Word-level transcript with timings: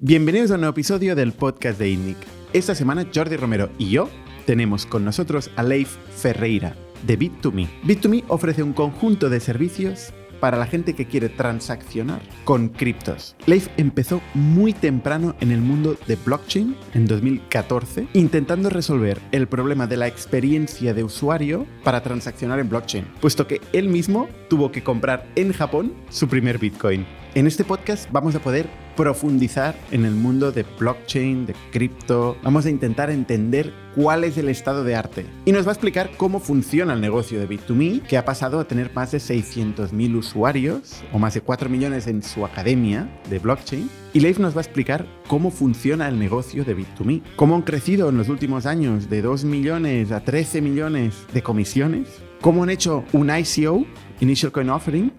Bienvenidos 0.00 0.52
a 0.52 0.54
un 0.54 0.60
nuevo 0.60 0.74
episodio 0.74 1.16
del 1.16 1.32
podcast 1.32 1.76
de 1.76 1.90
INNIC. 1.90 2.16
Esta 2.52 2.76
semana 2.76 3.08
Jordi 3.12 3.34
Romero 3.34 3.68
y 3.78 3.90
yo 3.90 4.08
tenemos 4.46 4.86
con 4.86 5.04
nosotros 5.04 5.50
a 5.56 5.64
Leif 5.64 5.96
Ferreira 6.14 6.76
de 7.04 7.18
Bit2Me. 7.18 7.66
Bit2Me 7.82 8.24
ofrece 8.28 8.62
un 8.62 8.74
conjunto 8.74 9.28
de 9.28 9.40
servicios 9.40 10.12
para 10.38 10.56
la 10.56 10.66
gente 10.66 10.94
que 10.94 11.06
quiere 11.06 11.28
transaccionar 11.28 12.20
con 12.44 12.68
criptos. 12.68 13.34
Leif 13.46 13.66
empezó 13.76 14.20
muy 14.34 14.72
temprano 14.72 15.34
en 15.40 15.50
el 15.50 15.60
mundo 15.60 15.96
de 16.06 16.14
blockchain, 16.14 16.76
en 16.94 17.06
2014, 17.08 18.06
intentando 18.12 18.70
resolver 18.70 19.18
el 19.32 19.48
problema 19.48 19.88
de 19.88 19.96
la 19.96 20.06
experiencia 20.06 20.94
de 20.94 21.02
usuario 21.02 21.66
para 21.82 22.04
transaccionar 22.04 22.60
en 22.60 22.68
blockchain, 22.68 23.04
puesto 23.20 23.48
que 23.48 23.60
él 23.72 23.88
mismo 23.88 24.28
tuvo 24.48 24.70
que 24.70 24.84
comprar 24.84 25.26
en 25.34 25.52
Japón 25.52 25.92
su 26.08 26.28
primer 26.28 26.58
Bitcoin. 26.58 27.04
En 27.38 27.46
este 27.46 27.62
podcast 27.62 28.10
vamos 28.10 28.34
a 28.34 28.40
poder 28.40 28.68
profundizar 28.96 29.76
en 29.92 30.04
el 30.04 30.10
mundo 30.10 30.50
de 30.50 30.64
blockchain, 30.76 31.46
de 31.46 31.54
cripto. 31.70 32.36
Vamos 32.42 32.66
a 32.66 32.70
intentar 32.70 33.10
entender 33.10 33.72
cuál 33.94 34.24
es 34.24 34.36
el 34.38 34.48
estado 34.48 34.82
de 34.82 34.96
arte. 34.96 35.24
Y 35.44 35.52
nos 35.52 35.64
va 35.64 35.70
a 35.70 35.74
explicar 35.74 36.10
cómo 36.16 36.40
funciona 36.40 36.94
el 36.94 37.00
negocio 37.00 37.38
de 37.38 37.48
Bit2Me, 37.48 38.02
que 38.02 38.18
ha 38.18 38.24
pasado 38.24 38.58
a 38.58 38.66
tener 38.66 38.92
más 38.92 39.12
de 39.12 39.18
600.000 39.18 40.16
usuarios 40.16 41.04
o 41.12 41.20
más 41.20 41.34
de 41.34 41.40
4 41.40 41.70
millones 41.70 42.08
en 42.08 42.24
su 42.24 42.44
academia 42.44 43.08
de 43.30 43.38
blockchain. 43.38 43.88
Y 44.14 44.18
Leif 44.18 44.40
nos 44.40 44.56
va 44.56 44.58
a 44.58 44.64
explicar 44.64 45.06
cómo 45.28 45.52
funciona 45.52 46.08
el 46.08 46.18
negocio 46.18 46.64
de 46.64 46.76
Bit2Me, 46.76 47.22
cómo 47.36 47.54
han 47.54 47.62
crecido 47.62 48.08
en 48.08 48.16
los 48.16 48.28
últimos 48.28 48.66
años 48.66 49.08
de 49.08 49.22
2 49.22 49.44
millones 49.44 50.10
a 50.10 50.24
13 50.24 50.60
millones 50.60 51.14
de 51.32 51.40
comisiones, 51.40 52.08
cómo 52.40 52.64
han 52.64 52.70
hecho 52.70 53.04
un 53.12 53.30
ICO, 53.30 53.86
Initial 54.18 54.50
Coin 54.50 54.70
Offering, 54.70 55.12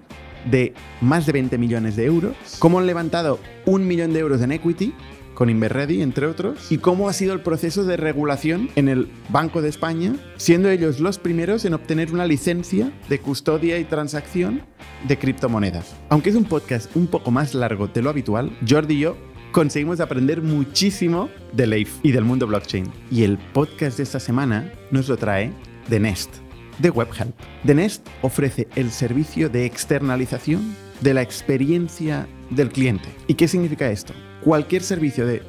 de 0.46 0.74
más 1.02 1.26
de 1.26 1.34
20 1.34 1.58
millones 1.58 1.96
de 1.96 2.06
euros, 2.06 2.36
cómo 2.60 2.80
han 2.80 2.88
levantado 2.88 3.40
un 3.66 3.88
millón 3.88 4.14
de 4.14 4.20
euros 4.20 4.42
en 4.42 4.52
equity 4.52 4.94
con 5.40 5.50
Inverready, 5.50 6.02
entre 6.02 6.28
otros, 6.28 6.70
y 6.70 6.80
cómo 6.80 7.08
ha 7.08 7.14
sido 7.14 7.34
el 7.34 7.40
proceso 7.40 7.86
de 7.86 7.96
regulación 7.96 8.70
en 8.76 8.90
el 8.90 9.10
Banco 9.30 9.62
de 9.62 9.70
España, 9.70 10.14
siendo 10.36 10.70
ellos 10.70 11.00
los 11.00 11.18
primeros 11.18 11.64
en 11.64 11.74
obtener 11.74 12.12
una 12.12 12.26
licencia 12.26 12.92
de 13.08 13.20
custodia 13.20 13.80
y 13.80 13.86
transacción 13.86 14.64
de 15.08 15.18
criptomonedas. 15.18 15.96
Aunque 16.10 16.30
es 16.30 16.36
un 16.36 16.44
podcast 16.44 16.94
un 16.94 17.08
poco 17.08 17.32
más 17.32 17.54
largo 17.54 17.88
de 17.88 18.02
lo 18.02 18.10
habitual, 18.10 18.52
Jordi 18.68 18.96
y 18.96 19.00
yo 19.00 19.16
conseguimos 19.54 20.02
aprender 20.02 20.42
muchísimo 20.42 21.30
de 21.54 21.68
Leif 21.68 22.00
y 22.04 22.12
del 22.12 22.26
mundo 22.26 22.46
blockchain. 22.46 22.92
Y 23.10 23.24
el 23.24 23.38
podcast 23.38 23.96
de 23.96 24.04
esta 24.04 24.20
semana 24.20 24.74
nos 24.92 25.08
lo 25.08 25.16
trae 25.16 25.54
de 25.90 26.02
Nest 26.02 26.49
de 26.80 26.90
WebHelp. 26.90 27.36
The 27.66 27.76
Nest 27.76 28.08
ofrece 28.22 28.68
el 28.76 28.92
servicio 28.92 29.50
de 29.50 29.66
externalización 29.66 30.76
de 31.02 31.14
la 31.14 31.22
experiencia 31.22 32.28
del 32.50 32.70
cliente. 32.70 33.10
¿Y 33.28 33.36
qué 33.36 33.48
significa 33.48 33.90
esto? 33.90 34.14
Cualquier 34.44 34.84
servicio 34.84 35.26
de, 35.26 35.44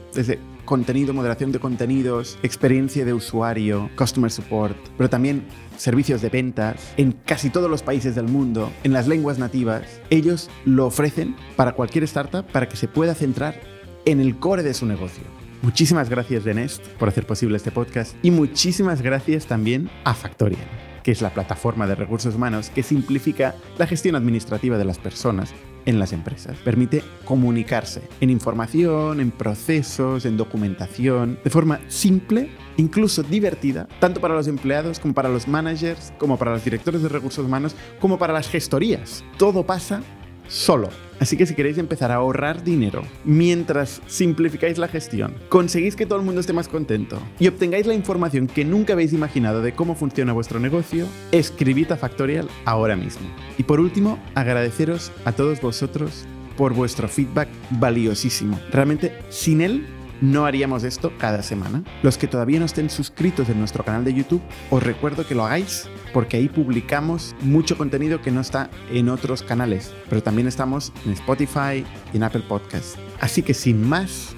contenido, 0.65 1.13
moderación 1.15 1.53
de 1.53 1.59
contenidos, 1.59 2.39
experiencia 2.43 3.05
de 3.05 3.13
usuario, 3.13 3.91
customer 3.97 4.31
support, 4.31 4.77
pero 4.97 5.11
también 5.11 5.45
servicios 5.77 6.23
de 6.23 6.29
ventas 6.29 6.93
en 6.97 7.13
casi 7.13 7.51
todos 7.51 7.71
los 7.71 7.83
países 7.83 8.15
del 8.15 8.29
mundo, 8.29 8.71
en 8.85 8.93
las 8.93 9.09
lenguas 9.09 9.39
nativas, 9.39 9.83
ellos 10.11 10.49
lo 10.65 10.87
ofrecen 10.87 11.35
para 11.57 11.73
cualquier 11.73 12.05
startup 12.05 12.47
para 12.47 12.69
que 12.69 12.77
se 12.77 12.89
pueda 12.89 13.15
centrar 13.15 13.61
en 14.05 14.21
el 14.21 14.39
core 14.39 14.63
de 14.63 14.75
su 14.75 14.87
negocio. 14.87 15.25
Muchísimas 15.63 16.09
gracias, 16.09 16.45
The 16.45 16.55
Nest, 16.55 16.87
por 16.99 17.09
hacer 17.09 17.27
posible 17.27 17.57
este 17.57 17.71
podcast 17.71 18.15
y 18.23 18.31
muchísimas 18.31 19.03
gracias 19.03 19.47
también 19.47 19.91
a 20.05 20.15
Factorial 20.15 20.90
que 21.03 21.13
es 21.13 21.23
la 21.23 21.31
plataforma 21.31 21.87
de 21.87 21.95
recursos 21.95 22.35
humanos 22.35 22.71
que 22.75 22.83
simplifica 22.83 23.55
la 23.79 23.87
gestión 23.87 24.17
administrativa 24.17 24.79
de 24.79 24.85
las 24.85 24.99
personas 24.99 25.53
en 25.87 25.99
las 25.99 26.13
empresas. 26.13 26.57
Permite 26.59 27.03
comunicarse 27.25 28.03
en 28.21 28.31
información, 28.31 29.21
en 29.21 29.31
procesos, 29.31 30.27
en 30.27 30.37
documentación, 30.37 31.39
de 31.43 31.51
forma 31.51 31.81
simple, 31.89 32.51
incluso 32.77 33.23
divertida, 33.23 33.89
tanto 33.99 34.21
para 34.21 34.35
los 34.35 34.47
empleados 34.47 35.01
como 35.01 35.15
para 35.15 35.29
los 35.29 35.49
managers, 35.49 36.13
como 36.19 36.37
para 36.37 36.53
los 36.53 36.65
directores 36.65 37.03
de 37.03 37.09
recursos 37.09 37.45
humanos, 37.45 37.75
como 38.01 38.19
para 38.19 38.33
las 38.33 38.49
gestorías. 38.49 39.25
Todo 39.39 39.65
pasa 39.65 40.03
solo. 40.51 40.91
Así 41.21 41.37
que 41.37 41.45
si 41.45 41.55
queréis 41.55 41.77
empezar 41.79 42.11
a 42.11 42.17
ahorrar 42.17 42.65
dinero 42.65 43.03
mientras 43.25 44.01
simplificáis 44.07 44.79
la 44.79 44.89
gestión, 44.89 45.35
conseguís 45.51 45.95
que 45.95 46.07
todo 46.07 46.19
el 46.19 46.25
mundo 46.25 46.41
esté 46.41 46.55
más 46.55 46.67
contento 46.67 47.19
y 47.39 47.47
obtengáis 47.47 47.87
la 47.87 47.95
información 47.95 48.47
que 48.47 48.65
nunca 48.65 48.95
habéis 48.95 49.13
imaginado 49.13 49.61
de 49.61 49.73
cómo 49.73 49.95
funciona 49.95 50.33
vuestro 50.33 50.61
negocio, 50.61 51.07
escribid 51.31 51.93
a 51.93 51.97
Factorial 51.97 52.49
ahora 52.65 52.97
mismo. 52.97 53.29
Y 53.59 53.65
por 53.65 53.81
último, 53.81 54.19
agradeceros 54.35 55.13
a 55.27 55.33
todos 55.33 55.61
vosotros 55.61 56.25
por 56.57 56.73
vuestro 56.75 57.07
feedback 57.07 57.49
valiosísimo. 57.71 58.59
Realmente, 58.71 59.13
sin 59.29 59.61
él 59.61 59.87
no 60.21 60.47
haríamos 60.47 60.85
esto 60.85 61.13
cada 61.19 61.43
semana. 61.43 61.83
Los 62.03 62.19
que 62.19 62.27
todavía 62.27 62.61
no 62.61 62.67
estén 62.67 62.91
suscritos 62.91 63.49
en 63.49 63.59
nuestro 63.59 63.85
canal 63.85 64.05
de 64.05 64.15
YouTube, 64.15 64.43
os 64.71 64.83
recuerdo 64.83 65.27
que 65.27 65.35
lo 65.35 65.45
hagáis 65.45 65.89
porque 66.13 66.37
ahí 66.37 66.49
publicamos 66.49 67.35
mucho 67.41 67.77
contenido 67.77 68.21
que 68.21 68.31
no 68.31 68.41
está 68.41 68.71
en 68.91 69.09
otros 69.09 69.43
canales, 69.43 69.93
pero 70.09 70.23
también 70.23 70.49
estamos 70.49 70.93
en 71.05 71.13
Spotify 71.13 71.85
y 72.13 72.17
en 72.17 72.23
Apple 72.23 72.43
Podcasts. 72.49 72.97
Así 73.21 73.43
que 73.43 73.55
sin 73.55 73.89
más, 73.89 74.35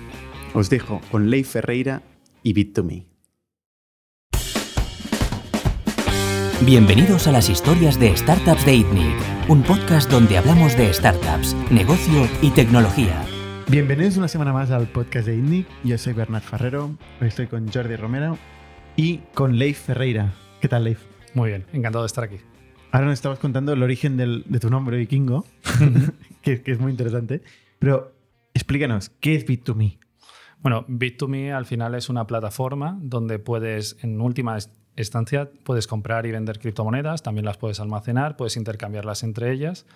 os 0.55 0.71
dejo 0.71 1.01
con 1.11 1.31
Leif 1.31 1.53
Ferreira 1.53 2.03
y 2.43 2.55
Bit2Me. 2.55 3.07
Bienvenidos 6.65 7.27
a 7.27 7.33
las 7.33 7.49
historias 7.49 7.99
de 7.99 8.17
Startups 8.17 8.65
de 8.65 8.77
ITNIC, 8.77 9.49
un 9.49 9.65
podcast 9.65 10.09
donde 10.09 10.39
hablamos 10.39 10.77
de 10.77 10.93
startups, 10.95 11.57
negocio 11.73 12.29
y 12.41 12.51
tecnología. 12.51 13.32
Bienvenidos 13.69 14.17
una 14.17 14.29
semana 14.29 14.53
más 14.53 14.71
al 14.71 14.87
podcast 14.89 15.27
de 15.27 15.37
ITNIC. 15.37 15.67
Yo 15.85 15.97
soy 15.97 16.13
Bernard 16.13 16.43
Ferrero, 16.43 16.97
hoy 17.21 17.29
estoy 17.29 17.47
con 17.47 17.71
Jordi 17.71 17.97
Romero 17.97 18.37
y 18.97 19.19
con 19.35 19.59
Leif 19.59 19.79
Ferreira. 19.79 20.35
¿Qué 20.61 20.69
tal, 20.69 20.85
Leif? 20.85 21.01
Muy 21.35 21.51
bien, 21.51 21.65
encantado 21.73 22.05
de 22.05 22.07
estar 22.07 22.25
aquí. 22.25 22.37
Ahora 22.91 23.07
nos 23.07 23.15
estabas 23.15 23.39
contando 23.39 23.73
el 23.73 23.83
origen 23.83 24.17
de 24.17 24.61
tu 24.61 24.69
nombre, 24.69 24.99
Vikingo, 24.99 25.47
que, 26.43 26.63
que, 26.63 26.73
es 26.73 26.81
muy 26.81 26.91
interesante. 26.91 27.43
Pero 27.79 28.13
explícanos, 28.53 29.11
¿qué 29.21 29.35
es 29.35 29.47
Bit2Me? 29.47 29.99
Bueno, 30.61 30.87
Bit2Me 30.87 31.53
al 31.53 31.65
final 31.65 31.95
es 31.95 32.09
una 32.09 32.27
plataforma 32.27 32.99
donde 33.01 33.39
puedes, 33.39 33.97
en 34.03 34.21
última 34.21 34.59
instancia, 34.97 35.51
puedes 35.65 35.87
comprar 35.87 36.27
y 36.27 36.33
vender 36.33 36.59
criptomonedas, 36.59 37.23
también 37.23 37.47
las 37.47 37.57
puedes 37.57 37.81
almacenar, 37.81 38.37
puedes 38.37 38.57
intercambiarlas 38.57 39.23
entre 39.23 39.53
ellas 39.53 39.87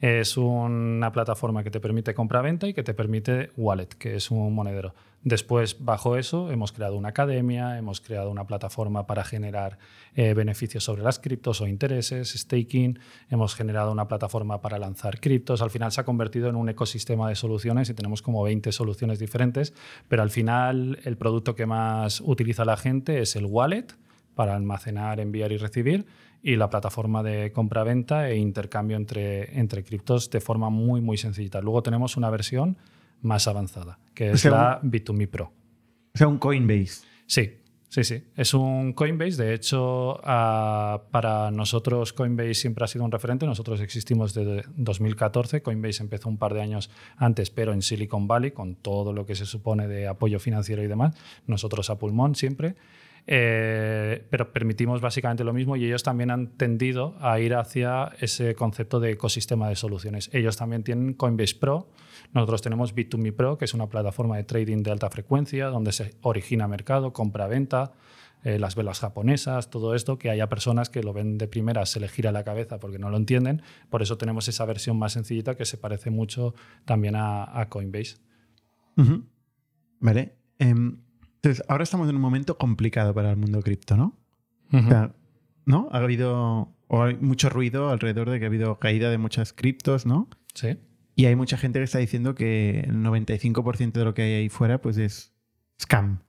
es 0.00 0.36
una 0.36 1.10
plataforma 1.12 1.64
que 1.64 1.70
te 1.70 1.80
permite 1.80 2.14
compra-venta 2.14 2.68
y 2.68 2.74
que 2.74 2.82
te 2.82 2.94
permite 2.94 3.50
wallet, 3.56 3.88
que 3.88 4.14
es 4.14 4.30
un 4.30 4.54
monedero. 4.54 4.94
Después, 5.24 5.76
bajo 5.80 6.16
eso, 6.16 6.52
hemos 6.52 6.70
creado 6.70 6.96
una 6.96 7.08
academia, 7.08 7.76
hemos 7.76 8.00
creado 8.00 8.30
una 8.30 8.46
plataforma 8.46 9.08
para 9.08 9.24
generar 9.24 9.78
eh, 10.14 10.32
beneficios 10.32 10.84
sobre 10.84 11.02
las 11.02 11.18
criptos 11.18 11.60
o 11.60 11.66
intereses, 11.66 12.32
staking, 12.32 13.00
hemos 13.28 13.56
generado 13.56 13.90
una 13.90 14.06
plataforma 14.06 14.60
para 14.60 14.78
lanzar 14.78 15.18
criptos. 15.18 15.60
Al 15.60 15.70
final 15.70 15.90
se 15.90 16.00
ha 16.00 16.04
convertido 16.04 16.48
en 16.48 16.54
un 16.54 16.68
ecosistema 16.68 17.28
de 17.28 17.34
soluciones 17.34 17.90
y 17.90 17.94
tenemos 17.94 18.22
como 18.22 18.44
20 18.44 18.70
soluciones 18.70 19.18
diferentes, 19.18 19.74
pero 20.06 20.22
al 20.22 20.30
final 20.30 21.00
el 21.02 21.16
producto 21.16 21.56
que 21.56 21.66
más 21.66 22.20
utiliza 22.20 22.64
la 22.64 22.76
gente 22.76 23.20
es 23.20 23.34
el 23.34 23.46
wallet 23.46 23.86
para 24.36 24.54
almacenar, 24.54 25.18
enviar 25.18 25.50
y 25.50 25.56
recibir 25.56 26.06
y 26.42 26.56
la 26.56 26.70
plataforma 26.70 27.22
de 27.22 27.52
compra-venta 27.52 28.30
e 28.30 28.36
intercambio 28.36 28.96
entre, 28.96 29.58
entre 29.58 29.82
criptos 29.84 30.30
de 30.30 30.40
forma 30.40 30.70
muy, 30.70 31.00
muy 31.00 31.16
sencillita. 31.16 31.60
Luego 31.60 31.82
tenemos 31.82 32.16
una 32.16 32.30
versión 32.30 32.76
más 33.22 33.48
avanzada, 33.48 33.98
que 34.14 34.30
es 34.30 34.44
la 34.44 34.80
Bit2Me 34.82 35.28
Pro. 35.28 35.52
O 36.14 36.18
sea, 36.18 36.28
un 36.28 36.38
Coinbase. 36.38 37.04
Sí, 37.26 37.50
sí, 37.88 38.04
sí. 38.04 38.22
Es 38.36 38.54
un 38.54 38.92
Coinbase. 38.92 39.42
De 39.42 39.54
hecho, 39.54 40.20
ah, 40.24 41.02
para 41.10 41.50
nosotros 41.50 42.12
Coinbase 42.12 42.54
siempre 42.54 42.84
ha 42.84 42.88
sido 42.88 43.04
un 43.04 43.10
referente. 43.10 43.44
Nosotros 43.46 43.80
existimos 43.80 44.34
desde 44.34 44.64
2014. 44.76 45.62
Coinbase 45.62 46.02
empezó 46.02 46.28
un 46.28 46.38
par 46.38 46.54
de 46.54 46.62
años 46.62 46.90
antes, 47.16 47.50
pero 47.50 47.72
en 47.72 47.82
Silicon 47.82 48.28
Valley, 48.28 48.52
con 48.52 48.76
todo 48.76 49.12
lo 49.12 49.26
que 49.26 49.34
se 49.34 49.46
supone 49.46 49.88
de 49.88 50.06
apoyo 50.06 50.38
financiero 50.38 50.82
y 50.82 50.86
demás. 50.86 51.14
Nosotros 51.46 51.90
a 51.90 51.98
pulmón 51.98 52.34
siempre. 52.34 52.76
Eh, 53.30 54.24
pero 54.30 54.54
permitimos 54.54 55.02
básicamente 55.02 55.44
lo 55.44 55.52
mismo 55.52 55.76
y 55.76 55.84
ellos 55.84 56.02
también 56.02 56.30
han 56.30 56.56
tendido 56.56 57.14
a 57.20 57.38
ir 57.38 57.54
hacia 57.54 58.10
ese 58.20 58.54
concepto 58.54 59.00
de 59.00 59.10
ecosistema 59.10 59.68
de 59.68 59.76
soluciones. 59.76 60.30
Ellos 60.32 60.56
también 60.56 60.82
tienen 60.82 61.12
Coinbase 61.12 61.56
Pro, 61.56 61.90
nosotros 62.32 62.62
tenemos 62.62 62.94
Bit2Me 62.94 63.34
Pro, 63.34 63.58
que 63.58 63.66
es 63.66 63.74
una 63.74 63.86
plataforma 63.86 64.38
de 64.38 64.44
trading 64.44 64.82
de 64.82 64.92
alta 64.92 65.10
frecuencia 65.10 65.66
donde 65.66 65.92
se 65.92 66.14
origina 66.22 66.66
mercado, 66.68 67.12
compra-venta. 67.12 67.92
Eh, 68.44 68.58
las 68.60 68.76
velas 68.76 69.00
japonesas, 69.00 69.68
todo 69.68 69.96
esto, 69.96 70.16
que 70.16 70.30
haya 70.30 70.48
personas 70.48 70.90
que 70.90 71.02
lo 71.02 71.12
ven 71.12 71.38
de 71.38 71.48
primera, 71.48 71.84
se 71.86 71.98
le 71.98 72.06
gira 72.06 72.30
la 72.30 72.44
cabeza 72.44 72.78
porque 72.78 72.98
no 72.98 73.10
lo 73.10 73.16
entienden. 73.16 73.62
Por 73.90 74.00
eso 74.00 74.16
tenemos 74.16 74.46
esa 74.46 74.64
versión 74.64 74.96
más 74.96 75.12
sencillita 75.12 75.56
que 75.56 75.64
se 75.64 75.76
parece 75.76 76.10
mucho 76.10 76.54
también 76.84 77.14
a, 77.16 77.66
Coinbase. 77.68 78.16
Vale. 80.00 80.36
Em, 80.60 80.98
entonces, 81.42 81.64
ahora 81.68 81.84
estamos 81.84 82.08
en 82.08 82.16
un 82.16 82.22
momento 82.22 82.58
complicado 82.58 83.14
para 83.14 83.30
el 83.30 83.36
mundo 83.36 83.62
cripto, 83.62 83.96
¿no? 83.96 84.18
¿No? 85.64 85.88
Ha 85.92 85.98
habido 85.98 86.74
o 86.88 87.02
hay 87.02 87.16
mucho 87.16 87.48
ruido 87.48 87.90
alrededor 87.90 88.30
de 88.30 88.38
que 88.38 88.46
ha 88.46 88.48
habido 88.48 88.78
caída 88.78 89.10
de 89.10 89.18
muchas 89.18 89.52
criptos, 89.52 90.04
¿no? 90.04 90.28
Sí. 90.54 90.78
Y 91.14 91.26
hay 91.26 91.36
mucha 91.36 91.56
gente 91.56 91.78
que 91.78 91.84
está 91.84 91.98
diciendo 91.98 92.34
que 92.34 92.80
el 92.80 92.96
95% 92.96 93.92
de 93.92 94.04
lo 94.04 94.14
que 94.14 94.22
hay 94.22 94.32
ahí 94.32 94.48
fuera 94.48 94.80
pues 94.80 94.96
es 94.96 95.32
scam. 95.80 96.22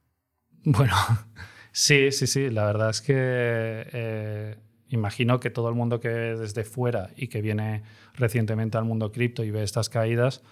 Bueno, 0.64 0.94
sí, 1.72 2.12
sí, 2.12 2.28
sí. 2.28 2.50
La 2.50 2.66
verdad 2.66 2.90
es 2.90 3.02
que 3.02 3.14
eh, 3.16 4.58
imagino 4.90 5.40
que 5.40 5.50
todo 5.50 5.70
el 5.70 5.76
mundo 5.76 6.00
que 6.00 6.10
desde 6.10 6.64
fuera 6.66 7.10
y 7.16 7.28
que 7.28 7.42
viene 7.42 7.84
recientemente 8.14 8.78
al 8.78 8.86
mundo 8.86 9.12
cripto 9.12 9.44
y 9.44 9.52
ve 9.52 9.64
estas 9.64 9.90
caídas, 9.90 10.44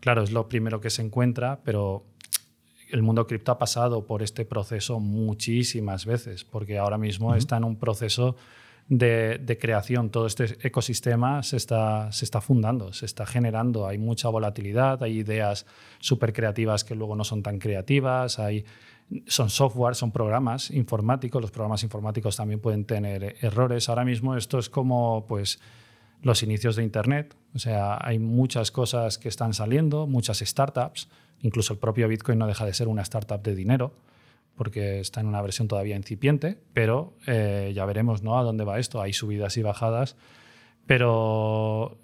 claro, 0.00 0.22
es 0.22 0.30
lo 0.30 0.48
primero 0.48 0.80
que 0.80 0.90
se 0.90 1.02
encuentra, 1.02 1.62
pero 1.64 2.06
el 2.90 3.02
mundo 3.02 3.26
cripto 3.26 3.52
ha 3.52 3.58
pasado 3.58 4.06
por 4.06 4.22
este 4.22 4.44
proceso 4.44 5.00
muchísimas 5.00 6.06
veces, 6.06 6.44
porque 6.44 6.78
ahora 6.78 6.98
mismo 6.98 7.34
está 7.34 7.56
en 7.56 7.64
un 7.64 7.76
proceso 7.76 8.36
de, 8.88 9.58
creación. 9.60 10.10
Todo 10.10 10.26
este 10.26 10.56
ecosistema 10.66 11.42
se 11.42 11.56
está, 11.56 12.10
se 12.12 12.24
está 12.24 12.40
fundando, 12.40 12.92
se 12.92 13.06
está 13.06 13.26
generando. 13.26 13.86
Hay 13.86 13.98
mucha 13.98 14.28
volatilidad, 14.28 15.02
hay 15.02 15.18
ideas 15.18 15.66
súper 15.98 16.32
creativas 16.32 16.84
que 16.84 16.94
luego 16.94 17.16
no 17.16 17.24
son 17.24 17.42
tan 17.42 17.58
creativas, 17.58 18.38
hay, 18.38 18.64
son 19.26 19.50
software, 19.50 19.94
son 19.94 20.10
programas 20.12 20.70
informáticos. 20.70 21.40
Los 21.40 21.50
programas 21.50 21.82
informáticos 21.82 22.36
también 22.36 22.60
pueden 22.60 22.84
tener 22.84 23.36
errores. 23.40 23.88
Ahora 23.88 24.04
mismo 24.04 24.36
esto 24.36 24.58
es 24.58 24.68
como 24.68 25.26
pues, 25.26 25.60
los 26.22 26.42
inicios 26.42 26.76
de 26.76 26.82
Internet. 26.82 27.34
O 27.54 27.58
sea, 27.58 27.98
hay 28.00 28.18
muchas 28.18 28.70
cosas 28.70 29.18
que 29.18 29.28
están 29.28 29.54
saliendo, 29.54 30.06
muchas 30.06 30.38
startups. 30.40 31.08
Incluso 31.44 31.74
el 31.74 31.78
propio 31.78 32.08
Bitcoin 32.08 32.38
no 32.38 32.46
deja 32.46 32.64
de 32.64 32.72
ser 32.72 32.88
una 32.88 33.02
startup 33.02 33.42
de 33.42 33.54
dinero 33.54 33.92
porque 34.56 35.00
está 35.00 35.20
en 35.20 35.26
una 35.26 35.42
versión 35.42 35.68
todavía 35.68 35.94
incipiente, 35.94 36.58
pero 36.72 37.14
eh, 37.26 37.72
ya 37.74 37.84
veremos 37.84 38.22
¿no? 38.22 38.38
a 38.38 38.42
dónde 38.42 38.64
va 38.64 38.78
esto. 38.78 39.02
Hay 39.02 39.12
subidas 39.12 39.56
y 39.56 39.62
bajadas, 39.62 40.16
pero 40.86 41.98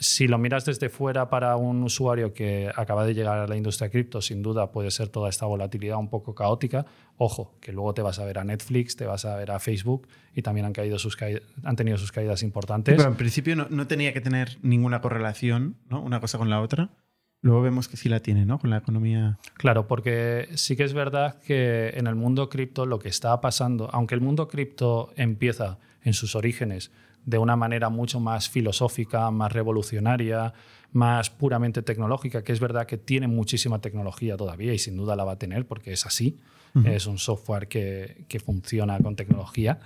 si 0.00 0.28
lo 0.28 0.38
miras 0.38 0.64
desde 0.64 0.90
fuera 0.90 1.30
para 1.30 1.56
un 1.56 1.82
usuario 1.82 2.34
que 2.34 2.70
acaba 2.74 3.06
de 3.06 3.14
llegar 3.14 3.38
a 3.38 3.46
la 3.46 3.56
industria 3.56 3.90
cripto, 3.90 4.20
sin 4.20 4.42
duda 4.42 4.70
puede 4.70 4.90
ser 4.90 5.08
toda 5.08 5.30
esta 5.30 5.46
volatilidad 5.46 5.96
un 5.98 6.10
poco 6.10 6.34
caótica. 6.34 6.84
Ojo, 7.16 7.56
que 7.60 7.72
luego 7.72 7.94
te 7.94 8.02
vas 8.02 8.18
a 8.18 8.24
ver 8.24 8.38
a 8.38 8.44
Netflix, 8.44 8.96
te 8.96 9.06
vas 9.06 9.24
a 9.24 9.34
ver 9.36 9.50
a 9.50 9.58
Facebook 9.60 10.08
y 10.34 10.42
también 10.42 10.66
han, 10.66 10.72
caído 10.72 10.98
sus 10.98 11.16
han 11.64 11.76
tenido 11.76 11.96
sus 11.96 12.12
caídas 12.12 12.42
importantes. 12.42 12.96
pero 12.96 13.08
en 13.08 13.16
principio 13.16 13.56
no, 13.56 13.66
no, 13.70 13.86
tenía 13.86 14.12
que 14.12 14.20
tener 14.20 14.58
ninguna 14.62 15.00
correlación, 15.00 15.76
¿no? 15.88 16.02
una 16.02 16.20
cosa 16.20 16.38
con 16.38 16.50
la 16.50 16.60
otra. 16.60 16.90
Luego 17.40 17.62
vemos 17.62 17.88
que 17.88 17.96
sí 17.96 18.08
la 18.08 18.20
tiene, 18.20 18.44
¿no? 18.44 18.58
Con 18.58 18.70
la 18.70 18.78
economía. 18.78 19.38
Claro, 19.54 19.86
porque 19.86 20.48
sí 20.54 20.76
que 20.76 20.84
es 20.84 20.92
verdad 20.92 21.40
que 21.40 21.90
en 21.94 22.06
el 22.08 22.16
mundo 22.16 22.48
cripto 22.48 22.84
lo 22.84 22.98
que 22.98 23.08
está 23.08 23.40
pasando, 23.40 23.88
aunque 23.92 24.14
el 24.14 24.20
mundo 24.20 24.48
cripto 24.48 25.12
empieza 25.16 25.78
en 26.02 26.14
sus 26.14 26.34
orígenes 26.34 26.90
de 27.24 27.38
una 27.38 27.56
manera 27.56 27.90
mucho 27.90 28.20
más 28.20 28.48
filosófica, 28.48 29.30
más 29.30 29.52
revolucionaria, 29.52 30.52
más 30.92 31.30
puramente 31.30 31.82
tecnológica, 31.82 32.42
que 32.42 32.52
es 32.52 32.60
verdad 32.60 32.86
que 32.86 32.96
tiene 32.96 33.28
muchísima 33.28 33.80
tecnología 33.80 34.36
todavía 34.36 34.72
y 34.72 34.78
sin 34.78 34.96
duda 34.96 35.14
la 35.14 35.24
va 35.24 35.32
a 35.32 35.38
tener 35.38 35.66
porque 35.66 35.92
es 35.92 36.06
así, 36.06 36.38
es 36.84 37.06
un 37.06 37.18
software 37.18 37.68
que, 37.68 38.42
funciona 38.44 38.98
con 38.98 39.14
tecnología. 39.14 39.78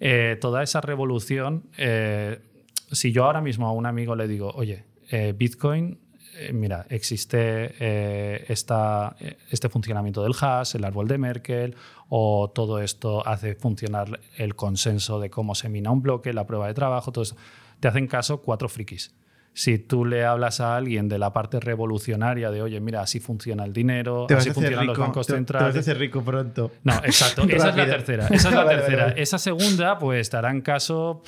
Eh, 0.00 0.36
toda 0.40 0.62
esa 0.62 0.80
revolución, 0.80 1.64
eh, 1.78 2.40
si 2.90 3.12
yo 3.12 3.24
ahora 3.24 3.40
mismo 3.40 3.66
a 3.66 3.72
un 3.72 3.86
amigo 3.86 4.14
le 4.16 4.28
digo, 4.28 4.50
oye, 4.54 4.84
eh, 5.10 5.32
Bitcoin 5.36 5.98
eh, 6.36 6.52
mira, 6.52 6.86
existe 6.88 7.74
eh, 7.78 8.44
este 8.48 9.68
funcionamiento 9.68 10.22
del 10.22 10.34
hash, 10.40 10.76
el 10.76 10.84
árbol 10.84 11.08
de 11.08 11.18
Merkel, 11.18 11.76
o 12.08 12.50
todo 12.54 12.80
esto 12.80 13.26
hace 13.26 13.54
funcionar 13.54 14.20
el 14.36 14.54
consenso 14.54 15.20
de 15.20 15.30
cómo 15.30 15.54
se 15.54 15.68
mina 15.68 15.90
un 15.90 16.02
bloque, 16.02 16.32
la 16.32 16.46
prueba 16.46 16.66
de 16.66 16.74
trabajo, 16.74 17.12
todo 17.12 17.22
eso. 17.22 17.36
Te 17.80 17.88
hacen 17.88 18.06
caso 18.06 18.42
cuatro 18.42 18.68
frikis. 18.68 19.14
Si 19.52 19.78
tú 19.78 20.04
le 20.04 20.24
hablas 20.24 20.60
a 20.60 20.76
alguien 20.76 21.08
de 21.08 21.16
la 21.16 21.32
parte 21.32 21.60
revolucionaria 21.60 22.50
de, 22.50 22.60
oye, 22.60 22.80
mira, 22.80 23.02
así 23.02 23.20
funciona 23.20 23.64
el 23.64 23.72
dinero, 23.72 24.26
así 24.28 24.50
funcionan 24.50 24.86
los 24.86 24.98
bancos 24.98 25.26
centrales. 25.28 25.66
Te 25.66 25.68
vas 25.68 25.76
a 25.76 25.90
hacer 25.90 25.98
rico 25.98 26.22
pronto. 26.24 26.72
No, 26.82 26.94
exacto. 27.04 27.42
esa 27.44 27.68
es 27.68 27.76
la 27.76 27.86
tercera. 27.86 28.26
Esa 28.26 28.48
es 28.48 28.54
la 28.54 28.68
tercera. 28.68 29.08
Esa 29.10 29.38
segunda, 29.38 29.96
pues 29.98 30.28
te 30.28 30.36
harán 30.36 30.60
caso 30.60 31.22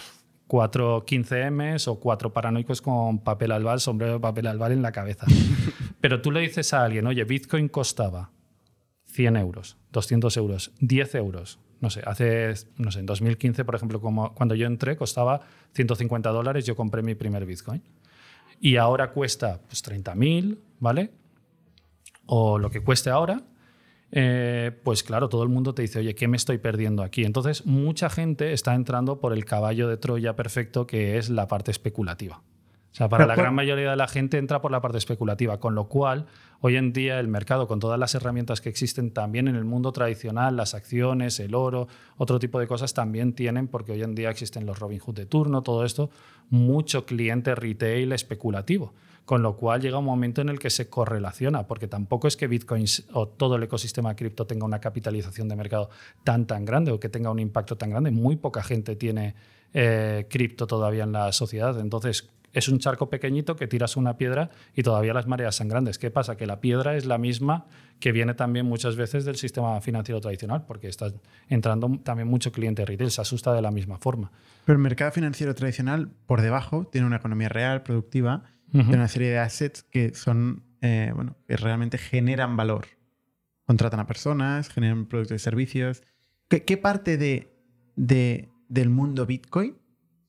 cuatro 0.47 1.05
15Ms 1.05 1.89
o 1.89 2.01
cuatro 2.01 2.33
paranoicos 2.33 2.81
con 2.83 3.19
papel 3.19 3.53
albal, 3.53 3.81
sombrero 3.81 4.15
de 4.15 4.21
papel 4.21 4.47
albal 4.47 4.73
en 4.73 4.83
la 4.83 4.93
cabeza. 4.93 5.27
Pero 6.01 6.23
tú 6.23 6.31
le 6.31 6.41
dices 6.41 6.73
a 6.73 6.85
alguien, 6.85 7.07
oye, 7.07 7.25
Bitcoin 7.25 7.69
costaba 7.69 8.31
100 9.07 9.37
euros, 9.37 9.77
200 9.93 10.37
euros, 10.37 10.73
10 10.81 11.15
euros. 11.17 11.59
No 11.81 11.91
sé, 11.91 12.03
hace, 12.07 12.55
no 12.79 12.91
sé, 12.91 13.01
en 13.01 13.07
2015, 13.07 13.65
por 13.65 13.75
ejemplo, 13.75 14.01
como 14.01 14.35
cuando 14.35 14.55
yo 14.55 14.67
entré, 14.67 14.97
costaba 14.97 15.43
150 15.75 16.31
dólares, 16.31 16.65
yo 16.65 16.75
compré 16.75 17.03
mi 17.03 17.15
primer 17.15 17.45
Bitcoin. 17.45 17.83
Y 18.61 18.77
ahora 18.77 19.11
cuesta 19.11 19.61
pues 19.67 19.85
30.000, 19.85 20.59
¿vale? 20.81 21.11
O 22.27 22.59
lo 22.59 22.71
que 22.71 22.81
cueste 22.81 23.11
ahora, 23.11 23.43
eh, 24.12 24.73
pues 24.85 25.03
claro, 25.03 25.29
todo 25.29 25.43
el 25.43 25.49
mundo 25.49 25.75
te 25.75 25.82
dice, 25.82 25.99
oye, 25.99 26.14
¿qué 26.14 26.29
me 26.29 26.37
estoy 26.37 26.58
perdiendo 26.58 27.03
aquí? 27.03 27.25
Entonces, 27.25 27.67
mucha 27.67 28.08
gente 28.08 28.53
está 28.53 28.75
entrando 28.75 29.20
por 29.20 29.32
el 29.32 29.44
caballo 29.44 29.88
de 29.88 29.97
Troya 29.97 30.37
perfecto, 30.37 30.87
que 30.87 31.19
es 31.19 31.29
la 31.29 31.49
parte 31.49 31.70
especulativa. 31.70 32.43
O 32.93 32.99
sea, 32.99 33.11
para 33.11 33.26
la 33.26 33.37
gran 33.37 33.55
mayoría 33.55 33.91
de 33.91 33.97
la 33.97 34.08
gente 34.08 34.38
entra 34.38 34.62
por 34.62 34.70
la 34.70 34.81
parte 34.81 34.97
especulativa, 34.97 35.61
con 35.61 35.75
lo 35.75 35.87
cual 35.87 36.25
hoy 36.62 36.76
en 36.76 36.94
día 36.94 37.20
el 37.20 37.29
mercado, 37.29 37.67
con 37.67 37.79
todas 37.79 37.99
las 37.99 38.14
herramientas 38.14 38.62
que 38.62 38.70
existen 38.70 39.11
también 39.11 39.49
en 39.49 39.55
el 39.55 39.67
mundo 39.67 39.93
tradicional, 39.93 40.56
las 40.56 40.73
acciones, 40.73 41.38
el 41.38 41.55
oro, 41.55 41.88
otro 42.17 42.38
tipo 42.38 42.59
de 42.59 42.67
cosas 42.67 42.94
también 42.94 43.35
tienen, 43.35 43.69
porque 43.69 43.93
hoy 43.93 44.02
en 44.02 44.14
día 44.14 44.31
existen 44.31 44.64
los 44.64 44.79
Robinhood 44.79 45.14
de 45.14 45.26
turno, 45.26 45.62
todo 45.62 45.85
esto, 45.85 46.09
mucho 46.49 47.05
cliente 47.05 47.55
retail 47.55 48.12
especulativo. 48.12 48.94
Con 49.26 49.43
lo 49.43 49.56
cual 49.56 49.82
llega 49.82 49.99
un 49.99 50.05
momento 50.05 50.40
en 50.40 50.49
el 50.49 50.58
que 50.58 50.70
se 50.70 50.88
correlaciona, 50.88 51.67
porque 51.67 51.88
tampoco 51.88 52.28
es 52.28 52.37
que 52.37 52.46
Bitcoin 52.46 52.87
o 53.12 53.28
todo 53.28 53.56
el 53.56 53.64
ecosistema 53.64 54.17
cripto 54.17 54.46
tenga 54.46 54.64
una 54.64 54.81
capitalización 54.81 55.49
de 55.49 55.56
mercado 55.56 55.90
tan 56.25 56.46
tan 56.46 56.64
grande 56.64 56.93
o 56.93 57.00
que 57.00 57.11
tenga 57.11 57.31
un 57.31 57.40
impacto 57.40 57.76
tan 57.76 57.90
grande. 57.90 58.11
Muy 58.12 58.37
poca 58.37 58.62
gente 58.62 58.96
tiene 58.96 59.34
eh, 59.75 60.26
cripto 60.31 60.67
todavía 60.67 61.05
en 61.05 61.12
la 61.12 61.32
sociedad. 61.32 61.78
Entonces, 61.78 62.31
es 62.56 62.69
un 62.69 62.78
charco 62.78 63.11
pequeñito 63.11 63.55
que 63.55 63.67
tiras 63.67 63.99
una 63.99 64.17
piedra 64.17 64.49
y 64.75 64.82
todavía 64.82 65.12
las 65.12 65.26
mareas 65.26 65.55
son 65.56 65.69
grandes. 65.69 65.99
¿Qué 65.99 66.11
pasa? 66.11 66.38
Que 66.38 66.46
la 66.46 66.58
piedra 66.58 66.96
es 66.96 67.05
la 67.05 67.19
misma 67.19 67.67
que 68.00 68.12
viene 68.12 68.32
también 68.32 68.64
muchas 68.64 68.96
veces 68.96 69.26
del 69.26 69.37
sistema 69.37 69.78
financiero 69.82 70.23
tradicional, 70.23 70.64
porque 70.67 70.88
está 70.88 71.12
entrando 71.50 72.00
también 72.02 72.28
mucho 72.28 72.52
cliente 72.52 72.87
retail, 72.87 73.11
se 73.11 73.20
asusta 73.20 73.52
de 73.52 73.61
la 73.61 73.70
misma 73.70 73.99
forma. 73.99 74.32
Pero 74.64 74.76
el 74.76 74.82
mercado 74.82 75.12
financiero 75.12 75.55
tradicional, 75.55 76.11
por 76.25 76.40
debajo, 76.40 76.87
tiene 76.90 77.06
una 77.06 77.17
economía 77.17 77.50
real, 77.50 77.82
productiva, 77.82 78.44
de 78.84 78.94
una 78.94 79.08
serie 79.08 79.31
de 79.31 79.38
assets 79.38 79.82
que 79.82 80.14
son, 80.14 80.64
eh, 80.82 81.12
bueno, 81.14 81.37
que 81.46 81.56
realmente 81.56 81.99
generan 81.99 82.56
valor. 82.56 82.87
Contratan 83.64 84.00
a 84.00 84.06
personas, 84.06 84.68
generan 84.68 85.06
productos 85.06 85.37
y 85.37 85.38
servicios. 85.38 86.02
¿Qué, 86.49 86.76
parte 86.76 87.16
de, 87.16 87.50
del 87.97 88.90
mundo 88.90 89.26
Bitcoin 89.26 89.76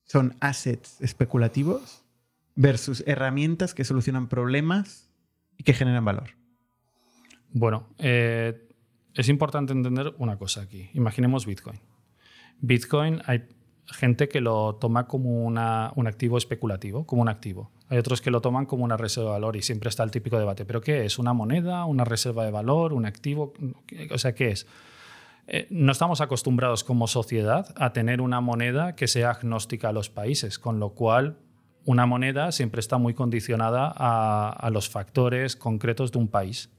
son 0.04 0.36
assets 0.40 1.02
especulativos 1.02 2.06
versus 2.56 3.04
herramientas 3.06 3.74
que 3.74 3.84
solucionan 3.84 4.28
problemas 4.28 5.12
y 5.58 5.64
que 5.64 5.74
generan 5.74 6.06
valor? 6.06 6.30
Bueno, 7.52 7.88
eh, 7.98 8.68
es 9.14 9.30
importante 9.30 9.74
entender 9.74 10.14
una 10.18 10.38
cosa 10.38 10.62
aquí. 10.62 10.90
Imaginemos 10.94 11.46
Bitcoin. 11.46 11.80
Bitcoin 12.62 13.22
hay 13.26 13.48
gente 13.86 14.28
que 14.28 14.42
lo 14.42 14.76
toma 14.76 15.08
como 15.08 15.46
un 15.46 15.58
activo 15.58 16.38
especulativo, 16.38 17.06
como 17.06 17.22
un 17.22 17.30
activo. 17.30 17.72
Hay 17.90 17.98
otros 17.98 18.22
que 18.22 18.32
lo 18.32 18.42
toman 18.42 18.66
como 18.66 18.84
una 18.84 18.98
reserva 18.98 19.30
de 19.30 19.34
valor 19.34 19.56
y 19.56 19.62
siempre 19.62 19.90
está 19.90 20.04
el 20.04 20.12
típico 20.12 20.38
debate. 20.38 20.66
¿Pero 20.66 20.82
qué 20.82 21.06
es? 21.06 21.20
¿Una 21.20 21.34
moneda? 21.34 21.86
¿Una 21.86 22.04
reserva 22.04 22.44
de 22.44 22.52
valor? 22.52 22.94
¿Un 22.94 23.06
activo? 23.06 23.54
O 24.12 24.18
sea, 24.18 24.36
¿qué 24.36 24.50
es? 24.50 24.68
Eh, 25.48 25.68
no 25.70 25.94
estamos 25.94 26.20
acostumbrados 26.20 26.84
como 26.84 27.08
sociedad 27.08 27.74
a 27.78 27.94
tener 27.94 28.20
una 28.20 28.42
moneda 28.42 28.96
que 28.96 29.08
sea 29.08 29.32
agnóstica 29.32 29.90
a 29.90 29.94
los 29.94 30.10
países, 30.10 30.60
con 30.60 30.80
lo 30.80 30.90
cual 30.90 31.38
una 31.86 32.06
moneda 32.06 32.52
siempre 32.52 32.82
está 32.82 32.98
muy 32.98 33.14
condicionada 33.14 33.88
a 33.90 34.70
los 34.72 34.90
factores 34.90 35.56
concretos 35.56 36.12
de 36.12 36.20
un 36.20 36.28
país. 36.28 36.70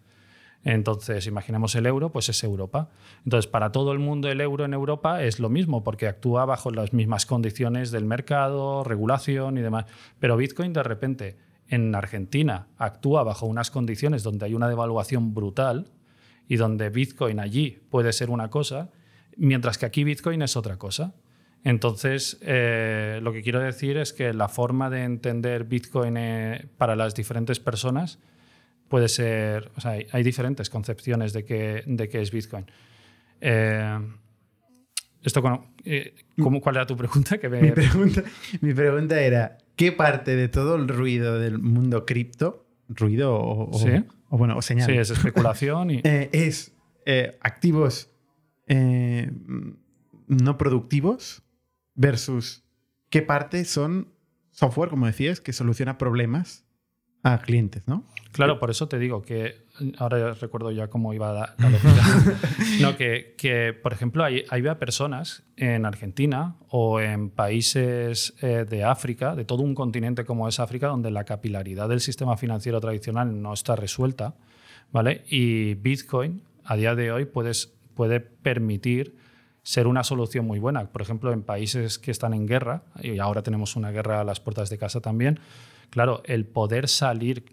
Entonces, 0.65 1.27
imaginemos 1.27 1.75
el 1.77 1.87
euro, 1.87 2.11
pues 2.11 2.29
es 2.29 2.43
Europa. 2.43 2.91
Entonces, 3.25 3.49
para 3.49 3.73
todo 3.73 3.93
el 3.93 3.99
mundo 3.99 4.29
el 4.29 4.41
euro 4.41 4.65
en 4.65 4.75
Europa 4.75 5.23
es 5.23 5.39
lo 5.39 5.49
mismo, 5.49 5.85
porque 5.85 6.09
actúa 6.09 6.45
bajo 6.45 6.71
las 6.71 6.93
mismas 6.93 7.27
condiciones 7.27 7.91
del 7.91 8.05
mercado, 8.05 8.85
regulación 8.85 9.57
y 9.57 9.63
demás. 9.63 9.87
Pero 10.19 10.37
Bitcoin 10.37 10.73
de 10.73 10.83
repente 10.83 11.37
en 11.69 11.95
Argentina 11.95 12.69
actúa 12.77 13.23
bajo 13.23 13.47
unas 13.47 13.71
condiciones 13.71 14.23
donde 14.23 14.47
hay 14.47 14.55
una 14.55 14.69
devaluación 14.69 15.35
brutal 15.35 15.93
y 16.49 16.57
donde 16.57 16.91
Bitcoin 16.91 17.41
allí 17.41 17.79
puede 17.91 18.13
ser 18.13 18.31
una 18.31 18.51
cosa, 18.51 18.91
mientras 19.37 19.79
que 19.79 19.87
aquí 19.87 20.03
Bitcoin 20.03 20.43
es 20.43 20.57
otra 20.57 20.77
cosa. 20.77 21.15
Entonces, 21.65 22.39
eh, 22.41 23.21
lo 23.23 23.33
que 23.33 23.43
quiero 23.43 23.61
decir 23.61 23.97
es 23.97 24.13
que 24.13 24.33
la 24.33 24.49
forma 24.49 24.91
de 24.91 25.05
entender 25.05 25.65
Bitcoin 25.65 26.17
eh, 26.17 26.69
para 26.79 26.97
las 26.97 27.15
diferentes 27.15 27.61
personas 27.61 28.19
puede 28.89 29.09
ser, 29.09 29.71
o 29.77 29.81
sea, 29.81 29.93
hay, 30.13 30.23
diferentes 30.23 30.71
concepciones 30.71 31.33
de 31.33 31.45
qué, 31.45 31.83
de 31.87 32.09
qué 32.09 32.21
es 32.23 32.31
Bitcoin. 32.31 32.67
Eh, 33.41 33.99
esto, 35.23 35.43
eh, 35.85 36.15
¿Cuál 36.37 36.77
era 36.77 36.87
tu 36.87 36.97
pregunta? 36.97 37.39
Que 37.39 37.49
mi, 37.49 37.71
pregunta 37.71 38.23
mi 38.61 38.75
pregunta 38.75 39.21
era, 39.21 39.59
¿qué 39.77 39.93
parte 39.93 40.37
de 40.37 40.49
todo 40.49 40.77
el 40.77 40.89
ruido 40.89 41.39
del 41.39 41.59
mundo 41.59 42.07
cripto, 42.07 42.67
ruido 42.89 43.35
o, 43.35 43.71
o- 43.71 43.79
Sí. 43.79 44.05
o 44.31 44.39
bueno, 44.39 44.57
o 44.57 44.63
señal, 44.63 44.87
Sí, 44.91 44.97
es 44.97 45.11
especulación 45.11 45.91
y... 45.91 46.01
eh, 46.05 46.31
es 46.33 46.75
activos 47.41 48.11
no 50.27 50.59
productivos 50.59 51.43
versus 51.95 52.65
qué 53.09 53.23
parte 53.23 53.65
son 53.65 54.13
software, 54.51 54.91
como 54.91 55.07
decías, 55.07 55.41
que 55.41 55.55
soluciona 55.55 55.97
problemas 55.97 56.67
a 57.35 57.39
clientes, 57.39 57.83
¿no? 57.87 58.05
Claro, 58.33 58.59
por 58.59 58.71
eso 58.71 58.87
te 58.89 58.99
digo 58.99 59.23
que 59.23 59.67
ahora 59.99 60.19
ya 60.19 60.35
recuerdo 60.35 60.71
ya 60.71 60.89
cómo 60.89 61.13
iba 61.13 61.33
la, 61.33 61.55
la 61.59 61.71
lógica. 61.71 62.39
no, 62.81 62.97
que, 62.97 63.35
que, 63.37 63.73
por 63.73 63.93
ejemplo, 63.93 64.25
hay, 64.25 64.45
había 64.49 64.79
personas 64.79 65.43
en 65.57 65.85
Argentina 65.87 66.57
o 66.69 67.01
en 67.01 67.31
países 67.31 68.35
eh, 68.41 68.65
de 68.69 68.85
África, 68.85 69.35
de 69.35 69.45
todo 69.45 69.63
un 69.63 69.75
continente 69.75 70.25
como 70.25 70.47
es 70.49 70.61
África, 70.61 70.89
donde 70.89 71.11
la 71.11 71.25
capilaridad 71.25 71.89
del 71.89 72.01
sistema 72.01 72.37
financiero 72.37 72.81
tradicional 72.81 73.43
no 73.43 73.53
está 73.53 73.75
resuelta, 73.77 74.35
¿vale? 74.93 75.25
Y 75.29 75.75
Bitcoin 75.75 76.43
a 76.65 76.77
día 76.77 76.95
de 76.95 77.11
hoy 77.11 77.25
puedes, 77.25 77.75
puede 77.95 78.21
permitir 78.21 79.17
ser 79.63 79.87
una 79.87 80.05
solución 80.05 80.47
muy 80.47 80.59
buena. 80.59 80.91
Por 80.91 81.03
ejemplo, 81.03 81.33
en 81.33 81.43
países 81.43 81.99
que 81.99 82.11
están 82.11 82.35
en 82.35 82.47
guerra, 82.47 82.83
y 83.03 83.19
ahora 83.19 83.43
tenemos 83.43 83.75
una 83.75 83.91
guerra 83.91 84.21
a 84.21 84.25
las 84.25 84.41
puertas 84.41 84.71
de 84.71 84.79
casa 84.79 85.01
también, 85.01 85.41
claro, 85.91 86.23
el 86.27 86.47
poder 86.47 86.89
salir 86.89 87.45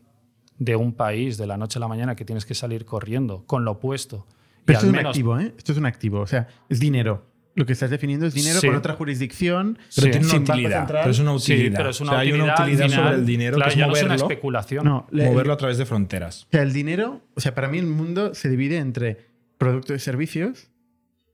de 0.58 0.76
un 0.76 0.94
país 0.94 1.38
de 1.38 1.48
la 1.48 1.58
noche 1.58 1.80
a 1.80 1.82
la 1.82 1.88
mañana 1.88 2.16
que 2.16 2.24
tienes 2.26 2.46
que 2.46 2.54
salir 2.56 2.86
corriendo 2.86 3.44
con 3.46 3.66
lo 3.66 3.72
opuesto. 3.72 4.26
Pero 4.64 4.78
esto 4.80 4.88
es 4.88 4.92
un 4.92 4.98
menos- 4.98 5.10
activo, 5.12 5.40
¿eh? 5.40 5.54
Esto 5.58 5.72
es 5.74 5.78
un 5.78 5.86
activo, 5.86 6.20
o 6.22 6.28
sea, 6.28 6.48
es 6.70 6.80
dinero. 6.80 7.26
Lo 7.56 7.66
que 7.66 7.74
estás 7.74 7.90
definiendo 7.90 8.26
es 8.26 8.34
dinero 8.34 8.60
Sí. 8.60 8.68
con 8.68 8.76
otra 8.76 8.96
jurisdicción. 8.96 9.78
Pero 9.96 10.06
Sí. 10.08 10.12
tiene 10.12 10.28
una 10.28 10.40
utilidad. 10.40 10.88
Pero 10.88 11.10
es 11.10 11.20
una 11.20 11.40
Sí, 11.40 11.54
utilidad. 11.54 11.78
pero 11.78 11.90
es 11.90 12.02
una 12.02 12.12
O 12.12 12.14
sea, 12.14 12.20
hay 12.20 12.28
utilidad, 12.30 12.46
una 12.56 12.64
utilidad 12.66 12.86
final, 12.88 13.04
sobre 13.06 13.16
el 13.20 13.26
dinero 13.26 13.56
claro, 13.56 13.70
que 13.70 13.74
es 13.74 13.80
ya 13.80 13.88
no 13.88 13.94
es 13.94 14.00
una 14.04 14.08
moverlo, 14.10 14.26
especulación. 14.30 14.84
No, 14.86 15.08
le- 15.12 15.26
moverlo 15.30 15.54
a 15.54 15.58
través 15.58 15.78
de 15.78 15.86
fronteras. 15.86 16.44
O 16.44 16.48
sea, 16.52 16.64
el 16.64 16.74
dinero, 16.74 17.22
o 17.34 17.40
sea, 17.40 17.56
para 17.56 17.70
mí 17.70 17.78
el 17.78 17.86
mundo 17.88 18.34
se 18.34 18.50
divide 18.50 18.78
entre 18.78 19.28
productos 19.58 19.96
y 19.96 20.00
servicios 20.00 20.70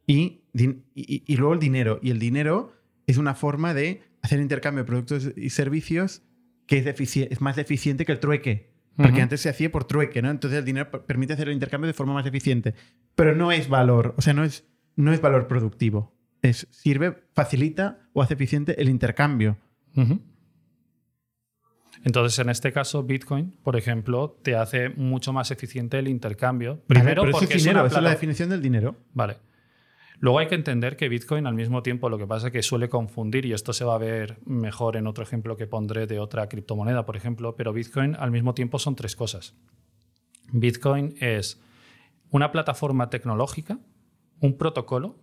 y, 0.05 0.41
y 0.53 1.36
luego 1.38 1.53
el 1.53 1.60
dinero. 1.60 2.00
Y 2.03 2.12
el 2.12 2.20
dinero 2.20 2.74
es 3.08 3.17
una 3.17 3.34
forma 3.34 3.74
de 3.74 4.03
hacer 4.22 4.39
intercambio 4.39 4.84
de 4.84 4.88
productos 4.88 5.29
y 5.36 5.50
servicios 5.50 6.22
que 6.79 7.27
es, 7.29 7.41
más 7.41 7.57
eficiente 7.57 8.05
que 8.05 8.13
el 8.13 8.19
trueque. 8.19 8.71
Porque 8.95 9.21
antes 9.21 9.41
se 9.41 9.49
hacía 9.49 9.69
por 9.71 9.83
trueque, 9.85 10.21
¿no? 10.21 10.29
Entonces 10.29 10.59
el 10.59 10.65
dinero 10.65 10.89
per- 10.89 11.01
permite 11.01 11.33
hacer 11.33 11.47
el 11.47 11.53
intercambio 11.53 11.87
de 11.87 11.93
forma 11.93 12.13
más 12.13 12.25
eficiente. 12.25 12.75
Pero 13.15 13.35
no 13.35 13.51
es 13.51 13.67
valor, 13.67 14.13
o 14.17 14.21
sea, 14.21 14.33
no 14.33 14.43
es, 14.45 14.65
no 14.95 15.11
es 15.11 15.19
valor 15.19 15.47
productivo. 15.47 16.15
Es, 16.41 16.67
sirve, 16.71 17.23
facilita 17.33 17.99
o 18.13 18.21
hace 18.21 18.35
eficiente 18.35 18.81
el 18.81 18.87
intercambio. 18.89 19.57
Entonces, 22.03 22.39
en 22.39 22.49
este 22.49 22.71
caso, 22.71 23.03
Bitcoin, 23.03 23.51
por 23.63 23.75
ejemplo, 23.75 24.39
te 24.41 24.55
hace 24.55 24.89
mucho 24.89 25.33
más 25.33 25.51
eficiente 25.51 25.99
el 25.99 26.07
intercambio. 26.07 26.81
Primero, 26.87 27.21
Vale, 27.23 27.31
pero 27.31 27.39
porque 27.39 27.57
es 27.57 27.63
dinero, 27.63 27.85
esa 27.85 27.97
es 27.97 28.03
la 28.03 28.09
definición 28.11 28.49
del 28.49 28.61
dinero. 28.61 28.95
Vale. 29.13 29.37
Luego 30.21 30.37
hay 30.37 30.47
que 30.47 30.53
entender 30.53 30.97
que 30.97 31.09
Bitcoin 31.09 31.47
al 31.47 31.55
mismo 31.55 31.81
tiempo 31.81 32.07
lo 32.07 32.19
que 32.19 32.27
pasa 32.27 32.47
es 32.47 32.53
que 32.53 32.61
suele 32.61 32.89
confundir, 32.89 33.43
y 33.47 33.53
esto 33.53 33.73
se 33.73 33.83
va 33.83 33.95
a 33.95 33.97
ver 33.97 34.37
mejor 34.45 34.95
en 34.95 35.07
otro 35.07 35.23
ejemplo 35.23 35.57
que 35.57 35.65
pondré 35.65 36.05
de 36.05 36.19
otra 36.19 36.47
criptomoneda, 36.47 37.07
por 37.07 37.17
ejemplo, 37.17 37.55
pero 37.55 37.73
Bitcoin 37.73 38.15
al 38.15 38.29
mismo 38.29 38.53
tiempo 38.53 38.77
son 38.77 38.95
tres 38.95 39.15
cosas. 39.15 39.55
Bitcoin 40.51 41.15
es 41.19 41.59
una 42.29 42.51
plataforma 42.51 43.09
tecnológica, 43.09 43.79
un 44.39 44.59
protocolo, 44.59 45.15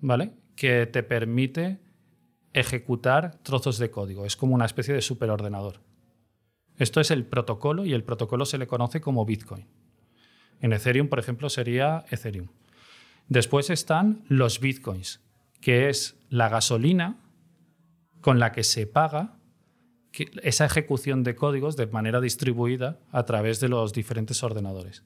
¿vale? 0.00 0.34
Que 0.54 0.84
te 0.84 1.02
permite 1.02 1.80
ejecutar 2.52 3.38
trozos 3.42 3.78
de 3.78 3.90
código. 3.90 4.26
Es 4.26 4.36
como 4.36 4.54
una 4.54 4.66
especie 4.66 4.92
de 4.92 5.00
superordenador. 5.00 5.80
Esto 6.76 7.00
es 7.00 7.10
el 7.10 7.24
protocolo 7.24 7.86
y 7.86 7.94
el 7.94 8.04
protocolo 8.04 8.44
se 8.44 8.58
le 8.58 8.66
conoce 8.66 9.00
como 9.00 9.24
Bitcoin. 9.24 9.64
En 10.60 10.74
Ethereum, 10.74 11.08
por 11.08 11.20
ejemplo, 11.20 11.48
sería 11.48 12.04
Ethereum. 12.10 12.48
Después 13.28 13.70
están 13.70 14.24
los 14.28 14.60
bitcoins, 14.60 15.20
que 15.60 15.88
es 15.88 16.16
la 16.28 16.48
gasolina 16.48 17.16
con 18.20 18.38
la 18.38 18.52
que 18.52 18.64
se 18.64 18.86
paga 18.86 19.38
esa 20.42 20.64
ejecución 20.64 21.22
de 21.24 21.34
códigos 21.34 21.76
de 21.76 21.86
manera 21.88 22.20
distribuida 22.20 22.98
a 23.12 23.24
través 23.24 23.60
de 23.60 23.68
los 23.68 23.92
diferentes 23.92 24.42
ordenadores. 24.42 25.02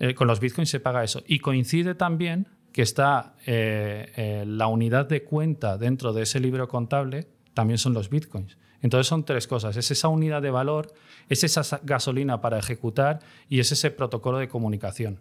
Eh, 0.00 0.14
con 0.14 0.28
los 0.28 0.40
bitcoins 0.40 0.70
se 0.70 0.80
paga 0.80 1.04
eso. 1.04 1.22
Y 1.26 1.40
coincide 1.40 1.94
también 1.94 2.48
que 2.72 2.82
está 2.82 3.34
eh, 3.46 4.12
eh, 4.16 4.44
la 4.46 4.68
unidad 4.68 5.06
de 5.08 5.24
cuenta 5.24 5.76
dentro 5.76 6.12
de 6.12 6.22
ese 6.22 6.38
libro 6.40 6.68
contable, 6.68 7.28
también 7.54 7.78
son 7.78 7.92
los 7.94 8.08
bitcoins. 8.08 8.56
Entonces 8.80 9.08
son 9.08 9.24
tres 9.24 9.48
cosas. 9.48 9.76
Es 9.76 9.90
esa 9.90 10.08
unidad 10.08 10.40
de 10.40 10.50
valor, 10.50 10.92
es 11.28 11.42
esa 11.42 11.64
sa- 11.64 11.80
gasolina 11.82 12.40
para 12.40 12.58
ejecutar 12.58 13.18
y 13.48 13.58
es 13.58 13.72
ese 13.72 13.90
protocolo 13.90 14.38
de 14.38 14.48
comunicación. 14.48 15.18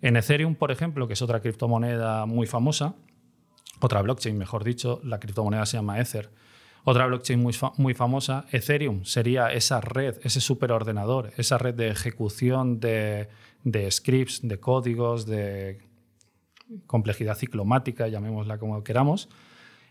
En 0.00 0.16
Ethereum, 0.16 0.54
por 0.54 0.70
ejemplo, 0.70 1.06
que 1.06 1.14
es 1.14 1.22
otra 1.22 1.40
criptomoneda 1.40 2.24
muy 2.26 2.46
famosa, 2.46 2.94
otra 3.80 4.02
blockchain, 4.02 4.36
mejor 4.36 4.64
dicho, 4.64 5.00
la 5.04 5.18
criptomoneda 5.20 5.66
se 5.66 5.76
llama 5.76 5.98
Ether. 6.00 6.30
Otra 6.84 7.06
blockchain 7.06 7.40
muy, 7.40 7.52
fa- 7.52 7.72
muy 7.76 7.94
famosa, 7.94 8.46
Ethereum, 8.50 9.04
sería 9.04 9.52
esa 9.52 9.80
red, 9.80 10.16
ese 10.22 10.40
superordenador, 10.40 11.32
esa 11.36 11.58
red 11.58 11.74
de 11.74 11.88
ejecución 11.88 12.80
de, 12.80 13.28
de 13.64 13.90
scripts, 13.90 14.40
de 14.46 14.58
códigos, 14.58 15.26
de 15.26 15.78
complejidad 16.86 17.36
ciclomática, 17.36 18.08
llamémosla 18.08 18.58
como 18.58 18.82
queramos. 18.84 19.28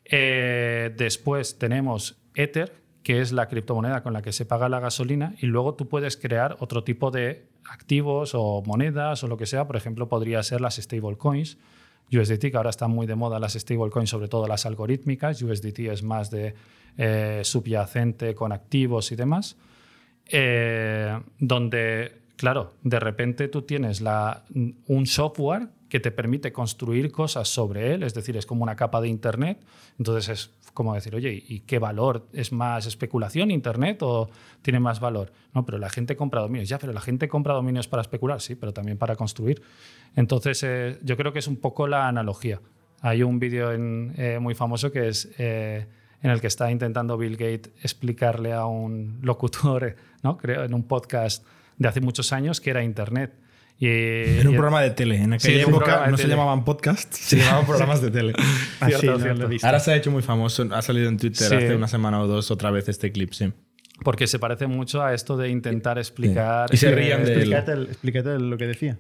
Eh, 0.06 0.94
después 0.98 1.60
tenemos 1.60 2.18
Ether, 2.34 2.74
que 3.04 3.22
es 3.22 3.32
la 3.32 3.48
criptomoneda 3.48 4.02
con 4.02 4.14
la 4.14 4.22
que 4.22 4.32
se 4.32 4.46
paga 4.46 4.70
la 4.70 4.80
gasolina, 4.80 5.36
y 5.40 5.46
luego 5.48 5.76
tú 5.76 5.88
puedes 5.88 6.18
crear 6.18 6.56
otro 6.60 6.84
tipo 6.84 7.12
de 7.12 7.48
activos 7.70 8.32
o 8.34 8.64
monedas 8.66 9.24
o 9.24 9.28
lo 9.28 9.38
que 9.38 9.46
sea. 9.46 9.68
Por 9.68 9.76
ejemplo, 9.76 10.08
podría 10.10 10.42
ser 10.44 10.62
las 10.62 10.76
stablecoins. 10.76 11.58
USDT, 12.12 12.52
que 12.52 12.58
ahora 12.58 12.70
están 12.70 12.92
muy 12.92 13.06
de 13.06 13.16
moda 13.16 13.40
las 13.40 13.54
stablecoins, 13.54 14.10
sobre 14.10 14.28
todo 14.28 14.48
las 14.48 14.66
algorítmicas. 14.66 15.42
USDT 15.42 15.80
es 15.80 16.04
más 16.04 16.32
de 16.32 16.56
eh, 16.98 17.42
subyacente 17.44 18.34
con 18.34 18.52
activos 18.52 19.12
y 19.12 19.16
demás. 19.16 19.58
Eh, 20.30 21.20
donde, 21.40 22.22
claro, 22.36 22.74
de 22.84 23.00
repente 23.00 23.48
tú 23.48 23.62
tienes 23.64 24.02
la, 24.02 24.44
un 24.88 25.06
software 25.06 25.70
que 25.90 26.00
te 26.00 26.12
permite 26.12 26.52
construir 26.52 27.12
cosas 27.12 27.48
sobre 27.48 27.94
él, 27.94 28.04
es 28.04 28.14
decir, 28.14 28.36
es 28.36 28.46
como 28.46 28.64
una 28.64 28.76
capa 28.76 29.00
de 29.00 29.08
Internet. 29.08 29.60
Entonces 29.98 30.30
es 30.30 30.50
como 30.78 30.94
decir, 30.94 31.16
oye, 31.16 31.44
¿y 31.48 31.62
qué 31.62 31.80
valor? 31.80 32.28
¿Es 32.34 32.52
más 32.52 32.86
especulación 32.86 33.50
Internet 33.50 34.04
o 34.04 34.30
tiene 34.62 34.80
más 34.80 35.00
valor? 35.00 35.32
No, 35.56 35.66
pero 35.66 35.80
la 35.80 35.90
gente 35.90 36.16
compra 36.16 36.42
dominios. 36.42 36.70
Ya, 36.70 36.78
pero 36.78 36.94
la 36.94 37.02
gente 37.02 37.28
compra 37.28 37.56
dominios 37.56 37.88
para 37.88 38.04
especular, 38.04 38.42
sí, 38.42 38.54
pero 38.54 38.74
también 38.74 38.96
para 38.96 39.16
construir. 39.16 39.64
Entonces 40.16 40.62
eh, 40.62 41.00
yo 41.02 41.18
creo 41.18 41.34
que 41.34 41.40
es 41.40 41.48
un 41.48 41.58
poco 41.58 41.88
la 41.88 42.08
analogía. 42.08 42.62
Hay 43.02 43.24
un 43.24 43.40
vídeo 43.40 43.72
eh, 43.74 44.38
muy 44.40 44.54
famoso 44.54 44.92
que 44.92 45.08
es 45.08 45.34
eh, 45.40 45.88
en 46.22 46.30
el 46.30 46.42
que 46.42 46.46
está 46.46 46.70
intentando 46.70 47.18
Bill 47.18 47.38
Gates 47.38 47.72
explicarle 47.82 48.54
a 48.54 48.68
un 48.68 49.18
locutor, 49.24 49.96
¿no? 50.22 50.38
creo, 50.38 50.64
en 50.64 50.76
un 50.76 50.84
podcast 50.84 51.44
de 51.80 51.88
hace 51.88 52.02
muchos 52.02 52.32
años 52.34 52.62
que 52.62 52.70
era 52.70 52.84
Internet. 52.84 53.34
Y, 53.80 53.88
Era 53.88 54.50
un 54.50 54.56
y- 54.56 54.58
programa 54.58 54.82
de 54.82 54.90
tele. 54.92 55.18
En 55.18 55.40
Sí, 55.40 55.50
aquella 55.50 55.64
época 55.68 56.08
no 56.10 56.18
se 56.18 56.24
tele. 56.24 56.34
llamaban 56.36 56.66
podcasts, 56.66 57.18
se 57.18 57.38
llamaban 57.38 57.66
programas 57.66 58.02
de 58.02 58.10
tele. 58.12 58.34
Ah, 58.80 58.88
Cierto, 58.88 59.18
sí, 59.18 59.22
cierto. 59.24 59.50
Ahora 59.64 59.80
se 59.80 59.92
ha 59.92 59.96
hecho 59.96 60.12
muy 60.12 60.22
famoso. 60.24 60.68
Ha 60.72 60.82
salido 60.82 61.10
en 61.10 61.18
Twitter 61.18 61.48
Sí. 61.50 61.56
hace 61.56 61.76
una 61.76 61.88
semana 61.88 62.20
o 62.22 62.28
dos 62.28 62.50
otra 62.52 62.72
vez 62.72 62.90
este 62.90 63.12
clip, 63.12 63.34
sí. 63.34 63.52
Porque 64.04 64.28
se 64.28 64.38
parece 64.40 64.68
mucho 64.68 65.02
a 65.04 65.14
esto 65.14 65.38
de 65.38 65.50
intentar 65.50 65.98
explicar. 65.98 66.70
Y 66.72 66.78
se 66.78 66.90
eh, 66.90 66.96
rían 66.96 67.24
de 67.24 67.34
él. 67.34 67.38
Explícate, 67.40 67.72
el- 67.72 67.84
explícate 67.88 68.40
lo 68.40 68.58
que 68.58 68.68
decía. 68.68 69.00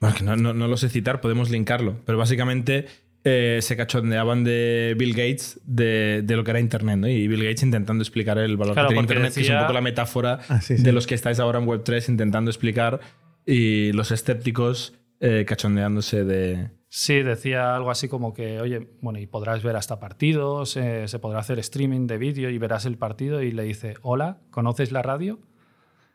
Bueno, 0.00 0.16
que 0.16 0.24
no, 0.24 0.36
no- 0.36 0.54
no 0.54 0.68
lo 0.68 0.76
sé 0.76 0.88
citar, 0.88 1.20
podemos 1.20 1.50
linkarlo. 1.50 1.96
Pero 2.06 2.16
básicamente 2.18 2.86
eh, 3.24 3.60
se 3.62 3.74
cachondeaban 3.76 4.44
de 4.44 4.94
Bill 4.98 5.12
Gates 5.14 5.60
de, 5.64 6.20
de 6.24 6.36
lo 6.36 6.44
que 6.44 6.50
era 6.50 6.60
Internet, 6.60 6.98
¿no? 6.98 7.08
Y 7.08 7.26
Bill 7.28 7.42
Gates 7.42 7.62
intentando 7.62 8.02
explicar 8.02 8.36
el 8.38 8.56
valor 8.58 8.74
Claro, 8.74 8.88
que 8.88 8.94
tiene 8.94 9.02
Internet, 9.02 9.24
que 9.34 9.40
es 9.40 9.46
un 9.48 9.52
decía- 9.54 9.60
poco 9.62 9.72
la 9.72 9.80
metáfora 9.80 10.40
Ah, 10.48 10.60
sí, 10.60 10.76
sí. 10.76 10.82
de 10.82 10.92
los 10.92 11.06
que 11.06 11.14
estáis 11.14 11.38
ahora 11.40 11.58
en 11.58 11.66
Web3 11.66 12.08
intentando 12.10 12.50
explicar 12.50 13.00
y 13.46 13.92
los 13.92 14.10
escépticos 14.10 14.94
eh, 15.20 15.44
cachondeándose 15.46 16.24
de... 16.24 16.70
Sí, 16.88 17.22
decía 17.22 17.74
algo 17.74 17.90
así 17.90 18.08
como 18.08 18.32
que, 18.34 18.60
oye, 18.60 18.88
bueno, 19.00 19.18
y 19.18 19.26
podrás 19.26 19.62
ver 19.64 19.74
hasta 19.74 19.98
partidos, 19.98 20.76
eh, 20.76 21.08
se 21.08 21.18
podrá 21.18 21.40
hacer 21.40 21.58
streaming 21.58 22.06
de 22.06 22.18
vídeo 22.18 22.50
y 22.50 22.58
verás 22.58 22.84
el 22.86 22.96
partido 22.98 23.42
y 23.42 23.50
le 23.50 23.64
dice, 23.64 23.94
hola, 24.02 24.38
¿conoces 24.50 24.92
la 24.92 25.02
radio? 25.02 25.40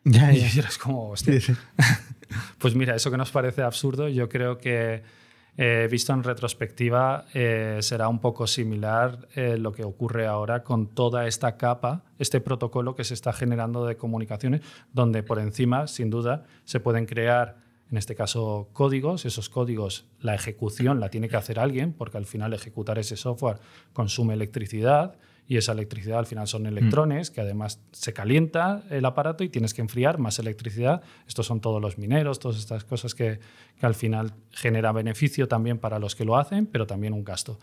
Ya, 0.06 0.32
Y 0.34 0.40
ya. 0.40 0.62
eres 0.62 0.78
como, 0.78 1.10
hostia. 1.10 1.34
Sí, 1.40 1.54
sí. 1.54 1.54
Pues 2.60 2.76
mira, 2.76 2.96
eso 2.96 3.10
que 3.10 3.18
nos 3.18 3.32
parece 3.32 3.64
absurdo, 3.64 4.08
yo 4.08 4.30
creo 4.30 4.60
que 4.60 5.02
eh, 5.62 5.90
visto 5.92 6.14
en 6.14 6.24
retrospectiva 6.24 7.26
eh, 7.34 7.80
será 7.82 8.08
un 8.08 8.20
poco 8.20 8.48
similar 8.48 9.28
eh, 9.36 9.58
lo 9.58 9.74
que 9.74 9.84
ocurre 9.84 10.26
ahora 10.26 10.64
con 10.64 10.88
toda 10.88 11.28
esta 11.28 11.58
capa, 11.58 12.06
este 12.18 12.40
protocolo 12.40 12.96
que 12.96 13.04
se 13.04 13.14
está 13.14 13.34
generando 13.34 13.86
de 13.86 13.98
comunicaciones, 13.98 14.62
donde 14.94 15.22
por 15.22 15.38
encima, 15.38 15.88
sin 15.88 16.10
duda, 16.10 16.46
se 16.64 16.80
pueden 16.80 17.06
crear, 17.06 17.58
en 17.92 17.98
este 17.98 18.16
caso, 18.16 18.70
códigos. 18.72 19.26
Esos 19.26 19.50
códigos, 19.50 20.06
la 20.22 20.34
ejecución 20.34 21.02
la 21.02 21.10
tiene 21.10 21.28
que 21.28 21.36
hacer 21.36 21.60
alguien, 21.60 21.92
porque 21.92 22.16
al 22.16 22.26
final 22.26 22.54
ejecutar 22.54 22.98
ese 22.98 23.18
software 23.18 23.58
consume 23.92 24.36
electricidad 24.36 25.18
y 25.50 25.58
esa 25.58 25.72
electricidad 25.72 26.20
al 26.20 26.28
final 26.28 26.48
son 26.48 26.68
electrones 26.68 27.32
que 27.32 27.42
además 27.42 27.82
se 27.92 28.14
calienta 28.14 28.84
el 28.92 29.04
aparato 29.04 29.44
y 29.44 29.50
tienes 29.50 29.74
que 29.74 29.82
enfriar 29.82 30.20
más 30.20 30.38
electricidad. 30.38 31.02
Estos 31.28 31.48
son 31.48 31.60
todos 31.60 31.82
los 31.82 31.98
mineros, 31.98 32.38
todas 32.38 32.60
estas 32.60 32.84
cosas 32.84 33.16
que, 33.16 33.40
que 33.80 33.86
al 33.88 33.96
final 33.96 34.34
genera 34.52 34.92
beneficio 34.92 35.48
también 35.48 35.80
para 35.80 35.98
los 35.98 36.16
que 36.16 36.24
lo 36.24 36.38
hacen, 36.38 36.68
pero 36.68 36.86
también 36.86 37.14
un 37.14 37.24
gasto. 37.24 37.58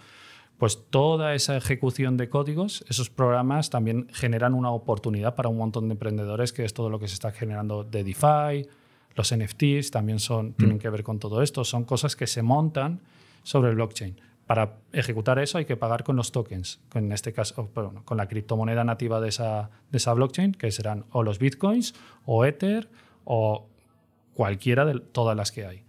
Pues 0.58 0.90
toda 0.90 1.36
esa 1.36 1.56
ejecución 1.56 2.16
de 2.16 2.28
códigos, 2.28 2.84
esos 2.88 3.08
programas 3.08 3.70
también 3.70 4.08
generan 4.12 4.54
una 4.54 4.72
oportunidad 4.72 5.36
para 5.36 5.48
un 5.48 5.56
montón 5.56 5.86
de 5.86 5.92
emprendedores, 5.92 6.52
que 6.52 6.64
es 6.64 6.74
todo 6.74 6.90
lo 6.90 6.98
que 6.98 7.06
se 7.06 7.14
está 7.14 7.30
generando 7.30 7.84
de 7.84 8.02
DeFi, 8.02 8.68
los 9.14 9.32
NFTs 9.32 9.92
también 9.92 10.18
son, 10.18 10.54
tienen 10.54 10.80
que 10.80 10.90
ver 10.90 11.04
con 11.04 11.20
todo 11.20 11.40
esto, 11.40 11.62
son 11.62 11.84
cosas 11.84 12.16
que 12.16 12.26
se 12.26 12.42
montan 12.42 13.00
sobre 13.44 13.70
el 13.70 13.76
blockchain. 13.76 14.25
Para 14.46 14.78
ejecutar 14.92 15.40
eso 15.40 15.58
hay 15.58 15.64
que 15.64 15.76
pagar 15.76 16.04
con 16.04 16.14
los 16.14 16.30
tokens, 16.30 16.80
en 16.94 17.10
este 17.10 17.32
caso 17.32 17.68
bueno, 17.74 18.04
con 18.04 18.16
la 18.16 18.28
criptomoneda 18.28 18.84
nativa 18.84 19.20
de 19.20 19.28
esa, 19.28 19.70
blockchain, 20.14 20.52
que 20.52 20.70
serán 20.70 21.04
o 21.10 21.24
los 21.24 21.40
bitcoins, 21.40 21.94
o 22.24 22.44
Ether, 22.44 22.88
o 23.24 23.66
cualquiera 24.34 24.84
de 24.84 25.00
todas 25.00 25.36
las 25.36 25.50
que 25.50 25.66
hay. 25.66 25.82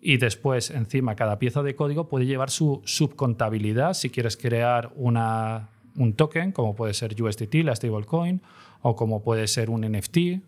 Y 0.00 0.16
después, 0.16 0.70
encima, 0.70 1.14
cada 1.14 1.38
pieza 1.38 1.62
de 1.62 1.74
código 1.76 2.08
puede 2.08 2.24
llevar 2.24 2.48
su 2.48 2.80
subcontabilidad 2.86 3.92
si 3.92 4.08
quieres 4.08 4.38
crear 4.38 4.90
una, 4.96 5.68
un 5.94 6.14
token, 6.14 6.52
como 6.52 6.74
puede 6.74 6.94
ser 6.94 7.20
USDT, 7.20 7.56
la 7.56 7.76
stablecoin, 7.76 8.40
o 8.80 8.96
como 8.96 9.22
puede 9.22 9.46
ser 9.46 9.68
un 9.68 9.82
NFT. 9.82 10.42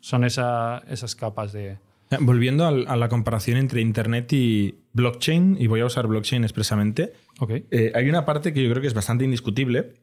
Son 0.00 0.24
esa, 0.24 0.82
esas 0.88 1.14
capas 1.14 1.52
de, 1.52 1.78
Volviendo 2.18 2.66
a 2.66 2.96
la 2.96 3.08
comparación 3.08 3.56
entre 3.56 3.80
Internet 3.80 4.32
y 4.32 4.80
blockchain, 4.92 5.56
y 5.60 5.68
voy 5.68 5.80
a 5.80 5.86
usar 5.86 6.08
blockchain 6.08 6.42
expresamente, 6.42 7.12
eh, 7.70 7.92
hay 7.94 8.08
una 8.08 8.24
parte 8.24 8.52
que 8.52 8.64
yo 8.64 8.70
creo 8.70 8.82
que 8.82 8.88
es 8.88 8.94
bastante 8.94 9.24
indiscutible 9.24 9.94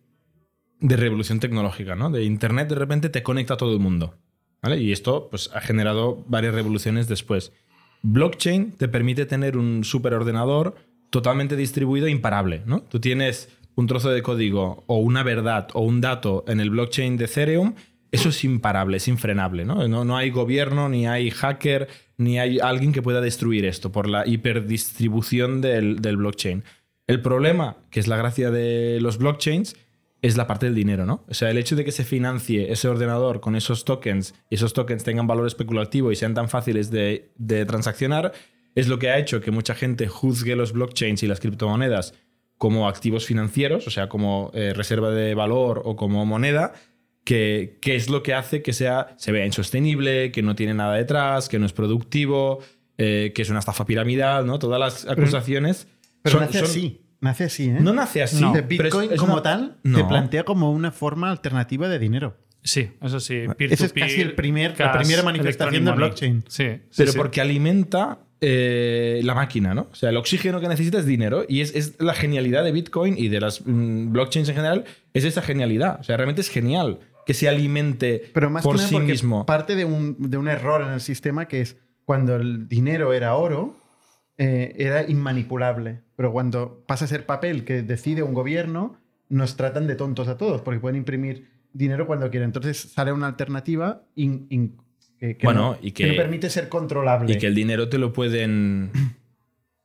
de 0.80 0.96
revolución 0.96 1.42
tecnológica, 1.42 1.96
¿no? 1.96 2.10
De 2.10 2.24
Internet 2.24 2.70
de 2.70 2.76
repente 2.76 3.10
te 3.10 3.24
conecta 3.24 3.56
a 3.56 3.58
todo 3.58 3.74
el 3.74 3.80
mundo, 3.80 4.16
¿vale? 4.62 4.78
Y 4.78 4.94
esto 4.94 5.28
pues, 5.30 5.50
ha 5.54 5.60
generado 5.60 6.24
varias 6.28 6.54
revoluciones 6.54 7.10
después. 7.10 7.52
Blockchain 8.04 8.72
te 8.72 8.88
permite 8.88 9.26
tener 9.26 9.58
un 9.58 9.84
superordenador 9.84 10.76
totalmente 11.10 11.58
distribuido 11.58 12.08
e 12.08 12.12
imparable, 12.12 12.62
¿no? 12.66 12.84
Tú 12.84 13.02
tienes 13.02 13.50
un 13.76 13.88
trozo 13.88 14.12
de 14.12 14.22
código 14.22 14.84
o 14.88 14.98
una 14.98 15.24
verdad 15.24 15.68
o 15.74 15.82
un 15.82 16.00
dato 16.00 16.46
en 16.48 16.60
el 16.60 16.70
blockchain 16.70 17.18
de 17.18 17.26
Ethereum, 17.26 17.76
eso 18.12 18.30
es 18.30 18.44
imparable, 18.44 18.98
es 18.98 19.08
infrenable, 19.08 19.66
¿no? 19.66 19.88
No, 19.88 20.06
no 20.06 20.18
hay 20.18 20.30
gobierno, 20.30 20.90
ni 20.90 21.08
hay 21.08 21.30
hacker, 21.32 21.88
ni 22.18 22.40
hay 22.40 22.60
alguien 22.60 22.94
que 22.94 23.02
pueda 23.02 23.22
destruir 23.22 23.66
esto 23.66 23.92
por 23.92 24.08
la 24.08 24.28
hiperdistribución 24.28 25.62
del, 25.62 26.02
del 26.02 26.18
blockchain. 26.18 26.64
El 27.08 27.22
problema, 27.22 27.78
que 27.90 28.00
es 28.00 28.08
la 28.08 28.18
gracia 28.18 28.52
de 28.52 29.00
los 29.02 29.18
blockchains, 29.18 29.76
es 30.22 30.36
la 30.36 30.48
parte 30.48 30.66
del 30.66 30.76
dinero, 30.76 31.06
¿no? 31.06 31.24
O 31.28 31.34
sea, 31.34 31.52
el 31.52 31.58
hecho 31.58 31.76
de 31.76 31.86
que 31.86 31.92
se 31.92 32.04
financie 32.04 32.72
ese 32.72 32.88
ordenador 32.88 33.40
con 33.40 33.56
esos 33.56 33.86
tokens 33.86 34.34
y 34.50 34.56
esos 34.56 34.74
tokens 34.74 35.04
tengan 35.04 35.28
valor 35.28 35.46
especulativo 35.46 36.12
y 36.12 36.16
sean 36.16 36.34
tan 36.34 36.50
fáciles 36.50 36.90
de, 36.90 37.32
de 37.38 37.66
transaccionar, 37.66 38.34
es 38.76 38.88
lo 38.88 39.00
que 39.00 39.10
ha 39.10 39.20
hecho 39.20 39.42
que 39.42 39.52
mucha 39.52 39.76
gente 39.76 40.08
juzgue 40.08 40.56
los 40.56 40.74
blockchains 40.74 41.24
y 41.24 41.28
las 41.28 41.40
criptomonedas 41.40 42.14
como 42.58 42.88
activos 42.88 43.26
financieros, 43.26 43.88
o 43.88 43.92
sea, 43.92 44.10
como 44.10 44.52
eh, 44.54 44.74
reserva 44.74 45.12
de 45.12 45.36
valor 45.36 45.82
o 45.86 45.96
como 45.96 46.26
moneda, 46.26 46.74
que, 47.28 47.78
que 47.82 47.98
es 47.98 48.10
lo 48.10 48.24
que 48.24 48.34
hace 48.34 48.62
que 48.62 48.72
sea, 48.72 49.14
se 49.18 49.34
vea 49.34 49.46
insostenible, 49.46 50.32
que 50.32 50.42
no 50.42 50.56
tiene 50.56 50.74
nada 50.74 50.96
detrás, 50.96 51.50
que 51.50 51.60
no 51.60 51.66
es 51.66 51.74
productivo, 51.74 52.60
eh, 52.98 53.34
que 53.36 53.42
es 53.42 53.50
una 53.50 53.60
estafa 53.60 53.86
piramidal, 53.86 54.46
¿no? 54.48 54.60
Todas 54.60 54.80
las 54.80 55.06
acusaciones. 55.12 55.88
Pero 56.22 56.38
son- 56.38 56.46
nace 56.46 56.60
son- 56.60 56.68
así. 56.70 57.02
Nace 57.20 57.44
así, 57.44 57.66
¿eh? 57.66 57.78
No 57.82 57.92
nace 57.92 58.24
así. 58.24 58.40
No. 58.42 58.54
De 58.54 58.64
pero 58.64 58.84
es- 58.88 58.94
Bitcoin 58.94 59.12
es 59.12 59.20
como 59.20 59.34
una- 59.34 59.44
tal 59.44 59.76
No. 59.84 59.98
te 59.98 60.04
plantea 60.06 60.46
como 60.46 60.72
una 60.72 60.92
forma 60.92 61.30
alternativa 61.30 61.90
de 61.90 62.00
dinero. 62.00 62.38
Sí, 62.64 62.92
eso 63.02 63.20
sí. 63.20 63.42
Ese 63.60 63.88
es 63.88 63.92
casi 63.94 64.22
el 64.22 64.34
primer- 64.34 64.80
la 64.80 64.94
primera 64.94 65.22
manifestación 65.22 65.84
de 65.84 65.92
blockchain. 65.92 66.46
Sí, 66.48 66.64
sí, 66.70 66.80
pero 66.96 67.12
sí. 67.12 67.18
porque 67.18 67.42
alimenta 67.42 68.20
eh, 68.40 69.20
la 69.24 69.34
máquina, 69.34 69.74
¿no? 69.74 69.88
O 69.92 69.96
sea, 69.96 70.12
el 70.12 70.18
oxígeno 70.18 70.62
que 70.62 70.68
necesita 70.68 71.00
es 71.00 71.08
dinero 71.08 71.44
y 71.50 71.62
es, 71.62 71.76
es 71.76 71.96
la 72.00 72.14
genialidad 72.14 72.64
de 72.64 72.72
Bitcoin 72.72 73.16
y 73.18 73.30
de 73.30 73.40
las 73.42 73.66
mm, 73.66 74.12
blockchains 74.14 74.48
en 74.50 74.56
general, 74.56 74.86
es 75.14 75.24
esa 75.26 75.42
genialidad. 75.42 76.00
O 76.00 76.04
sea, 76.04 76.16
realmente 76.18 76.42
es 76.42 76.50
genial 76.50 77.00
que 77.28 77.34
se 77.36 77.48
alimente 77.48 78.32
Pero 78.34 78.50
más 78.50 78.64
por 78.64 78.78
que 78.78 78.84
nada 78.84 78.90
sí 78.90 78.98
mismo. 79.00 79.46
parte 79.46 79.76
de 79.76 79.86
un, 79.86 80.16
de 80.18 80.38
un 80.38 80.48
error 80.48 80.82
en 80.82 80.90
el 80.94 81.02
sistema 81.02 81.48
que 81.48 81.62
es 81.62 81.78
cuando 82.06 82.36
el 82.38 82.68
dinero 82.70 83.12
era 83.14 83.36
oro, 83.36 83.76
eh, 84.38 84.74
era 84.78 85.08
inmanipulable. 85.08 86.02
Pero 86.16 86.32
cuando 86.32 86.84
pasa 86.88 87.06
a 87.06 87.08
ser 87.08 87.26
papel 87.26 87.66
que 87.66 87.84
decide 87.84 88.24
un 88.24 88.34
gobierno, 88.34 88.98
nos 89.30 89.58
tratan 89.58 89.88
de 89.88 89.96
tontos 89.96 90.28
a 90.30 90.38
todos 90.38 90.62
porque 90.62 90.80
pueden 90.80 90.96
imprimir 90.96 91.50
dinero 91.74 92.08
cuando 92.08 92.30
quieren. 92.32 92.48
Entonces 92.48 92.78
sale 92.80 93.12
una 93.12 93.28
alternativa 93.28 94.04
in- 94.16 94.48
in- 94.50 94.78
que, 95.20 95.36
que 95.36 95.46
Bueno, 95.46 95.72
no, 95.74 95.78
y 95.82 95.92
que 95.92 96.06
que- 96.06 96.10
no 96.12 96.16
permite 96.16 96.50
ser 96.50 96.70
controlable. 96.70 97.34
Y 97.34 97.38
que 97.38 97.48
el 97.48 97.56
dinero 97.56 97.90
te 97.90 97.98
lo 97.98 98.14
pueden 98.14 98.92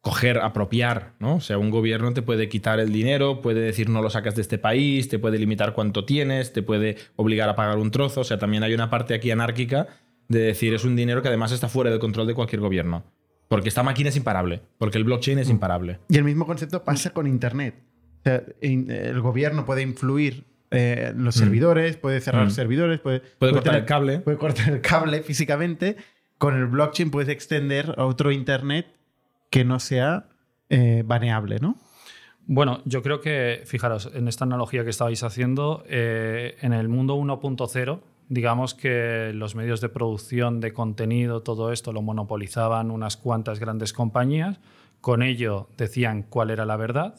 coger, 0.03 0.39
apropiar, 0.39 1.15
¿no? 1.21 1.37
O 1.37 1.41
sea, 1.41 1.57
un 1.59 1.71
gobierno 1.71 2.13
te 2.13 2.23
puede 2.23 2.49
quitar 2.49 2.81
el 2.81 2.93
dinero, 2.93 3.41
puede 3.41 3.61
decir 3.61 3.89
no 3.89 4.03
lo 4.03 4.11
sacas 4.11 4.35
de 4.35 4.43
este 4.43 4.59
país, 4.59 5.09
te 5.09 5.19
puede 5.19 5.39
limitar 5.39 5.73
cuánto 5.73 6.05
tienes, 6.05 6.53
te 6.53 6.63
puede 6.63 6.97
obligar 7.17 7.49
a 7.49 7.55
pagar 7.57 7.79
un 7.79 7.91
trozo. 7.91 8.21
O 8.23 8.25
sea, 8.25 8.37
también 8.39 8.63
hay 8.65 8.75
una 8.75 8.91
parte 8.91 9.15
aquí 9.15 9.31
anárquica 9.31 9.87
de 10.29 10.41
decir 10.41 10.75
es 10.75 10.85
un 10.85 10.97
dinero 10.97 11.23
que 11.23 11.29
además 11.29 11.53
está 11.53 11.69
fuera 11.69 11.91
del 11.91 12.01
control 12.01 12.27
de 12.27 12.35
cualquier 12.35 12.61
gobierno. 12.61 13.05
Porque 13.49 13.69
esta 13.69 13.83
máquina 13.83 14.09
es 14.09 14.17
imparable, 14.17 14.61
porque 14.79 14.99
el 14.99 15.05
blockchain 15.05 15.39
es 15.39 15.49
imparable. 15.51 16.01
Y 16.09 16.17
el 16.17 16.25
mismo 16.25 16.47
concepto 16.47 16.83
pasa 16.85 17.11
con 17.11 17.27
Internet. 17.27 17.75
O 18.21 18.23
sea, 18.25 18.43
el 18.61 19.21
gobierno 19.21 19.65
puede 19.67 19.83
influir 19.83 20.45
eh, 20.73 21.13
los 21.17 21.35
servidores, 21.35 21.97
puede 21.97 22.21
cerrar 22.23 22.47
Mm. 22.47 22.51
servidores, 22.51 22.99
puede, 22.99 23.21
Puede 23.21 23.53
cortar 23.53 23.73
tener- 23.75 23.81
el 23.83 23.87
cable. 23.87 24.19
Puede 24.21 24.39
cortar 24.39 24.71
el 24.71 24.81
cable 24.81 25.23
físicamente. 25.23 25.97
Con 26.39 26.57
el 26.57 26.67
blockchain 26.67 27.11
puedes 27.11 27.29
extender 27.29 27.95
a 27.99 28.05
otro 28.07 28.33
Internet 28.33 28.87
que 29.53 29.65
no 29.65 29.79
sea 29.79 30.31
eh, 30.71 31.05
baneable, 31.07 31.59
¿no? 31.61 31.77
Bueno, 32.47 32.81
yo 32.87 33.03
creo 33.03 33.21
que, 33.21 33.63
fijaros, 33.67 34.11
en 34.15 34.27
esta 34.27 34.45
analogía 34.45 34.83
que 34.83 34.91
estabais 34.91 35.23
haciendo, 35.23 35.85
eh, 35.89 36.57
en 36.63 36.73
el 36.73 36.89
mundo 36.89 37.17
1.0, 37.17 38.01
digamos 38.31 38.75
que 38.75 39.31
los 39.35 39.55
medios 39.55 39.83
de 39.83 39.91
producción 39.91 40.61
de 40.61 40.73
contenido, 40.73 41.43
todo 41.43 41.71
esto 41.71 41.93
lo 41.93 42.01
monopolizaban 42.01 42.91
unas 42.91 43.19
cuantas 43.19 43.61
grandes 43.61 43.93
compañías, 43.93 44.59
con 45.03 45.23
ello 45.23 45.69
decían 45.77 46.23
cuál 46.23 46.51
era 46.51 46.65
la 46.65 46.79
verdad 46.79 47.15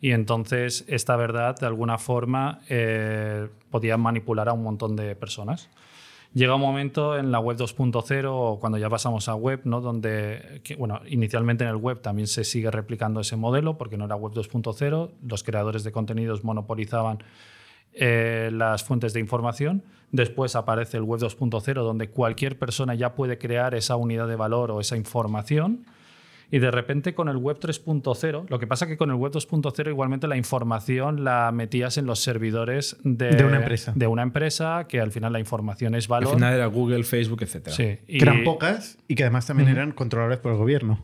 y 0.00 0.10
entonces 0.10 0.84
esta 0.88 1.14
verdad 1.16 1.56
de 1.58 1.66
alguna 1.66 1.98
forma 1.98 2.60
eh, 2.68 3.48
podía 3.70 3.96
manipular 3.96 4.48
a 4.48 4.52
un 4.52 4.64
montón 4.64 4.96
de 4.96 5.14
personas. 5.14 5.68
Llega 6.34 6.54
un 6.54 6.60
momento 6.60 7.16
en 7.16 7.32
la 7.32 7.40
web 7.40 7.56
2.0 7.56 8.26
o 8.30 8.60
cuando 8.60 8.76
ya 8.78 8.90
pasamos 8.90 9.28
a 9.28 9.34
web, 9.34 9.62
¿no? 9.64 9.80
donde, 9.80 10.62
bueno, 10.78 11.00
inicialmente 11.08 11.64
en 11.64 11.70
el 11.70 11.76
web 11.76 12.00
también 12.00 12.28
se 12.28 12.44
sigue 12.44 12.70
replicando 12.70 13.20
ese 13.20 13.36
modelo 13.36 13.78
porque 13.78 13.96
no 13.96 14.04
era 14.04 14.14
web 14.14 14.34
2.0, 14.34 15.10
los 15.26 15.42
creadores 15.42 15.84
de 15.84 15.92
contenidos 15.92 16.44
monopolizaban 16.44 17.18
eh, 17.94 18.50
las 18.52 18.84
fuentes 18.84 19.14
de 19.14 19.20
información. 19.20 19.82
Después 20.12 20.54
aparece 20.54 20.98
el 20.98 21.02
web 21.02 21.20
2.0 21.20 21.74
donde 21.82 22.10
cualquier 22.10 22.58
persona 22.58 22.94
ya 22.94 23.14
puede 23.14 23.38
crear 23.38 23.74
esa 23.74 23.96
unidad 23.96 24.28
de 24.28 24.36
valor 24.36 24.70
o 24.70 24.80
esa 24.80 24.96
información. 24.96 25.86
Y 26.50 26.60
de 26.60 26.70
repente 26.70 27.14
con 27.14 27.28
el 27.28 27.36
web 27.36 27.58
3.0, 27.60 28.46
lo 28.48 28.58
que 28.58 28.66
pasa 28.66 28.86
que 28.86 28.96
con 28.96 29.10
el 29.10 29.16
web 29.16 29.32
2.0 29.32 29.88
igualmente 29.88 30.26
la 30.26 30.36
información 30.36 31.22
la 31.22 31.52
metías 31.52 31.98
en 31.98 32.06
los 32.06 32.20
servidores 32.20 32.96
de, 33.02 33.30
De 33.30 33.44
una 33.44 33.58
empresa. 33.58 33.92
de 33.94 34.06
una 34.06 34.22
empresa, 34.22 34.86
que 34.88 35.00
al 35.00 35.12
final 35.12 35.32
la 35.32 35.40
información 35.40 35.94
es 35.94 36.08
valor. 36.08 36.30
Al 36.30 36.36
final 36.36 36.54
era 36.54 36.66
Google, 36.66 37.04
Facebook, 37.04 37.42
etc. 37.42 37.68
Sí, 37.68 37.98
y, 38.06 38.18
Que 38.18 38.24
eran 38.24 38.44
pocas 38.44 38.96
y 39.08 39.14
que 39.14 39.24
además 39.24 39.46
también 39.46 39.68
eran 39.68 39.92
controlables 39.92 40.38
por 40.38 40.52
el 40.52 40.58
gobierno. 40.58 41.02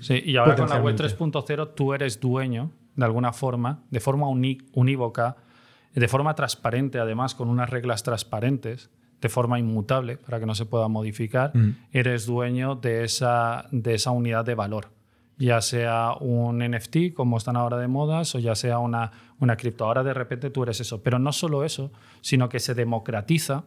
sí, 0.00 0.20
y 0.24 0.36
ahora 0.36 0.56
con 0.56 0.68
la 0.68 0.76
web 0.80 0.96
Potencialmente. 0.96 1.38
3.0 1.54 1.74
tú 1.76 1.94
eres 1.94 2.18
dueño, 2.18 2.72
de 2.96 3.04
alguna 3.04 3.32
forma, 3.32 3.84
de 3.90 4.00
forma 4.00 4.26
unívoca, 4.28 5.36
de 5.94 6.08
forma 6.08 6.34
transparente, 6.34 6.98
además, 6.98 7.34
con 7.34 7.48
unas 7.48 7.70
reglas 7.70 8.02
transparentes, 8.02 8.90
de 9.22 9.28
forma 9.28 9.58
inmutable, 9.58 10.16
para 10.16 10.40
que 10.40 10.46
no 10.46 10.54
se 10.54 10.66
pueda 10.66 10.88
modificar, 10.88 11.52
eres 11.92 12.26
dueño 12.26 12.74
de 12.74 13.04
esa, 13.04 13.66
de 13.70 13.94
esa 13.94 14.10
unidad 14.10 14.44
de 14.44 14.56
valor. 14.56 14.88
Ya 15.38 15.60
sea 15.60 16.14
un 16.20 16.58
NFT, 16.58 17.14
como 17.14 17.36
están 17.38 17.56
ahora 17.56 17.78
de 17.78 17.86
modas, 17.86 18.34
o 18.34 18.40
ya 18.40 18.56
sea 18.56 18.80
una, 18.80 19.12
una 19.38 19.56
cripto. 19.56 19.84
Ahora 19.84 20.02
de 20.02 20.12
repente 20.12 20.50
tú 20.50 20.64
eres 20.64 20.80
eso. 20.80 21.02
Pero 21.02 21.20
no 21.20 21.32
solo 21.32 21.64
eso, 21.64 21.92
sino 22.20 22.48
que 22.48 22.58
se 22.58 22.74
democratiza 22.74 23.64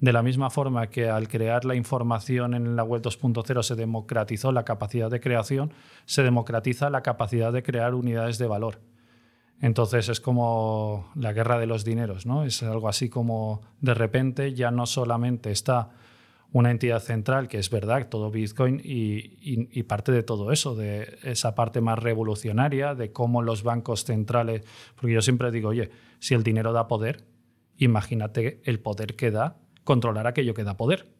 de 0.00 0.12
la 0.12 0.22
misma 0.22 0.50
forma 0.50 0.86
que 0.88 1.08
al 1.08 1.26
crear 1.26 1.64
la 1.64 1.74
información 1.74 2.54
en 2.54 2.76
la 2.76 2.84
web 2.84 3.02
2.0 3.02 3.62
se 3.62 3.74
democratizó 3.74 4.52
la 4.52 4.64
capacidad 4.64 5.10
de 5.10 5.20
creación, 5.20 5.72
se 6.04 6.22
democratiza 6.22 6.90
la 6.90 7.02
capacidad 7.02 7.52
de 7.52 7.62
crear 7.62 7.94
unidades 7.94 8.38
de 8.38 8.46
valor. 8.46 8.78
Entonces 9.60 10.08
es 10.08 10.20
como 10.20 11.10
la 11.14 11.32
guerra 11.32 11.58
de 11.58 11.66
los 11.66 11.84
dineros, 11.84 12.26
¿no? 12.26 12.44
Es 12.44 12.62
algo 12.62 12.88
así 12.88 13.08
como 13.08 13.62
de 13.80 13.94
repente 13.94 14.54
ya 14.54 14.70
no 14.70 14.86
solamente 14.86 15.50
está 15.50 15.90
una 16.52 16.70
entidad 16.70 17.00
central 17.00 17.48
que 17.48 17.58
es 17.58 17.70
verdad, 17.70 18.08
todo 18.08 18.30
Bitcoin 18.30 18.80
y, 18.82 19.82
parte 19.84 20.12
de 20.12 20.22
todo 20.22 20.52
eso, 20.52 20.74
de 20.74 21.18
esa 21.22 21.54
parte 21.54 21.80
más 21.80 21.98
revolucionaria, 21.98 22.94
de 22.94 23.12
cómo 23.12 23.42
los 23.42 23.62
bancos 23.62 24.04
centrales, 24.04 24.62
porque 24.94 25.14
yo 25.14 25.22
siempre 25.22 25.50
digo, 25.50 25.70
oye, 25.70 25.90
si 26.18 26.34
el 26.34 26.42
dinero 26.42 26.72
da 26.72 26.88
poder, 26.88 27.24
imagínate 27.76 28.60
el 28.64 28.80
poder 28.80 29.16
que 29.16 29.30
da 29.30 29.58
controlar 29.84 30.26
aquello 30.26 30.54
que 30.54 30.64
da 30.64 30.76
poder. 30.76 31.15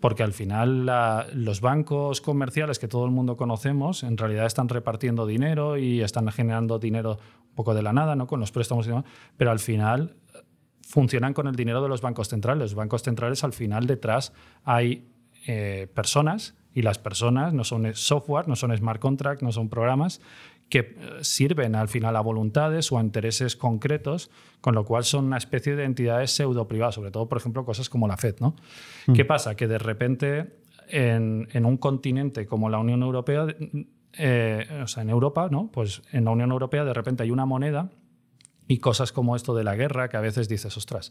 Porque 0.00 0.22
al 0.22 0.32
final 0.32 0.86
los 1.34 1.60
bancos 1.60 2.22
comerciales 2.22 2.78
que 2.78 2.88
todo 2.88 3.04
el 3.04 3.10
mundo 3.10 3.36
conocemos 3.36 4.02
en 4.02 4.16
realidad 4.16 4.46
están 4.46 4.68
repartiendo 4.68 5.26
dinero 5.26 5.76
y 5.76 6.00
están 6.00 6.28
generando 6.28 6.78
dinero 6.78 7.18
un 7.50 7.54
poco 7.54 7.74
de 7.74 7.82
la 7.82 7.92
nada, 7.92 8.16
¿no? 8.16 8.26
con 8.26 8.40
los 8.40 8.52
préstamos 8.52 8.86
y 8.86 8.90
demás, 8.90 9.04
pero 9.36 9.50
al 9.50 9.58
final 9.58 10.16
funcionan 10.90 11.34
con 11.34 11.46
el 11.46 11.54
dinero 11.54 11.82
de 11.82 11.88
los 11.88 12.00
bancos 12.00 12.28
centrales. 12.28 12.70
Los 12.70 12.74
bancos 12.74 13.02
centrales, 13.02 13.44
al 13.44 13.52
final, 13.52 13.86
detrás 13.86 14.32
hay 14.64 15.08
eh, 15.46 15.88
personas 15.94 16.54
y 16.74 16.82
las 16.82 16.98
personas 16.98 17.52
no 17.52 17.64
son 17.64 17.94
software, 17.94 18.48
no 18.48 18.56
son 18.56 18.76
smart 18.76 19.00
contracts, 19.00 19.42
no 19.42 19.52
son 19.52 19.68
programas 19.68 20.20
que 20.70 20.78
eh, 20.78 20.94
sirven 21.20 21.74
al 21.74 21.88
final 21.88 22.16
a 22.16 22.20
voluntades 22.22 22.90
o 22.90 22.98
a 22.98 23.02
intereses 23.02 23.56
concretos, 23.56 24.30
con 24.62 24.74
lo 24.74 24.84
cual 24.84 25.04
son 25.04 25.26
una 25.26 25.36
especie 25.36 25.76
de 25.76 25.84
entidades 25.84 26.30
pseudo 26.30 26.66
privadas, 26.66 26.94
sobre 26.94 27.10
todo, 27.10 27.28
por 27.28 27.36
ejemplo, 27.36 27.66
cosas 27.66 27.90
como 27.90 28.08
la 28.08 28.16
Fed. 28.16 28.36
¿no? 28.40 28.56
Mm. 29.06 29.12
¿Qué 29.12 29.24
pasa? 29.26 29.56
Que 29.56 29.66
de 29.66 29.78
repente 29.78 30.60
en, 30.88 31.66
un 31.66 31.76
continente 31.76 32.46
como 32.46 32.70
la 32.70 32.78
Unión 32.78 33.02
Europea, 33.02 33.46
eh, 34.14 34.80
o 34.82 34.86
sea, 34.86 35.02
en 35.02 35.10
Europa, 35.10 35.48
¿no? 35.50 35.70
pues 35.72 36.02
en 36.12 36.24
la 36.24 36.30
Unión 36.30 36.50
Europea 36.50 36.84
de 36.84 36.94
repente 36.94 37.22
hay 37.24 37.30
una 37.30 37.46
moneda 37.46 37.90
y 38.66 38.78
cosas 38.78 39.12
como 39.12 39.34
esto 39.36 39.54
de 39.54 39.64
la 39.64 39.74
guerra, 39.74 40.08
que 40.08 40.16
a 40.16 40.20
veces 40.20 40.48
dices, 40.48 40.76
ostras, 40.76 41.10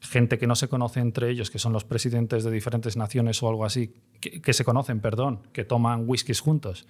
gente 0.00 0.38
que 0.38 0.46
no 0.46 0.56
se 0.56 0.68
conoce 0.68 1.00
entre 1.00 1.30
ellos, 1.30 1.50
que 1.50 1.58
son 1.58 1.72
los 1.72 1.84
presidentes 1.84 2.44
de 2.44 2.50
diferentes 2.50 2.96
naciones 2.96 3.42
o 3.42 3.48
algo 3.48 3.64
así, 3.64 3.94
que, 4.20 4.52
se 4.52 4.64
conocen, 4.64 5.00
perdón, 5.00 5.40
que 5.52 5.64
toman 5.64 6.04
whiskies 6.06 6.40
juntos, 6.40 6.86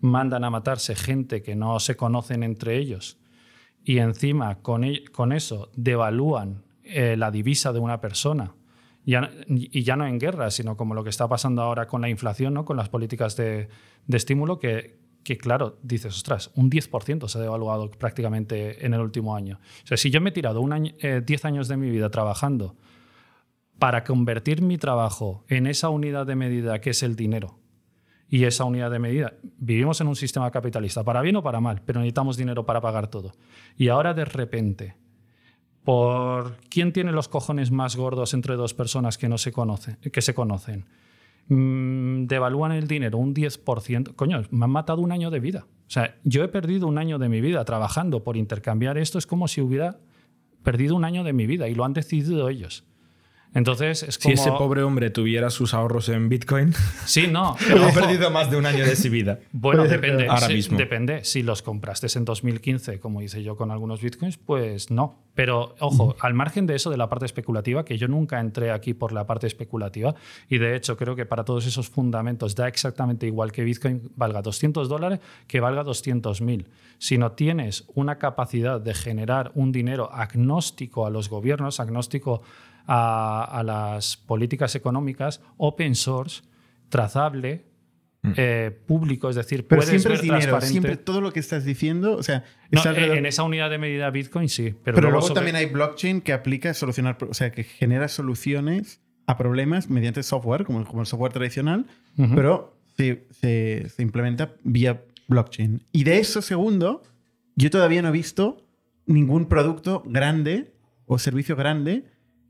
mandan 0.00 0.44
a 0.44 0.50
matarse 0.50 0.94
gente 0.94 1.42
que 1.42 1.56
no 1.56 1.80
se 1.80 1.96
conocen 1.96 2.42
entre 2.42 2.76
ellos 2.78 3.18
y 3.84 3.98
encima 3.98 4.56
con, 4.56 4.84
e, 4.84 5.04
con 5.04 5.32
eso 5.32 5.70
devalúan 5.76 6.64
eh, 6.82 7.16
la 7.16 7.30
divisa 7.30 7.72
de 7.72 7.78
una 7.78 8.00
persona. 8.00 8.54
y 9.04 9.82
ya 9.84 9.96
no 9.96 10.06
en 10.06 10.18
guerra, 10.18 10.50
sino 10.50 10.76
como 10.76 10.94
lo 10.94 11.04
que 11.04 11.10
está 11.10 11.28
pasando 11.28 11.62
ahora 11.62 11.86
con 11.86 12.00
la 12.00 12.08
inflación, 12.08 12.54
¿no? 12.54 12.64
con 12.64 12.76
las 12.76 12.88
políticas 12.88 13.36
de, 13.36 13.68
de 14.06 14.16
estímulo, 14.16 14.58
que, 14.58 14.98
que 15.26 15.38
claro, 15.38 15.78
dices, 15.82 16.14
ostras, 16.14 16.52
un 16.54 16.70
10% 16.70 17.26
se 17.26 17.38
ha 17.38 17.40
devaluado 17.40 17.90
prácticamente 17.90 18.86
en 18.86 18.94
el 18.94 19.00
último 19.00 19.34
año. 19.34 19.58
O 19.82 19.86
sea, 19.86 19.96
si 19.96 20.10
yo 20.10 20.20
me 20.20 20.30
he 20.30 20.32
tirado 20.32 20.60
un 20.60 20.72
año, 20.72 20.92
10 21.00 21.28
eh, 21.28 21.48
años 21.48 21.66
de 21.66 21.76
mi 21.76 21.90
vida 21.90 22.10
trabajando 22.10 22.76
para 23.78 24.04
convertir 24.04 24.62
mi 24.62 24.78
trabajo 24.78 25.44
en 25.48 25.66
esa 25.66 25.88
unidad 25.88 26.26
de 26.26 26.36
medida 26.36 26.80
que 26.80 26.90
es 26.90 27.02
el 27.02 27.16
dinero, 27.16 27.58
y 28.28 28.44
esa 28.44 28.64
unidad 28.64 28.90
de 28.90 28.98
medida, 28.98 29.34
vivimos 29.58 30.00
en 30.00 30.08
un 30.08 30.16
sistema 30.16 30.50
capitalista, 30.50 31.04
para 31.04 31.22
bien 31.22 31.36
o 31.36 31.42
para 31.42 31.60
mal, 31.60 31.82
pero 31.84 32.00
necesitamos 32.00 32.36
dinero 32.36 32.66
para 32.66 32.80
pagar 32.80 33.08
todo. 33.08 33.32
Y 33.76 33.88
ahora 33.88 34.14
de 34.14 34.24
repente, 34.24 34.96
por 35.84 36.56
quién 36.68 36.92
tiene 36.92 37.12
los 37.12 37.28
cojones 37.28 37.70
más 37.70 37.96
gordos 37.96 38.34
entre 38.34 38.56
dos 38.56 38.74
personas 38.74 39.18
que 39.18 39.28
no 39.28 39.38
se 39.38 39.52
conocen, 39.52 39.96
que 39.96 40.22
se 40.22 40.34
conocen 40.34 40.86
Mm, 41.48 42.26
devalúan 42.26 42.72
el 42.72 42.88
dinero 42.88 43.18
un 43.18 43.32
10%, 43.32 44.14
coño, 44.16 44.42
me 44.50 44.64
han 44.64 44.70
matado 44.70 45.00
un 45.00 45.12
año 45.12 45.30
de 45.30 45.38
vida. 45.38 45.66
O 45.86 45.90
sea, 45.90 46.16
yo 46.24 46.42
he 46.42 46.48
perdido 46.48 46.88
un 46.88 46.98
año 46.98 47.18
de 47.18 47.28
mi 47.28 47.40
vida 47.40 47.64
trabajando 47.64 48.24
por 48.24 48.36
intercambiar 48.36 48.98
esto, 48.98 49.18
es 49.18 49.26
como 49.26 49.46
si 49.46 49.60
hubiera 49.60 49.98
perdido 50.64 50.96
un 50.96 51.04
año 51.04 51.22
de 51.22 51.32
mi 51.32 51.46
vida 51.46 51.68
y 51.68 51.74
lo 51.74 51.84
han 51.84 51.92
decidido 51.92 52.48
ellos. 52.48 52.84
Entonces, 53.54 54.02
es 54.02 54.18
como... 54.18 54.34
Si 54.34 54.40
ese 54.40 54.50
pobre 54.52 54.82
hombre 54.82 55.10
tuviera 55.10 55.50
sus 55.50 55.74
ahorros 55.74 56.08
en 56.08 56.28
Bitcoin, 56.28 56.74
sí, 57.06 57.26
no, 57.26 57.56
ha 57.84 57.92
perdido 57.92 58.30
más 58.30 58.50
de 58.50 58.56
un 58.56 58.66
año 58.66 58.84
de 58.84 58.96
su 58.96 59.10
vida. 59.10 59.38
Bueno, 59.52 59.84
depende. 59.84 60.28
Ahora 60.28 60.48
mismo. 60.48 60.76
Depende. 60.76 61.24
Si 61.24 61.42
los 61.42 61.62
compraste 61.62 62.06
en 62.16 62.24
2015, 62.24 63.00
como 63.00 63.22
hice 63.22 63.42
yo 63.42 63.56
con 63.56 63.70
algunos 63.70 64.00
Bitcoins, 64.00 64.36
pues 64.36 64.90
no. 64.90 65.26
Pero, 65.34 65.74
ojo, 65.80 66.16
al 66.20 66.32
margen 66.32 66.66
de 66.66 66.76
eso, 66.76 66.88
de 66.88 66.96
la 66.96 67.10
parte 67.10 67.26
especulativa, 67.26 67.84
que 67.84 67.98
yo 67.98 68.08
nunca 68.08 68.40
entré 68.40 68.70
aquí 68.70 68.94
por 68.94 69.12
la 69.12 69.26
parte 69.26 69.46
especulativa, 69.46 70.14
y 70.48 70.56
de 70.56 70.74
hecho 70.74 70.96
creo 70.96 71.14
que 71.14 71.26
para 71.26 71.44
todos 71.44 71.66
esos 71.66 71.90
fundamentos 71.90 72.54
da 72.54 72.68
exactamente 72.68 73.26
igual 73.26 73.52
que 73.52 73.62
Bitcoin 73.62 74.10
valga 74.16 74.40
200 74.40 74.88
dólares 74.88 75.20
que 75.46 75.60
valga 75.60 75.82
200 75.82 76.40
mil. 76.40 76.68
Si 76.98 77.18
no 77.18 77.32
tienes 77.32 77.84
una 77.94 78.16
capacidad 78.16 78.80
de 78.80 78.94
generar 78.94 79.52
un 79.54 79.72
dinero 79.72 80.10
agnóstico 80.10 81.06
a 81.06 81.10
los 81.10 81.28
gobiernos, 81.28 81.80
agnóstico 81.80 82.42
a, 82.86 83.62
las 83.64 84.16
políticas 84.16 84.74
económicas 84.74 85.40
open 85.56 85.94
source, 85.94 86.42
trazable, 86.88 87.64
mm. 88.22 88.32
eh, 88.36 88.78
público, 88.86 89.28
es 89.28 89.36
decir, 89.36 89.66
pero 89.66 89.82
siempre 89.82 90.14
es 90.14 90.22
dinero, 90.22 90.60
siempre 90.60 90.96
todo 90.96 91.20
lo 91.20 91.32
que 91.32 91.40
estás 91.40 91.64
diciendo, 91.64 92.16
o 92.16 92.22
sea, 92.22 92.44
en 92.70 93.26
esa 93.26 93.42
unidad 93.42 93.70
de 93.70 93.78
medida 93.78 94.10
Bitcoin 94.10 94.48
sí, 94.48 94.74
pero, 94.84 95.00
luego, 95.10 95.32
también 95.32 95.56
hay 95.56 95.66
blockchain 95.66 96.20
que 96.20 96.32
aplica 96.32 96.70
a 96.70 96.74
solucionar, 96.74 97.18
o 97.28 97.34
sea, 97.34 97.50
que 97.50 97.64
genera 97.64 98.08
soluciones 98.08 99.00
a 99.26 99.36
problemas 99.36 99.90
mediante 99.90 100.22
software, 100.22 100.64
como, 100.64 100.84
como 100.84 101.00
el 101.00 101.06
software 101.06 101.32
tradicional, 101.32 101.86
pero 102.34 102.78
se, 102.96 103.26
se, 103.30 103.88
se, 103.88 104.02
implementa 104.02 104.54
vía 104.62 105.02
blockchain. 105.26 105.84
Y 105.90 106.04
de 106.04 106.18
eso 106.18 106.40
segundo, 106.40 107.02
yo 107.56 107.70
todavía 107.70 108.02
no 108.02 108.08
he 108.08 108.12
visto 108.12 108.64
ningún 109.06 109.46
producto 109.46 110.02
grande 110.06 110.72
o 111.06 111.18
servicio 111.18 111.56
grande 111.56 112.04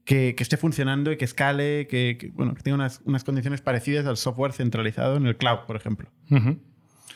que, 0.06 0.36
esté 0.38 0.56
funcionando 0.56 1.10
y 1.10 1.18
que 1.18 1.24
escale, 1.24 1.88
que, 1.88 2.30
bueno, 2.32 2.54
que 2.54 2.62
tenga 2.62 2.88
unas, 3.04 3.24
condiciones 3.24 3.60
parecidas 3.60 4.06
al 4.06 4.16
software 4.16 4.52
centralizado 4.52 5.16
en 5.16 5.26
el 5.26 5.36
cloud, 5.36 5.66
por 5.66 5.74
ejemplo. 5.76 6.08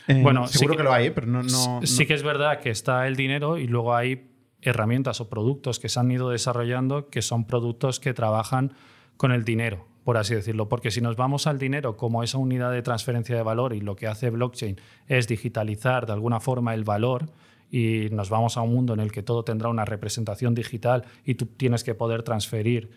Eh, 0.08 0.20
bueno, 0.22 0.48
seguro 0.48 0.76
que, 0.76 0.82
lo 0.82 0.92
hay, 0.92 1.10
pero 1.10 1.28
no, 1.28 1.42
no, 1.44 1.80
Sí 1.84 2.04
que 2.04 2.14
es 2.14 2.24
verdad 2.24 2.58
que 2.60 2.70
está 2.70 3.06
el 3.06 3.14
dinero 3.14 3.58
y 3.58 3.68
luego 3.68 3.94
hay 3.94 4.28
herramientas 4.60 5.20
o 5.20 5.30
productos 5.30 5.78
que 5.78 5.88
se 5.88 6.00
han 6.00 6.10
ido 6.10 6.30
desarrollando 6.30 7.08
que 7.08 7.22
son 7.22 7.46
productos 7.46 8.00
que 8.00 8.12
trabajan 8.12 8.72
con 9.16 9.30
el 9.30 9.44
dinero, 9.44 9.86
por 10.02 10.16
así 10.16 10.34
decirlo. 10.34 10.68
Porque 10.68 10.90
si 10.90 11.00
nos 11.00 11.14
vamos 11.14 11.46
al 11.46 11.60
dinero 11.60 11.96
como 11.96 12.24
esa 12.24 12.38
unidad 12.38 12.72
de 12.72 12.82
transferencia 12.82 13.36
de 13.36 13.42
valor 13.42 13.72
y 13.72 13.80
lo 13.80 13.94
que 13.94 14.08
hace 14.08 14.30
blockchain 14.30 14.80
es 15.06 15.28
digitalizar 15.28 16.06
de 16.06 16.12
alguna 16.12 16.40
forma 16.40 16.74
el 16.74 16.82
valor, 16.82 17.30
y 17.70 18.08
nos 18.10 18.30
vamos 18.30 18.56
a 18.56 18.62
un 18.62 18.74
mundo 18.74 18.94
en 18.94 19.00
el 19.00 19.12
que 19.12 19.22
todo 19.22 19.44
tendrá 19.44 19.68
una 19.68 19.84
representación 19.84 20.54
digital 20.54 21.04
y 21.24 21.34
tú 21.34 21.46
tienes 21.46 21.84
que 21.84 21.94
poder 21.94 22.22
transferir 22.22 22.90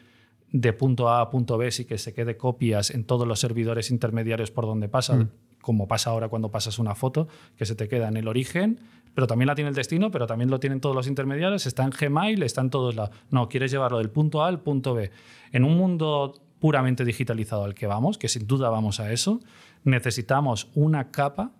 de 0.51 0.73
punto 0.73 1.09
A 1.09 1.21
a 1.21 1.29
punto 1.29 1.57
B 1.57 1.69
y 1.77 1.85
que 1.85 1.97
se 1.97 2.13
quede 2.13 2.37
copias 2.37 2.91
en 2.91 3.05
todos 3.05 3.27
los 3.27 3.39
servidores 3.39 3.91
intermediarios 3.91 4.51
por 4.51 4.65
donde 4.65 4.87
pasa, 4.87 5.15
mm. 5.15 5.29
como 5.61 5.87
pasa 5.87 6.11
ahora 6.11 6.29
cuando 6.29 6.51
pasas 6.51 6.79
una 6.79 6.95
foto, 6.95 7.27
que 7.57 7.65
se 7.65 7.75
te 7.75 7.87
queda 7.87 8.07
en 8.07 8.17
el 8.17 8.27
origen, 8.27 8.79
pero 9.15 9.27
también 9.27 9.47
la 9.47 9.55
tiene 9.55 9.69
el 9.69 9.75
destino, 9.75 10.11
pero 10.11 10.27
también 10.27 10.49
lo 10.49 10.59
tienen 10.59 10.79
todos 10.79 10.95
los 10.95 11.07
intermediarios, 11.07 11.65
está 11.65 11.83
en 11.83 11.89
Gmail, 11.89 12.41
está 12.43 12.61
en 12.61 12.69
todos 12.69 12.95
lados. 12.95 13.15
No, 13.29 13.49
quieres 13.49 13.71
llevarlo 13.71 13.97
del 13.99 14.09
punto 14.09 14.43
A 14.43 14.47
al 14.47 14.59
punto 14.59 14.93
B. 14.93 15.11
En 15.51 15.63
un 15.63 15.77
mundo 15.77 16.33
puramente 16.59 17.03
digitalizado 17.03 17.63
al 17.63 17.73
que 17.75 17.87
vamos, 17.87 18.17
que 18.17 18.27
sin 18.27 18.47
duda 18.47 18.69
vamos 18.69 18.99
a 18.99 19.11
eso, 19.11 19.39
necesitamos 19.83 20.69
una 20.75 21.11
capa 21.11 21.51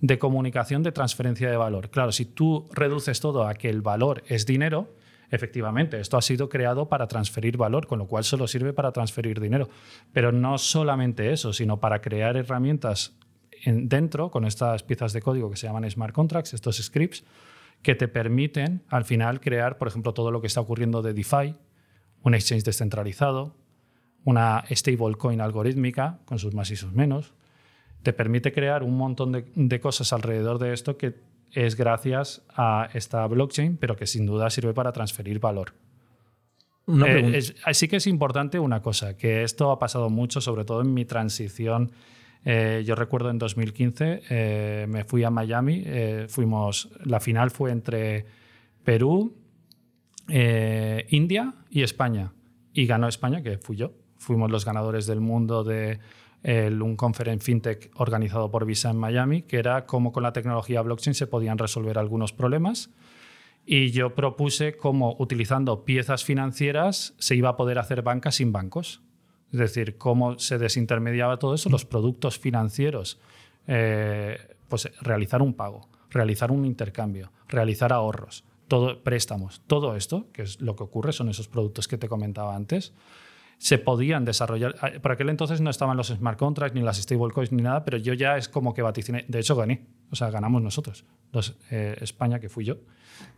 de 0.00 0.18
comunicación 0.18 0.82
de 0.82 0.92
transferencia 0.92 1.50
de 1.50 1.56
valor. 1.56 1.90
Claro, 1.90 2.12
si 2.12 2.24
tú 2.26 2.68
reduces 2.72 3.20
todo 3.20 3.46
a 3.46 3.54
que 3.54 3.68
el 3.68 3.82
valor 3.82 4.22
es 4.26 4.46
dinero, 4.46 4.94
efectivamente, 5.30 6.00
esto 6.00 6.16
ha 6.16 6.22
sido 6.22 6.48
creado 6.48 6.88
para 6.88 7.08
transferir 7.08 7.56
valor, 7.56 7.86
con 7.86 7.98
lo 7.98 8.06
cual 8.06 8.24
solo 8.24 8.46
sirve 8.46 8.72
para 8.72 8.92
transferir 8.92 9.40
dinero. 9.40 9.68
Pero 10.12 10.32
no 10.32 10.58
solamente 10.58 11.32
eso, 11.32 11.52
sino 11.52 11.80
para 11.80 12.00
crear 12.00 12.36
herramientas 12.36 13.16
dentro, 13.64 14.30
con 14.30 14.44
estas 14.44 14.82
piezas 14.82 15.12
de 15.12 15.22
código 15.22 15.50
que 15.50 15.56
se 15.56 15.66
llaman 15.66 15.90
smart 15.90 16.14
contracts, 16.14 16.54
estos 16.54 16.76
scripts, 16.76 17.24
que 17.82 17.94
te 17.94 18.08
permiten 18.08 18.82
al 18.88 19.04
final 19.04 19.40
crear, 19.40 19.78
por 19.78 19.88
ejemplo, 19.88 20.12
todo 20.12 20.30
lo 20.30 20.40
que 20.40 20.46
está 20.46 20.60
ocurriendo 20.60 21.02
de 21.02 21.14
DeFi, 21.14 21.56
un 22.22 22.34
exchange 22.34 22.64
descentralizado, 22.64 23.56
una 24.24 24.64
stablecoin 24.70 25.40
algorítmica 25.40 26.18
con 26.24 26.38
sus 26.38 26.54
más 26.54 26.70
y 26.70 26.76
sus 26.76 26.92
menos, 26.92 27.34
te 28.06 28.12
permite 28.12 28.52
crear 28.52 28.84
un 28.84 28.96
montón 28.96 29.32
de, 29.32 29.80
cosas 29.80 30.12
alrededor 30.12 30.60
de 30.60 30.72
esto 30.72 30.96
que 30.96 31.16
es 31.50 31.74
gracias 31.74 32.40
a 32.54 32.88
esta 32.94 33.26
blockchain, 33.26 33.78
pero 33.78 33.96
que 33.96 34.06
sin 34.06 34.26
duda 34.26 34.48
sirve 34.48 34.72
para 34.74 34.92
transferir 34.92 35.40
valor. 35.40 35.72
Eh, 36.86 37.42
así 37.64 37.88
que 37.88 37.96
es 37.96 38.06
importante 38.06 38.60
una 38.60 38.80
cosa, 38.80 39.16
que 39.16 39.42
esto 39.42 39.72
ha 39.72 39.80
pasado 39.80 40.08
mucho, 40.08 40.40
sobre 40.40 40.64
todo 40.64 40.82
en 40.82 40.94
mi 40.94 41.04
transición. 41.04 41.90
Eh, 42.44 42.84
yo 42.86 42.94
recuerdo 42.94 43.28
en 43.30 43.38
2015 43.38 44.22
eh, 44.30 44.86
me 44.88 45.02
fui 45.02 45.24
a 45.24 45.30
Miami, 45.30 45.84
fuimos, 46.28 46.88
la 47.02 47.18
final 47.18 47.50
fue 47.50 47.72
entre 47.72 48.24
Perú, 48.84 49.34
India 50.28 51.54
y 51.70 51.82
España. 51.82 52.32
Y 52.72 52.86
ganó 52.86 53.08
España, 53.08 53.42
que 53.42 53.58
fui 53.58 53.76
yo. 53.76 53.94
Fuimos 54.16 54.48
los 54.48 54.64
ganadores 54.64 55.08
del 55.08 55.20
mundo 55.20 55.64
de 55.64 55.98
un 56.46 56.96
conference 56.96 57.44
fintech 57.44 57.90
organizado 57.96 58.50
por 58.50 58.66
Visa 58.66 58.90
en 58.90 58.96
Miami, 58.96 59.42
que 59.42 59.58
era 59.58 59.84
cómo 59.84 60.12
con 60.12 60.22
la 60.22 60.32
tecnología 60.32 60.80
blockchain 60.82 61.14
se 61.14 61.26
podían 61.26 61.58
resolver 61.58 61.98
algunos 61.98 62.32
problemas. 62.32 62.90
Y 63.64 63.90
yo 63.90 64.14
propuse 64.14 64.76
cómo 64.76 65.16
utilizando 65.18 65.84
piezas 65.84 66.24
financieras 66.24 67.14
se 67.18 67.34
iba 67.34 67.48
a 67.48 67.56
poder 67.56 67.80
hacer 67.80 68.02
banca 68.02 68.30
sin 68.30 68.52
bancos. 68.52 69.02
Es 69.52 69.58
decir, 69.58 69.98
cómo 69.98 70.38
se 70.38 70.58
desintermediaba 70.58 71.38
todo 71.38 71.54
eso, 71.54 71.68
los 71.68 71.84
productos 71.84 72.38
financieros, 72.38 73.18
eh, 73.66 74.38
pues 74.68 74.90
realizar 75.00 75.42
un 75.42 75.54
pago, 75.54 75.88
realizar 76.10 76.52
un 76.52 76.64
intercambio, 76.64 77.32
realizar 77.48 77.92
ahorros, 77.92 78.44
todo, 78.68 79.02
préstamos, 79.02 79.62
todo 79.66 79.96
esto, 79.96 80.26
que 80.32 80.42
es 80.42 80.60
lo 80.60 80.76
que 80.76 80.84
ocurre, 80.84 81.12
son 81.12 81.28
esos 81.28 81.48
productos 81.48 81.88
que 81.88 81.98
te 81.98 82.08
comentaba 82.08 82.54
antes, 82.54 82.92
se 83.58 83.78
podían 83.78 84.24
desarrollar. 84.24 84.76
Ah, 84.80 84.90
por 85.00 85.12
aquel 85.12 85.28
entonces 85.28 85.60
no 85.60 85.70
estaban 85.70 85.96
los 85.96 86.08
smart 86.08 86.38
contracts, 86.38 86.74
ni 86.74 86.82
las 86.82 86.98
stablecoins, 86.98 87.52
ni 87.52 87.62
nada, 87.62 87.84
pero 87.84 87.96
yo 87.96 88.12
ya 88.12 88.36
es 88.36 88.48
como 88.48 88.74
que 88.74 88.82
vaticiné. 88.82 89.24
De 89.28 89.38
hecho, 89.40 89.56
gané. 89.56 89.86
O 90.10 90.16
sea, 90.16 90.30
ganamos 90.30 90.62
nosotros, 90.62 91.04
los, 91.32 91.56
eh, 91.70 91.96
España, 92.00 92.38
que 92.38 92.48
fui 92.48 92.64
yo, 92.64 92.76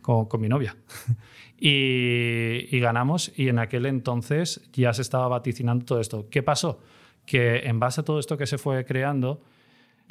con, 0.01 0.25
con 0.25 0.41
mi 0.41 0.49
novia. 0.49 0.75
y, 1.59 2.67
y 2.75 2.79
ganamos, 2.79 3.31
y 3.37 3.49
en 3.49 3.59
aquel 3.59 3.85
entonces 3.85 4.61
ya 4.73 4.93
se 4.93 5.01
estaba 5.01 5.27
vaticinando 5.27 5.85
todo 5.85 5.99
esto. 5.99 6.29
¿Qué 6.29 6.43
pasó? 6.43 6.79
Que 7.25 7.67
en 7.67 7.79
base 7.79 8.01
a 8.01 8.03
todo 8.03 8.19
esto 8.19 8.37
que 8.37 8.45
se 8.45 8.57
fue 8.57 8.85
creando, 8.85 9.41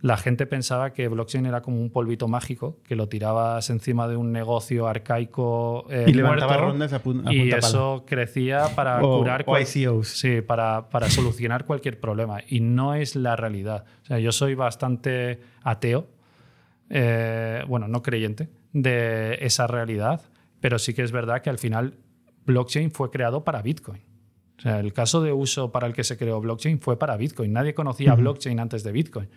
la 0.00 0.16
gente 0.16 0.46
pensaba 0.46 0.92
que 0.92 1.08
blockchain 1.08 1.44
era 1.46 1.60
como 1.60 1.80
un 1.80 1.90
polvito 1.90 2.28
mágico, 2.28 2.78
que 2.84 2.94
lo 2.94 3.08
tirabas 3.08 3.68
encima 3.70 4.06
de 4.06 4.16
un 4.16 4.30
negocio 4.30 4.86
arcaico 4.86 5.86
eh, 5.90 6.04
Y 6.06 6.12
levantaba 6.12 6.52
muerto, 6.52 6.66
rondas 6.70 6.92
a, 6.92 7.02
pun- 7.02 7.26
a 7.26 7.32
y 7.34 7.40
punta 7.40 7.56
eso 7.58 8.04
crecía 8.06 8.64
para 8.76 9.02
O- 9.02 9.18
curar 9.18 9.44
o 9.46 9.58
ICOs. 9.58 10.06
sí, 10.08 10.40
para, 10.40 10.88
para 10.90 11.08
solucionar 11.10 11.64
cualquier 11.64 11.98
problema. 11.98 12.38
Y 12.48 12.60
no 12.60 12.94
es 12.94 13.16
la 13.16 13.34
realidad. 13.34 13.84
O 14.02 14.06
sea, 14.06 14.18
yo 14.20 14.30
soy 14.30 14.54
bastante 14.54 15.40
ateo, 15.64 16.06
eh, 16.90 17.64
bueno, 17.68 17.88
no 17.88 18.02
creyente, 18.02 18.48
de 18.72 19.38
esa 19.40 19.66
realidad, 19.66 20.22
pero 20.60 20.78
sí 20.78 20.94
que 20.94 21.02
es 21.02 21.12
verdad 21.12 21.42
que 21.42 21.50
al 21.50 21.58
final 21.58 21.94
blockchain 22.46 22.90
fue 22.90 23.10
creado 23.10 23.44
para 23.44 23.62
Bitcoin. 23.62 24.02
O 24.58 24.60
sea, 24.60 24.80
el 24.80 24.92
caso 24.92 25.22
de 25.22 25.32
uso 25.32 25.70
para 25.70 25.86
el 25.86 25.92
que 25.92 26.02
se 26.04 26.16
creó 26.16 26.40
blockchain 26.40 26.80
fue 26.80 26.98
para 26.98 27.16
Bitcoin. 27.16 27.52
Nadie 27.52 27.74
conocía 27.74 28.14
blockchain 28.14 28.58
antes 28.58 28.82
de 28.82 28.92
Bitcoin. 28.92 29.28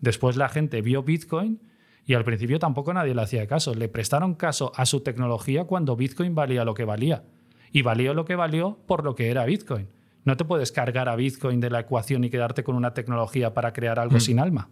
Después 0.00 0.36
la 0.36 0.48
gente 0.48 0.82
vio 0.82 1.02
Bitcoin 1.02 1.60
y 2.06 2.14
al 2.14 2.24
principio 2.24 2.58
tampoco 2.58 2.94
nadie 2.94 3.14
le 3.14 3.22
hacía 3.22 3.46
caso. 3.46 3.74
Le 3.74 3.88
prestaron 3.88 4.34
caso 4.34 4.72
a 4.76 4.86
su 4.86 5.00
tecnología 5.00 5.64
cuando 5.64 5.96
Bitcoin 5.96 6.34
valía 6.34 6.64
lo 6.64 6.74
que 6.74 6.84
valía. 6.84 7.24
Y 7.72 7.82
valió 7.82 8.14
lo 8.14 8.24
que 8.24 8.36
valió 8.36 8.78
por 8.86 9.04
lo 9.04 9.14
que 9.14 9.30
era 9.30 9.44
Bitcoin. 9.44 9.88
No 10.24 10.36
te 10.36 10.44
puedes 10.44 10.72
cargar 10.72 11.08
a 11.08 11.16
Bitcoin 11.16 11.60
de 11.60 11.70
la 11.70 11.80
ecuación 11.80 12.24
y 12.24 12.30
quedarte 12.30 12.64
con 12.64 12.76
una 12.76 12.94
tecnología 12.94 13.54
para 13.54 13.72
crear 13.72 13.98
algo 13.98 14.20
sin 14.20 14.38
alma 14.38 14.70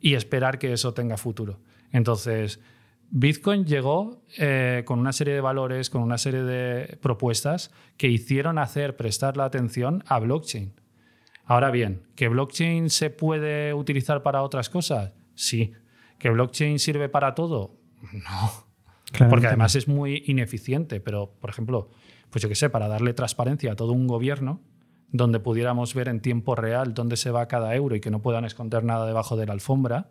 y 0.00 0.14
esperar 0.14 0.58
que 0.58 0.72
eso 0.72 0.94
tenga 0.94 1.16
futuro. 1.16 1.58
Entonces, 1.92 2.60
Bitcoin 3.10 3.64
llegó 3.64 4.22
eh, 4.36 4.82
con 4.84 4.98
una 4.98 5.12
serie 5.12 5.34
de 5.34 5.40
valores, 5.40 5.90
con 5.90 6.02
una 6.02 6.18
serie 6.18 6.42
de 6.42 6.96
propuestas 6.98 7.70
que 7.96 8.08
hicieron 8.08 8.58
hacer 8.58 8.96
prestar 8.96 9.36
la 9.36 9.44
atención 9.44 10.02
a 10.06 10.18
blockchain. 10.18 10.72
Ahora 11.46 11.70
bien, 11.70 12.02
¿que 12.16 12.28
blockchain 12.28 12.90
se 12.90 13.08
puede 13.10 13.72
utilizar 13.72 14.22
para 14.22 14.42
otras 14.42 14.68
cosas? 14.68 15.12
Sí. 15.34 15.72
¿Que 16.18 16.28
blockchain 16.30 16.78
sirve 16.78 17.08
para 17.08 17.34
todo? 17.34 17.76
No. 18.12 18.66
Claramente 19.12 19.30
Porque 19.30 19.46
además 19.46 19.76
es 19.76 19.86
muy 19.86 20.24
ineficiente. 20.26 21.00
Pero, 21.00 21.32
por 21.40 21.50
ejemplo, 21.50 21.90
pues 22.30 22.42
yo 22.42 22.48
qué 22.48 22.56
sé, 22.56 22.68
para 22.68 22.88
darle 22.88 23.14
transparencia 23.14 23.72
a 23.72 23.76
todo 23.76 23.92
un 23.92 24.08
gobierno, 24.08 24.60
donde 25.12 25.38
pudiéramos 25.38 25.94
ver 25.94 26.08
en 26.08 26.20
tiempo 26.20 26.56
real 26.56 26.94
dónde 26.94 27.16
se 27.16 27.30
va 27.30 27.46
cada 27.46 27.74
euro 27.74 27.94
y 27.94 28.00
que 28.00 28.10
no 28.10 28.20
puedan 28.20 28.44
esconder 28.44 28.82
nada 28.82 29.06
debajo 29.06 29.36
de 29.36 29.46
la 29.46 29.52
alfombra, 29.52 30.10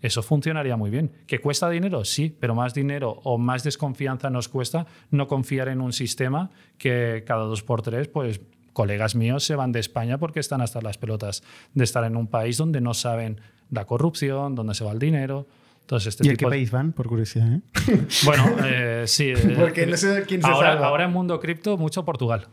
eso 0.00 0.22
funcionaría 0.22 0.76
muy 0.76 0.90
bien. 0.90 1.12
¿Que 1.26 1.40
cuesta 1.40 1.68
dinero? 1.68 2.04
Sí, 2.04 2.36
pero 2.38 2.54
más 2.54 2.72
dinero 2.72 3.20
o 3.24 3.36
más 3.36 3.64
desconfianza 3.64 4.30
nos 4.30 4.48
cuesta 4.48 4.86
no 5.10 5.26
confiar 5.26 5.68
en 5.68 5.80
un 5.80 5.92
sistema 5.92 6.50
que 6.78 7.24
cada 7.26 7.44
dos 7.44 7.64
por 7.64 7.82
tres, 7.82 8.06
pues 8.06 8.40
colegas 8.72 9.14
míos 9.14 9.44
se 9.44 9.54
van 9.56 9.72
de 9.72 9.80
España 9.80 10.18
porque 10.18 10.40
están 10.40 10.60
hasta 10.60 10.80
las 10.80 10.98
pelotas 10.98 11.42
de 11.74 11.84
estar 11.84 12.04
en 12.04 12.16
un 12.16 12.26
país 12.26 12.56
donde 12.56 12.80
no 12.80 12.94
saben 12.94 13.40
la 13.70 13.84
corrupción, 13.84 14.54
dónde 14.54 14.74
se 14.74 14.84
va 14.84 14.92
el 14.92 14.98
dinero. 14.98 15.46
Entonces, 15.80 16.08
este 16.08 16.26
¿Y 16.26 16.30
a 16.30 16.34
qué 16.36 16.44
de- 16.44 16.50
país 16.50 16.70
van, 16.70 16.92
por 16.92 17.08
curiosidad? 17.08 17.50
eh? 17.54 17.60
Bueno, 18.24 18.44
eh, 18.64 19.04
sí. 19.06 19.28
eh, 19.36 19.54
Porque 19.58 19.86
no 19.86 19.96
sé 19.96 20.24
quién 20.28 20.42
se 20.42 20.48
ahora, 20.48 20.72
salva. 20.72 20.86
ahora 20.88 21.04
en 21.04 21.12
mundo 21.12 21.38
cripto, 21.40 21.76
mucho 21.78 22.04
Portugal. 22.04 22.48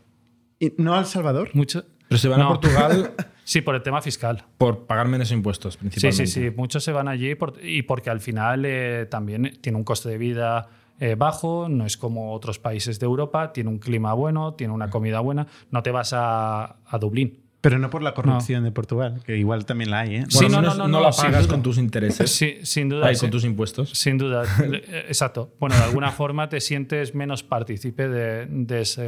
¿Y 0.58 0.72
¿No 0.78 0.94
a 0.94 1.00
El 1.00 1.04
Salvador? 1.06 1.50
Mucho, 1.52 1.84
Pero 2.08 2.18
se 2.18 2.28
van 2.28 2.40
a. 2.40 2.48
Portugal 2.48 3.12
sí, 3.46 3.60
por 3.62 3.74
el 3.76 3.82
tema 3.82 4.02
fiscal. 4.02 4.44
por 4.58 4.86
pagar 4.86 5.08
menos 5.08 5.30
impuestos, 5.32 5.74
Sí, 5.74 5.78
principalmente. 5.80 6.26
sí, 6.26 6.42
sí. 6.44 6.50
Muchos 6.56 6.82
se 6.84 6.92
van 6.92 7.08
allí 7.08 7.34
por- 7.36 7.54
y 7.62 7.82
porque 7.82 8.10
al 8.10 8.20
final 8.20 8.64
eh, 8.66 9.06
también 9.10 9.56
tiene 9.60 9.78
un 9.78 9.84
coste 9.84 10.08
de 10.10 10.18
vida 10.18 10.68
eh, 10.98 11.14
bajo, 11.14 11.68
no 11.68 11.84
es 11.86 11.96
como 11.96 12.32
otros 12.32 12.58
países 12.58 12.98
de 12.98 13.04
Europa, 13.06 13.52
tiene 13.52 13.68
un 13.70 13.78
clima 13.78 14.12
bueno, 14.14 14.54
tiene 14.54 14.72
una 14.74 14.88
comida 14.90 15.20
buena. 15.20 15.46
No 15.70 15.82
te 15.82 15.90
vas 15.90 16.12
a, 16.14 16.76
a 16.86 16.98
Dublín. 16.98 17.40
Pero 17.60 17.78
no 17.78 17.90
por 17.90 18.02
la 18.02 18.14
corrupción 18.14 18.62
de 18.64 18.70
Portugal, 18.70 19.20
que 19.24 19.36
igual 19.36 19.66
también 19.66 19.90
la 19.90 20.00
hay, 20.00 20.16
¿eh? 20.16 20.24
Sí, 20.28 20.38
Bueno, 20.44 20.62
no, 20.62 20.68
no, 20.68 20.74
no, 20.74 20.88
no 20.88 20.98
no, 20.98 21.00
la 21.04 21.12
sin 21.12 21.24
pagas 21.26 21.42
duda. 21.46 21.54
con 21.54 21.62
tus 21.62 21.78
intereses, 21.78 22.30
Sí, 22.30 22.58
sin 22.62 22.88
duda. 22.88 23.08
ahí, 23.08 23.14
sí. 23.16 23.22
con 23.22 23.30
tus 23.30 23.44
impuestos. 23.44 23.90
Sin 23.90 24.18
duda, 24.18 24.44
exacto. 25.08 25.52
Bueno, 25.58 25.74
de 25.76 25.82
alguna 25.82 26.12
forma 26.12 26.48
te 26.48 26.60
sientes 26.60 27.14
menos 27.14 27.42
partícipe 27.42 28.08
de, 28.08 28.46
de 28.46 28.80
ese, 28.82 29.02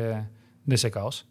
de 0.64 0.74
ese 0.74 0.90
caos. 0.90 1.29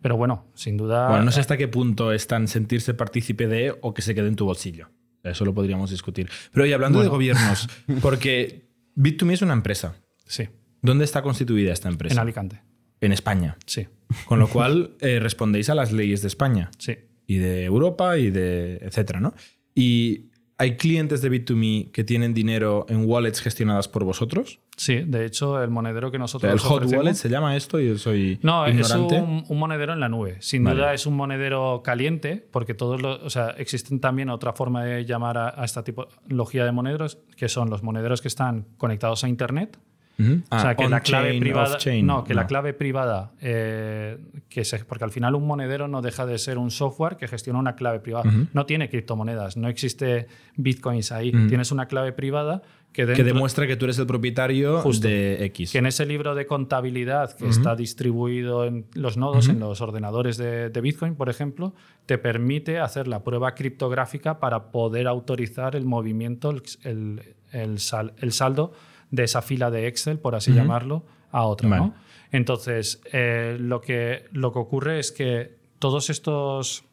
Pero 0.00 0.16
bueno, 0.16 0.46
sin 0.54 0.76
duda. 0.76 1.08
Bueno, 1.08 1.24
no 1.24 1.32
sé 1.32 1.40
hasta 1.40 1.56
qué 1.56 1.68
punto 1.68 2.12
es 2.12 2.26
tan 2.26 2.48
sentirse 2.48 2.94
partícipe 2.94 3.46
de 3.46 3.76
o 3.80 3.94
que 3.94 4.02
se 4.02 4.14
quede 4.14 4.28
en 4.28 4.36
tu 4.36 4.44
bolsillo. 4.44 4.88
Eso 5.24 5.44
lo 5.44 5.52
podríamos 5.52 5.90
discutir. 5.90 6.30
Pero 6.52 6.64
oye, 6.64 6.74
hablando 6.74 7.00
de 7.02 7.08
gobiernos, 7.08 7.68
porque 8.02 8.68
Bit2Me 8.96 9.32
es 9.32 9.42
una 9.42 9.52
empresa. 9.54 9.96
Sí, 10.26 10.48
¿Dónde 10.80 11.04
está 11.04 11.22
constituida 11.22 11.72
esta 11.72 11.88
empresa? 11.88 12.14
en 12.14 12.18
Alicante. 12.20 12.62
En 13.00 13.12
España. 13.12 13.56
Sí, 13.66 13.88
Con 14.26 14.38
lo 14.38 14.48
cual 14.50 14.96
eh, 15.00 15.18
respondéis 15.20 15.70
a 15.70 15.74
las 15.74 15.92
leyes 15.92 16.22
de 16.22 16.28
España 16.28 16.70
sí. 16.78 16.96
y 17.26 17.36
de 17.38 17.64
Europa 17.64 18.16
y 18.18 18.30
de 18.30 18.76
etcétera, 18.76 19.20
¿no? 19.20 19.34
Y 19.74 20.27
hay 20.60 20.76
clientes 20.76 21.22
de 21.22 21.30
Bit2Me 21.30 21.92
que 21.92 22.02
tienen 22.02 22.34
dinero 22.34 22.84
en 22.88 23.08
wallets 23.08 23.40
gestionadas 23.40 23.86
por 23.86 24.02
vosotros. 24.04 24.58
Sí, 24.76 25.02
de 25.06 25.24
hecho, 25.24 25.62
el 25.62 25.70
monedero 25.70 26.10
que 26.10 26.18
nosotros 26.18 26.52
el 26.52 26.58
hot 26.58 26.84
wallet 26.92 27.14
se 27.14 27.28
llama 27.28 27.56
esto 27.56 27.80
y 27.80 27.88
yo 27.88 27.98
soy 27.98 28.38
No, 28.42 28.66
es 28.66 28.90
un, 28.92 29.44
un 29.48 29.58
monedero 29.58 29.92
en 29.92 30.00
la 30.00 30.08
nube. 30.08 30.36
Sin 30.40 30.64
Vale. 30.64 30.76
duda 30.76 30.94
es 30.94 31.06
un 31.06 31.14
monedero 31.14 31.82
caliente, 31.84 32.44
porque 32.50 32.74
todos 32.74 33.00
los, 33.00 33.22
o 33.22 33.30
sea, 33.30 33.50
existen 33.50 34.00
también 34.00 34.30
otra 34.30 34.52
forma 34.52 34.84
de 34.84 35.04
llamar 35.04 35.38
a, 35.38 35.60
a 35.60 35.64
esta 35.64 35.84
tipología 35.84 36.64
de 36.64 36.72
monederos, 36.72 37.18
que 37.36 37.48
son 37.48 37.70
los 37.70 37.82
monederos 37.82 38.20
que 38.20 38.28
están 38.28 38.66
conectados 38.76 39.22
a 39.24 39.28
internet. 39.28 39.78
O 40.20 40.24
Ah, 40.50 40.60
sea, 40.60 40.74
que 40.74 40.88
la 40.88 40.96
on-chain, 40.96 41.02
clave 41.22 41.38
privada. 41.40 41.78
No, 42.02 42.24
que 42.24 42.34
la 42.34 42.46
clave 42.48 42.74
privada. 42.74 43.30
eh, 43.40 44.18
que 44.48 44.64
se, 44.64 44.84
porque 44.84 45.04
al 45.04 45.12
final 45.12 45.34
un 45.36 45.46
monedero 45.46 45.86
no 45.86 46.02
deja 46.02 46.26
de 46.26 46.38
ser 46.38 46.58
un 46.58 46.70
software 46.72 47.16
que 47.16 47.28
gestiona 47.28 47.58
una 47.60 47.76
clave 47.76 48.00
privada. 48.00 48.28
No 48.52 48.66
tiene 48.66 48.88
criptomonedas, 48.88 49.56
no 49.56 49.68
existe 49.68 50.26
bitcoins 50.56 51.12
ahí. 51.12 51.30
Tienes 51.48 51.70
una 51.70 51.86
clave 51.86 52.12
privada 52.12 52.62
que, 52.92 53.06
que 53.06 53.22
demuestra 53.22 53.66
que 53.68 53.76
tú 53.76 53.84
eres 53.84 53.98
el 54.00 54.06
propietario 54.06 54.80
Justo. 54.80 55.06
de 55.06 55.44
X. 55.46 55.70
que 55.72 55.78
en 55.78 55.86
ese 55.86 56.04
libro 56.06 56.34
de 56.34 56.46
contabilidad 56.46 57.36
que 57.36 57.46
está 57.48 57.76
distribuido 57.76 58.64
en 58.64 58.86
los 58.94 59.16
nodos, 59.16 59.48
en 59.48 59.60
los 59.60 59.80
ordenadores 59.80 60.36
de, 60.36 60.70
de 60.70 60.80
Bitcoin, 60.80 61.14
por 61.14 61.28
ejemplo, 61.28 61.74
te 62.06 62.18
permite 62.18 62.80
hacer 62.80 63.06
la 63.06 63.22
prueba 63.22 63.54
criptográfica 63.54 64.40
para 64.40 64.72
poder 64.72 65.06
autorizar 65.06 65.76
el 65.76 65.84
movimiento, 65.84 66.50
el, 66.50 66.62
el- 66.82 67.22
el 67.52 67.78
sal- 67.78 68.12
el 68.18 68.32
saldo 68.32 68.72
de 69.10 69.24
esa 69.24 69.42
fila 69.42 69.70
de 69.70 69.86
Excel, 69.86 70.18
por 70.18 70.34
así 70.34 70.52
llamarlo, 70.52 71.04
a 71.30 71.44
otra. 71.44 71.68
Vale. 71.68 71.82
¿no? 71.82 71.94
Entonces, 72.30 73.00
eh, 73.12 73.56
lo, 73.58 73.80
que, 73.80 74.24
lo 74.32 74.52
que 74.52 74.58
ocurre 74.58 74.98
es 74.98 75.12
que 75.12 75.58
todos 75.78 76.10
estos, 76.10 76.84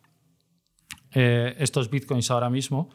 eh, 1.14 1.56
estos 1.60 1.90
Bitcoins 1.90 2.32
ahora 2.32 2.50
mismo, 2.50 2.90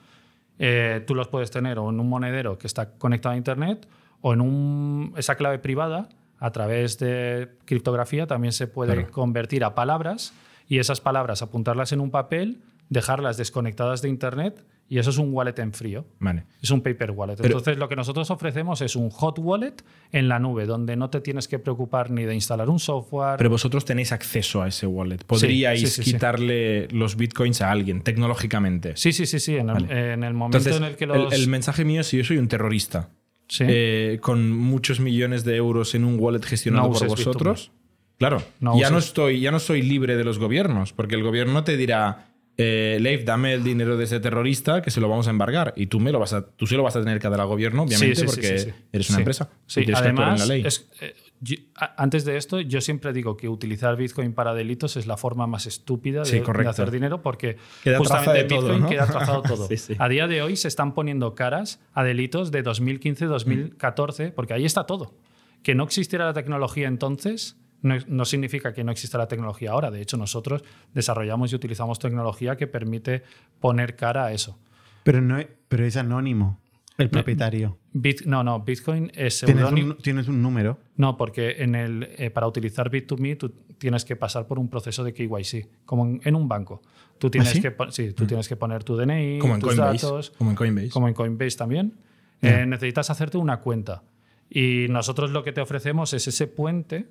eh, 0.59 1.02
tú 1.06 1.14
los 1.14 1.28
puedes 1.28 1.50
tener 1.50 1.78
o 1.78 1.88
en 1.90 2.00
un 2.00 2.09
monedero 2.09 2.59
que 2.59 2.66
está 2.66 2.92
conectado 2.98 3.35
a 3.35 3.38
Internet 3.38 3.88
o 4.20 4.33
en 4.35 4.40
un- 4.42 5.14
esa 5.16 5.37
clave 5.37 5.59
privada 5.59 6.09
a 6.38 6.50
través 6.52 6.98
de 6.98 7.50
criptografía 7.64 8.26
también 8.26 8.52
se 8.52 8.66
puede 8.66 8.94
Claro. 8.94 9.11
convertir 9.11 9.64
a 9.64 9.74
palabras 9.74 10.33
y 10.68 10.78
esas 10.78 11.00
palabras 11.00 11.42
apuntarlas 11.42 11.92
en 11.92 12.00
un 12.00 12.11
papel, 12.11 12.62
dejarlas 12.88 13.37
desconectadas 13.37 14.02
de 14.02 14.09
Internet 14.09 14.64
y 14.92 14.98
eso 14.98 15.11
es 15.11 15.18
un 15.18 15.33
wallet 15.33 15.55
en 15.61 15.72
frío. 15.72 16.05
Vale. 16.18 16.44
Es 16.61 16.70
un 16.72 16.81
paper 16.83 17.12
wallet. 17.12 17.37
Pero- 17.37 17.46
Entonces, 17.46 17.79
lo 17.79 17.88
que 17.88 17.94
nosotros 17.94 18.29
ofrecemos 18.33 18.83
es 18.83 18.96
un 18.96 19.09
hot 19.09 19.38
wallet 19.38 19.74
en 20.11 20.29
la 20.29 20.40
nube, 20.40 20.66
donde 20.66 20.96
no 20.96 21.09
te 21.11 21.20
tienes 21.20 21.46
que 21.46 21.61
preocupar 21.61 22.11
ni 22.11 22.24
de 22.24 22.35
instalar 22.35 22.68
un 22.68 22.81
software. 22.81 23.37
Pero 23.38 23.50
vosotros 23.50 23.85
tenéis 23.85 24.11
acceso 24.11 24.62
a 24.62 24.66
ese 24.68 24.88
wallet. 24.88 25.18
Podríais 25.24 25.81
sí, 25.81 25.87
sí, 25.87 26.03
sí. 26.03 26.12
quitarle 26.12 26.88
los 26.88 27.14
bitcoins 27.16 27.62
a 27.62 27.70
alguien 27.70 28.03
tecnológicamente. 28.03 28.92
sí, 28.96 29.12
sí, 29.12 29.26
sí, 29.26 29.38
sí. 29.38 29.57
En 29.57 29.70
el, 29.70 29.90
en 29.90 30.24
el 30.24 30.35
momento 30.35 30.59
Entonces, 30.59 30.76
en 30.83 30.85
el 30.88 30.96
que 30.96 31.07
los. 31.07 31.33
el, 31.33 31.46
mensaje 31.48 31.85
mío 31.85 32.00
es 32.00 32.09
si 32.09 32.16
yo 32.18 32.24
soy 32.24 32.38
un 32.38 32.48
terrorista 32.48 33.11
Sí. 33.46 33.64
eh, 33.68 34.18
con 34.20 34.50
muchos 34.50 34.98
millones 35.00 35.44
de 35.44 35.55
euros 35.57 35.94
en 35.94 36.05
un 36.05 36.18
wallet 36.20 36.44
gestionado 36.44 36.88
No 36.88 36.92
por 36.94 37.09
vosotros, 37.09 37.70
claro, 38.18 38.42
No 38.61 38.79
ya, 38.79 38.90
no 38.90 38.98
estoy, 38.98 39.40
ya 39.40 39.50
no 39.50 39.59
soy 39.59 39.83
libre 39.83 40.16
de 40.16 40.22
los 40.24 40.38
gobiernos, 40.38 40.92
porque 40.92 41.14
el 41.16 41.22
gobierno 41.24 41.64
te 41.64 41.76
dirá, 41.76 42.30
eh, 42.62 42.99
Leif, 43.01 43.25
dame 43.25 43.55
el 43.55 43.64
dinero 43.64 43.96
de 43.96 44.05
ese 44.05 44.20
terrorista 44.20 44.83
que 44.83 44.90
se 44.90 45.01
lo 45.01 45.09
vamos 45.09 45.27
a 45.27 45.31
embargar 45.31 45.73
y 45.77 45.87
tú, 45.87 45.99
me 45.99 46.12
lo 46.12 46.18
vas 46.18 46.33
a, 46.35 46.46
tú 46.46 46.66
se 46.66 46.77
lo 46.77 46.83
vas 46.83 46.94
a 46.96 47.01
tener 47.01 47.18
que 47.18 47.29
dar 47.29 47.40
al 47.40 47.46
gobierno, 47.46 47.83
obviamente, 47.85 48.14
Sí, 48.16 48.20
sí, 48.27 48.29
sí, 48.29 48.40
porque 48.40 48.59
sí, 48.59 48.70
eres 48.92 49.09
una 49.11 49.18
empresa 49.20 49.49
Sí, 49.66 49.81
y 49.81 49.90
en 49.90 50.16
la 50.16 50.46
ley. 50.46 50.62
es- 50.66 50.88
eh, 51.01 51.14
yo- 51.40 51.57
antes 51.96 52.27
de 52.27 52.37
esto, 52.37 52.61
yo 52.61 52.83
siempre 52.83 53.14
digo 53.14 53.37
que 53.38 53.49
utilizar 53.49 53.96
Bitcoin 53.96 54.35
para 54.35 54.53
delitos 54.53 54.99
es 54.99 55.07
la 55.07 55.16
forma 55.16 55.46
más 55.46 55.64
estúpida 55.66 56.23
de, 56.23 56.44
hacer 56.68 56.90
dinero 56.90 57.23
porque 57.23 57.57
Queda 57.83 57.96
justamente 57.96 58.42
de 58.42 58.44
todo, 58.44 58.61
Bitcoin 58.62 58.83
¿no? 58.83 58.88
queda 58.90 59.07
trazado 59.07 59.42
todo. 59.42 59.68
A 59.99 60.09
día 60.11 60.27
de 60.27 60.42
hoy 60.42 60.57
se 60.57 60.68
están 60.68 60.92
poniendo 60.92 61.35
caras 61.35 61.81
a 61.94 62.05
delitos 62.05 62.51
de 62.51 62.62
2015-2014 62.62 64.33
porque 64.35 64.55
ahí 64.55 64.64
está 64.64 64.85
todo. 64.85 65.14
Que 65.62 65.75
no 65.75 65.85
existiera 65.85 66.25
la 66.27 66.33
tecnología 66.33 66.88
entonces 66.88 67.57
no, 67.83 67.97
no 68.07 68.25
significa 68.25 68.73
que 68.73 68.85
no 68.85 68.93
exista 68.93 69.19
la 69.19 69.29
tecnología 69.29 69.71
ahora. 69.73 69.90
De 69.90 70.01
hecho, 70.01 70.16
nosotros 70.16 70.62
desarrollamos 70.95 71.53
y 71.53 71.57
utilizamos 71.57 71.99
tecnología 71.99 72.57
que 72.57 72.66
permite 72.66 73.23
poner 73.61 73.97
cara 73.97 74.27
a 74.27 74.33
eso. 74.33 74.59
Pero, 75.03 75.21
no, 75.21 75.38
pero 75.69 75.85
es 75.87 75.97
anónimo, 75.97 76.59
el 76.99 77.09
propietario. 77.09 77.79
Bit- 77.95 78.27
no, 78.27 78.45
no, 78.45 78.61
Bitcoin 78.61 79.11
es 79.14 79.40
Tienes 79.40 79.57
seudónimo. 79.64 79.93
un, 79.93 79.99
tienes 79.99 80.29
un 80.29 80.43
número. 80.43 80.79
No, 80.97 81.16
porque 81.16 81.57
en 81.62 81.75
el, 81.75 82.09
eh, 82.19 82.31
para 82.31 82.47
utilizar 82.47 82.90
Bit2Me 82.90 83.37
tú 83.37 83.49
tienes 83.79 84.05
que 84.05 84.14
pasar 84.16 84.47
por 84.47 84.59
un 84.59 84.69
proceso 84.69 85.03
de 85.03 85.14
KYC, 85.14 85.69
como 85.87 86.05
en, 86.05 86.21
en 86.25 86.35
un 86.35 86.47
banco. 86.49 86.83
Tú 87.19 87.31
tienes, 87.31 87.51
¿Ah, 87.51 87.53
sí? 87.53 87.61
que, 87.62 87.75
sí, 87.90 88.12
tú 88.12 88.27
tienes 88.27 88.47
que 88.49 88.57
poner 88.57 88.85
tu 88.85 88.97
DNI, 88.97 89.38
Como 89.38 89.55
en 89.55 89.61
tus 89.61 89.69
Coinbase. 89.75 90.07
datos, 90.07 90.31
Como 90.37 90.51
en 90.51 90.57
Coinbase. 90.57 90.90
como 90.90 91.09
en 91.09 91.14
Coinbase 91.14 91.57
también. 91.57 91.95
Eh, 92.43 92.64
necesitas 92.66 93.09
hacerte 93.11 93.38
una 93.38 93.61
cuenta. 93.61 94.03
Y 94.51 94.87
nosotros 94.90 95.31
lo 95.31 95.43
que 95.45 95.53
te 95.53 95.61
ofrecemos 95.61 96.12
es 96.14 96.27
ese 96.29 96.47
puente 96.47 97.09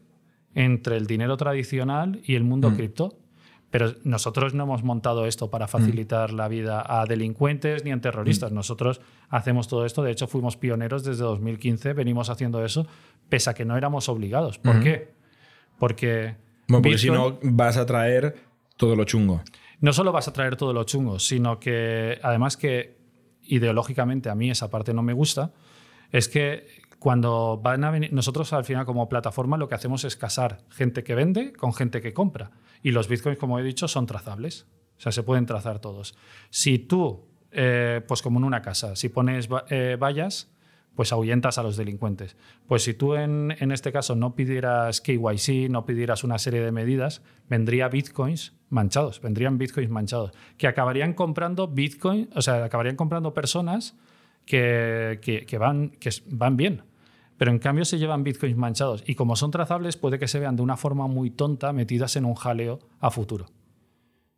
entre 0.55 0.97
el 0.97 1.05
dinero 1.07 1.37
tradicional 1.37 2.21
y 2.25 2.35
el 2.35 2.43
mundo 2.43 2.71
Mm. 2.71 2.75
cripto. 2.75 3.17
Pero 3.71 3.93
nosotros 4.03 4.55
no 4.55 4.63
hemos 4.63 4.83
montado 4.83 5.27
esto 5.27 5.51
para 5.51 5.67
facilitar 5.67 6.33
la 6.33 6.47
vida 6.47 6.83
a 6.87 7.05
delincuentes 7.05 7.83
ni 7.85 7.91
a 7.91 7.95
Mm. 7.97 8.01
terroristas. 8.01 8.51
Nosotros 8.51 8.99
hacemos 9.29 9.67
todo 9.67 9.85
esto. 9.85 10.01
De 10.01 10.09
hecho, 10.11 10.27
fuimos 10.27 10.57
pioneros 10.57 11.03
desde 11.03 11.23
2015. 11.23 11.93
Venimos 11.93 12.31
haciendo 12.31 12.65
eso, 12.65 12.87
pese 13.29 13.51
a 13.51 13.53
que 13.53 13.65
no 13.65 13.77
éramos 13.77 14.09
obligados. 14.09 14.57
¿Por 14.57 14.81
qué? 14.81 15.11
Porque, 15.77 16.35
Bueno, 16.67 16.81
porque 16.81 16.97
si 16.97 17.11
no 17.11 17.37
vas 17.43 17.77
a 17.77 17.85
traer 17.85 18.35
todo 18.75 18.95
lo 18.95 19.03
chungo. 19.03 19.41
no 19.81 19.93
solo 19.93 20.11
vas 20.11 20.27
a 20.27 20.33
traer 20.33 20.55
todo 20.55 20.73
lo 20.73 20.83
chungo, 20.83 21.19
sino 21.19 21.59
que 21.59 22.17
además 22.23 22.57
que 22.57 22.97
ideológicamente 23.43 24.29
a 24.29 24.35
mí 24.35 24.49
esa 24.49 24.69
parte 24.69 24.93
no 24.93 25.01
me 25.03 25.13
gusta, 25.13 25.51
es 26.11 26.27
que 26.27 26.65
cuando 26.99 27.59
van 27.63 27.83
a 27.85 27.91
venir, 27.91 28.11
nosotros 28.13 28.51
al 28.53 28.65
final 28.65 28.85
como 28.85 29.07
plataforma 29.09 29.57
lo 29.57 29.67
que 29.67 29.75
hacemos 29.75 30.03
es 30.03 30.15
casar 30.17 30.59
gente 30.69 31.03
que 31.03 31.15
vende 31.15 31.53
con 31.53 31.73
gente 31.73 32.01
que 32.01 32.13
compra. 32.13 32.51
Y 32.83 32.91
los 32.91 33.07
bitcoins, 33.07 33.37
como 33.39 33.57
he 33.59 33.63
dicho, 33.63 33.87
son 33.87 34.05
trazables. 34.05 34.67
O 34.97 35.01
sea, 35.01 35.11
se 35.13 35.23
pueden 35.23 35.45
trazar 35.45 35.79
todos. 35.79 36.15
Si 36.49 36.77
tú, 36.77 37.25
eh, 37.51 38.01
pues 38.07 38.21
como 38.21 38.39
en 38.39 38.43
una 38.45 38.61
casa, 38.61 38.95
si 38.97 39.07
pones 39.09 39.47
eh, 39.69 39.97
vallas, 39.97 40.51
pues 40.95 41.13
ahuyentas 41.13 41.57
a 41.57 41.63
los 41.63 41.77
delincuentes. 41.77 42.35
Pues 42.67 42.83
si 42.83 42.93
tú 42.93 43.15
en, 43.15 43.55
en 43.59 43.71
este 43.71 43.93
caso 43.93 44.15
no 44.15 44.35
pidieras 44.35 44.99
KYC, 44.99 45.69
no 45.69 45.85
pidieras 45.85 46.25
una 46.25 46.37
serie 46.37 46.59
de 46.59 46.73
medidas, 46.73 47.21
vendría 47.47 47.87
bitcoins 47.87 48.57
manchados, 48.67 49.21
vendrían 49.21 49.57
bitcoins 49.57 49.89
manchados, 49.89 50.31
que 50.57 50.67
acabarían 50.67 51.13
comprando 51.13 51.69
bitcoin, 51.69 52.29
o 52.35 52.41
sea, 52.41 52.65
acabarían 52.65 52.97
comprando 52.97 53.33
personas 53.33 53.95
que, 54.45 55.19
que- 55.21 55.57
van, 55.57 55.91
que 55.91 56.09
van 56.27 56.57
bien. 56.57 56.83
Pero 57.39 57.51
en 57.51 57.59
cambio 57.59 57.85
se 57.85 57.97
llevan 57.97 58.25
bitcoins 58.25 58.57
manchados 58.57 59.01
y 59.07 59.15
como 59.15 59.37
son 59.37 59.49
trazables 59.49 59.95
puede 59.95 60.19
que 60.19 60.27
se 60.27 60.39
vean 60.39 60.57
de 60.57 60.61
una 60.61 60.75
forma 60.75 61.07
muy 61.07 61.31
tonta 61.31 61.71
metidas 61.71 62.17
en 62.17 62.25
un 62.25 62.35
jaleo 62.35 62.79
a 62.99 63.11
futuro. 63.11 63.45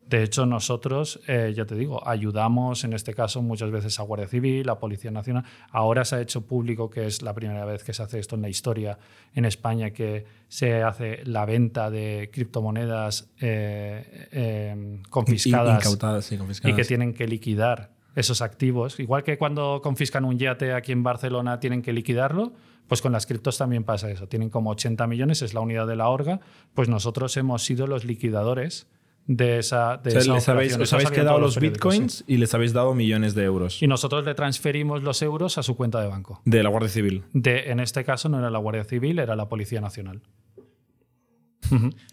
De 0.08 0.22
hecho, 0.22 0.46
nosotros, 0.46 1.20
eh, 1.28 1.52
ya 1.56 1.66
te 1.66 1.74
digo, 1.74 2.08
ayudamos 2.08 2.84
en 2.84 2.94
este 2.94 3.16
caso 3.16 3.42
muchas 3.42 3.72
veces 3.72 4.00
a 4.00 4.04
Guardia 4.04 4.28
Civil, 4.28 4.70
a 4.70 4.78
Policía 4.78 5.10
Nacional. 5.10 5.46
Ahora 5.72 6.06
se 6.06 6.18
ha 6.18 6.22
hecho 6.22 6.46
público 6.46 6.92
que 6.92 7.08
es 7.08 7.24
la 7.24 7.34
primera 7.34 7.66
vez 7.66 7.84
que 7.84 7.92
se 7.94 8.04
hace 8.04 8.20
esto 8.20 8.36
en 8.36 8.44
la 8.44 8.50
historia 8.50 9.00
en 9.34 9.46
España, 9.46 9.90
que 9.90 10.26
se 10.48 10.84
hace 10.84 11.26
la 11.26 11.46
venta 11.46 11.90
de 11.90 12.30
criptomonedas 12.32 13.32
eh, 13.40 14.28
eh, 14.32 15.02
confiscadas 15.10 15.84
Incautadas, 15.84 16.26
sí, 16.26 16.36
y 16.36 16.38
confiscadas. 16.38 16.78
que 16.78 16.84
tienen 16.84 17.16
que 17.16 17.26
liquidar 17.26 17.94
esos 18.14 18.44
activos. 18.44 19.00
Igual 19.00 19.24
que 19.24 19.40
cuando 19.40 19.82
confiscan 19.82 20.24
un 20.26 20.38
yate 20.38 20.74
aquí 20.74 20.92
en 20.92 21.02
Barcelona 21.02 21.60
tienen 21.60 21.82
que 21.82 21.94
liquidarlo, 21.94 22.52
pues 22.92 23.02
con 23.02 23.14
las 23.14 23.26
criptos 23.26 23.58
también 23.58 23.86
pasa 23.86 24.12
eso. 24.12 24.28
Tienen 24.28 24.50
como 24.50 24.70
80 24.72 25.08
millones, 25.08 25.42
es 25.42 25.54
la 25.54 25.62
unidad 25.62 25.88
de 25.88 25.96
la 25.96 26.10
orga. 26.10 26.42
Pues 26.74 26.90
nosotros 26.90 27.38
hemos 27.38 27.64
sido 27.64 27.88
los 27.88 28.04
liquidadores 28.04 28.90
de 29.28 29.60
esa, 29.60 29.96
de 29.96 30.10
O 30.10 30.12
sea, 30.12 30.20
esa 30.20 30.34
les 30.34 30.50
habéis, 30.50 30.78
os 30.78 31.12
quedado 31.12 31.40
los 31.40 31.58
bitcoins 31.58 32.16
sí. 32.16 32.24
y 32.28 32.36
les 32.36 32.54
habéis 32.54 32.74
dado 32.74 32.94
millones 32.94 33.34
de 33.34 33.44
euros 33.46 33.82
Y 33.82 33.88
nosotros 33.88 34.26
le 34.26 34.36
transferimos 34.36 35.04
los 35.04 35.22
euros 35.22 35.58
a 35.58 35.64
su 35.64 35.78
cuenta 35.78 36.02
de 36.02 36.10
banco. 36.10 36.42
de 36.44 36.62
la 36.64 36.70
Guardia 36.70 36.90
Civil. 36.90 37.24
De, 37.32 37.72
en 37.72 37.80
este 37.80 38.04
caso 38.04 38.28
no 38.28 38.40
era 38.40 38.50
la 38.50 38.60
Guardia 38.60 38.84
Civil, 38.84 39.20
era 39.20 39.38
la 39.38 39.48
Policía 39.48 39.80
Nacional. 39.80 40.22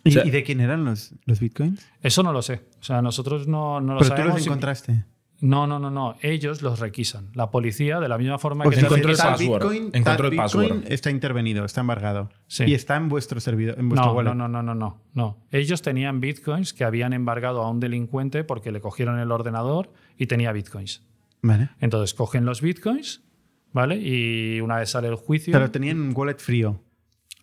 ¿Y, 0.05 0.11
O 0.11 0.13
sea- 0.13 0.25
y 0.27 0.31
de 0.31 0.45
quién 0.45 0.61
eran 0.61 0.85
los, 0.85 1.13
los 1.25 1.41
bitcoins? 1.41 1.85
Eso 2.03 2.23
no 2.23 2.33
lo 2.33 2.43
sé. 2.43 2.61
O 2.81 2.85
sea, 2.85 3.03
nosotros 3.03 3.49
no, 3.49 3.81
no 3.81 3.95
lo 3.95 3.99
Pero 3.99 4.11
tú 4.11 4.17
sabemos. 4.17 4.35
los 4.37 4.47
y- 4.47 4.49
encontraste. 4.49 5.05
No, 5.41 5.69
no, 5.69 5.79
no, 5.79 5.89
no. 5.91 6.17
Ellos 6.21 6.63
los 6.63 6.81
requisan. 6.81 7.29
La 7.35 7.51
policía, 7.53 8.01
de 8.01 8.09
la 8.09 8.19
misma 8.19 8.39
forma 8.39 8.65
O 8.65 8.71
que 8.71 8.81
encontró 8.81 9.11
el 9.11 9.17
password. 9.17 9.39
Bitcoin, 9.63 9.91
Encontró 9.93 10.25
el 10.27 10.31
Bitcoin 10.33 10.69
password. 10.69 10.93
está 10.93 11.11
intervenido, 11.11 11.65
está 11.65 11.81
embargado. 11.83 12.29
Sí. 12.49 12.65
Y 12.67 12.75
está 12.75 12.97
en 12.97 13.09
vuestro 13.09 13.39
servidor, 13.39 13.79
en 13.79 13.89
vuestro 13.89 14.07
No, 14.11 14.15
wallet. 14.17 14.31
no, 14.31 14.35
no, 14.35 14.49
no, 14.49 14.63
no, 14.63 14.75
no, 14.75 15.01
no. 15.15 15.39
Ellos 15.53 15.81
tenían 15.83 16.21
bitcoins 16.21 16.73
que 16.75 16.83
habían 16.85 17.13
embargado 17.13 17.63
a 17.63 17.71
un 17.71 17.79
delincuente 17.79 18.43
porque 18.43 18.73
le 18.73 18.81
cogieron 18.81 19.21
el 19.21 19.31
ordenador 19.31 19.93
y 20.17 20.27
tenía 20.27 20.51
bitcoins. 20.53 21.05
Vale. 21.43 21.69
Entonces 21.81 22.15
cogen 22.15 22.45
los 22.45 22.61
bitcoins, 22.61 23.23
¿vale? 23.73 23.97
Y 23.97 24.61
una 24.61 24.79
vez 24.79 24.91
sale 24.91 25.07
el 25.07 25.15
juicio, 25.15 25.53
Pero 25.53 25.71
tenían 25.71 26.01
un 26.01 26.13
wallet 26.17 26.39
frío. 26.39 26.83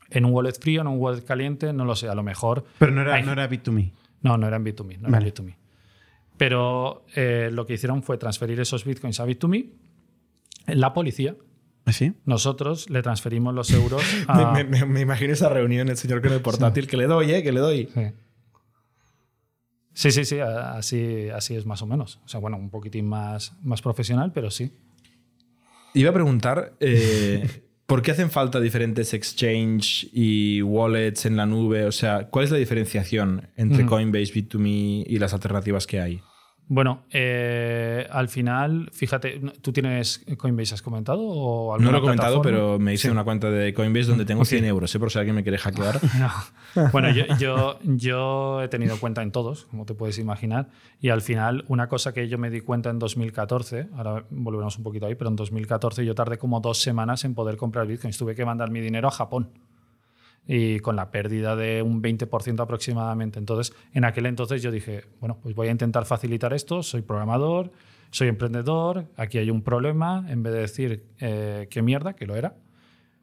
en 0.10 0.26
un 0.26 0.34
wallet 0.34 0.60
frío, 0.60 0.82
en 0.82 0.88
un 0.88 1.00
wallet 1.00 1.24
caliente, 1.24 1.72
no 1.72 1.86
lo 1.86 1.96
sé, 1.96 2.10
a 2.10 2.16
lo 2.16 2.24
mejor. 2.24 2.66
Pero 2.78 2.92
no 2.92 3.02
era, 3.04 3.16
Hay- 3.16 3.24
no 3.24 3.32
era 3.32 3.50
Bit2Me. 3.50 3.94
No, 4.22 4.38
no 4.38 4.48
eran 4.48 4.66
Bit2Me, 4.66 4.98
no 4.98 5.10
Vale. 5.10 5.28
eran 5.28 5.46
Bit2Me. 5.46 5.56
Pero 6.38 7.06
eh, 7.16 7.50
lo 7.52 7.66
que 7.66 7.74
hicieron 7.76 8.04
fue 8.04 8.18
transferir 8.18 8.60
esos 8.60 8.84
bitcoins 8.86 9.20
a 9.20 9.26
Bit2Me. 9.26 9.72
La 10.68 10.94
policía, 10.94 11.36
¿Así? 11.86 12.14
nosotros 12.26 12.90
le 12.90 13.02
transferimos 13.02 13.54
los 13.54 13.72
euros 13.72 14.04
a. 14.28 14.52
Me, 14.52 14.64
me- 14.64 14.86
me 14.86 15.02
imagino 15.02 15.32
esa 15.34 15.48
reunión, 15.50 15.88
el 15.90 15.98
señor 15.98 16.22
con 16.22 16.34
el 16.34 16.42
portátil, 16.42 16.88
que 16.88 16.98
le 16.98 17.06
doy, 17.08 17.32
¿eh? 17.32 17.44
Que 17.44 17.52
le 17.52 17.60
doy. 17.60 17.90
Sí. 17.94 18.02
Sí, 19.94 20.12
sí, 20.12 20.26
sí, 20.26 20.40
así, 20.40 21.30
así 21.30 21.56
es 21.56 21.66
más 21.66 21.82
o 21.82 21.86
menos. 21.86 22.20
O 22.26 22.28
sea, 22.28 22.40
bueno, 22.42 22.58
un 22.58 22.70
poquitín 22.70 23.08
más, 23.08 23.54
más 23.64 23.82
profesional, 23.82 24.34
pero 24.34 24.52
sí. 24.52 24.74
Iba 25.94 26.10
a 26.10 26.14
preguntar, 26.14 26.74
eh, 26.82 27.48
¿por 27.86 28.02
qué 28.02 28.12
hacen 28.12 28.32
falta 28.32 28.60
diferentes 28.60 29.14
exchange 29.14 30.10
y 30.12 30.62
wallets 30.62 31.26
en 31.26 31.38
la 31.38 31.46
nube? 31.46 31.86
O 31.86 31.92
sea, 31.92 32.28
¿cuál 32.30 32.46
es 32.46 32.52
la 32.52 32.58
diferenciación 32.58 33.50
entre. 33.56 33.86
Coinbase, 33.86 34.34
Bit2Me 34.34 35.06
y 35.08 35.20
las 35.20 35.34
alternativas 35.34 35.88
que 35.88 36.00
hay? 36.00 36.22
Bueno, 36.68 37.04
eh, 37.12 38.08
al 38.10 38.28
final, 38.28 38.90
fíjate, 38.92 39.40
¿no- 39.40 39.52
¿tú 39.62 39.72
tienes 39.72 40.26
Coinbase, 40.38 40.74
has 40.74 40.82
comentado? 40.82 41.22
O 41.22 41.78
No 41.78 41.92
lo 41.92 42.00
he 42.00 42.02
comentado, 42.02 42.42
pero 42.42 42.80
me 42.80 42.92
hice 42.94 43.12
una 43.12 43.24
cuenta 43.24 43.52
de 43.52 43.72
Coinbase 43.74 44.08
donde 44.08 44.26
tengo 44.26 44.44
100 44.46 44.66
euros, 44.66 44.94
¿eh? 44.96 45.00
por 45.00 45.12
si 45.12 45.20
alguien 45.20 45.36
me 45.36 45.44
quiere 45.44 45.58
hackear. 45.60 46.00
No. 46.76 46.90
Bueno, 46.92 47.10
yo, 47.12 47.24
yo, 47.40 47.80
yo 47.84 48.62
he 48.62 48.68
tenido 48.68 48.98
cuenta 49.00 49.22
en 49.22 49.32
todos, 49.32 49.66
como 49.66 49.86
te 49.86 49.94
puedes 49.94 50.18
imaginar, 50.20 50.70
y 51.00 51.10
al 51.10 51.22
final 51.22 51.64
una 51.70 51.88
cosa 51.88 52.14
que 52.14 52.28
yo 52.28 52.38
me 52.38 52.50
di 52.50 52.60
cuenta 52.62 52.90
en 52.90 53.00
2014, 53.00 53.88
ahora 53.96 54.26
volveremos 54.30 54.78
un 54.78 54.84
poquito 54.84 55.06
ahí, 55.06 55.16
pero 55.16 55.30
en 55.30 55.36
2014 55.38 56.04
yo 56.06 56.16
tardé 56.16 56.38
como 56.38 56.60
dos 56.60 56.82
semanas 56.82 57.24
en 57.24 57.34
poder 57.36 57.56
comprar 57.58 57.88
bitcoins, 57.88 58.18
tuve 58.18 58.36
que 58.36 58.44
mandar 58.44 58.72
mi 58.72 58.82
dinero 58.82 59.08
a 59.08 59.12
Japón 59.12 59.50
y 60.48 60.80
con 60.80 60.96
la 60.96 61.12
pérdida 61.12 61.56
de 61.56 61.82
un 61.82 62.02
20% 62.02 62.60
aproximadamente. 62.62 63.40
Entonces, 63.40 63.76
en 63.94 64.06
aquel 64.06 64.26
entonces 64.26 64.62
yo 64.62 64.72
dije, 64.72 65.06
bueno, 65.20 65.38
pues 65.42 65.56
voy 65.56 65.68
a 65.68 65.72
intentar 65.72 66.06
facilitar 66.06 66.54
esto, 66.54 66.84
soy 66.84 67.02
programador, 67.02 67.72
soy 68.12 68.28
emprendedor, 68.28 69.08
aquí 69.18 69.38
hay 69.38 69.50
un 69.50 69.62
problema, 69.62 70.26
en 70.30 70.44
vez 70.44 70.54
de 70.54 70.60
decir 70.60 71.04
eh, 71.20 71.68
qué 71.70 71.82
mierda, 71.82 72.14
que 72.14 72.26
lo 72.26 72.36
era, 72.36 72.56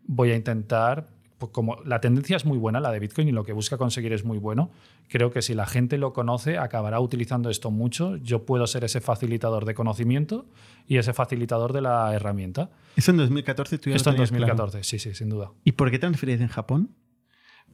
voy 0.05 0.33
a 0.33 0.37
intentar, 0.37 1.07
pues 1.39 1.53
como 1.53 1.77
la 1.85 2.01
tendencia 2.01 2.37
es 2.37 2.45
muy 2.45 2.59
buena, 2.59 2.81
la 2.81 2.91
de 2.91 2.99
Bitcoin, 2.99 3.29
y 3.29 3.33
lo 3.33 3.45
que 3.45 3.53
busca 3.53 3.79
conseguir 3.79 4.13
es 4.13 4.25
muy 4.25 4.39
bueno, 4.39 4.71
creo 5.09 5.31
que 5.31 5.43
si 5.43 5.55
la 5.55 5.67
gente 5.67 5.99
lo 5.99 6.13
conoce, 6.13 6.59
acabará 6.59 6.99
utilizando 7.01 7.51
esto 7.51 7.71
mucho. 7.71 8.17
Yo 8.17 8.45
puedo 8.45 8.67
ser 8.67 8.85
ese 8.85 9.01
facilitador 9.01 9.65
de 9.65 9.75
conocimiento 9.75 10.47
y 10.87 10.97
ese 10.97 11.13
facilitador 11.13 11.73
de 11.73 11.83
la 11.83 12.13
herramienta. 12.15 12.71
Eso 12.97 13.13
en 13.13 13.19
2014 13.19 13.79
tú 13.79 13.91
ya 13.91 13.97
Esto 13.97 14.11
en 14.11 14.17
tenías 14.17 14.31
claro. 14.31 14.47
2014, 14.57 14.83
sí, 14.85 14.99
sí, 14.99 15.15
sin 15.15 15.29
duda. 15.29 15.53
¿Y 15.65 15.73
por 15.73 15.91
qué 15.91 15.99
transferías 15.99 16.41
en 16.41 16.49
Japón? 16.49 16.91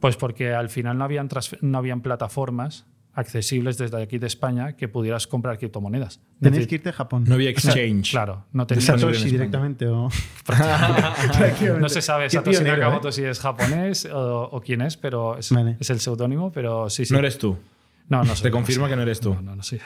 Pues 0.01 0.17
porque 0.17 0.55
al 0.55 0.69
final 0.69 0.99
no 0.99 1.05
habían, 1.05 1.29
no 1.61 1.79
habían 1.79 2.01
plataformas 2.03 2.87
accesibles 3.15 3.77
desde 3.79 4.01
aquí 4.01 4.19
de 4.19 4.29
España 4.29 4.75
que 4.77 4.87
pudieras 4.87 5.27
comprar 5.27 5.59
criptomonedas. 5.59 6.21
Tenías 6.41 6.69
que 6.69 6.77
irte 6.77 6.91
a 6.91 6.93
Japón. 6.93 7.25
No 7.27 7.35
había 7.35 7.51
exchange. 7.55 8.13
Claro, 8.13 8.45
no 8.53 8.63
¿De 8.65 8.77
tenías 8.77 8.85
Satoshi 8.87 9.15
Satoshi 9.15 9.31
directamente 9.31 9.87
o...? 9.89 10.09
No 11.81 11.89
se 11.89 12.01
sabe 12.01 12.31
Satoshi 12.31 12.59
pionero, 12.59 12.77
Nakamoto 12.77 13.09
¿eh? 13.09 13.13
si 13.13 13.25
es 13.25 13.41
japonés 13.41 14.05
o, 14.07 14.45
o 14.45 14.61
quién 14.61 14.83
es, 14.83 14.97
pero 14.97 15.37
es, 15.37 15.51
Vale. 15.51 15.77
es 15.81 15.91
el 15.91 15.99
seudónimo, 15.99 16.53
pero 16.53 16.89
sí, 16.91 17.05
sí. 17.05 17.13
No 17.13 17.19
eres 17.19 17.39
tú. 17.39 17.57
No, 18.09 18.23
no 18.23 18.35
soy 18.37 18.43
Te 18.45 18.49
yo, 18.49 18.53
confirma 18.53 18.83
no 18.83 18.87
soy 18.87 18.93
que 18.93 18.97
no 18.97 19.03
eres 19.03 19.21
tú. 19.21 19.35
No, 19.35 19.43
no, 19.43 19.57
no 19.57 19.63
soy. 19.63 19.81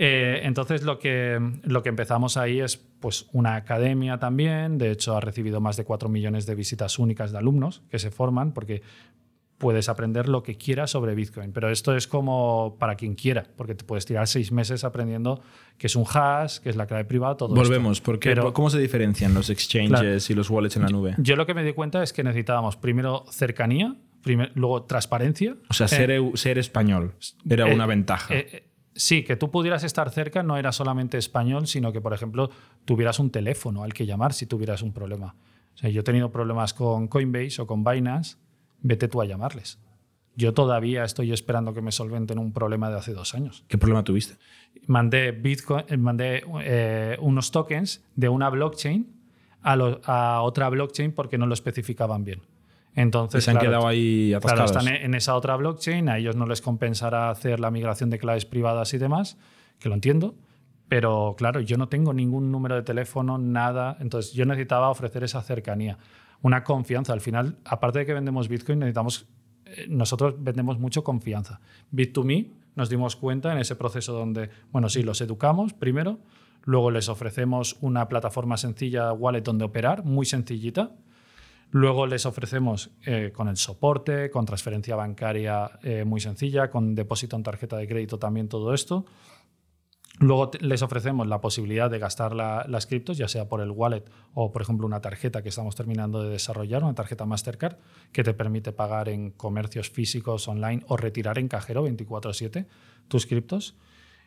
Eh, 0.00 0.42
entonces 0.44 0.84
lo 0.84 1.00
que, 1.00 1.40
lo 1.64 1.82
que 1.82 1.88
empezamos 1.88 2.36
ahí 2.36 2.60
es 2.60 2.76
pues, 2.76 3.26
una 3.32 3.56
academia 3.56 4.18
también, 4.18 4.78
de 4.78 4.92
hecho 4.92 5.16
ha 5.16 5.20
recibido 5.20 5.60
más 5.60 5.76
de 5.76 5.84
4 5.84 6.08
millones 6.08 6.46
de 6.46 6.54
visitas 6.54 7.00
únicas 7.00 7.32
de 7.32 7.38
alumnos 7.38 7.82
que 7.90 7.98
se 7.98 8.12
forman, 8.12 8.52
porque 8.52 8.82
puedes 9.58 9.88
aprender 9.88 10.28
lo 10.28 10.44
que 10.44 10.56
quieras 10.56 10.92
sobre 10.92 11.16
Bitcoin, 11.16 11.50
pero 11.52 11.68
esto 11.68 11.96
es 11.96 12.06
como 12.06 12.76
para 12.78 12.94
quien 12.94 13.16
quiera, 13.16 13.44
porque 13.56 13.74
te 13.74 13.84
puedes 13.84 14.06
tirar 14.06 14.28
seis 14.28 14.52
meses 14.52 14.84
aprendiendo 14.84 15.42
qué 15.76 15.88
es 15.88 15.96
un 15.96 16.04
hash, 16.04 16.60
qué 16.60 16.70
es 16.70 16.76
la 16.76 16.86
clave 16.86 17.04
privada, 17.04 17.36
todo 17.36 17.52
Volvemos, 17.52 18.00
porque 18.00 18.36
¿cómo 18.52 18.70
se 18.70 18.78
diferencian 18.78 19.34
los 19.34 19.50
exchanges 19.50 20.30
y 20.30 20.34
los 20.34 20.48
wallets 20.48 20.76
en 20.76 20.82
la 20.82 20.88
nube? 20.90 21.16
Yo, 21.18 21.34
lo 21.34 21.44
que 21.44 21.54
me 21.54 21.64
di 21.64 21.72
cuenta 21.72 22.04
es 22.04 22.12
que 22.12 22.22
necesitábamos 22.22 22.76
primero 22.76 23.24
cercanía, 23.32 23.96
luego 24.54 24.84
transparencia. 24.84 25.56
O 25.68 25.74
sea, 25.74 25.88
ser, 25.88 26.12
eh, 26.12 26.30
ser 26.34 26.58
español 26.58 27.14
era 27.48 27.66
una 27.66 27.84
eh, 27.84 27.88
ventaja. 27.88 28.34
Eh, 28.34 28.67
sí, 28.98 29.24
que 29.24 29.36
tú 29.36 29.50
pudieras 29.50 29.84
estar 29.84 30.10
cerca 30.10 30.42
no 30.42 30.58
era 30.58 30.72
solamente 30.72 31.16
español, 31.16 31.66
sino 31.66 31.92
que, 31.92 32.02
por 32.02 32.12
ejemplo, 32.12 32.50
tuvieras 32.84 33.18
un 33.18 33.30
teléfono 33.30 33.82
al 33.82 33.94
que 33.94 34.04
llamar 34.04 34.34
si 34.34 34.44
tuvieras 34.44 34.82
un 34.82 34.92
problema. 34.92 35.34
O 35.74 35.78
sea, 35.78 35.88
yo 35.88 36.00
he 36.00 36.04
tenido 36.04 36.30
problemas 36.30 36.74
con 36.74 37.08
Coinbase 37.08 37.62
o 37.62 37.66
con 37.66 37.84
Binance 37.84 38.36
vete 38.80 39.08
tú 39.08 39.22
a 39.22 39.24
llamarles. 39.24 39.78
Yo 40.34 40.54
todavía 40.54 41.04
estoy 41.04 41.32
esperando 41.32 41.74
que 41.74 41.82
me 41.82 41.90
solventen 41.90 42.38
un 42.38 42.52
problema 42.52 42.90
de 42.90 42.96
hace 42.96 43.12
dos 43.12 43.34
años. 43.34 43.64
¿Qué 43.66 43.76
problema 43.76 44.04
tuviste? 44.04 44.36
Mandé, 44.86 45.32
Bitcoin, 45.32 45.84
eh, 45.88 45.96
mandé 45.96 46.44
eh, 46.62 47.16
unos 47.20 47.50
tokens 47.50 48.04
de 48.14 48.28
una 48.28 48.48
blockchain 48.48 49.18
a, 49.62 50.42
otra 50.42 50.68
blockchain 50.68 51.12
porque 51.12 51.38
no 51.38 51.46
lo 51.46 51.54
especificaban 51.54 52.24
bien. 52.24 52.42
Entonces, 53.00 53.44
se 53.44 53.50
han 53.50 53.58
quedado 53.58 53.86
ahí 53.86 54.34
atascados. 54.34 54.72
Claro, 54.72 54.88
están 54.88 55.02
en 55.02 55.14
esa 55.14 55.34
otra 55.34 55.56
blockchain, 55.56 56.08
a 56.08 56.18
ellos 56.18 56.36
no 56.36 56.46
les 56.46 56.60
compensará 56.60 57.30
hacer 57.30 57.60
la 57.60 57.70
migración 57.70 58.10
de 58.10 58.18
claves 58.18 58.44
privadas 58.44 58.92
y 58.94 58.98
demás, 58.98 59.38
que 59.78 59.88
lo 59.88 59.94
entiendo, 59.94 60.34
pero 60.88 61.34
claro, 61.36 61.60
yo 61.60 61.76
no 61.76 61.88
tengo 61.88 62.12
ningún 62.12 62.50
número 62.50 62.74
de 62.74 62.82
teléfono, 62.82 63.38
nada, 63.38 63.96
entonces 64.00 64.32
yo 64.32 64.44
necesitaba 64.46 64.90
ofrecer 64.90 65.22
esa 65.24 65.40
cercanía 65.42 65.98
una 66.42 66.64
confianza. 66.64 67.12
Al 67.12 67.20
final, 67.20 67.58
aparte 67.64 68.00
de 68.00 68.06
que 68.06 68.14
vendemos 68.14 68.48
Bitcoin, 68.48 68.78
necesitamos, 68.80 69.26
eh, 69.64 69.86
nosotros 69.88 70.34
vendemos 70.38 70.78
mucho 70.78 71.04
confianza. 71.04 71.60
Bit2Me 71.92 72.50
nos 72.76 72.88
dimos 72.88 73.16
cuenta 73.16 73.52
en 73.52 73.58
ese 73.58 73.74
proceso 73.74 74.12
donde, 74.12 74.50
bueno, 74.70 74.88
sí, 74.88 75.02
los 75.02 75.20
educamos 75.20 75.72
primero, 75.72 76.20
luego 76.62 76.90
les 76.90 77.08
ofrecemos 77.08 77.76
una 77.80 78.08
plataforma 78.08 78.56
sencilla, 78.56 79.12
wallet, 79.12 79.42
donde 79.42 79.64
operar, 79.64 80.04
muy 80.04 80.26
sencillita. 80.26 80.92
Luego 81.70 82.06
les 82.06 82.24
ofrecemos 82.24 82.90
eh, 83.04 83.30
con 83.34 83.48
el 83.48 83.56
soporte, 83.56 84.30
con 84.30 84.46
transferencia 84.46 84.96
bancaria 84.96 85.70
eh, 85.82 86.04
muy 86.04 86.20
sencilla, 86.20 86.70
con 86.70 86.94
depósito 86.94 87.36
en 87.36 87.42
tarjeta 87.42 87.76
de 87.76 87.86
crédito 87.86 88.18
también 88.18 88.48
todo 88.48 88.72
esto. 88.72 89.04
Luego 90.20 90.50
les 90.60 90.82
ofrecemos 90.82 91.28
la 91.28 91.40
posibilidad 91.40 91.88
de 91.88 92.00
gastar 92.00 92.34
las 92.34 92.86
criptos, 92.86 93.18
ya 93.18 93.28
sea 93.28 93.48
por 93.48 93.60
el 93.60 93.70
wallet 93.70 94.02
o, 94.34 94.50
por 94.50 94.62
ejemplo, 94.62 94.84
una 94.84 95.00
tarjeta 95.00 95.42
que 95.42 95.50
estamos 95.50 95.76
terminando 95.76 96.22
de 96.22 96.30
desarrollar, 96.30 96.82
una 96.82 96.94
tarjeta 96.94 97.24
Mastercard, 97.24 97.76
que 98.10 98.24
te 98.24 98.34
permite 98.34 98.72
pagar 98.72 99.08
en 99.08 99.30
comercios 99.30 99.90
físicos 99.90 100.48
online 100.48 100.82
o 100.88 100.96
retirar 100.96 101.38
en 101.38 101.46
cajero 101.46 101.84
24/7 101.84 102.66
tus 103.06 103.26
criptos. 103.26 103.76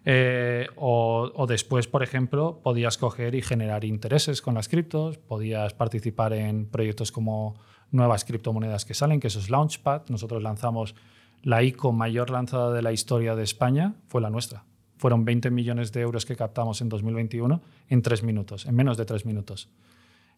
Eh, 0.04 0.68
o, 0.78 1.46
después, 1.48 1.88
por 1.88 2.02
ejemplo, 2.04 2.60
podías 2.64 2.98
coger 2.98 3.36
y 3.36 3.42
generar 3.42 3.86
intereses 3.86 4.42
con 4.42 4.56
las 4.56 4.68
criptos, 4.68 5.18
podías 5.18 5.74
participar 5.74 6.34
en 6.34 6.66
proyectos 6.66 7.12
como 7.12 7.56
nuevas 7.92 8.26
criptomonedas 8.26 8.86
que 8.86 8.94
salen, 8.94 9.20
que 9.20 9.28
eso 9.28 9.40
es 9.40 9.50
Launchpad. 9.50 10.04
Nosotros 10.10 10.42
lanzamos 10.42 10.96
la 11.44 11.64
ICO 11.64 11.92
mayor 11.92 12.30
lanzada 12.30 12.74
de 12.74 12.82
la 12.82 12.92
historia 12.92 13.36
de 13.36 13.44
España, 13.44 13.96
fue 14.08 14.22
la 14.22 14.30
nuestra 14.30 14.64
fueron 14.98 15.26
20 15.26 15.50
millones 15.50 15.92
de 15.92 16.02
euros 16.02 16.28
que 16.28 16.36
captamos 16.36 16.80
en 16.82 16.88
2021 16.88 17.60
en 17.90 18.02
tres 18.04 18.22
minutos, 18.22 18.68
en 18.68 18.76
menos 18.76 18.98
de 18.98 19.06
tres 19.06 19.26
minutos. 19.26 19.68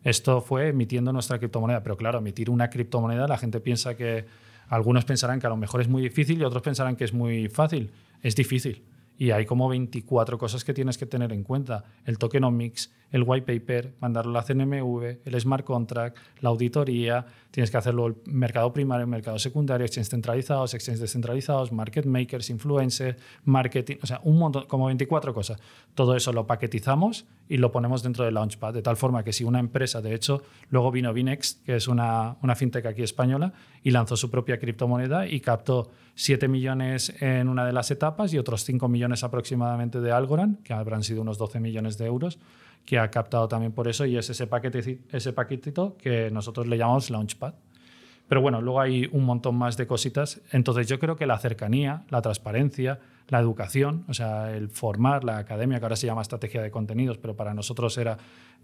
Esto 0.06 0.40
fue 0.40 0.70
emitiendo 0.70 1.12
nuestra 1.12 1.38
criptomoneda, 1.38 1.84
pero 1.84 1.98
claro, 1.98 2.20
emitir 2.20 2.50
una 2.50 2.70
criptomoneda, 2.70 3.28
la 3.28 3.38
gente 3.38 3.60
piensa 3.60 3.98
que, 3.98 4.26
algunos 4.70 5.06
pensarán 5.06 5.40
que 5.40 5.48
a 5.48 5.50
lo 5.50 5.58
mejor 5.58 5.82
es 5.82 5.88
muy 5.88 6.02
difícil 6.02 6.40
y 6.40 6.44
otros 6.44 6.64
pensarán 6.64 6.96
que 6.96 7.04
es 7.04 7.14
muy 7.14 7.48
fácil. 7.48 7.92
Es 8.22 8.36
difícil. 8.36 8.84
Y 9.18 9.32
hay 9.32 9.46
como 9.46 9.70
24 9.70 10.38
cosas 10.38 10.64
que 10.64 10.74
tienes 10.74 10.98
que 10.98 11.06
tener 11.06 11.32
en 11.32 11.44
cuenta. 11.44 11.84
El 12.06 12.18
tokenomics, 12.18 12.92
el 13.14 13.24
white 13.26 13.46
paper, 13.46 13.94
mandarlo 14.02 14.32
a 14.32 14.42
la 14.42 14.44
CNMV, 14.44 15.20
el 15.24 15.40
smart 15.40 15.64
contract, 15.64 16.18
la 16.42 16.50
auditoría, 16.50 17.26
tienes 17.52 17.70
que 17.70 17.78
hacerlo 17.78 18.08
el 18.08 18.16
mercado 18.26 18.74
primario, 18.74 19.04
el 19.04 19.10
mercado 19.10 19.38
secundario, 19.38 19.86
exchanges 19.86 20.10
centralizados, 20.10 20.74
exchanges 20.74 21.00
descentralizados, 21.00 21.72
market 21.72 22.08
makers, 22.08 22.50
influencers, 22.50 23.16
marketing, 23.46 23.98
o 24.02 24.08
sea, 24.08 24.20
un 24.24 24.40
montón, 24.40 24.66
como 24.66 24.88
24 24.88 25.32
cosas. 25.32 25.62
Todo 25.94 26.16
eso 26.16 26.34
lo 26.34 26.48
paquetizamos 26.48 27.26
y 27.48 27.58
lo 27.58 27.72
ponemos 27.72 28.02
dentro 28.02 28.26
de 28.26 28.32
Launchpad, 28.32 28.74
de 28.74 28.82
tal 28.82 28.98
forma 28.98 29.24
que 29.24 29.32
si 29.32 29.44
una 29.44 29.60
empresa, 29.60 30.02
de 30.02 30.16
hecho, 30.16 30.42
luego 30.72 30.90
vino 30.90 31.14
Binex, 31.14 31.62
que 31.64 31.76
es 31.76 31.88
una, 31.88 32.38
una 32.42 32.56
fintech 32.56 32.88
aquí 32.88 33.04
española, 33.04 33.54
y 33.84 33.92
lanzó 33.92 34.18
su 34.18 34.32
propia 34.32 34.58
criptomoneda 34.58 35.28
y 35.28 35.40
captó 35.40 35.92
7 36.16 36.48
millones 36.48 37.14
en 37.22 37.48
una 37.48 37.64
de 37.64 37.74
las 37.74 37.92
etapas 37.92 38.34
y 38.34 38.40
otros 38.40 38.64
5 38.64 38.88
millones 38.88 39.24
aproximadamente 39.24 40.02
de 40.02 40.12
Algorand, 40.12 40.64
que 40.64 40.74
habrán 40.74 41.04
sido 41.04 41.22
unos 41.22 41.38
12 41.38 41.60
millones 41.60 42.00
de 42.00 42.08
euros 42.08 42.40
que 42.86 43.00
ha 43.00 43.10
captado 43.10 43.48
también 43.48 43.72
por 43.72 43.88
eso 43.88 44.06
y 44.06 44.18
es 44.18 44.30
ese, 44.30 44.48
paquete, 44.48 45.00
ese 45.12 45.34
paquetito 45.34 45.98
que 45.98 46.30
nosotros 46.32 46.68
le 46.68 46.78
llamamos 46.78 47.10
Launchpad. 47.10 47.54
Pero 48.28 48.42
bueno, 48.42 48.62
luego 48.62 48.80
hay 48.80 49.10
un 49.12 49.26
montón 49.26 49.56
más 49.56 49.78
de 49.78 49.86
cositas. 49.86 50.42
Entonces 50.52 50.88
yo 50.88 51.00
creo 51.00 51.16
que 51.16 51.26
la 51.26 51.38
cercanía, 51.38 52.06
la 52.10 52.22
transparencia, 52.22 53.00
la 53.28 53.40
educación, 53.40 54.06
o 54.08 54.14
sea, 54.14 54.56
el 54.56 54.70
formar, 54.70 55.24
la 55.24 55.38
academia, 55.38 55.80
que 55.80 55.86
ahora 55.86 55.96
se 55.96 56.08
llama 56.08 56.22
estrategia 56.22 56.62
de 56.62 56.72
contenidos, 56.72 57.18
pero 57.18 57.36
para 57.36 57.54
nosotros 57.54 57.98
era 57.98 58.18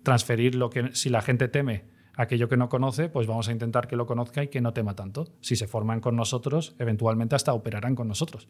transferir 0.04 0.56
lo 0.56 0.70
que, 0.70 0.90
si 0.94 1.10
la 1.10 1.22
gente 1.22 1.48
teme 1.48 1.84
aquello 2.16 2.50
que 2.50 2.58
no 2.58 2.68
conoce, 2.68 3.08
pues 3.08 3.28
vamos 3.28 3.48
a 3.48 3.54
intentar 3.54 3.88
que 3.88 3.96
lo 3.96 4.06
conozca 4.06 4.44
y 4.44 4.50
que 4.50 4.60
no 4.60 4.74
tema 4.74 4.94
tanto. 4.94 5.28
Si 5.40 5.56
se 5.56 5.68
forman 5.68 6.02
con 6.02 6.18
nosotros, 6.18 6.76
eventualmente 6.78 7.36
hasta 7.36 7.54
operarán 7.54 7.96
con 7.96 8.10
nosotros. 8.10 8.50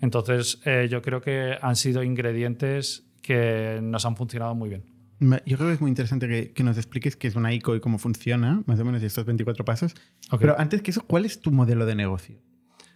Entonces, 0.00 0.60
eh, 0.64 0.88
yo 0.90 1.00
creo 1.00 1.20
que 1.20 1.56
han 1.62 1.76
sido 1.76 2.02
ingredientes 2.02 3.07
que 3.28 3.80
nos 3.82 4.06
han 4.06 4.16
funcionado 4.16 4.54
muy 4.54 4.70
bien. 4.70 4.84
Yo 5.44 5.58
creo 5.58 5.68
que 5.68 5.74
es 5.74 5.80
muy 5.82 5.90
interesante 5.90 6.50
que, 6.54 6.62
nos 6.62 6.78
expliques 6.78 7.14
qué 7.14 7.28
es 7.28 7.36
una 7.36 7.52
ICO 7.52 7.76
y 7.76 7.80
cómo 7.80 7.98
funciona, 7.98 8.62
más 8.64 8.80
o 8.80 8.86
menos 8.86 9.02
estos 9.02 9.26
24 9.26 9.66
pasos. 9.66 9.94
Pero 10.40 10.58
antes 10.58 10.80
que 10.80 10.92
eso, 10.92 11.02
¿cuál 11.06 11.26
es 11.26 11.42
tu 11.42 11.52
modelo 11.52 11.84
de 11.84 11.94
negocio? 11.94 12.38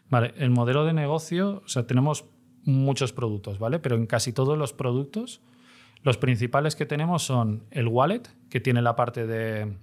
Vale, 0.09 0.33
el 0.39 0.49
modelo 0.49 0.87
de 0.87 0.95
negocio, 0.95 1.61
o 1.67 1.69
sea, 1.69 1.87
tenemos 1.87 2.25
muchos 2.65 3.13
productos, 3.13 3.59
¿vale? 3.59 3.79
Pero 3.79 3.97
en 3.97 4.07
casi 4.07 4.33
todos 4.33 4.57
los 4.57 4.73
productos, 4.73 5.43
los 6.03 6.17
principales 6.17 6.77
que 6.77 6.87
tenemos 6.87 7.23
son 7.25 7.65
el 7.71 7.89
wallet, 7.89 8.23
que 8.49 8.61
tiene 8.61 8.81
la 8.81 8.97
parte 8.97 9.27
de 9.27 9.77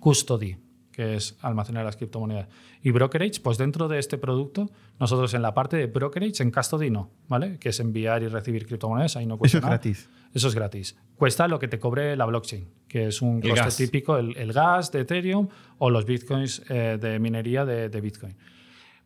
custody, 0.00 0.56
que 0.92 1.16
es 1.16 1.36
almacenar 1.40 1.84
las 1.84 1.96
criptomonedas. 1.96 2.48
Y 2.82 2.90
brokerage, 2.90 3.40
pues 3.42 3.58
dentro 3.58 3.88
de 3.88 3.98
este 3.98 4.18
producto, 4.18 4.70
nosotros 5.00 5.34
en 5.34 5.42
la 5.42 5.54
parte 5.54 5.76
de 5.76 5.86
brokerage, 5.86 6.42
en 6.42 6.50
custody 6.50 6.90
no, 6.90 7.10
¿vale? 7.28 7.58
Que 7.58 7.70
es 7.70 7.80
enviar 7.80 8.22
y 8.22 8.28
recibir 8.28 8.66
criptomonedas, 8.66 9.16
ahí 9.16 9.26
no 9.26 9.38
cuesta 9.38 9.58
Eso 9.58 9.66
es 9.66 9.70
gratis. 9.70 10.10
Eso 10.34 10.48
es 10.48 10.54
gratis. 10.54 10.96
Cuesta 11.16 11.48
lo 11.48 11.58
que 11.58 11.68
te 11.68 11.78
cobre 11.78 12.14
la 12.16 12.26
blockchain, 12.26 12.68
que 12.88 13.08
es 13.08 13.22
un 13.22 13.40
coste 13.40 13.84
típico, 13.84 14.18
el, 14.18 14.52
gas 14.52 14.92
de 14.92 15.00
Ethereum 15.00 15.48
o 15.78 15.90
los 15.90 16.04
bitcoins 16.04 16.62
eh, 16.68 16.98
de 17.00 17.18
minería 17.18 17.64
de, 17.64 17.88
de 17.88 18.00
Bitcoin. 18.00 18.36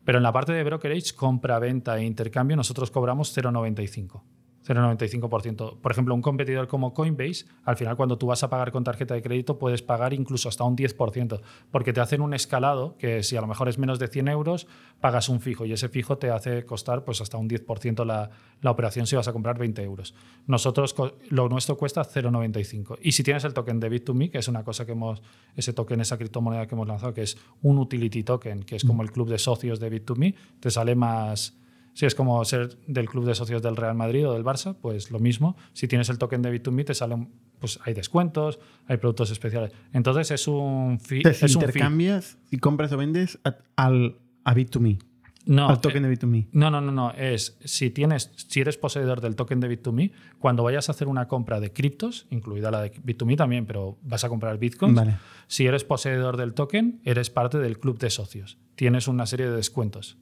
Pero 0.04 0.18
en 0.18 0.22
la 0.22 0.32
parte 0.32 0.52
de 0.52 0.62
brokerage, 0.62 1.14
compra, 1.14 1.58
venta 1.58 1.98
e 1.98 2.04
intercambio, 2.04 2.56
nosotros 2.56 2.90
cobramos 2.90 3.36
0,95. 3.36 4.22
0,95%. 4.66 5.78
Por 5.80 5.92
ejemplo, 5.92 6.14
un 6.14 6.22
competidor 6.22 6.68
como 6.68 6.92
Coinbase, 6.92 7.46
al 7.64 7.76
final 7.76 7.96
cuando 7.96 8.18
tú 8.18 8.26
vas 8.26 8.42
a 8.42 8.50
pagar 8.50 8.72
con 8.72 8.84
tarjeta 8.84 9.14
de 9.14 9.22
crédito 9.22 9.58
puedes 9.58 9.82
pagar 9.82 10.12
incluso 10.12 10.48
hasta 10.48 10.64
un 10.64 10.76
10%, 10.76 11.40
porque 11.70 11.92
te 11.92 12.00
hacen 12.00 12.20
un 12.20 12.34
escalado 12.34 12.96
que 12.98 13.22
si 13.22 13.36
a 13.36 13.40
lo 13.40 13.46
mejor 13.46 13.68
es 13.68 13.78
menos 13.78 13.98
de 13.98 14.08
100 14.08 14.28
euros, 14.28 14.66
pagas 15.00 15.28
un 15.28 15.40
fijo 15.40 15.64
y 15.64 15.72
ese 15.72 15.88
fijo 15.88 16.18
te 16.18 16.30
hace 16.30 16.64
costar 16.64 17.04
pues 17.04 17.20
hasta 17.20 17.36
un 17.36 17.48
10% 17.48 18.04
la, 18.04 18.30
la 18.60 18.70
operación 18.70 19.06
si 19.06 19.16
vas 19.16 19.28
a 19.28 19.32
comprar 19.32 19.58
20 19.58 19.82
euros. 19.82 20.14
Nosotros, 20.46 20.94
lo 21.28 21.48
nuestro 21.48 21.76
cuesta 21.76 22.02
0,95. 22.02 22.98
Y 23.02 23.12
si 23.12 23.22
tienes 23.22 23.44
el 23.44 23.54
token 23.54 23.80
de 23.80 23.90
Bit2Me, 23.90 24.30
que 24.30 24.38
es 24.38 24.48
una 24.48 24.64
cosa 24.64 24.84
que 24.84 24.92
hemos, 24.92 25.22
ese 25.54 25.72
token, 25.72 26.00
esa 26.00 26.18
criptomoneda 26.18 26.66
que 26.66 26.74
hemos 26.74 26.88
lanzado, 26.88 27.14
que 27.14 27.22
es 27.22 27.38
un 27.62 27.78
utility 27.78 28.22
token, 28.22 28.62
que 28.62 28.76
es 28.76 28.84
como 28.84 29.02
el 29.02 29.12
club 29.12 29.28
de 29.28 29.38
socios 29.38 29.80
de 29.80 29.92
Bit2Me, 29.92 30.34
te 30.60 30.70
sale 30.70 30.94
más 30.94 31.56
si 31.96 32.04
es 32.04 32.14
como 32.14 32.44
ser 32.44 32.76
del 32.86 33.08
club 33.08 33.24
de 33.24 33.34
socios 33.34 33.62
del 33.62 33.74
Real 33.74 33.94
Madrid 33.94 34.28
o 34.28 34.34
del 34.34 34.44
Barça, 34.44 34.76
pues 34.78 35.10
lo 35.10 35.18
mismo. 35.18 35.56
Si 35.72 35.88
tienes 35.88 36.10
el 36.10 36.18
token 36.18 36.42
de 36.42 36.52
Bit2Me, 36.52 36.84
te 36.84 36.92
salen, 36.92 37.30
pues 37.58 37.80
hay 37.86 37.94
descuentos, 37.94 38.58
hay 38.86 38.98
productos 38.98 39.30
especiales. 39.30 39.72
Entonces 39.94 40.30
es 40.30 40.46
un 40.46 41.00
fee. 41.00 41.22
Te 41.22 41.34
intercambias 41.46 42.36
y 42.50 42.58
compras 42.58 42.92
o 42.92 42.98
vendes 42.98 43.38
a, 43.44 43.56
al, 43.76 44.18
a 44.44 44.54
Bit2Me. 44.54 44.98
No, 45.46 45.70
al 45.70 45.80
token 45.80 46.02
de 46.02 46.12
Bit2Me. 46.12 46.48
No, 46.52 46.70
no, 46.70 46.82
no, 46.82 46.92
no. 46.92 47.12
Es 47.12 47.56
si 47.64 47.88
tienes, 47.88 48.30
si 48.36 48.60
eres 48.60 48.76
poseedor 48.76 49.22
del 49.22 49.34
token 49.34 49.60
de 49.60 49.70
Bit2Me, 49.70 50.12
cuando 50.38 50.64
vayas 50.64 50.90
a 50.90 50.92
hacer 50.92 51.08
una 51.08 51.28
compra 51.28 51.60
de 51.60 51.72
criptos, 51.72 52.26
incluida 52.28 52.70
la 52.70 52.82
de 52.82 52.92
Bit2Me 52.92 53.38
también, 53.38 53.64
pero 53.64 53.96
vas 54.02 54.22
a 54.22 54.28
comprar 54.28 54.58
Bitcoin, 54.58 54.94
vale. 54.94 55.16
si 55.46 55.64
eres 55.66 55.82
poseedor 55.84 56.36
del 56.36 56.52
token, 56.52 57.00
eres 57.04 57.30
parte 57.30 57.56
del 57.56 57.78
club 57.78 57.98
de 57.98 58.10
socios. 58.10 58.58
Tienes 58.74 59.08
una 59.08 59.24
serie 59.24 59.48
de 59.48 59.56
descuentos. 59.56 60.18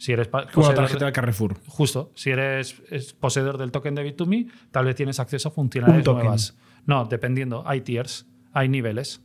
Si 0.00 0.12
eres 0.12 0.28
Como 0.28 0.72
tarjeta 0.72 0.98
de- 1.00 1.04
del 1.04 1.12
Carrefour. 1.12 1.58
Justo, 1.66 2.10
si 2.14 2.30
eres 2.30 2.82
es 2.90 3.12
poseedor 3.12 3.58
del 3.58 3.70
token 3.70 3.94
de 3.94 4.02
Bit2Me, 4.16 4.48
tal 4.70 4.86
vez 4.86 4.96
tienes 4.96 5.20
acceso 5.20 5.50
a 5.50 5.52
funcionalidades 5.52 6.06
nuevas. 6.06 6.56
No, 6.86 7.04
dependiendo, 7.04 7.62
hay 7.66 7.82
tiers, 7.82 8.26
hay 8.54 8.70
niveles. 8.70 9.20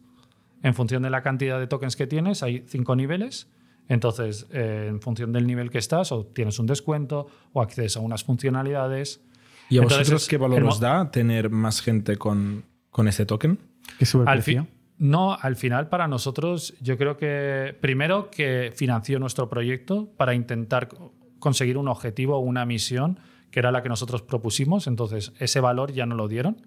En 0.63 0.73
función 0.73 1.01
de 1.01 1.09
la 1.09 1.21
cantidad 1.21 1.59
de 1.61 1.67
tokens 1.67 1.95
que 1.95 2.07
tienes, 2.07 2.43
hay 2.43 2.65
cinco 2.67 2.97
niveles. 2.97 3.47
Entonces, 3.87 4.47
eh, 4.51 4.87
en 4.89 4.99
función 4.99 5.31
del 5.31 5.47
nivel 5.47 5.69
que 5.69 5.77
estás, 5.77 6.11
o 6.11 6.25
tienes 6.25 6.59
un 6.59 6.65
descuento 6.65 7.27
o 7.53 7.61
acceso 7.61 7.99
a 7.99 8.03
unas 8.03 8.25
funcionalidades. 8.25 9.21
¿Y 9.69 9.77
a 9.77 9.83
Entonces, 9.83 9.99
vosotros 10.09 10.27
qué 10.27 10.37
valor 10.37 10.61
os 10.65 10.79
da 10.81 11.09
tener 11.09 11.49
más 11.49 11.81
gente 11.81 12.17
con, 12.17 12.65
con 12.89 13.07
ese 13.07 13.25
token? 13.25 13.59
Que 13.97 14.05
sube 14.05 14.23
el 14.23 14.27
precio. 14.43 14.67
No, 14.97 15.33
al 15.39 15.55
final 15.55 15.89
para 15.89 16.07
nosotros 16.07 16.73
yo 16.81 16.97
creo 16.97 17.17
que 17.17 17.75
primero 17.81 18.29
que 18.29 18.71
financió 18.75 19.19
nuestro 19.19 19.49
proyecto 19.49 20.07
para 20.17 20.33
intentar 20.33 20.87
co- 20.87 21.13
conseguir 21.39 21.77
un 21.77 21.87
objetivo 21.87 22.35
o 22.37 22.39
una 22.39 22.65
misión 22.65 23.19
que 23.51 23.59
era 23.59 23.71
la 23.71 23.83
que 23.83 23.89
nosotros 23.89 24.21
propusimos, 24.21 24.87
entonces 24.87 25.31
ese 25.39 25.59
valor 25.59 25.91
ya 25.93 26.05
no 26.05 26.15
lo 26.15 26.27
dieron. 26.27 26.57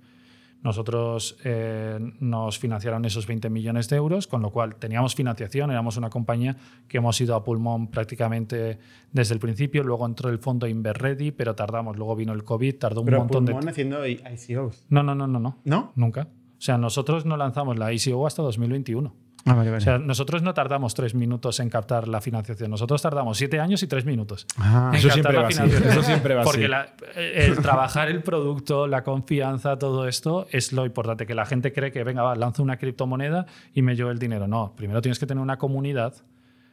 Nosotros 0.60 1.36
eh, 1.44 1.98
nos 2.18 2.58
financiaron 2.58 3.04
esos 3.04 3.28
20 3.28 3.48
millones 3.48 3.88
de 3.88 3.96
euros, 3.96 4.26
con 4.26 4.42
lo 4.42 4.50
cual 4.50 4.74
teníamos 4.74 5.14
financiación, 5.14 5.70
éramos 5.70 5.96
una 5.96 6.10
compañía 6.10 6.56
que 6.88 6.96
hemos 6.98 7.20
ido 7.20 7.36
a 7.36 7.44
pulmón 7.44 7.86
prácticamente 7.92 8.78
desde 9.12 9.34
el 9.34 9.40
principio, 9.40 9.84
luego 9.84 10.04
entró 10.04 10.30
el 10.30 10.38
fondo 10.38 10.66
Inverready, 10.66 11.30
pero 11.30 11.54
tardamos, 11.54 11.96
luego 11.96 12.16
vino 12.16 12.32
el 12.32 12.42
COVID, 12.42 12.74
tardó 12.76 13.00
un 13.02 13.06
Pero 13.06 13.18
montón 13.18 13.44
de 13.44 13.52
Pulmón 13.52 13.68
haciendo 13.68 14.04
ICOs. 14.04 14.84
No, 14.88 15.04
no, 15.04 15.14
no, 15.14 15.28
no, 15.28 15.38
no. 15.38 15.58
¿No? 15.64 15.92
Nunca. 15.94 16.26
O 16.58 16.60
sea, 16.60 16.76
nosotros 16.78 17.24
no 17.24 17.36
lanzamos 17.36 17.78
la 17.78 17.92
ICO 17.92 18.26
hasta 18.26 18.42
2021. 18.42 19.14
Ah, 19.44 19.54
vale, 19.54 19.70
vale. 19.70 19.78
O 19.78 19.80
sea, 19.80 19.98
nosotros 19.98 20.42
no 20.42 20.52
tardamos 20.52 20.94
tres 20.94 21.14
minutos 21.14 21.60
en 21.60 21.70
captar 21.70 22.08
la 22.08 22.20
financiación. 22.20 22.70
Nosotros 22.70 23.00
tardamos 23.00 23.38
siete 23.38 23.60
años 23.60 23.82
y 23.82 23.86
tres 23.86 24.04
minutos. 24.04 24.46
Ah, 24.58 24.90
en 24.92 24.98
Eso 24.98 25.10
siempre 25.10 25.32
la 25.34 25.42
va 25.42 25.48
así, 25.48 25.62
eso 25.62 26.02
siempre 26.02 26.34
va 26.34 26.42
Porque 26.42 26.68
la- 26.68 26.92
el 27.16 27.56
trabajar 27.62 28.08
el 28.08 28.22
producto, 28.22 28.86
la 28.88 29.04
confianza, 29.04 29.78
todo 29.78 30.06
esto 30.08 30.46
es 30.50 30.72
lo 30.72 30.84
importante. 30.84 31.24
Que 31.24 31.34
la 31.34 31.46
gente 31.46 31.72
cree 31.72 31.92
que, 31.92 32.02
venga, 32.04 32.22
va, 32.22 32.34
lanzo 32.34 32.62
una 32.62 32.76
criptomoneda 32.76 33.46
y 33.72 33.82
me 33.82 33.94
llevo 33.94 34.10
el 34.10 34.18
dinero. 34.18 34.48
No, 34.48 34.74
primero 34.76 35.00
tienes 35.00 35.18
que 35.20 35.26
tener 35.26 35.40
una 35.40 35.56
comunidad, 35.56 36.14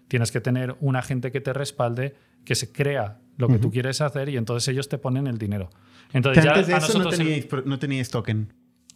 tienes 0.07 0.31
que 0.31 0.41
tener 0.41 0.75
una 0.81 1.01
gente 1.03 1.31
que 1.31 1.39
te 1.41 1.53
respalde, 1.53 2.15
que 2.43 2.55
se 2.55 2.71
crea 2.71 3.19
lo 3.37 3.47
que 3.47 3.59
tú 3.59 3.69
quieres 3.71 4.01
hacer 4.01 4.29
y 4.29 4.37
entonces 4.37 4.67
ellos 4.69 4.89
te 4.89 4.97
ponen 4.97 5.27
el 5.27 5.37
dinero. 5.37 5.69
Entonces, 6.13 6.43
ya 6.43 6.51
antes 6.51 6.67
de 6.67 6.75
eso 6.75 6.97
no 6.99 7.09
teníais, 7.09 7.47
no 7.65 7.79
teníais 7.79 8.09
token. 8.09 8.51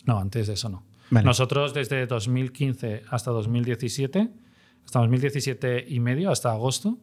No, 0.06 0.20
antes 0.20 0.48
de 0.48 0.54
eso 0.54 0.70
no. 0.70 0.84
Vale. 1.10 1.26
Nosotros 1.26 1.74
desde 1.74 2.06
2015 2.06 3.04
hasta 3.10 3.32
2017, 3.32 4.30
hasta 4.86 5.00
2017 5.00 5.86
y 5.88 6.00
medio, 6.00 6.32
hasta 6.32 6.52
agosto, 6.52 6.98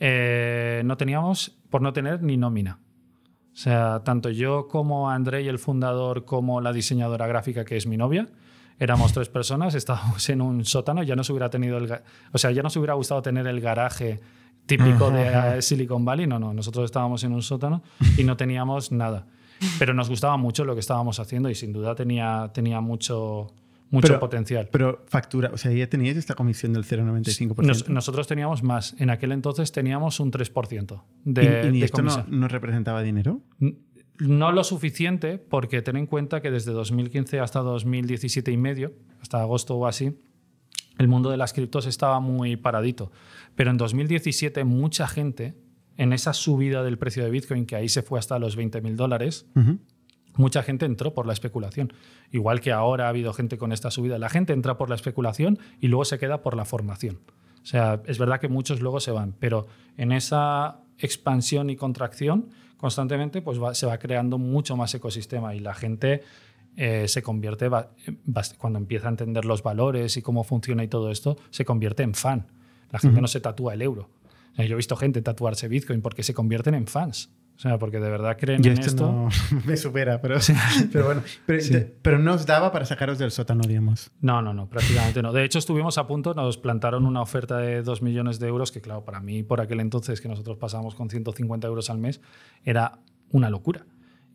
eh, 0.00 0.82
no 0.84 0.96
teníamos, 0.96 1.58
por 1.70 1.82
no 1.82 1.92
tener 1.92 2.22
ni 2.22 2.36
nómina. 2.36 2.78
O 3.52 3.60
sea, 3.60 4.02
tanto 4.04 4.30
yo 4.30 4.68
como 4.68 5.10
André, 5.10 5.48
el 5.48 5.58
fundador, 5.58 6.24
como 6.24 6.60
la 6.60 6.72
diseñadora 6.72 7.26
gráfica, 7.26 7.64
que 7.64 7.76
es 7.76 7.86
mi 7.86 7.96
novia, 7.96 8.28
éramos 8.78 9.12
tres 9.12 9.28
personas, 9.28 9.74
estábamos 9.74 10.28
en 10.28 10.40
un 10.40 10.64
sótano, 10.64 11.02
ya 11.02 11.16
no 11.16 11.24
se 11.24 11.32
hubiera 11.32 11.50
tenido 11.50 11.78
el, 11.78 11.90
o 12.32 12.38
sea, 12.38 12.50
ya 12.52 12.62
nos 12.62 12.76
hubiera 12.76 12.94
gustado 12.94 13.20
tener 13.22 13.46
el 13.46 13.60
garaje 13.60 14.20
típico 14.66 15.10
de 15.10 15.60
Silicon 15.62 16.04
Valley, 16.04 16.26
no, 16.26 16.38
no, 16.38 16.52
nosotros 16.52 16.84
estábamos 16.84 17.24
en 17.24 17.32
un 17.32 17.42
sótano 17.42 17.82
y 18.16 18.24
no 18.24 18.36
teníamos 18.36 18.92
nada. 18.92 19.26
Pero 19.78 19.94
nos 19.94 20.08
gustaba 20.08 20.36
mucho 20.36 20.64
lo 20.64 20.74
que 20.74 20.80
estábamos 20.80 21.18
haciendo 21.20 21.50
y 21.50 21.54
sin 21.54 21.72
duda 21.72 21.94
tenía, 21.94 22.50
tenía 22.54 22.80
mucho, 22.80 23.48
mucho 23.90 24.08
Pero- 24.08 24.20
potencial. 24.20 24.68
Pero 24.70 25.04
factura, 25.06 25.50
o 25.52 25.56
sea, 25.58 25.72
ya 25.72 25.88
teníais 25.88 26.16
esta 26.16 26.34
comisión 26.34 26.72
del 26.72 26.84
0,95%. 26.84 27.62
Nos- 27.66 27.88
nosotros 27.88 28.26
teníamos 28.26 28.62
más. 28.62 28.94
En 28.98 29.10
aquel 29.10 29.32
entonces 29.32 29.72
teníamos 29.72 30.20
un 30.20 30.30
3% 30.30 31.02
¿Y, 31.24 31.32
de, 31.32 31.70
y 31.74 31.80
de 31.80 31.84
esto 31.86 32.02
no, 32.02 32.24
no 32.28 32.48
representaba 32.48 33.02
dinero? 33.02 33.40
No 34.20 34.50
lo 34.52 34.64
suficiente, 34.64 35.38
porque 35.38 35.80
ten 35.80 35.96
en 35.96 36.06
cuenta 36.06 36.42
que 36.42 36.50
desde 36.50 36.72
2015 36.72 37.38
hasta 37.40 37.60
2017 37.60 38.50
y 38.50 38.56
medio, 38.56 38.92
hasta 39.22 39.40
agosto 39.40 39.76
o 39.76 39.86
así, 39.86 40.18
el 40.98 41.06
mundo 41.06 41.30
de 41.30 41.36
las 41.36 41.52
criptos 41.52 41.86
estaba 41.86 42.18
muy 42.18 42.56
paradito. 42.56 43.12
Pero 43.54 43.70
en 43.70 43.76
2017 43.76 44.64
mucha 44.64 45.06
gente, 45.06 45.54
en 45.98 46.14
esa 46.14 46.32
subida 46.32 46.82
del 46.82 46.96
precio 46.96 47.22
de 47.24 47.30
Bitcoin, 47.30 47.66
que 47.66 47.76
ahí 47.76 47.90
se 47.90 48.00
fue 48.02 48.18
hasta 48.18 48.38
los 48.38 48.56
20 48.56 48.80
mil 48.80 48.96
dólares, 48.96 49.46
mucha 50.36 50.62
gente 50.62 50.86
entró 50.86 51.12
por 51.12 51.26
la 51.26 51.32
especulación. 51.34 51.92
Igual 52.32 52.60
que 52.60 52.72
ahora 52.72 53.06
ha 53.06 53.08
habido 53.10 53.32
gente 53.34 53.58
con 53.58 53.72
esta 53.72 53.90
subida. 53.90 54.18
La 54.18 54.28
gente 54.30 54.52
entra 54.52 54.78
por 54.78 54.88
la 54.88 54.94
especulación 54.94 55.58
y 55.80 55.88
luego 55.88 56.04
se 56.06 56.18
queda 56.18 56.40
por 56.42 56.56
la 56.56 56.64
formación. 56.64 57.18
O 57.62 57.66
sea, 57.66 58.00
es 58.06 58.18
verdad 58.18 58.40
que 58.40 58.48
muchos 58.48 58.80
luego 58.80 59.00
se 59.00 59.10
van, 59.10 59.34
pero 59.38 59.66
en 59.96 60.12
esa 60.12 60.78
expansión 60.98 61.68
y 61.70 61.76
contracción 61.76 62.48
constantemente 62.76 63.42
pues 63.42 63.60
va- 63.60 63.74
se 63.74 63.86
va 63.86 63.98
creando 63.98 64.38
mucho 64.38 64.76
más 64.76 64.94
ecosistema 64.94 65.54
y 65.56 65.60
la 65.60 65.74
gente 65.74 66.22
eh, 66.76 67.08
se 67.08 67.22
convierte, 67.22 67.68
cuando 68.58 68.78
empieza 68.78 69.08
a 69.08 69.10
entender 69.10 69.44
los 69.44 69.64
valores 69.64 70.16
y 70.16 70.22
cómo 70.22 70.44
funciona 70.44 70.84
y 70.84 70.88
todo 70.88 71.10
esto, 71.10 71.36
se 71.50 71.64
convierte 71.64 72.04
en 72.04 72.14
fan. 72.14 72.46
La 72.92 73.00
gente 73.00 73.20
no 73.20 73.26
se 73.26 73.40
tatúa 73.40 73.74
el 73.74 73.82
euro. 73.82 74.08
Yo 74.66 74.74
he 74.74 74.76
visto 74.76 74.96
gente 74.96 75.22
tatuarse 75.22 75.68
Bitcoin 75.68 76.02
porque 76.02 76.22
se 76.22 76.34
convierten 76.34 76.74
en 76.74 76.86
fans. 76.86 77.30
O 77.58 77.60
sea, 77.60 77.76
porque 77.76 77.98
de 77.98 78.08
verdad 78.08 78.36
creen 78.38 78.62
Yo 78.62 78.70
en 78.70 78.78
esto, 78.78 79.10
no 79.10 79.28
me 79.66 79.76
supera, 79.76 80.20
pero, 80.20 80.38
pero 80.92 81.06
bueno. 81.06 81.22
Pero, 81.44 81.86
pero 82.02 82.18
no 82.20 82.34
os 82.34 82.46
daba 82.46 82.70
para 82.70 82.84
sacaros 82.84 83.18
del 83.18 83.32
sótano, 83.32 83.62
digamos. 83.66 84.12
No, 84.20 84.40
no, 84.42 84.54
no, 84.54 84.68
prácticamente 84.68 85.22
no. 85.22 85.32
De 85.32 85.44
hecho, 85.44 85.58
estuvimos 85.58 85.98
a 85.98 86.06
punto, 86.06 86.34
nos 86.34 86.56
plantaron 86.56 87.04
una 87.04 87.20
oferta 87.20 87.58
de 87.58 87.82
2 87.82 88.00
millones 88.00 88.38
de 88.38 88.46
euros, 88.46 88.70
que 88.70 88.80
claro, 88.80 89.04
para 89.04 89.18
mí 89.18 89.42
por 89.42 89.60
aquel 89.60 89.80
entonces 89.80 90.20
que 90.20 90.28
nosotros 90.28 90.56
pasábamos 90.56 90.94
con 90.94 91.10
150 91.10 91.66
euros 91.66 91.90
al 91.90 91.98
mes, 91.98 92.20
era 92.64 93.00
una 93.32 93.50
locura. 93.50 93.86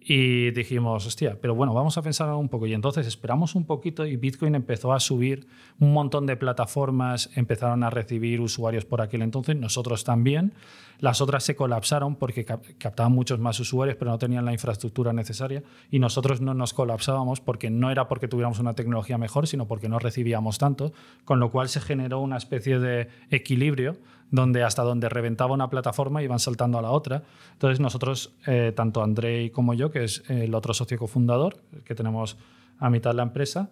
Y 0.05 0.51
dijimos, 0.51 1.05
hostia, 1.07 1.37
pero 1.39 1.55
bueno, 1.55 1.73
vamos 1.73 1.97
a 1.97 2.01
pensar 2.01 2.29
un 2.33 2.49
poco. 2.49 2.67
Y 2.67 2.73
entonces 2.73 3.07
esperamos 3.07 3.55
un 3.55 3.65
poquito 3.65 4.05
y 4.05 4.17
Bitcoin 4.17 4.53
empezó 4.55 4.91
a 4.91 4.99
subir, 4.99 5.47
un 5.79 5.93
montón 5.93 6.25
de 6.25 6.35
plataformas 6.35 7.29
empezaron 7.35 7.83
a 7.83 7.89
recibir 7.89 8.41
usuarios 8.41 8.83
por 8.83 9.01
aquel 9.01 9.21
entonces, 9.21 9.55
nosotros 9.55 10.03
también. 10.03 10.53
Las 10.99 11.21
otras 11.21 11.43
se 11.43 11.55
colapsaron 11.55 12.15
porque 12.15 12.45
cap- 12.45 12.63
captaban 12.77 13.11
muchos 13.13 13.39
más 13.39 13.59
usuarios, 13.59 13.97
pero 13.97 14.11
no 14.11 14.17
tenían 14.17 14.45
la 14.45 14.53
infraestructura 14.53 15.11
necesaria. 15.13 15.63
Y 15.89 15.99
nosotros 15.99 16.39
no 16.41 16.53
nos 16.53 16.73
colapsábamos 16.73 17.39
porque 17.41 17.69
no 17.69 17.89
era 17.89 18.07
porque 18.07 18.27
tuviéramos 18.27 18.59
una 18.59 18.73
tecnología 18.73 19.17
mejor, 19.17 19.47
sino 19.47 19.67
porque 19.67 19.89
no 19.89 19.99
recibíamos 19.99 20.57
tanto, 20.57 20.93
con 21.25 21.39
lo 21.39 21.49
cual 21.49 21.69
se 21.69 21.81
generó 21.81 22.19
una 22.19 22.37
especie 22.37 22.79
de 22.79 23.07
equilibrio 23.31 23.97
donde 24.31 24.63
hasta 24.63 24.81
donde 24.83 25.09
reventaba 25.09 25.53
una 25.53 25.69
plataforma 25.69 26.23
iban 26.23 26.39
saltando 26.39 26.79
a 26.79 26.81
la 26.81 26.91
otra. 26.91 27.23
Entonces 27.53 27.79
nosotros, 27.79 28.33
eh, 28.47 28.73
tanto 28.75 29.03
Andrei 29.03 29.49
como 29.49 29.73
yo, 29.73 29.91
que 29.91 30.03
es 30.03 30.23
el 30.29 30.55
otro 30.55 30.73
socio 30.73 30.97
cofundador, 30.97 31.61
que 31.85 31.95
tenemos 31.95 32.37
a 32.79 32.89
mitad 32.89 33.13
la 33.13 33.23
empresa, 33.23 33.69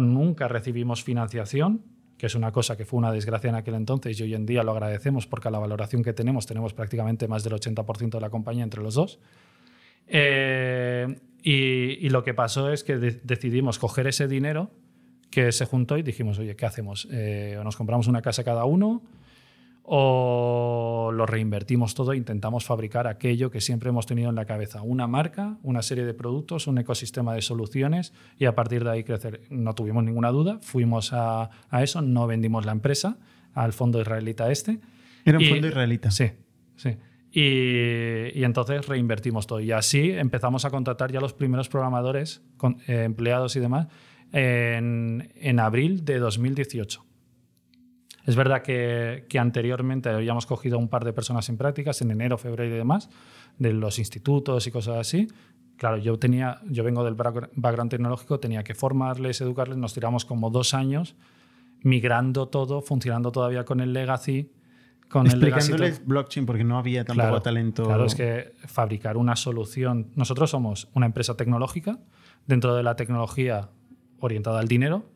nunca 0.00 0.48
recibimos 0.48 1.02
financiación, 1.02 1.82
que 2.16 2.26
es 2.26 2.34
una 2.34 2.52
cosa 2.52 2.76
que 2.76 2.84
fue 2.84 2.98
una 2.98 3.12
desgracia 3.12 3.50
en 3.50 3.56
aquel 3.56 3.74
entonces 3.74 4.18
y 4.20 4.22
hoy 4.22 4.34
en 4.34 4.46
día 4.46 4.62
lo 4.62 4.72
agradecemos 4.72 5.26
porque 5.26 5.48
a 5.48 5.50
la 5.50 5.58
valoración 5.58 6.02
que 6.04 6.12
tenemos 6.12 6.46
tenemos 6.46 6.72
prácticamente 6.72 7.26
más 7.26 7.42
del 7.42 7.54
80% 7.54 8.10
de 8.10 8.20
la 8.20 8.30
compañía 8.30 8.62
entre 8.64 8.82
los 8.82 8.94
dos. 8.94 9.18
Eh, 10.06 11.20
y, 11.42 12.08
lo 12.10 12.22
que 12.22 12.34
pasó 12.34 12.70
es 12.70 12.84
que 12.84 12.98
de- 12.98 13.20
decidimos 13.24 13.78
coger 13.78 14.06
ese 14.06 14.28
dinero 14.28 14.70
que 15.30 15.50
se 15.50 15.64
juntó 15.66 15.96
y 15.96 16.02
dijimos, 16.02 16.38
oye, 16.38 16.54
¿qué 16.54 16.66
hacemos? 16.66 17.08
Eh, 17.10 17.56
¿o 17.58 17.64
nos 17.64 17.76
compramos 17.76 18.06
una 18.06 18.22
casa 18.22 18.44
cada 18.44 18.64
uno 18.64 19.02
o 19.84 21.10
lo 21.12 21.26
reinvertimos 21.26 21.94
todo 21.94 22.12
e 22.12 22.16
intentamos 22.16 22.64
fabricar 22.64 23.06
aquello 23.06 23.50
que 23.50 23.60
siempre 23.60 23.88
hemos 23.90 24.06
tenido 24.06 24.30
en 24.30 24.36
la 24.36 24.44
cabeza, 24.44 24.82
una 24.82 25.06
marca, 25.06 25.58
una 25.62 25.82
serie 25.82 26.04
de 26.04 26.14
productos, 26.14 26.66
un 26.66 26.78
ecosistema 26.78 27.34
de 27.34 27.42
soluciones 27.42 28.12
y 28.38 28.44
a 28.46 28.54
partir 28.54 28.84
de 28.84 28.90
ahí 28.90 29.04
crecer. 29.04 29.42
No 29.50 29.74
tuvimos 29.74 30.04
ninguna 30.04 30.30
duda, 30.30 30.58
fuimos 30.62 31.12
a, 31.12 31.50
a 31.70 31.82
eso, 31.82 32.00
no 32.02 32.26
vendimos 32.26 32.64
la 32.64 32.72
empresa 32.72 33.18
al 33.54 33.72
fondo 33.72 34.00
israelita 34.00 34.50
este. 34.50 34.80
Era 35.24 35.38
un 35.38 35.44
Y- 35.44 35.48
fondo 35.48 35.68
israelita. 35.68 36.10
Sí, 36.10 36.30
sí. 36.76 36.96
Y, 37.34 38.38
y 38.38 38.44
entonces 38.44 38.86
reinvertimos 38.86 39.46
todo. 39.46 39.60
Y 39.60 39.72
así 39.72 40.10
empezamos 40.10 40.64
a 40.64 40.70
contratar 40.70 41.10
ya 41.12 41.20
los 41.20 41.32
primeros 41.32 41.68
programadores, 41.68 42.42
con, 42.56 42.78
eh, 42.86 43.04
empleados 43.04 43.56
y 43.56 43.60
demás, 43.60 43.88
en, 44.32 45.32
en 45.36 45.60
abril 45.60 46.04
de 46.04 46.18
2018. 46.18 47.04
Es 48.24 48.36
verdad 48.36 48.62
que, 48.62 49.26
que 49.28 49.38
anteriormente 49.38 50.08
habíamos 50.08 50.46
cogido 50.46 50.78
un 50.78 50.88
par 50.88 51.04
de 51.04 51.12
personas 51.12 51.48
en 51.48 51.56
prácticas, 51.56 52.00
en 52.02 52.10
enero, 52.10 52.38
febrero 52.38 52.74
y 52.74 52.78
demás, 52.78 53.10
de 53.58 53.72
los 53.72 53.98
institutos 53.98 54.66
y 54.66 54.70
cosas 54.70 54.98
así. 54.98 55.28
Claro, 55.76 55.96
yo, 55.96 56.18
tenía, 56.18 56.60
yo 56.68 56.84
vengo 56.84 57.04
del 57.04 57.16
backgr- 57.16 57.50
background 57.54 57.90
tecnológico, 57.90 58.38
tenía 58.38 58.62
que 58.62 58.74
formarles, 58.74 59.40
educarles, 59.40 59.76
nos 59.78 59.94
tiramos 59.94 60.24
como 60.24 60.50
dos 60.50 60.74
años 60.74 61.16
migrando 61.82 62.46
todo, 62.48 62.80
funcionando 62.80 63.32
todavía 63.32 63.64
con 63.64 63.80
el 63.80 63.92
legacy. 63.92 64.52
Con 65.08 65.26
el 65.26 65.32
Explicándoles 65.32 66.06
blockchain 66.06 66.46
porque 66.46 66.64
no 66.64 66.78
había 66.78 67.04
tampoco 67.04 67.28
Claro, 67.28 67.42
talento. 67.42 67.84
Claro, 67.84 68.06
es 68.06 68.14
que 68.14 68.52
fabricar 68.66 69.18
una 69.18 69.36
solución. 69.36 70.10
Nosotros 70.14 70.48
somos 70.48 70.88
una 70.94 71.04
empresa 71.04 71.36
tecnológica, 71.36 71.98
dentro 72.46 72.74
de 72.74 72.82
la 72.82 72.96
tecnología 72.96 73.68
orientada 74.20 74.60
al 74.60 74.68
dinero, 74.68 75.11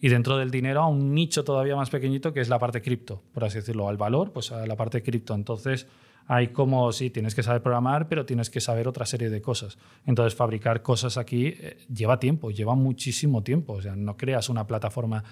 y 0.00 0.08
dentro 0.08 0.38
del 0.38 0.50
dinero 0.50 0.82
a 0.82 0.86
un 0.86 1.14
nicho 1.14 1.44
todavía 1.44 1.76
más 1.76 1.90
pequeñito 1.90 2.32
que 2.32 2.40
es 2.40 2.48
la 2.48 2.58
parte 2.58 2.80
cripto, 2.82 3.22
por 3.32 3.44
así 3.44 3.56
decirlo, 3.58 3.88
al 3.88 3.96
valor, 3.96 4.32
pues 4.32 4.52
a 4.52 4.66
la 4.66 4.76
parte 4.76 5.02
cripto. 5.02 5.34
Entonces, 5.34 5.86
hay 6.26 6.48
como, 6.48 6.92
sí, 6.92 7.10
tienes 7.10 7.34
que 7.34 7.42
saber 7.42 7.62
programar, 7.62 8.06
pero 8.06 8.26
tienes 8.26 8.50
que 8.50 8.60
saber 8.60 8.86
otra 8.86 9.06
serie 9.06 9.30
de 9.30 9.40
cosas. 9.40 9.78
Entonces, 10.04 10.34
fabricar 10.34 10.82
cosas 10.82 11.16
aquí 11.16 11.46
eh, 11.46 11.78
lleva 11.92 12.20
tiempo, 12.20 12.50
lleva 12.50 12.74
muchísimo 12.74 13.42
tiempo. 13.42 13.72
O 13.72 13.82
sea, 13.82 13.96
no 13.96 14.16
creas 14.16 14.50
una 14.50 14.66
plataforma 14.66 15.24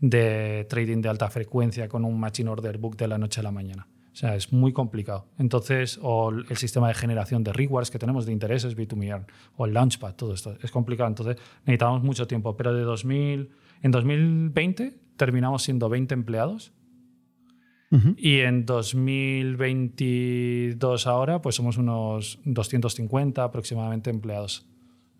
de 0.00 0.66
trading 0.68 1.02
de 1.02 1.08
alta 1.08 1.30
frecuencia 1.30 1.88
con 1.88 2.04
un 2.04 2.18
machine 2.18 2.50
order 2.50 2.78
book 2.78 2.96
de 2.96 3.06
la 3.06 3.16
noche 3.16 3.40
a 3.40 3.42
la 3.44 3.52
mañana. 3.52 3.86
O 4.12 4.16
sea, 4.16 4.34
es 4.34 4.52
muy 4.52 4.72
complicado. 4.72 5.28
Entonces, 5.38 6.00
o 6.02 6.30
el 6.30 6.56
sistema 6.56 6.88
de 6.88 6.94
generación 6.94 7.44
de 7.44 7.52
rewards 7.52 7.92
que 7.92 7.98
tenemos 8.00 8.26
de 8.26 8.32
intereses, 8.32 8.76
B2Me 8.76 9.24
o 9.56 9.66
el 9.66 9.72
Launchpad, 9.72 10.16
todo 10.16 10.34
esto 10.34 10.56
es 10.60 10.70
complicado. 10.72 11.08
Entonces, 11.08 11.36
necesitamos 11.60 12.02
mucho 12.02 12.26
tiempo. 12.26 12.56
Pero 12.56 12.74
de 12.74 12.82
2000, 12.82 13.50
en 13.82 13.90
2020 13.90 15.00
terminamos 15.16 15.62
siendo 15.62 15.88
20 15.88 16.14
empleados 16.14 16.72
y 18.16 18.38
en 18.38 18.66
2022 18.66 21.08
ahora, 21.08 21.42
pues 21.42 21.56
somos 21.56 21.76
unos 21.76 22.38
250 22.44 23.42
aproximadamente 23.42 24.10
empleados 24.10 24.64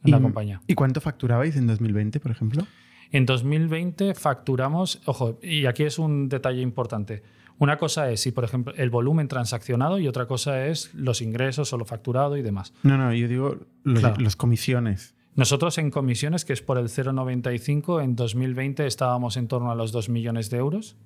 en 0.05 0.13
la 0.13 0.21
compañía. 0.21 0.61
¿Y 0.69 0.75
cuánto 0.75 1.01
facturabais 1.01 1.57
en 1.57 1.67
2020, 1.67 2.21
por 2.21 2.31
ejemplo? 2.31 2.65
En 3.11 3.27
2020 3.27 4.15
facturamos, 4.15 5.03
ojo, 5.05 5.41
y 5.43 5.67
aquí 5.67 5.83
es 5.83 5.99
un 5.99 6.29
detalle 6.29 6.63
importante. 6.63 7.25
Una 7.59 7.77
cosa 7.77 8.09
es, 8.11 8.21
si 8.21 8.31
por 8.31 8.45
ejemplo, 8.45 8.73
el 8.77 8.89
volumen 8.89 9.27
transaccionado 9.27 9.99
y 9.99 10.07
otra 10.07 10.27
cosa 10.27 10.65
es 10.67 10.95
los 10.95 11.23
ingresos 11.23 11.73
o 11.73 11.77
lo 11.77 11.85
facturado 11.85 12.37
y 12.37 12.43
demás. 12.43 12.73
No, 12.85 12.97
no, 12.97 13.13
yo 13.13 13.27
digo 13.27 13.57
los 13.85 14.37
comisiones. 14.37 15.17
Nosotros 15.37 15.79
en 15.79 15.91
comisiones, 15.91 16.45
que 16.45 16.53
es 16.53 16.61
por 16.61 16.77
el 16.77 16.87
0,95, 16.87 18.03
en 18.03 18.17
2020 18.17 18.87
estábamos 18.87 19.37
en 19.37 19.49
torno 19.49 19.71
a 19.71 19.75
los 19.75 19.93
2 19.93 20.09
millones 20.09 20.51
de 20.51 20.59
euros, 20.59 20.97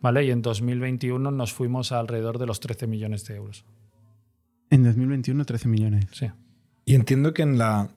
¿vale? 0.00 0.24
Y 0.24 0.30
en 0.30 0.42
2021 0.42 1.30
nos 1.30 1.52
fuimos 1.52 1.92
a 1.92 2.00
alrededor 2.00 2.38
de 2.38 2.46
los 2.46 2.60
13 2.60 2.86
millones 2.86 3.24
de 3.26 3.36
euros. 3.36 3.64
En 4.70 4.82
2021, 4.82 5.44
13 5.44 5.68
millones. 5.68 6.06
Sí. 6.12 6.26
Y 6.84 6.94
entiendo 6.94 7.32
que 7.34 7.42
en, 7.42 7.58
la, 7.58 7.90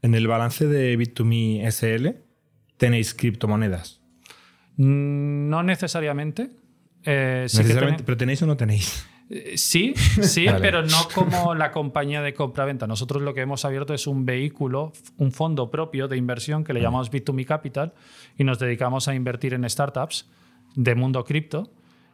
en 0.00 0.14
el 0.14 0.26
balance 0.26 0.66
de 0.66 0.98
Bit2Me 0.98 1.66
SL 1.70 2.16
tenéis 2.78 3.14
criptomonedas. 3.14 4.00
Mm, 4.76 5.48
no 5.50 5.62
necesariamente. 5.62 6.50
Eh, 7.04 7.42
necesariamente, 7.42 8.04
pero 8.04 8.16
tenéis 8.16 8.40
o 8.42 8.46
no 8.46 8.56
tenéis. 8.56 9.06
Eh, 9.32 9.56
sí, 9.56 9.94
sí, 10.22 10.46
pero 10.60 10.82
no 10.82 11.08
como 11.14 11.54
la 11.54 11.72
compañía 11.72 12.20
de 12.20 12.34
compra-venta. 12.34 12.86
Nosotros 12.86 13.22
lo 13.22 13.32
que 13.32 13.40
hemos 13.40 13.64
abierto 13.64 13.94
es 13.94 14.06
un 14.06 14.26
vehículo, 14.26 14.92
un 15.16 15.32
fondo 15.32 15.70
propio 15.70 16.06
de 16.06 16.18
inversión 16.18 16.64
que 16.64 16.74
le 16.74 16.82
llamamos 16.82 17.10
Bit2Me 17.10 17.46
Capital 17.46 17.94
y 18.36 18.44
nos 18.44 18.58
dedicamos 18.58 19.08
a 19.08 19.14
invertir 19.14 19.54
en 19.54 19.68
startups 19.68 20.28
de 20.74 20.94
mundo 20.94 21.24
cripto 21.24 21.70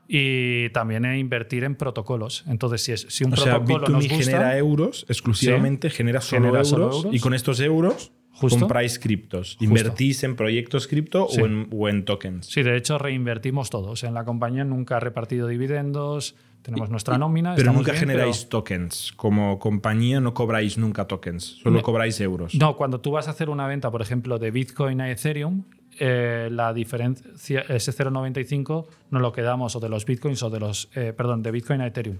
y 0.06 0.70
también 0.70 1.04
a 1.04 1.18
invertir 1.18 1.64
en 1.64 1.74
protocolos. 1.74 2.44
Entonces, 2.46 2.82
si, 2.82 2.92
es, 2.92 3.06
si 3.10 3.24
un 3.24 3.32
protocolo 3.32 3.88
nos 3.88 4.08
gusta, 4.08 4.24
genera 4.24 4.56
euros 4.56 5.04
exclusivamente, 5.08 5.90
genera, 5.90 6.20
solo, 6.20 6.56
euros, 6.56 7.08
y 7.12 7.18
con 7.18 7.34
estos 7.34 7.60
euros 7.60 8.12
compráis 8.38 8.98
criptos. 8.98 9.56
Invertís 9.60 10.22
en 10.22 10.36
proyectos 10.36 10.86
cripto 10.86 11.24
o, 11.24 11.38
en, 11.44 11.68
o, 11.72 11.88
en, 11.88 12.04
tokens. 12.04 12.46
Sí, 12.46 12.62
de 12.62 12.76
hecho 12.76 12.96
reinvertimos 12.96 13.70
todos. 13.70 14.04
en 14.04 14.14
la 14.14 14.24
compañía 14.24 14.64
nunca 14.64 14.96
ha 14.96 15.00
repartido 15.00 15.48
dividendos, 15.48 16.36
tenemos 16.62 16.90
nuestra 16.90 17.18
nómina. 17.18 17.54
Pero 17.54 17.72
nunca 17.72 17.92
generáis 17.94 18.48
tokens. 18.48 19.12
Como 19.16 19.58
compañía 19.58 20.20
no 20.20 20.34
cobráis 20.34 20.78
nunca 20.78 21.06
tokens, 21.06 21.60
solo 21.62 21.82
cobráis 21.82 22.20
euros. 22.20 22.54
No, 22.54 22.76
cuando 22.76 23.00
tú 23.00 23.12
vas 23.12 23.28
a 23.28 23.32
hacer 23.32 23.50
una 23.50 23.66
venta, 23.66 23.90
por 23.90 24.02
ejemplo, 24.02 24.38
de 24.38 24.50
Bitcoin 24.50 25.00
a 25.00 25.10
Ethereum, 25.10 25.64
eh, 25.98 26.48
la 26.50 26.72
diferencia, 26.72 27.60
ese 27.68 27.92
0,95 27.92 28.86
no 29.10 29.18
lo 29.18 29.32
quedamos 29.32 29.74
o 29.74 29.80
de 29.80 29.88
los 29.88 30.04
Bitcoins 30.04 30.42
o 30.42 30.50
de 30.50 30.60
los, 30.60 30.90
eh, 30.94 31.12
perdón, 31.16 31.42
de 31.42 31.50
Bitcoin 31.50 31.80
a 31.80 31.86
Ethereum. 31.86 32.18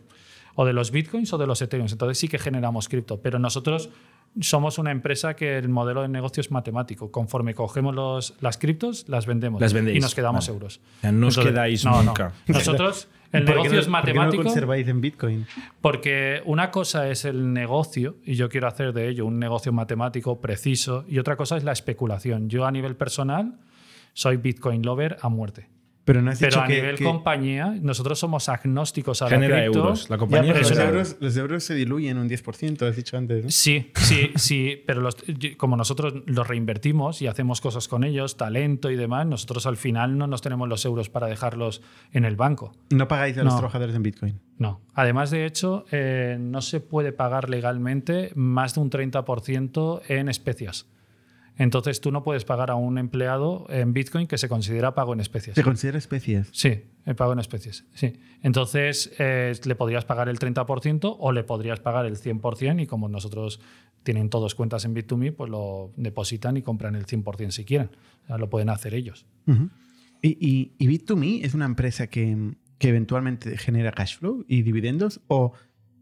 O 0.54 0.64
de 0.64 0.72
los 0.72 0.90
Bitcoins 0.90 1.32
o 1.32 1.38
de 1.38 1.46
los 1.46 1.62
Ethereum. 1.62 1.88
Entonces 1.90 2.18
sí 2.18 2.26
que 2.26 2.38
generamos 2.38 2.88
cripto, 2.88 3.20
pero 3.20 3.38
nosotros 3.38 3.90
somos 4.40 4.78
una 4.78 4.90
empresa 4.90 5.34
que 5.34 5.58
el 5.58 5.68
modelo 5.68 6.02
de 6.02 6.08
negocio 6.08 6.40
es 6.40 6.50
matemático. 6.50 7.10
Conforme 7.10 7.54
cogemos 7.54 7.94
los, 7.94 8.34
las 8.40 8.58
criptos, 8.58 9.08
las 9.08 9.26
vendemos 9.26 9.60
las 9.60 9.72
y 9.72 10.00
nos 10.00 10.14
quedamos 10.14 10.48
euros. 10.48 10.80
no 11.02 11.28
os 11.28 11.38
quedáis 11.38 11.84
nunca. 11.84 12.32
Nosotros 12.46 13.08
El 13.32 13.44
negocio 13.44 13.78
es 13.78 13.88
matemático. 13.88 14.30
¿por 14.30 14.30
qué 14.30 14.36
no 14.38 14.44
conserváis 14.44 14.88
en 14.88 15.00
Bitcoin? 15.00 15.46
Porque 15.80 16.42
una 16.46 16.70
cosa 16.70 17.08
es 17.08 17.24
el 17.24 17.52
negocio, 17.52 18.16
y 18.24 18.34
yo 18.34 18.48
quiero 18.48 18.68
hacer 18.68 18.92
de 18.92 19.08
ello 19.08 19.26
un 19.26 19.38
negocio 19.38 19.72
matemático 19.72 20.40
preciso, 20.40 21.04
y 21.08 21.18
otra 21.18 21.36
cosa 21.36 21.56
es 21.56 21.64
la 21.64 21.72
especulación. 21.72 22.48
Yo 22.48 22.64
a 22.64 22.70
nivel 22.70 22.96
personal 22.96 23.58
soy 24.14 24.36
Bitcoin 24.38 24.82
lover 24.82 25.18
a 25.20 25.28
muerte. 25.28 25.68
Pero, 26.08 26.22
no 26.22 26.30
a 26.30 26.66
nivel 26.66 26.98
compañía, 27.02 27.76
nosotros 27.82 28.18
somos 28.18 28.48
agnósticos 28.48 29.20
a 29.20 29.28
genera 29.28 29.58
la 29.58 29.64
euros. 29.66 30.08
La 30.08 30.16
compañía 30.16 30.54
los, 30.54 30.70
euros, 30.70 31.16
los, 31.20 31.36
euros, 31.36 31.64
se 31.64 31.74
diluyen 31.74 32.16
un 32.16 32.30
10%, 32.30 32.88
has 32.88 32.96
dicho 32.96 33.18
antes. 33.18 33.44
¿no? 33.44 33.50
Sí, 33.50 33.92
sí, 33.94 34.30
sí. 34.36 34.82
Pero 34.86 35.02
los, 35.02 35.18
como 35.58 35.76
nosotros 35.76 36.14
los 36.24 36.48
reinvertimos 36.48 37.20
y 37.20 37.26
hacemos 37.26 37.60
cosas 37.60 37.88
con 37.88 38.04
ellos, 38.04 38.38
talento 38.38 38.90
y 38.90 38.96
demás, 38.96 39.26
nosotros 39.26 39.66
al 39.66 39.76
final 39.76 40.16
no 40.16 40.26
nos 40.26 40.40
tenemos 40.40 40.66
los 40.66 40.82
euros 40.86 41.10
para 41.10 41.26
dejarlos 41.26 41.82
en 42.10 42.24
el 42.24 42.36
banco. 42.36 42.72
¿No 42.88 43.06
pagáis 43.06 43.36
a 43.36 43.42
los 43.42 43.56
trabajadores 43.56 43.94
en 43.94 44.02
Bitcoin? 44.02 44.40
No. 44.56 44.80
Además, 44.94 45.30
de 45.30 45.44
hecho, 45.44 45.84
eh, 45.90 46.38
no 46.40 46.62
se 46.62 46.80
puede 46.80 47.12
pagar 47.12 47.50
legalmente 47.50 48.32
más 48.34 48.76
de 48.76 48.80
un 48.80 48.88
30% 48.88 50.00
en 50.08 50.30
especias. 50.30 50.86
Entonces 51.58 52.00
tú 52.00 52.12
no 52.12 52.22
puedes 52.22 52.44
pagar 52.44 52.70
a 52.70 52.76
un 52.76 52.98
empleado 52.98 53.66
en 53.68 53.92
Bitcoin 53.92 54.28
que 54.28 54.38
se 54.38 54.48
considera 54.48 54.94
pago 54.94 55.12
en 55.12 55.20
especies. 55.20 55.56
¿Se 55.56 55.64
considera 55.64 55.98
especies? 55.98 56.48
Sí, 56.52 56.84
el 57.04 57.16
pago 57.16 57.32
en 57.32 57.40
especies. 57.40 57.84
Sí. 57.94 58.14
Entonces 58.42 59.12
eh, 59.18 59.52
le 59.64 59.74
podrías 59.74 60.04
pagar 60.04 60.28
el 60.28 60.38
30% 60.38 61.16
o 61.18 61.32
le 61.32 61.42
podrías 61.42 61.80
pagar 61.80 62.06
el 62.06 62.16
100% 62.16 62.82
y 62.82 62.86
como 62.86 63.08
nosotros 63.08 63.60
tienen 64.04 64.30
todos 64.30 64.54
cuentas 64.54 64.84
en 64.84 64.94
Bit2Me, 64.94 65.32
pues 65.32 65.50
lo 65.50 65.92
depositan 65.96 66.56
y 66.56 66.62
compran 66.62 66.94
el 66.94 67.06
100% 67.06 67.50
si 67.50 67.64
quieren. 67.64 67.90
O 68.22 68.26
sea, 68.28 68.38
lo 68.38 68.48
pueden 68.48 68.68
hacer 68.70 68.94
ellos. 68.94 69.26
¿Y, 70.22 70.72
y, 70.78 70.86
Bit2Me 70.86 71.44
es 71.44 71.54
una 71.54 71.64
empresa 71.64 72.06
que, 72.06 72.54
que 72.78 72.88
eventualmente 72.88 73.58
genera 73.58 73.90
cash 73.90 74.18
flow 74.18 74.44
y 74.46 74.62
dividendos 74.62 75.20
o 75.26 75.52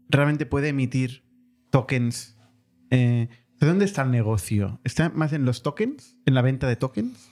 realmente 0.07 0.45
puede 0.45 0.69
emitir 0.69 1.23
tokens? 1.71 2.37
Eh, 2.91 3.27
¿De 3.27 3.46
dónde 3.65 3.85
está 3.85 4.03
el 4.03 4.11
negocio? 4.11 4.79
¿Está 4.83 5.09
más 5.09 5.33
en 5.33 5.45
los 5.45 5.63
tokens? 5.63 6.17
¿En 6.25 6.33
la 6.35 6.41
venta 6.41 6.67
de 6.67 6.75
tokens? 6.75 7.31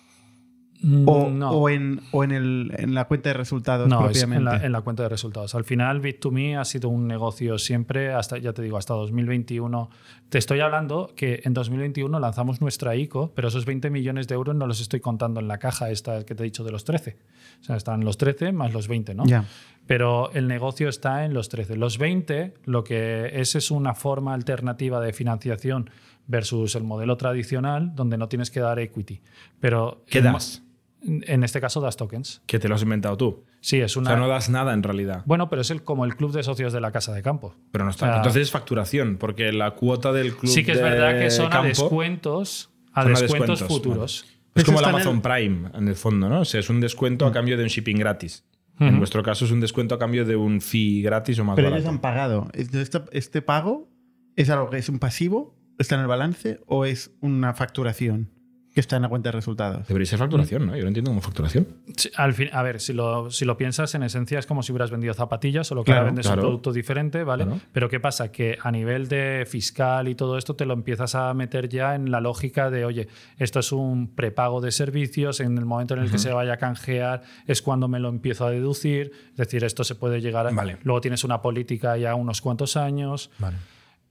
Mm, 0.82 1.07
o, 1.07 1.30
no. 1.30 1.51
o, 1.51 1.69
en, 1.69 2.01
o 2.11 2.23
en, 2.23 2.32
el, 2.32 2.73
en, 2.78 2.93
la 2.93 3.05
cuenta 3.05 3.30
de 3.30 3.34
resultados 3.34 3.88
no, 3.88 4.03
propiamente. 4.03 4.38
En 4.38 4.45
la, 4.45 4.65
en 4.65 4.71
la, 4.71 4.82
cuenta 4.82 5.03
de 5.03 5.09
resultados. 5.09 5.55
Al 5.55 5.63
final, 5.63 6.01
Bit2Me 6.01 6.59
ha 6.59 6.65
sido 6.65 6.89
un 6.89 7.07
negocio 7.07 7.57
siempre, 7.57 8.13
hasta, 8.13 8.38
ya 8.38 8.53
te 8.53 8.61
digo, 8.61 8.78
hasta 8.78 8.93
2021. 8.93 9.89
Te 10.30 10.38
estoy 10.38 10.59
hablando 10.59 11.11
que 11.15 11.41
en 11.43 11.53
2021 11.53 12.19
lanzamos 12.19 12.61
nuestra 12.61 12.95
ICO, 12.95 13.32
pero 13.34 13.47
esos 13.47 13.65
20 13.65 13.89
millones 13.89 14.28
de 14.28 14.36
euros 14.36 14.55
no 14.55 14.67
los 14.67 14.82
estoy 14.82 14.99
contando 14.99 15.39
en 15.39 15.47
la 15.47 15.59
caja 15.59 15.89
esta 15.89 16.23
que 16.26 16.36
te 16.36 16.43
he 16.43 16.45
dicho 16.45 16.63
de 16.63 16.71
los 16.71 16.84
13. 16.84 17.17
O 17.61 17.63
sea, 17.63 17.78
están 17.78 18.03
los 18.03 18.17
13 18.17 18.51
más 18.51 18.73
los 18.73 18.88
20, 18.88 19.15
¿no? 19.15 19.26
Ya. 19.26 19.45
Pero 19.88 20.31
el 20.33 20.47
negocio 20.47 20.89
está 20.89 21.25
en 21.25 21.33
los 21.33 21.49
13. 21.49 21.75
Los 21.75 21.97
20, 21.97 22.55
lo 22.65 22.83
que 22.83 23.31
es 23.39 23.55
es 23.55 23.71
una 23.71 23.93
forma 23.93 24.33
alternativa 24.33 24.99
de 24.99 25.13
financiación 25.13 25.89
versus 26.27 26.75
el 26.75 26.83
modelo 26.83 27.17
tradicional 27.17 27.95
donde 27.95 28.17
no 28.17 28.27
tienes 28.27 28.49
que 28.49 28.59
dar 28.59 28.79
equity. 28.79 29.21
Pero 29.59 30.03
¿Qué 30.07 30.21
das? 30.21 30.63
En 31.07 31.43
este 31.43 31.61
caso 31.61 31.81
das 31.81 31.97
tokens. 31.97 32.41
Que 32.47 32.57
te 32.57 32.67
lo 32.67 32.73
has 32.73 32.81
inventado 32.81 33.15
tú. 33.15 33.43
Sí, 33.61 33.79
es 33.79 33.95
una. 33.95 34.09
O 34.09 34.13
sea, 34.13 34.19
no 34.19 34.27
das 34.27 34.49
nada 34.49 34.73
en 34.73 34.81
realidad. 34.81 35.21
Bueno, 35.25 35.49
pero 35.51 35.61
es 35.61 35.69
el, 35.69 35.83
como 35.83 36.03
el 36.03 36.15
club 36.15 36.31
de 36.31 36.41
socios 36.41 36.73
de 36.73 36.81
la 36.81 36.91
casa 36.91 37.13
de 37.13 37.21
campo. 37.21 37.55
Pero 37.71 37.86
no 37.86 37.91
está. 37.91 38.05
O 38.05 38.09
sea, 38.09 38.17
Entonces 38.17 38.41
es 38.43 38.51
facturación, 38.51 39.17
porque 39.17 39.51
la 39.53 39.71
cuota 39.71 40.11
del 40.11 40.36
club. 40.36 40.51
Sí, 40.51 40.63
que 40.63 40.71
es 40.71 40.79
de 40.79 40.83
verdad 40.83 41.19
que 41.19 41.29
son 41.29 41.49
campo, 41.49 41.65
a 41.65 41.67
descuentos, 41.67 42.71
a 42.91 43.05
descuentos, 43.05 43.59
descuentos, 43.59 43.63
futuros. 43.67 44.25
Vale. 44.25 44.36
Es 44.55 44.63
como 44.63 44.79
el 44.79 44.86
Amazon 44.86 45.17
el... 45.17 45.21
Prime, 45.21 45.69
en 45.75 45.88
el 45.88 45.95
fondo, 45.95 46.27
¿no? 46.27 46.39
O 46.39 46.45
sea, 46.45 46.59
es 46.59 46.69
un 46.71 46.79
descuento 46.79 47.25
mm. 47.25 47.27
a 47.27 47.31
cambio 47.31 47.57
de 47.57 47.63
un 47.63 47.69
shipping 47.69 47.97
gratis. 47.97 48.43
En 48.80 48.97
vuestro 48.97 49.23
caso 49.23 49.45
es 49.45 49.51
un 49.51 49.61
descuento 49.61 49.95
a 49.95 49.99
cambio 49.99 50.26
de 50.26 50.36
un 50.36 50.59
fee 50.59 51.01
gratis 51.01 51.39
o 51.39 51.43
más 51.45 51.55
Pero 51.55 51.69
barato. 51.69 51.82
ellos 51.82 51.93
han 51.93 52.01
pagado. 52.01 52.49
Este, 52.53 52.84
este 53.11 53.41
pago 53.41 53.89
es 54.36 54.49
algo 54.49 54.69
que 54.69 54.78
es 54.78 54.89
un 54.89 54.99
pasivo 54.99 55.55
¿Está 55.78 55.95
en 55.95 56.01
el 56.01 56.07
balance 56.07 56.61
o 56.67 56.86
es 56.86 57.11
una 57.21 57.53
facturación 57.53 58.32
que 58.76 58.82
está 58.82 58.97
en 58.97 59.01
la 59.03 59.09
cuenta 59.09 59.30
de 59.30 59.32
resultados? 59.32 59.88
Debería 59.88 60.05
ser 60.05 60.19
facturación, 60.19 60.67
¿no? 60.67 60.76
Yo 60.76 60.82
lo 60.82 60.89
entiendo 60.89 61.09
como 61.09 61.21
facturación. 61.21 61.65
Sí, 61.95 62.11
al 62.15 62.34
fin, 62.34 62.49
a 62.51 62.61
ver, 62.61 62.80
si 62.80 62.93
lo, 62.93 63.32
si 63.32 63.45
lo, 63.45 63.57
piensas, 63.57 63.95
en 63.95 64.03
esencia 64.03 64.38
es 64.38 64.45
como 64.45 64.61
si 64.61 64.71
hubieras 64.73 64.91
vendido 64.91 65.13
zapatillas, 65.13 65.65
solo 65.65 65.84
que 65.84 65.88
claro, 65.88 66.01
ahora 66.01 66.09
vendes 66.11 66.26
claro. 66.28 66.41
un 66.41 66.47
producto 66.47 66.73
diferente, 66.73 67.23
¿vale? 67.23 67.45
Claro. 67.45 67.61
Pero 67.71 67.89
¿qué 67.89 67.99
pasa? 67.99 68.32
Que 68.32 68.57
a 68.61 68.71
nivel 68.71 69.07
de 69.07 69.47
fiscal 69.49 70.09
y 70.09 70.15
todo 70.15 70.38
esto 70.38 70.55
te 70.55 70.65
lo 70.65 70.73
empiezas 70.73 71.15
a 71.15 71.34
meter 71.34 71.69
ya 71.69 71.95
en 71.95 72.11
la 72.11 72.19
lógica 72.19 72.69
de, 72.69 72.86
oye, 72.86 73.07
esto 73.38 73.59
es 73.59 73.71
un 73.71 74.13
prepago 74.13 74.59
de 74.59 74.71
servicios, 74.71 75.39
en 75.39 75.57
el 75.57 75.65
momento 75.65 75.93
en 75.93 76.01
el 76.01 76.05
uh 76.05 76.09
-huh. 76.09 76.11
que 76.11 76.19
se 76.19 76.34
vaya 76.34 76.53
a 76.53 76.57
canjear 76.57 77.23
es 77.47 77.61
cuando 77.61 77.88
me 77.88 77.99
lo 77.99 78.09
empiezo 78.09 78.45
a 78.45 78.51
deducir, 78.51 79.11
es 79.32 79.38
decir, 79.38 79.63
esto 79.63 79.84
se 79.86 79.95
puede 79.95 80.19
llegar 80.19 80.47
a... 80.47 80.51
Vale. 80.51 80.78
Luego 80.84 80.99
tienes 80.99 81.23
una 81.23 81.41
política 81.41 81.95
ya 81.97 82.13
unos 82.13 82.41
cuantos 82.41 82.76
años. 82.76 83.32
Vale 83.39 83.55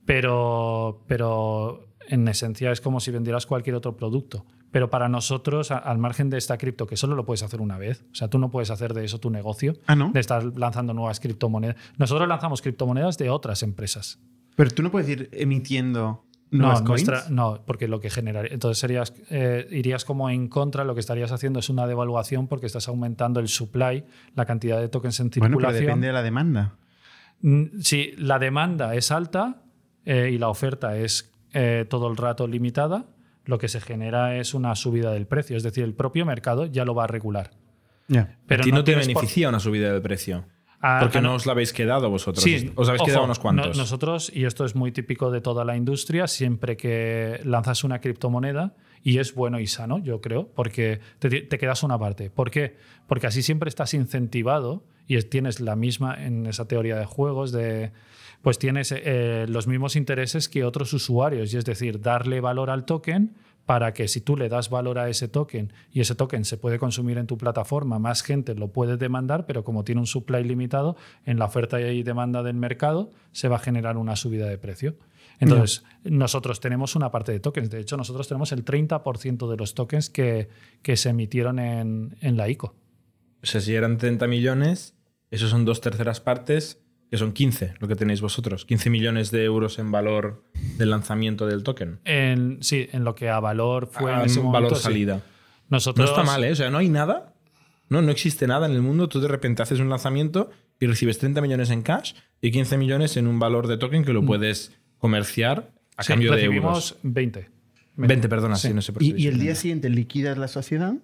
pero, 0.05 1.03
pero 1.07 1.89
en 2.09 2.29
esencia 2.29 2.71
es 2.71 2.81
como 2.81 3.01
si 3.01 3.11
vendieras 3.11 3.47
cualquier 3.47 3.77
otro 3.77 3.97
producto. 3.97 4.45
Pero 4.75 4.91
para 4.91 5.09
nosotros, 5.09 5.70
a- 5.70 5.79
al 5.79 5.99
margen 5.99 6.31
de 6.31 6.37
esta 6.37 6.59
cripto, 6.59 6.89
que 6.89 6.97
solo 6.97 7.14
lo 7.14 7.25
puedes 7.25 7.45
hacer 7.45 7.61
una 7.61 7.79
vez, 7.79 8.05
o 8.11 8.14
sea, 8.16 8.27
tú 8.27 8.41
no 8.41 8.51
puedes 8.51 8.70
hacer 8.72 8.93
de 8.93 9.05
eso 9.05 9.20
tu 9.20 9.31
negocio, 9.31 9.75
Ah, 9.87 9.95
¿no? 9.95 10.11
de 10.11 10.18
estar 10.18 10.43
lanzando 10.59 10.93
nuevas 10.95 11.20
criptomonedas. 11.20 11.77
Nosotros 11.97 12.27
lanzamos 12.27 12.61
criptomonedas 12.61 13.16
de 13.16 13.31
otras 13.31 13.62
empresas. 13.62 14.18
Pero 14.57 14.70
tú 14.72 14.83
no 14.83 14.91
puedes 14.91 15.09
ir 15.09 15.29
emitiendo 15.33 16.25
nuevas 16.51 16.83
no, 16.83 16.89
nuestra- 16.89 17.25
no, 17.31 17.62
porque 17.64 17.87
lo 17.87 18.01
que 18.01 18.11
generaría. 18.11 18.53
Entonces 18.53 18.79
serías, 18.79 19.14
eh, 19.31 19.68
irías 19.70 20.05
como 20.05 20.29
en 20.29 20.49
contra, 20.49 20.83
lo 20.83 20.95
que 20.95 21.01
estarías 21.01 21.31
haciendo 21.31 21.61
es 21.61 21.68
una 21.70 21.87
devaluación 21.87 22.49
porque 22.49 22.66
estás 22.66 22.89
aumentando 22.89 23.39
el 23.39 23.47
supply, 23.47 24.05
la 24.35 24.45
cantidad 24.45 24.81
de 24.81 24.89
tokens 24.89 25.20
en 25.20 25.31
Bueno, 25.37 25.55
circulación. 25.57 25.72
pero 25.79 25.87
depende 25.87 26.07
de 26.09 26.12
la 26.12 26.22
demanda. 26.25 26.75
Mm, 27.43 27.64
Si 27.81 28.12
la 28.18 28.41
demanda 28.41 28.95
es 28.97 29.12
alta 29.12 29.62
eh, 30.05 30.31
y 30.33 30.39
la 30.39 30.49
oferta 30.49 30.97
es 30.97 31.31
eh, 31.53 31.87
todo 31.89 32.09
el 32.11 32.16
rato 32.16 32.49
limitada, 32.49 33.05
lo 33.45 33.59
que 33.59 33.68
se 33.68 33.80
genera 33.80 34.36
es 34.36 34.55
una 34.55 34.74
subida 34.74 35.12
del 35.12 35.26
precio. 35.26 35.57
Es 35.57 35.62
decir, 35.62 35.84
el 35.84 35.95
propio 35.95 36.24
mercado 36.26 36.66
ya 36.66 36.84
lo 36.84 36.95
va 36.95 37.05
a 37.05 37.07
regular. 37.07 37.51
Ya. 38.09 38.38
Pero 38.47 38.62
a 38.62 38.64
ti 38.64 38.72
no, 38.72 38.84
te 38.84 38.92
por- 38.95 39.01
beneficia 39.07 39.49
una 39.49 39.61
subida 39.61 39.92
del 39.92 40.03
precio. 40.03 40.45
Ah, 40.86 40.99
porque 41.01 41.16
ah, 41.18 41.22
no 41.22 41.34
os 41.34 41.47
la 41.47 41.53
habéis 41.53 41.72
quedado 41.72 42.11
vosotros. 42.11 42.45
Sí, 42.45 42.70
os 42.74 42.88
habéis 42.88 43.01
ojo, 43.01 43.07
quedado 43.09 43.24
unos 43.24 43.38
cuantos. 43.38 43.68
no- 43.76 43.82
nosotros, 43.82 44.30
y 44.34 44.45
esto 44.45 44.66
es 44.66 44.74
muy 44.74 44.92
típico 44.92 45.30
de 45.30 45.40
toda 45.40 45.64
la 45.64 45.76
industria, 45.76 46.26
siempre 46.26 46.76
que 46.76 47.40
lanzas 47.45 47.84
una 47.84 48.01
criptomoneda, 48.03 48.74
y 49.03 49.18
es 49.18 49.34
bueno 49.34 49.61
y 49.61 49.66
sano, 49.66 49.99
yo 49.99 50.20
creo, 50.20 50.49
porque 50.55 51.01
te, 51.20 51.30
te 51.42 51.59
quedas 51.59 51.82
una 51.84 51.99
parte. 51.99 52.28
¿Por 52.28 52.51
qué? 52.51 52.76
Porque 53.07 53.26
así 53.26 53.42
siempre 53.42 53.68
estás 53.70 53.95
incentivado 53.95 54.84
y 55.07 55.16
es- 55.16 55.30
tienes 55.30 55.61
la 55.61 55.74
misma, 55.74 56.22
en 56.22 56.45
esa 56.47 56.66
teoría 56.68 56.97
de 56.97 57.07
juegos, 57.07 57.51
de, 57.53 57.92
pues 58.45 58.59
tienes 58.59 58.92
eh, 58.92 59.47
los 59.49 59.66
mismos 59.66 59.97
intereses 59.97 60.51
que 60.51 60.64
otros 60.64 60.92
usuarios, 60.92 61.55
y 61.55 61.57
es 61.57 61.64
decir, 61.64 61.99
darle 61.99 62.42
valor 62.42 62.68
al 62.68 62.84
token 62.84 63.34
para 63.64 63.95
que 63.95 64.07
si 64.07 64.20
tú 64.20 64.36
le 64.36 64.51
das 64.51 64.68
valor 64.68 64.99
a 64.99 65.09
ese 65.09 65.28
token 65.28 65.72
y 65.90 66.01
ese 66.01 66.14
token 66.14 66.45
se 66.45 66.59
puede 66.59 66.78
consumir 66.78 67.16
en 67.16 67.26
tu 67.26 67.38
plataforma, 67.38 67.99
más 67.99 68.22
gente 68.22 68.55
lo 68.55 68.68
puede 68.68 68.99
demandar, 68.99 69.47
pero 69.47 69.64
como 69.64 69.82
tiene 69.82 70.03
un 70.03 70.07
supply 70.07 70.45
limitado, 70.45 70.95
en 71.24 71.38
la 71.38 71.47
oferta 71.47 71.80
y 71.80 72.03
demanda 72.03 72.42
del 72.42 72.57
mercado 72.57 73.11
se 73.32 73.49
va 73.49 73.57
a 73.57 73.61
generar 73.61 73.97
una 73.97 74.14
subida 74.14 74.47
de 74.47 74.59
precio. 74.59 74.97
Entonces, 75.40 75.82
nosotros 76.05 76.61
tenemos 76.61 76.95
una 76.97 77.11
parte 77.11 77.32
de 77.32 77.40
tokens. 77.40 77.70
De 77.70 77.80
hecho, 77.80 77.97
nosotros 77.97 78.28
tenemos 78.28 78.53
el 78.53 78.62
30% 78.62 79.51
de 79.51 79.57
los 79.57 79.74
tokens 79.74 80.11
que, 80.11 80.49
que 80.82 80.99
se 80.99 81.09
emitieron 81.09 81.59
en, 81.59 82.16
en 82.20 82.36
la 82.36 82.51
ICO. 82.51 82.74
O 83.42 83.47
sea, 83.47 83.62
si 83.62 83.74
eran 83.74 83.97
30 83.97 84.26
millones, 84.26 84.95
esos 85.30 85.51
son 85.51 85.64
dos 85.64 85.80
terceras 85.80 86.20
partes, 86.20 86.84
que 87.11 87.17
son 87.19 87.33
15, 87.33 87.75
lo 87.79 87.89
que 87.89 87.95
tenéis 87.97 88.21
vosotros. 88.21 88.65
15 88.65 88.91
millones 88.91 89.31
de 89.31 89.45
euros 89.45 89.79
en 89.79 89.91
valor 89.93 90.43
del 90.79 90.91
lanzamiento 90.91 91.47
del 91.47 91.63
token. 91.63 92.01
En, 92.05 92.59
sí, 92.63 92.89
en 92.93 93.05
lo 93.05 93.15
que 93.15 93.29
a 93.29 93.39
valor 93.41 93.87
fue 93.91 94.13
Ah, 94.13 94.21
en 94.21 94.27
ese 94.27 94.41
momento. 94.41 94.53
valor 94.65 94.77
sí. 94.77 94.83
salida. 94.83 95.15
No 95.17 95.77
Nosotros, 95.77 96.11
está 96.11 96.23
mal, 96.25 96.43
¿eh? 96.45 96.53
O 96.53 96.57
sea, 96.57 96.71
no 96.71 96.79
hay 96.79 96.89
nada. 96.89 97.35
No, 97.89 98.03
no 98.03 98.11
existe 98.11 98.47
nada 98.47 98.67
en 98.67 98.73
el 98.73 98.83
mundo. 98.83 99.09
Tú 99.09 99.21
de 99.21 99.29
repente 99.29 99.63
haces 99.63 99.79
un 99.79 99.89
lanzamiento 99.89 100.51
y 100.81 100.87
recibes 100.87 101.19
30 101.19 101.41
millones 101.41 101.71
en 101.71 101.83
cash 101.83 102.15
y 102.41 102.51
15 102.51 102.77
millones 102.79 103.17
en 103.17 103.27
un 103.27 103.39
valor 103.39 103.67
de 103.69 103.77
token 103.79 104.05
que 104.05 104.13
lo 104.13 104.25
puedes 104.25 104.73
comerciar 104.99 105.71
a 105.97 106.03
sí, 106.03 106.09
cambio 106.13 106.33
de 106.33 106.45
euros. 106.45 106.53
recibimos 106.63 106.97
20. 107.03 107.51
20, 107.97 108.29
perdona, 108.29 108.57
sí, 108.57 108.69
Sí. 108.69 108.75
no 108.75 108.83
sé 108.83 108.93
por 108.93 109.01
qué 109.01 109.07
Y, 109.07 109.11
y 109.11 109.27
el 109.29 109.35
día 109.35 109.51
20. 109.51 109.55
siguiente 109.57 109.89
liquidas 109.91 110.37
la 110.39 110.49
sociedad, 110.49 110.95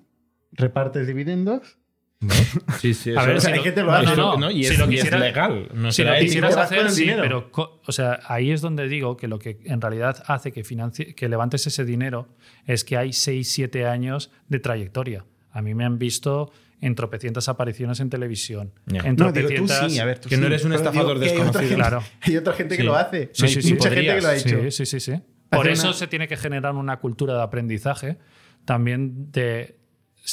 repartes 0.53 1.07
dividendos. 1.07 1.79
¿No? 2.21 2.35
Sí, 2.79 2.93
sí, 2.93 3.14
A 3.16 3.25
ver, 3.25 3.41
si 3.41 3.47
hay 3.49 3.57
lo- 3.57 3.62
gente 3.62 3.81
que 3.81 3.87
lo 3.87 3.93
no, 3.93 3.97
hace. 3.97 4.07
no, 4.07 4.16
no. 4.16 4.37
¿no? 4.37 4.51
Y, 4.51 4.64
Si 4.64 4.73
es, 4.75 4.79
lo 4.79 4.85
y 4.91 4.95
es 4.97 5.01
quisiera- 5.05 5.18
legal. 5.18 5.68
No 5.73 5.91
si 5.91 6.05
lo 6.05 6.14
quisieras 6.18 6.57
hacer, 6.57 6.91
sí, 6.91 7.11
pero 7.18 7.51
o 7.55 7.93
sea, 7.93 8.21
ahí 8.27 8.51
es 8.51 8.61
donde 8.61 8.89
digo 8.89 9.16
que 9.16 9.27
lo 9.27 9.39
que 9.39 9.59
en 9.64 9.81
realidad 9.81 10.23
hace 10.27 10.53
que, 10.53 10.62
financie- 10.62 11.14
que 11.14 11.29
levantes 11.31 11.66
ese 11.66 11.85
dinero 11.87 12.29
es 12.66 12.85
que 12.85 12.99
hay 12.99 13.14
6, 13.14 13.51
7 13.51 13.87
años 13.87 14.31
de 14.49 14.59
trayectoria. 14.61 15.25
A 15.51 15.62
mí 15.62 15.75
me 15.75 15.85
han 15.87 15.99
visto 15.99 16.53
en 16.83 16.95
tropecientas 16.95 17.49
apariciones 17.49 18.01
en 18.01 18.11
televisión. 18.11 18.73
Ya. 18.87 19.01
En 19.01 19.16
No, 19.16 19.33
digo 19.33 19.49
tú 19.49 19.55
tropecientas- 19.64 19.91
sí, 19.93 19.99
a 19.99 20.05
ver, 20.05 20.18
tú 20.18 20.29
que 20.29 20.37
no 20.37 20.47
eres 20.47 20.62
un 20.64 20.71
Pero 20.73 20.79
estafador 20.83 21.18
digo 21.21 21.35
que 21.35 21.41
hay 21.43 21.49
otra 21.49 21.61
desconocido. 21.62 21.68
gente- 21.71 21.99
Claro. 21.99 22.05
Hay 22.21 22.37
otra 22.37 22.53
gente 22.55 22.77
que 22.77 22.83
Sí. 22.83 22.87
lo 22.87 22.95
hace. 22.97 23.31
Sí, 23.33 23.49
sí, 23.49 23.62
sí, 23.62 23.73
Mucha 23.75 23.89
gente 23.91 24.14
que 24.14 24.21
lo 24.21 24.29
ha 24.29 24.37
hecho. 24.37 24.61
Sí, 24.64 24.71
sí, 24.71 24.87
sí, 24.87 25.01
sí. 25.01 25.21
Por 25.49 25.68
eso 25.68 25.89
una- 25.89 25.97
se 25.97 26.07
tiene 26.07 26.29
que 26.29 26.37
generar 26.37 26.75
una 26.75 26.99
cultura 26.99 27.35
de 27.35 27.43
aprendizaje 27.43 28.18
también 28.66 29.33
de 29.33 29.80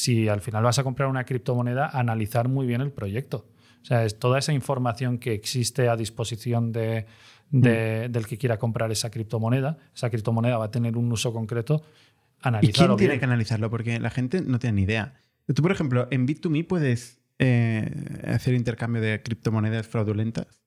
si 0.01 0.27
al 0.27 0.41
final 0.41 0.63
vas 0.63 0.79
a 0.79 0.83
comprar 0.83 1.09
una 1.09 1.23
criptomoneda, 1.25 1.87
analizar 1.87 2.47
muy 2.49 2.65
bien 2.67 2.81
el 2.81 2.91
proyecto. 2.91 3.47
O 3.81 3.85
sea, 3.85 4.03
es 4.05 4.19
toda 4.19 4.39
esa 4.39 4.53
información 4.53 5.17
que 5.17 5.33
existe 5.33 5.87
a 5.89 5.95
disposición 5.95 6.71
de, 6.71 7.05
de- 7.51 8.09
del 8.09 8.27
que 8.27 8.37
quiera 8.37 8.57
comprar 8.57 8.91
esa 8.91 9.09
criptomoneda. 9.09 9.77
Esa 9.95 10.09
criptomoneda 10.09 10.57
va 10.57 10.65
a 10.65 10.71
tener 10.71 10.97
un 10.97 11.11
uso 11.11 11.31
concreto. 11.33 11.83
¿Y 12.43 12.47
Analizarlo 12.47 12.95
quién 12.97 13.07
tiene 13.09 13.19
que 13.19 13.25
analizarlo? 13.25 13.69
Porque 13.69 13.99
la 13.99 14.09
gente 14.09 14.41
no 14.41 14.59
tiene 14.59 14.75
ni 14.75 14.81
idea. 14.83 15.13
Tú, 15.53 15.61
por 15.61 15.71
ejemplo, 15.71 16.07
en 16.11 16.27
Bit2Me 16.27 16.67
puedes 16.67 17.19
eh, 17.39 17.89
hacer 18.27 18.53
intercambio 18.53 19.01
de 19.01 19.21
criptomonedas 19.23 19.87
fraudulentas. 19.87 20.61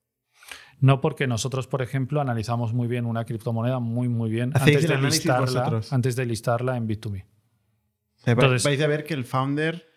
No 0.79 0.99
porque 0.99 1.27
nosotros, 1.27 1.67
por 1.67 1.83
ejemplo, 1.83 2.21
analizamos 2.21 2.73
muy 2.73 2.87
bien 2.87 3.05
una 3.05 3.23
criptomoneda 3.25 3.77
muy, 3.79 4.09
muy 4.09 4.31
bien 4.31 4.51
antes 4.55 4.87
de, 4.87 4.97
listarla, 4.97 5.81
antes 5.91 6.15
de 6.15 6.25
listarla 6.25 6.75
en 6.75 6.87
Bit2Me. 6.87 7.25
Entonces- 8.25 8.63
vais 8.63 8.81
a 8.81 8.87
ver 8.87 9.03
que 9.03 9.13
el 9.13 9.25
founder, 9.25 9.87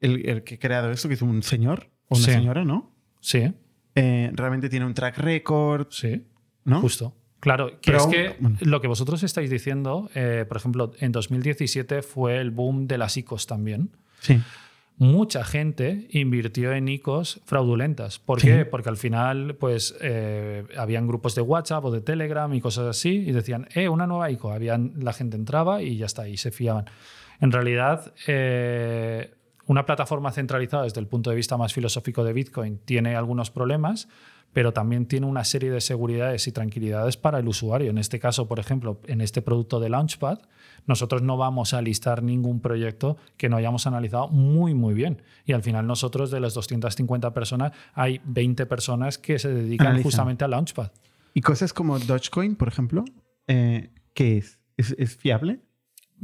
el, 0.00 0.28
el 0.28 0.44
que 0.44 0.54
ha 0.56 0.58
creado 0.58 0.90
esto, 0.90 1.08
que 1.08 1.14
es 1.14 1.22
un 1.22 1.42
señor 1.42 1.90
o 2.08 2.16
una 2.16 2.24
Sí. 2.24 2.32
señora, 2.32 2.64
¿no? 2.64 2.94
Sí, 3.20 3.52
Eh, 3.94 4.30
realmente 4.32 4.68
tiene 4.70 4.86
un 4.86 4.94
track 4.94 5.18
record, 5.18 5.88
sí. 5.90 6.26
¿no? 6.64 6.80
Justo. 6.80 7.14
Claro, 7.40 7.72
que 7.80 7.90
Pero 7.92 7.98
es 7.98 8.04
aún- 8.04 8.12
que 8.12 8.36
bueno. 8.40 8.56
lo 8.62 8.80
que 8.80 8.88
vosotros 8.88 9.22
estáis 9.22 9.50
diciendo, 9.50 10.08
eh, 10.14 10.44
por 10.48 10.56
ejemplo, 10.56 10.92
en 10.98 11.12
2017 11.12 12.00
fue 12.02 12.38
el 12.38 12.50
boom 12.52 12.86
de 12.86 12.96
las 12.98 13.16
ICOs 13.18 13.46
también. 13.46 13.90
Sí. 14.20 14.40
Mucha 14.98 15.42
gente 15.44 16.06
invirtió 16.10 16.72
en 16.72 16.86
ICOs 16.88 17.40
fraudulentas. 17.44 18.18
¿Por 18.18 18.40
Sí. 18.40 18.46
qué? 18.48 18.64
Porque 18.64 18.88
al 18.90 18.96
final, 18.96 19.56
pues, 19.56 19.96
eh, 20.00 20.64
habían 20.78 21.06
grupos 21.08 21.34
de 21.34 21.40
WhatsApp 21.42 21.84
o 21.84 21.90
de 21.90 22.00
Telegram 22.00 22.52
y 22.54 22.60
cosas 22.60 22.86
así 22.86 23.10
y 23.10 23.32
decían, 23.32 23.68
eh, 23.74 23.88
una 23.88 24.06
nueva 24.06 24.30
ICO. 24.30 24.52
Habían, 24.52 24.92
la 25.00 25.12
gente 25.12 25.36
entraba 25.36 25.82
y 25.82 25.96
ya 25.96 26.06
está, 26.06 26.28
y 26.28 26.36
se 26.36 26.50
fiaban. 26.52 26.84
En 27.42 27.50
realidad, 27.50 28.14
eh, 28.28 29.34
una 29.66 29.84
plataforma 29.84 30.30
centralizada 30.30 30.84
desde 30.84 31.00
el 31.00 31.08
punto 31.08 31.28
de 31.28 31.34
vista 31.34 31.56
más 31.56 31.74
filosófico 31.74 32.22
de 32.22 32.32
Bitcoin 32.32 32.78
tiene 32.78 33.16
algunos 33.16 33.50
problemas, 33.50 34.08
pero 34.52 34.72
también 34.72 35.06
tiene 35.06 35.26
una 35.26 35.42
serie 35.42 35.68
de 35.72 35.80
seguridades 35.80 36.46
y 36.46 36.52
tranquilidades 36.52 37.16
para 37.16 37.40
el 37.40 37.48
usuario. 37.48 37.90
En 37.90 37.98
este 37.98 38.20
caso, 38.20 38.46
por 38.46 38.60
ejemplo, 38.60 39.00
en 39.08 39.20
este 39.20 39.42
producto 39.42 39.80
de 39.80 39.88
Launchpad, 39.88 40.38
nosotros 40.86 41.22
no 41.22 41.36
vamos 41.36 41.74
a 41.74 41.82
listar 41.82 42.22
ningún 42.22 42.60
proyecto 42.60 43.16
que 43.36 43.48
no 43.48 43.56
hayamos 43.56 43.88
analizado 43.88 44.28
muy, 44.28 44.72
muy 44.72 44.94
bien. 44.94 45.20
Y 45.44 45.52
al 45.52 45.64
final 45.64 45.84
nosotros 45.84 46.30
de 46.30 46.38
las 46.38 46.54
250 46.54 47.34
personas, 47.34 47.72
hay 47.92 48.20
20 48.24 48.66
personas 48.66 49.18
que 49.18 49.40
se 49.40 49.52
dedican 49.52 50.00
justamente 50.00 50.44
a 50.44 50.48
Launchpad. 50.48 50.92
Y 51.34 51.40
cosas 51.40 51.72
como 51.72 51.98
Dogecoin, 51.98 52.54
por 52.54 52.68
ejemplo, 52.68 53.04
eh, 53.48 53.90
¿qué 54.14 54.38
es? 54.38 54.60
¿es? 54.76 54.94
es 54.96 55.16
fiable? 55.16 55.58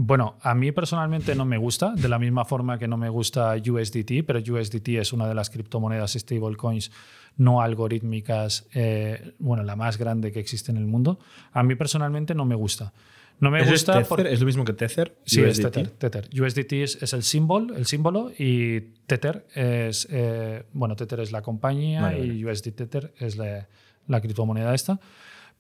Bueno, 0.01 0.37
a 0.43 0.55
mí 0.55 0.71
personalmente 0.71 1.35
no 1.35 1.45
me 1.45 1.59
gusta, 1.59 1.93
de 1.93 2.09
la 2.09 2.21
misma 2.21 2.45
forma 2.45 2.79
que 2.79 2.87
no 2.87 2.97
me 2.97 3.09
gusta 3.09 3.55
USDT, 3.57 4.25
pero 4.25 4.39
USDT 4.39 4.91
es 4.91 5.13
una 5.13 5.27
de 5.27 5.35
las 5.35 5.51
criptomonedas 5.51 6.13
stablecoins 6.13 6.93
no 7.37 7.61
algorítmicas, 7.63 8.69
eh, 8.75 9.35
bueno, 9.41 9.65
la 9.65 9.75
más 9.75 9.99
grande 9.99 10.31
que 10.31 10.39
existe 10.39 10.71
en 10.71 10.77
el 10.77 10.87
mundo. 10.87 11.19
A 11.53 11.65
mí 11.65 11.75
personalmente 11.75 12.33
no 12.33 12.45
me 12.45 12.55
gusta. 12.55 12.93
No 13.41 13.51
me 13.51 13.59
¿Eso 13.59 13.67
es, 13.67 13.73
gusta 13.81 13.93
Tether? 13.95 14.09
por- 14.09 14.27
¿Es 14.29 14.39
lo 14.39 14.47
mismo 14.47 14.65
que 14.65 14.73
Tether? 14.73 15.17
Sí, 15.25 15.41
es 15.43 15.59
USDT? 15.59 15.73
Tether, 15.73 15.91
Tether. 15.91 16.29
USDT 16.43 16.73
es, 16.85 17.03
es 17.03 17.13
el 17.13 17.25
símbolo, 17.25 17.75
el 17.77 17.87
símbolo 17.87 18.31
y 18.39 18.81
Tether 19.07 19.47
es, 19.53 20.07
eh, 20.13 20.63
bueno, 20.73 20.95
Tether 20.95 21.19
es 21.21 21.33
la 21.33 21.43
compañía 21.43 22.03
Vale, 22.03 22.25
y 22.25 22.45
USD 22.45 22.71
Tether 22.73 23.15
es 23.19 23.37
la, 23.37 23.67
la 24.07 24.21
criptomoneda 24.21 24.75
esta. 24.75 25.01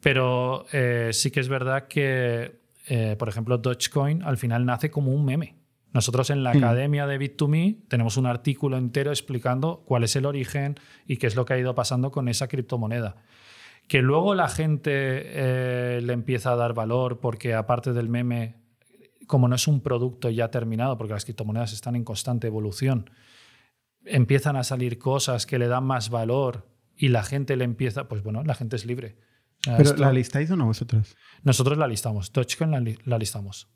Pero 0.00 0.64
eh, 0.72 1.10
sí 1.12 1.30
que 1.32 1.40
es 1.40 1.48
verdad 1.48 1.88
que, 1.88 2.60
eh, 2.88 3.16
por 3.18 3.28
ejemplo, 3.28 3.58
Dogecoin 3.58 4.22
al 4.22 4.36
final 4.36 4.64
nace 4.64 4.90
como 4.90 5.12
un 5.12 5.24
meme. 5.24 5.56
Nosotros 5.92 6.28
en 6.30 6.42
la 6.44 6.52
Mm. 6.52 6.58
academia 6.58 7.06
de 7.06 7.18
Bit2Me 7.18 7.78
tenemos 7.88 8.16
un 8.16 8.26
artículo 8.26 8.76
entero 8.76 9.10
explicando 9.10 9.82
cuál 9.86 10.04
es 10.04 10.14
el 10.16 10.26
origen 10.26 10.76
y 11.06 11.16
qué 11.16 11.26
es 11.26 11.34
lo 11.36 11.44
que 11.44 11.54
ha 11.54 11.58
ido 11.58 11.74
pasando 11.74 12.10
con 12.10 12.28
esa 12.28 12.46
criptomoneda. 12.48 13.16
Que 13.88 14.02
luego 14.02 14.34
la 14.34 14.48
gente 14.48 14.90
eh, 14.92 16.00
le 16.02 16.12
empieza 16.12 16.52
a 16.52 16.56
dar 16.56 16.74
valor 16.74 17.20
porque 17.20 17.54
aparte 17.54 17.94
del 17.94 18.10
meme, 18.10 18.56
como 19.26 19.48
no 19.48 19.54
es 19.56 19.66
un 19.66 19.80
producto 19.80 20.28
ya 20.28 20.50
terminado, 20.50 20.98
porque 20.98 21.14
las 21.14 21.24
criptomonedas 21.24 21.72
están 21.72 21.96
en 21.96 22.04
constante 22.04 22.46
evolución, 22.48 23.10
empiezan 24.04 24.56
a 24.56 24.64
salir 24.64 24.98
cosas 24.98 25.46
que 25.46 25.58
le 25.58 25.68
dan 25.68 25.84
más 25.84 26.10
valor 26.10 26.66
y 26.96 27.08
la 27.08 27.22
gente 27.22 27.56
le 27.56 27.64
empieza, 27.64 28.08
pues 28.08 28.22
bueno, 28.22 28.42
la 28.44 28.54
gente 28.54 28.76
es 28.76 28.84
libre. 28.84 29.16
¿Pero 29.76 29.90
esto- 29.90 30.02
la 30.02 30.12
listáis 30.12 30.50
o 30.50 30.56
no 30.56 30.66
vosotros? 30.66 31.16
nosotros 31.42 31.76
la 31.78 31.86
listamos, 31.86 32.32
Dogecoin 32.32 32.70
la, 32.70 32.80
li- 32.80 32.98
la 33.04 33.18
listamos. 33.18 33.68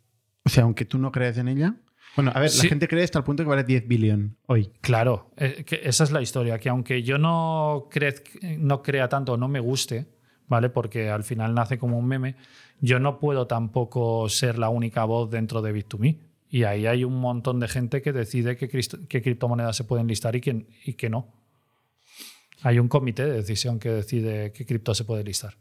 O 0.44 0.48
sea, 0.48 0.64
aunque 0.64 0.84
tú 0.84 0.98
no 0.98 1.12
creas 1.12 1.38
en 1.38 1.48
ella. 1.48 1.76
Bueno, 2.16 2.32
a 2.34 2.40
ver, 2.40 2.50
Sí. 2.50 2.64
la 2.64 2.68
gente 2.70 2.88
cree 2.88 3.04
hasta 3.04 3.18
el 3.18 3.24
punto 3.24 3.42
que 3.42 3.48
vale 3.48 3.64
10 3.64 3.86
billón 3.88 4.36
hoy. 4.46 4.70
Claro, 4.80 5.30
eh, 5.36 5.64
que 5.64 5.80
esa 5.84 6.04
es 6.04 6.10
la 6.12 6.20
historia, 6.20 6.58
que 6.58 6.68
aunque 6.68 7.02
yo 7.02 7.16
no, 7.18 7.88
crez- 7.90 8.22
no 8.58 8.82
crea 8.82 9.08
tanto, 9.08 9.36
no 9.36 9.48
me 9.48 9.60
guste, 9.60 10.06
¿vale? 10.46 10.68
Porque 10.68 11.08
al 11.08 11.24
final 11.24 11.54
nace 11.54 11.78
como 11.78 11.98
un 11.98 12.06
meme, 12.06 12.36
yo 12.80 12.98
no 12.98 13.18
puedo 13.18 13.46
tampoco 13.46 14.28
ser 14.28 14.58
la 14.58 14.68
única 14.68 15.04
voz 15.04 15.30
dentro 15.30 15.62
de 15.62 15.72
Bit2Me. 15.74 16.18
Y 16.50 16.64
ahí 16.64 16.86
hay 16.86 17.04
un 17.04 17.18
montón 17.18 17.60
de 17.60 17.68
gente 17.68 18.02
que 18.02 18.12
decide 18.12 18.58
qué, 18.58 18.68
qué 18.68 19.22
criptomonedas 19.22 19.74
se 19.74 19.84
pueden 19.84 20.06
listar 20.06 20.36
y 20.36 20.42
qué, 20.42 20.66
y 20.84 20.92
qué 20.94 21.08
no. 21.08 21.32
Hay 22.62 22.78
un 22.78 22.88
comité 22.88 23.24
de 23.24 23.32
decisión 23.32 23.78
que 23.78 23.88
decide 23.88 24.52
qué 24.52 24.66
cripto 24.66 24.94
se 24.94 25.04
puede 25.04 25.24
listar. 25.24 25.54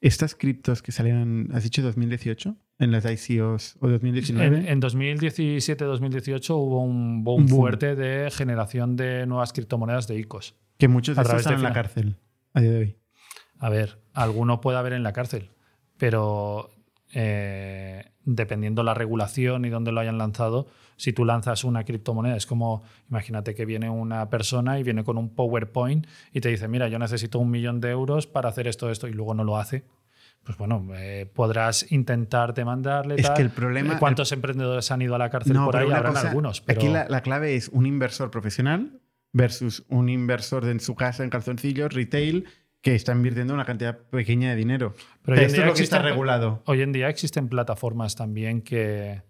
Estas 0.00 0.34
criptos 0.34 0.82
que 0.82 0.92
salieron, 0.92 1.48
¿has 1.52 1.62
dicho 1.64 1.82
2018? 1.82 2.56
En 2.80 2.92
las 2.92 3.04
ICOs 3.04 3.76
o 3.80 3.88
2019. 3.88 4.58
En, 4.58 4.66
en 4.68 4.80
2017-2018 4.80 6.50
hubo 6.50 6.82
un 6.82 7.24
boom, 7.24 7.42
Un 7.42 7.46
boom. 7.46 7.58
fuerte 7.60 7.96
de 7.96 8.30
generación 8.30 8.96
de 8.96 9.26
nuevas 9.26 9.52
criptomonedas 9.52 10.06
de 10.08 10.18
ICOs. 10.18 10.54
que 10.78 10.88
muchos 10.88 11.16
de 11.16 11.22
estos 11.22 11.38
están 11.40 11.54
en 11.54 11.62
la 11.62 11.72
cárcel 11.72 12.16
a 12.54 12.60
día 12.60 12.70
de 12.70 12.78
hoy. 12.78 12.96
A 13.58 13.68
ver, 13.68 13.98
alguno 14.12 14.60
puede 14.60 14.78
haber 14.78 14.92
en 14.92 15.02
la 15.02 15.12
cárcel, 15.12 15.50
pero 15.96 16.70
eh, 17.12 18.12
dependiendo 18.34 18.82
la 18.82 18.94
regulación 18.94 19.64
y 19.64 19.70
dónde 19.70 19.90
lo 19.92 20.00
hayan 20.00 20.18
lanzado, 20.18 20.66
si 20.96 21.12
tú 21.12 21.24
lanzas 21.24 21.64
una 21.64 21.84
criptomoneda, 21.84 22.36
es 22.36 22.44
como, 22.46 22.82
imagínate 23.08 23.54
que 23.54 23.64
viene 23.64 23.88
una 23.88 24.28
persona 24.28 24.78
y 24.78 24.82
viene 24.82 25.02
con 25.04 25.16
un 25.16 25.30
PowerPoint 25.30 26.06
y 26.32 26.40
te 26.40 26.48
dice, 26.50 26.68
mira, 26.68 26.88
yo 26.88 26.98
necesito 26.98 27.38
un 27.38 27.50
millón 27.50 27.80
de 27.80 27.90
euros 27.90 28.26
para 28.26 28.48
hacer 28.48 28.66
esto, 28.68 28.90
esto, 28.90 29.08
y 29.08 29.12
luego 29.12 29.32
no 29.34 29.44
lo 29.44 29.56
hace. 29.56 29.84
Pues 30.44 30.56
bueno, 30.58 30.86
eh, 30.94 31.30
podrás 31.34 31.90
intentar 31.92 32.54
demandarle. 32.54 33.16
Es 33.16 33.22
tal. 33.22 33.34
que 33.36 33.42
el 33.42 33.50
problema- 33.50 33.94
Eh, 33.94 33.98
¿Cuántos 33.98 34.30
emprendedores 34.32 34.90
han 34.90 35.02
ido 35.02 35.14
a 35.14 35.18
la 35.18 35.30
cárcel 35.30 35.56
por 35.56 35.76
ahí? 35.76 35.90
Habrán 35.90 36.12
cosa- 36.14 36.28
algunos. 36.28 36.60
Pero... 36.60 36.80
Aquí 36.80 36.88
la, 36.88 37.06
la 37.08 37.22
clave 37.22 37.54
es 37.56 37.68
un 37.68 37.86
inversor 37.86 38.30
profesional 38.30 39.00
versus 39.32 39.84
un 39.88 40.08
inversor 40.08 40.64
en 40.66 40.80
su 40.80 40.94
casa 40.94 41.22
en 41.22 41.30
calzoncillos, 41.30 41.92
retail, 41.92 42.46
que 42.80 42.94
está 42.94 43.12
invirtiendo 43.12 43.54
una 43.54 43.64
cantidad 43.64 43.98
pequeña 43.98 44.50
de 44.50 44.56
dinero. 44.56 44.94
Pero 45.22 45.40
esto 45.40 45.60
es 45.60 45.66
lo 45.66 45.74
que 45.74 45.82
está 45.82 46.00
regulado. 46.00 46.62
Hoy 46.66 46.82
en 46.82 46.92
día 46.92 47.08
existen 47.08 47.48
plataformas 47.48 48.14
también 48.14 48.62
que, 48.62 49.22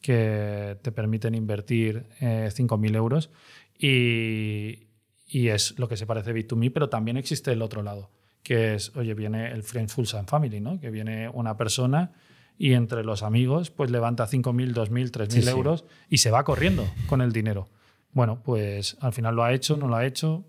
que 0.00 0.76
te 0.82 0.92
permiten 0.92 1.34
invertir 1.34 2.06
eh, 2.20 2.50
5.000 2.54 2.94
euros 2.96 3.30
y, 3.78 4.88
y 5.26 5.48
es 5.48 5.78
lo 5.78 5.88
que 5.88 5.96
se 5.96 6.06
parece 6.06 6.30
a 6.30 6.34
Bit2Me, 6.34 6.72
pero 6.72 6.88
también 6.88 7.16
existe 7.16 7.52
el 7.52 7.62
otro 7.62 7.82
lado, 7.82 8.10
que 8.42 8.74
es, 8.74 8.94
oye, 8.96 9.14
viene 9.14 9.50
el 9.50 9.62
Friends 9.62 9.94
Full 9.94 10.06
and 10.16 10.28
Family, 10.28 10.60
¿no? 10.60 10.78
que 10.80 10.90
viene 10.90 11.28
una 11.28 11.56
persona 11.56 12.12
y 12.58 12.74
entre 12.74 13.02
los 13.04 13.22
amigos 13.22 13.70
pues 13.70 13.90
levanta 13.90 14.26
5.000, 14.28 14.74
2.000, 14.74 15.10
3.000 15.10 15.30
Sí, 15.30 15.42
sí. 15.42 15.48
euros 15.48 15.84
y 16.08 16.18
se 16.18 16.30
va 16.30 16.44
corriendo 16.44 16.86
con 17.08 17.20
el 17.22 17.32
dinero. 17.32 17.68
Bueno, 18.12 18.42
pues 18.42 18.98
al 19.00 19.12
final 19.14 19.34
lo 19.34 19.42
ha 19.42 19.54
hecho, 19.54 19.76
no 19.78 19.88
lo 19.88 19.96
ha 19.96 20.04
hecho. 20.04 20.44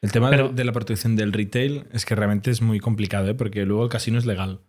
El 0.00 0.12
tema 0.12 0.30
de- 0.30 0.36
Pero- 0.36 0.48
de, 0.50 0.64
la 0.64 0.72
protección 0.72 1.16
del 1.16 1.32
retail 1.32 1.84
es 1.92 2.04
que 2.06 2.14
realmente 2.14 2.50
es 2.50 2.62
muy 2.62 2.78
complicado, 2.80 3.28
¿eh? 3.28 3.34
porque 3.34 3.64
luego 3.64 3.84
el 3.84 3.90
casino 3.90 4.18
es 4.18 4.26
legal. 4.26 4.60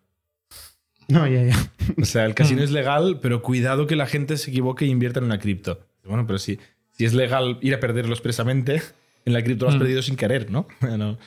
No, 1.08 1.28
ya, 1.28 1.44
ya. 1.44 1.72
O 2.02 2.06
sea, 2.06 2.26
el 2.26 2.36
casino 2.36 2.62
es 2.64 2.72
legal, 2.72 3.20
pero 3.22 3.42
cuidado 3.42 3.88
que 3.88 3.96
la 3.96 4.06
gente 4.08 4.38
se 4.38 4.50
equivoque 4.52 4.86
e 4.86 4.88
invierta 4.90 5.20
en 5.20 5.26
una 5.26 5.40
cripto. 5.40 5.80
Bueno, 6.04 6.26
pero 6.26 6.40
si, 6.40 6.60
si 6.92 7.06
es 7.06 7.14
legal 7.14 7.58
ir 7.62 7.74
a 7.74 7.80
perderlo 7.80 8.14
expresamente, 8.14 8.82
en 9.26 9.34
la 9.34 9.44
cripto 9.44 9.66
lo 9.66 9.70
has 9.70 9.76
Mm. 9.76 9.80
perdido 9.80 10.02
sin 10.02 10.16
querer, 10.16 10.50
¿no? 10.52 10.68
Bueno, 10.82 11.18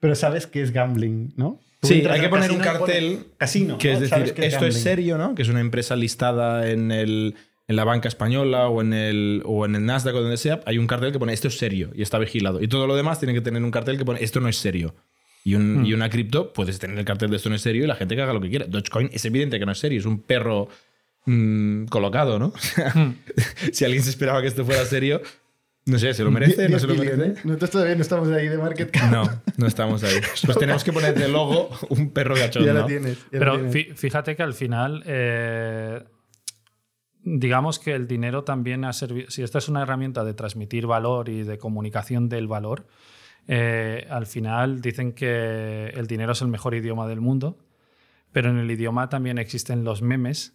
Pero 0.00 0.14
sabes 0.14 0.46
que 0.46 0.60
es 0.62 0.72
gambling, 0.72 1.32
¿no? 1.36 1.60
Tú 1.80 1.88
Sí, 1.88 2.04
hay 2.08 2.20
que 2.20 2.28
poner 2.28 2.50
un 2.50 2.58
cartel 2.58 3.26
casino, 3.36 3.76
que 3.78 3.92
es 3.92 4.00
decir, 4.00 4.32
que 4.34 4.46
esto 4.46 4.66
es 4.66 4.76
serio, 4.80 5.18
¿no? 5.18 5.34
Que 5.34 5.42
es 5.42 5.48
una 5.48 5.60
empresa 5.60 5.94
listada 5.96 6.70
en, 6.70 6.90
el, 6.90 7.34
en 7.68 7.76
la 7.76 7.84
banca 7.84 8.08
española 8.08 8.68
o 8.68 8.80
en, 8.80 8.92
el, 8.92 9.42
o 9.44 9.64
en 9.66 9.74
el 9.74 9.84
Nasdaq 9.84 10.14
o 10.14 10.20
donde 10.20 10.36
sea. 10.36 10.60
Hay 10.66 10.78
un 10.78 10.86
cartel 10.86 11.12
que 11.12 11.18
pone 11.18 11.32
esto 11.32 11.48
es 11.48 11.58
serio 11.58 11.90
y 11.94 12.02
está 12.02 12.18
vigilado. 12.18 12.62
Y 12.62 12.68
todo 12.68 12.86
lo 12.86 12.94
demás 12.96 13.18
tiene 13.18 13.34
que 13.34 13.40
tener 13.40 13.62
un 13.62 13.70
cartel 13.70 13.98
que 13.98 14.04
pone 14.04 14.22
esto 14.22 14.40
no 14.40 14.48
es 14.48 14.56
serio. 14.56 14.94
Y, 15.44 15.54
un- 15.54 15.82
Hmm. 15.82 15.86
y 15.86 15.92
una 15.94 16.08
cripto, 16.10 16.52
puedes 16.52 16.78
tener 16.78 16.98
el 16.98 17.04
cartel 17.04 17.30
de 17.30 17.36
esto 17.36 17.48
no 17.48 17.54
es 17.56 17.62
serio 17.62 17.84
y 17.84 17.86
la 17.86 17.94
gente 17.96 18.16
que 18.16 18.22
haga 18.22 18.32
lo 18.32 18.40
que 18.40 18.50
quiera. 18.50 18.66
Dogecoin 18.66 19.10
es 19.12 19.24
evidente 19.24 19.58
que 19.58 19.66
no 19.66 19.72
es 19.72 19.78
serio, 19.78 19.98
es 20.00 20.06
un 20.06 20.20
perro 20.20 20.68
mm, 21.26 21.86
colocado, 21.86 22.38
¿no? 22.38 22.52
Hmm. 22.94 23.12
si 23.72 23.84
alguien 23.84 24.02
se 24.02 24.10
esperaba 24.10 24.40
que 24.42 24.48
esto 24.48 24.64
fuera 24.64 24.84
serio, 24.84 25.20
no 25.86 25.98
sé, 26.00 26.14
¿se 26.14 26.24
lo 26.24 26.30
merece? 26.32 26.68
¿No 26.68 26.78
se 26.80 26.86
lo 26.88 26.94
merece? 26.96 27.26
¿eh? 27.26 27.34
Nosotros 27.44 27.70
todavía 27.70 27.94
no 27.94 28.02
estamos 28.02 28.28
ahí 28.30 28.48
de 28.48 28.58
market 28.58 28.90
cap. 28.90 29.10
No, 29.10 29.42
no 29.56 29.66
estamos 29.68 30.02
ahí. 30.02 30.16
Pues 30.44 30.58
tenemos 30.58 30.82
que 30.82 30.92
poner 30.92 31.14
de 31.16 31.28
logo 31.28 31.70
un 31.90 32.10
perro 32.10 32.34
gachón, 32.34 32.64
ya 32.64 32.72
¿no? 32.72 32.80
lo 32.80 32.86
tienes. 32.86 33.16
ya 33.18 33.24
lo 33.24 33.38
Pero 33.38 33.52
tienes. 33.60 33.72
fí- 33.74 33.94
fíjate 33.94 34.34
que 34.34 34.42
al 34.42 34.54
final, 34.54 35.04
eh, 35.06 36.00
digamos 37.28 37.80
que 37.80 37.92
el 37.92 38.06
dinero 38.06 38.44
también 38.44 38.84
ha 38.84 38.92
servido, 38.92 39.28
si 39.30 39.42
esta 39.42 39.58
es 39.58 39.68
una 39.68 39.82
herramienta 39.82 40.22
de 40.24 40.32
transmitir 40.32 40.86
valor 40.86 41.28
y 41.28 41.42
de 41.42 41.58
comunicación 41.58 42.28
del 42.28 42.46
valor, 42.46 42.86
eh, 43.48 44.06
al 44.10 44.26
final 44.26 44.80
dicen 44.80 45.12
que 45.12 45.88
el 45.88 46.06
dinero 46.06 46.32
es 46.32 46.40
el 46.42 46.48
mejor 46.48 46.74
idioma 46.74 47.06
del 47.08 47.20
mundo, 47.20 47.58
pero 48.32 48.50
en 48.50 48.58
el 48.58 48.70
idioma 48.70 49.08
también 49.08 49.38
existen 49.38 49.82
los 49.82 50.02
memes 50.02 50.54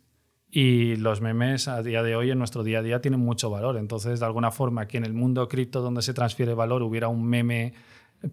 y 0.49 0.95
los 0.95 1.19
memes 1.21 1.67
a 1.67 1.83
día 1.83 2.03
de 2.03 2.15
hoy 2.15 2.31
en 2.31 2.37
nuestro 2.37 2.63
día 2.63 2.79
a 2.79 2.81
día 2.83 3.01
tienen 3.01 3.19
mucho 3.19 3.49
valor. 3.49 3.77
Entonces, 3.77 4.19
de 4.19 4.25
alguna 4.25 4.51
forma, 4.51 4.87
que 4.87 4.97
en 4.97 5.05
el 5.05 5.13
mundo 5.13 5.47
cripto 5.47 5.81
donde 5.81 6.01
se 6.01 6.13
transfiere 6.13 6.53
valor 6.53 6.83
hubiera 6.83 7.07
un 7.09 7.25
meme 7.25 7.73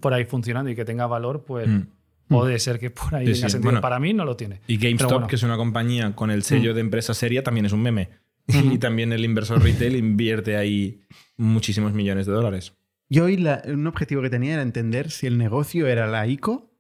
por 0.01 0.15
ahí 0.15 0.25
funcionando 0.27 0.71
y 0.71 0.77
que 0.77 0.85
tenga 0.85 1.07
valor, 1.07 1.45
pues 1.45 1.69
Mm. 1.69 1.83
puede 2.29 2.59
ser 2.59 2.79
que 2.79 2.91
por 2.91 3.15
ahí 3.15 3.27
Sí, 3.29 3.33
tenga 3.35 3.49
sí. 3.49 3.53
sentido. 3.53 3.69
Bueno, 3.71 3.81
Para 3.81 3.99
mí 3.99 4.13
no 4.13 4.25
lo 4.25 4.37
tiene. 4.37 4.61
Y 4.67 4.77
GameStop, 4.77 5.11
bueno. 5.13 5.27
que 5.29 5.37
es 5.37 5.43
una 5.45 5.57
compañía 5.57 6.15
con 6.15 6.31
el 6.31 6.43
sello 6.43 6.75
de 6.75 6.81
empresa 6.81 7.15
seria, 7.15 7.43
también 7.43 7.65
es 7.67 7.73
un 7.73 7.81
meme. 7.83 8.11
Y 8.75 8.79
también 8.79 9.13
el 9.13 9.25
inversor 9.25 9.63
retail 9.63 9.97
invierte 9.97 10.57
ahí 10.57 11.03
muchísimos 11.37 11.93
millones 11.93 12.27
de 12.27 12.33
dólares. 12.33 12.75
Yo 13.11 13.25
hoy 13.25 13.37
la- 13.37 13.63
un 13.67 13.87
objetivo 13.87 14.23
que 14.23 14.31
tenía 14.31 14.55
era 14.55 14.63
entender 14.63 15.11
si 15.11 15.27
el 15.27 15.39
negocio 15.39 15.87
era 15.87 16.07
la 16.07 16.27
ICO 16.27 16.71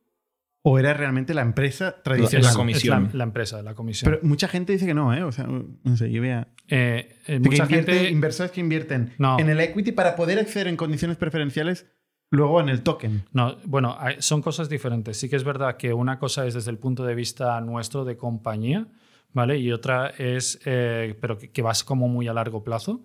o 0.62 0.78
era 0.78 0.92
realmente 0.92 1.32
la 1.34 1.42
empresa 1.42 1.94
La 1.96 2.02
tradicional. 2.02 2.50
Es- 2.50 2.56
comisión. 2.56 3.06
Es 3.06 3.12
la, 3.14 3.18
la 3.18 3.24
empresa, 3.24 3.62
la 3.62 3.74
comisión. 3.74 4.10
Pero 4.10 4.26
mucha 4.26 4.48
gente 4.48 4.72
dice 4.72 4.86
que 4.86 4.92
no, 4.94 5.14
¿eh? 5.14 5.22
O 5.22 5.32
sea, 5.32 5.46
no 5.46 5.96
sé, 5.96 6.10
yo 6.10 6.20
vea. 6.20 6.48
Eh, 6.68 7.16
eh, 7.26 7.32
De 7.34 7.40
que 7.42 7.48
mucha 7.50 7.62
invierte- 7.64 7.92
gente. 7.94 8.10
inversores 8.10 8.52
que 8.52 8.60
invierten 8.60 9.12
No. 9.18 9.38
en 9.38 9.48
el 9.48 9.60
equity 9.60 9.92
para 9.92 10.16
poder 10.16 10.38
acceder 10.38 10.66
en 10.68 10.76
condiciones 10.76 11.16
preferenciales 11.16 11.86
luego 12.30 12.60
en 12.60 12.68
el 12.68 12.82
token. 12.82 13.24
No, 13.32 13.56
bueno, 13.64 13.96
son 14.18 14.42
cosas 14.42 14.68
diferentes. 14.68 15.16
Sí 15.18 15.30
que 15.30 15.36
es 15.36 15.44
verdad 15.44 15.78
que 15.78 15.94
una 15.94 16.18
cosa 16.18 16.46
es 16.46 16.52
desde 16.52 16.70
el 16.70 16.76
punto 16.78 17.06
de 17.06 17.14
vista 17.14 17.58
nuestro 17.62 18.04
de 18.04 18.18
compañía, 18.18 18.86
¿vale? 19.33 19.59
Y 19.59 19.72
otra 19.72 20.09
es, 20.18 20.61
eh, 20.64 21.16
pero 21.20 21.39
que, 21.39 21.51
que 21.51 21.62
vas 21.62 21.85
como 21.85 22.09
muy 22.09 22.29
a 22.29 22.33
largo 22.33 22.62
plazo. 22.62 23.03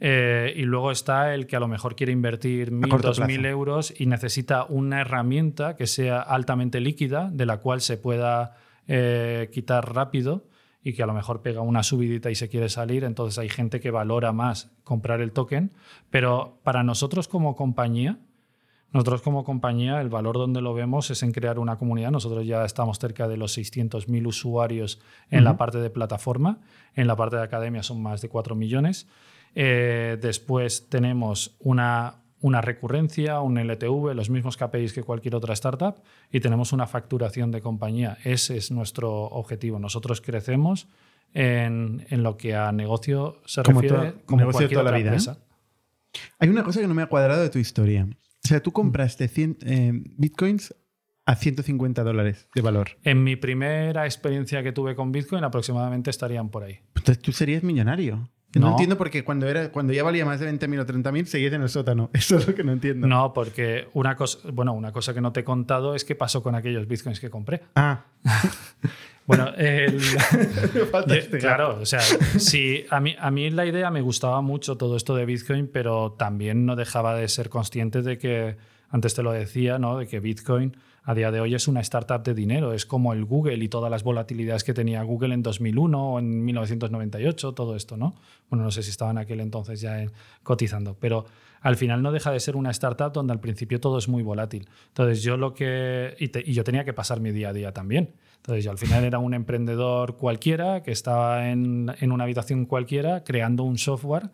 Eh, 0.00 0.52
y 0.56 0.62
luego 0.62 0.90
está 0.90 1.34
el 1.34 1.46
que 1.46 1.56
a 1.56 1.60
lo 1.60 1.68
mejor 1.68 1.94
quiere 1.94 2.12
invertir 2.12 2.72
mil, 2.72 2.90
corto 2.90 3.08
dos 3.08 3.20
mil 3.20 3.40
plazo. 3.40 3.48
euros 3.48 3.94
y 3.96 4.06
necesita 4.06 4.64
una 4.64 5.00
herramienta 5.00 5.76
que 5.76 5.86
sea 5.86 6.20
altamente 6.20 6.80
líquida, 6.80 7.30
de 7.32 7.46
la 7.46 7.58
cual 7.58 7.80
se 7.80 7.96
pueda 7.96 8.56
eh, 8.88 9.48
quitar 9.52 9.94
rápido 9.94 10.46
y 10.82 10.92
que 10.92 11.02
a 11.02 11.06
lo 11.06 11.14
mejor 11.14 11.40
pega 11.40 11.62
una 11.62 11.82
subidita 11.82 12.30
y 12.30 12.34
se 12.34 12.48
quiere 12.48 12.68
salir. 12.68 13.04
Entonces 13.04 13.38
hay 13.38 13.48
gente 13.48 13.80
que 13.80 13.90
valora 13.90 14.32
más 14.32 14.70
comprar 14.82 15.20
el 15.20 15.32
token. 15.32 15.72
Pero 16.10 16.58
para 16.64 16.82
nosotros 16.82 17.28
como 17.28 17.56
compañía, 17.56 18.18
nosotros 18.94 19.20
como 19.20 19.44
compañía, 19.44 20.00
el 20.00 20.08
valor 20.08 20.36
donde 20.38 20.62
lo 20.62 20.72
vemos 20.72 21.10
es 21.10 21.22
en 21.22 21.32
crear 21.32 21.58
una 21.58 21.76
comunidad. 21.76 22.10
Nosotros 22.10 22.46
ya 22.46 22.64
estamos 22.64 22.98
cerca 22.98 23.28
de 23.28 23.36
los 23.36 23.58
600.000 23.58 24.26
usuarios 24.26 25.00
en 25.30 25.44
la 25.44 25.56
parte 25.58 25.78
de 25.78 25.90
plataforma. 25.90 26.60
En 26.94 27.06
la 27.06 27.16
parte 27.16 27.36
de 27.36 27.42
academia 27.42 27.82
son 27.82 28.00
más 28.02 28.22
de 28.22 28.28
4 28.30 28.54
millones. 28.54 29.06
Eh, 29.56 30.16
después 30.22 30.88
tenemos 30.88 31.56
una, 31.60 32.22
una 32.40 32.60
recurrencia, 32.60 33.40
un 33.40 33.58
LTV, 33.58 34.14
los 34.14 34.30
mismos 34.30 34.56
KPIs 34.56 34.92
que 34.92 35.02
cualquier 35.02 35.34
otra 35.34 35.54
startup 35.54 35.96
y 36.30 36.40
tenemos 36.40 36.72
una 36.72 36.86
facturación 36.86 37.50
de 37.50 37.60
compañía. 37.60 38.18
Ese 38.24 38.56
es 38.56 38.70
nuestro 38.70 39.12
objetivo. 39.12 39.78
Nosotros 39.78 40.20
crecemos 40.20 40.86
en, 41.34 42.06
en 42.10 42.22
lo 42.22 42.36
que 42.36 42.54
a 42.54 42.70
negocio 42.72 43.40
se 43.44 43.62
Como 43.64 43.80
refiere 43.80 44.10
toda- 44.12 44.22
como 44.26 44.38
negocio 44.40 44.68
de 44.68 44.74
cualquier 44.74 44.80
toda 44.80 44.90
la 44.92 44.96
vida, 44.98 45.10
¿eh? 45.10 45.14
empresa. 45.14 45.38
Hay 46.38 46.48
una 46.48 46.62
cosa 46.62 46.80
que 46.80 46.86
no 46.86 46.94
me 46.94 47.02
ha 47.02 47.06
cuadrado 47.06 47.42
de 47.42 47.50
tu 47.50 47.58
historia. 47.58 48.06
O 48.44 48.48
sea, 48.48 48.62
tú 48.62 48.72
compraste 48.72 49.26
100 49.28 49.58
eh, 49.62 49.92
bitcoins 50.18 50.74
a 51.26 51.34
150 51.36 52.02
dólares 52.04 52.48
de 52.54 52.60
valor. 52.60 52.90
En 53.02 53.24
mi 53.24 53.36
primera 53.36 54.04
experiencia 54.04 54.62
que 54.62 54.72
tuve 54.72 54.94
con 54.94 55.10
Bitcoin, 55.12 55.42
aproximadamente 55.42 56.10
estarían 56.10 56.50
por 56.50 56.64
ahí. 56.64 56.80
Entonces 56.96 57.18
tú 57.20 57.32
serías 57.32 57.62
millonario. 57.62 58.28
No, 58.54 58.60
No. 58.60 58.70
entiendo 58.72 58.96
por 58.98 59.10
qué 59.10 59.24
cuando, 59.24 59.48
era, 59.48 59.72
cuando 59.72 59.92
ya 59.94 60.04
valía 60.04 60.24
más 60.26 60.38
de 60.38 60.52
20.000 60.52 60.80
o 60.80 60.86
30.000 60.86 61.24
seguías 61.24 61.52
en 61.54 61.62
el 61.62 61.68
sótano. 61.70 62.10
Eso 62.12 62.36
es 62.36 62.46
lo 62.46 62.54
que 62.54 62.62
no 62.62 62.72
entiendo. 62.72 63.06
No, 63.06 63.32
porque 63.32 63.88
una 63.94 64.14
cosa, 64.16 64.38
bueno, 64.52 64.74
una 64.74 64.92
cosa 64.92 65.14
que 65.14 65.20
no 65.22 65.32
te 65.32 65.40
he 65.40 65.44
contado 65.44 65.94
es 65.94 66.04
qué 66.04 66.14
pasó 66.14 66.42
con 66.42 66.54
aquellos 66.54 66.86
bitcoins 66.86 67.18
que 67.20 67.30
compré. 67.30 67.62
Ah, 67.74 68.04
Bueno, 69.26 69.48
el- 69.56 69.98
este 71.16 71.38
claro, 71.38 71.78
o 71.80 71.86
sea, 71.86 72.00
sí, 72.00 72.84
a 72.90 73.00
mí, 73.00 73.16
a 73.18 73.30
mí 73.30 73.50
la 73.50 73.64
idea 73.66 73.90
me 73.90 74.00
gustaba 74.02 74.40
mucho 74.42 74.76
todo 74.76 74.96
esto 74.96 75.14
de 75.16 75.24
Bitcoin, 75.24 75.66
pero 75.68 76.12
también 76.18 76.66
no 76.66 76.76
dejaba 76.76 77.14
de 77.14 77.28
ser 77.28 77.48
consciente 77.48 78.02
de 78.02 78.18
que, 78.18 78.56
antes 78.90 79.14
te 79.14 79.22
lo 79.22 79.32
decía, 79.32 79.78
¿no? 79.78 79.98
de 79.98 80.06
que 80.06 80.20
Bitcoin 80.20 80.76
a 81.06 81.14
día 81.14 81.30
de 81.30 81.40
hoy 81.40 81.54
es 81.54 81.68
una 81.68 81.80
startup 81.80 82.22
de 82.22 82.32
dinero, 82.32 82.72
es 82.72 82.86
como 82.86 83.12
el 83.12 83.24
Google 83.26 83.62
y 83.62 83.68
todas 83.68 83.90
las 83.90 84.02
volatilidades 84.04 84.64
que 84.64 84.72
tenía 84.72 85.02
Google 85.02 85.34
en 85.34 85.42
2001 85.42 86.12
o 86.14 86.18
en 86.18 86.44
1998, 86.44 87.52
todo 87.52 87.76
esto, 87.76 87.96
¿no? 87.96 88.14
Bueno, 88.48 88.64
no 88.64 88.70
sé 88.70 88.82
si 88.82 88.88
estaba 88.90 89.10
en 89.10 89.18
aquel 89.18 89.40
entonces 89.40 89.80
ya 89.82 90.00
en- 90.02 90.12
cotizando, 90.42 90.96
pero 90.98 91.26
al 91.60 91.76
final 91.76 92.02
no 92.02 92.10
deja 92.12 92.30
de 92.30 92.40
ser 92.40 92.56
una 92.56 92.70
startup 92.70 93.12
donde 93.12 93.32
al 93.34 93.40
principio 93.40 93.80
todo 93.80 93.98
es 93.98 94.08
muy 94.08 94.22
volátil. 94.22 94.66
Entonces 94.88 95.22
yo 95.22 95.36
lo 95.36 95.52
que... 95.54 96.14
Y, 96.18 96.28
te- 96.28 96.42
y 96.46 96.52
yo 96.54 96.62
tenía 96.64 96.84
que 96.84 96.92
pasar 96.92 97.20
mi 97.20 97.32
día 97.32 97.50
a 97.50 97.52
día 97.54 97.72
también. 97.72 98.14
Entonces 98.44 98.62
yo 98.62 98.70
al 98.72 98.76
final 98.76 99.04
era 99.04 99.18
un 99.18 99.32
emprendedor 99.32 100.18
cualquiera 100.18 100.82
que 100.82 100.92
estaba 100.92 101.48
en, 101.48 101.90
en 101.98 102.12
una 102.12 102.24
habitación 102.24 102.66
cualquiera 102.66 103.24
creando 103.24 103.62
un 103.62 103.78
software 103.78 104.30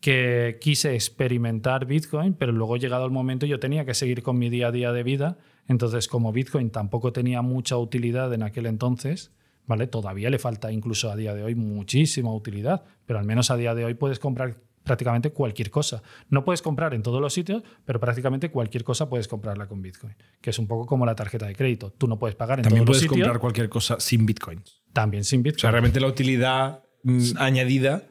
que 0.00 0.58
quise 0.60 0.94
experimentar 0.94 1.86
Bitcoin, 1.86 2.34
pero 2.34 2.50
luego 2.50 2.76
llegado 2.76 3.04
el 3.04 3.12
momento 3.12 3.46
yo 3.46 3.60
tenía 3.60 3.84
que 3.84 3.94
seguir 3.94 4.24
con 4.24 4.36
mi 4.36 4.50
día 4.50 4.66
a 4.66 4.72
día 4.72 4.92
de 4.92 5.04
vida. 5.04 5.38
Entonces, 5.68 6.08
como 6.08 6.32
Bitcoin 6.32 6.70
tampoco 6.70 7.12
tenía 7.12 7.40
mucha 7.40 7.76
utilidad 7.76 8.34
en 8.34 8.42
aquel 8.42 8.66
entonces, 8.66 9.30
¿vale? 9.64 9.86
Todavía 9.86 10.28
le 10.28 10.40
falta 10.40 10.72
incluso 10.72 11.08
a 11.08 11.14
día 11.14 11.32
de 11.32 11.44
hoy 11.44 11.54
muchísima 11.54 12.34
utilidad, 12.34 12.82
pero 13.06 13.20
al 13.20 13.26
menos 13.26 13.52
a 13.52 13.56
día 13.56 13.76
de 13.76 13.84
hoy 13.84 13.94
puedes 13.94 14.18
comprar 14.18 14.56
prácticamente 14.84 15.30
cualquier 15.32 15.70
cosa. 15.70 16.02
No 16.28 16.44
puedes 16.44 16.62
comprar 16.62 16.94
en 16.94 17.02
todos 17.02 17.20
los 17.20 17.32
sitios, 17.32 17.62
pero 17.84 18.00
prácticamente 18.00 18.50
cualquier 18.50 18.82
cosa 18.84 19.08
puedes 19.08 19.28
comprarla 19.28 19.66
con 19.68 19.82
Bitcoin, 19.82 20.14
que 20.40 20.50
es 20.50 20.58
un 20.58 20.66
poco 20.66 20.86
como 20.86 21.04
la 21.06 21.14
tarjeta 21.14 21.46
de 21.46 21.54
crédito. 21.54 21.92
Tú 21.96 22.06
no 22.08 22.18
puedes 22.18 22.34
pagar 22.36 22.58
en 22.58 22.64
También 22.64 22.84
todos 22.84 22.96
puedes 22.98 23.02
los 23.04 23.10
sitios, 23.12 23.26
comprar 23.26 23.40
cualquier 23.40 23.68
cosa 23.68 24.00
sin 24.00 24.26
bitcoins. 24.26 24.82
también 24.92 25.24
sin 25.24 25.40
O 25.40 25.42
Bitcoin. 25.44 25.60
sea, 25.60 25.70
realmente 25.70 26.00
la 26.00 26.06
utilidad 26.08 26.82
mm, 27.02 27.20
añadida 27.38 28.04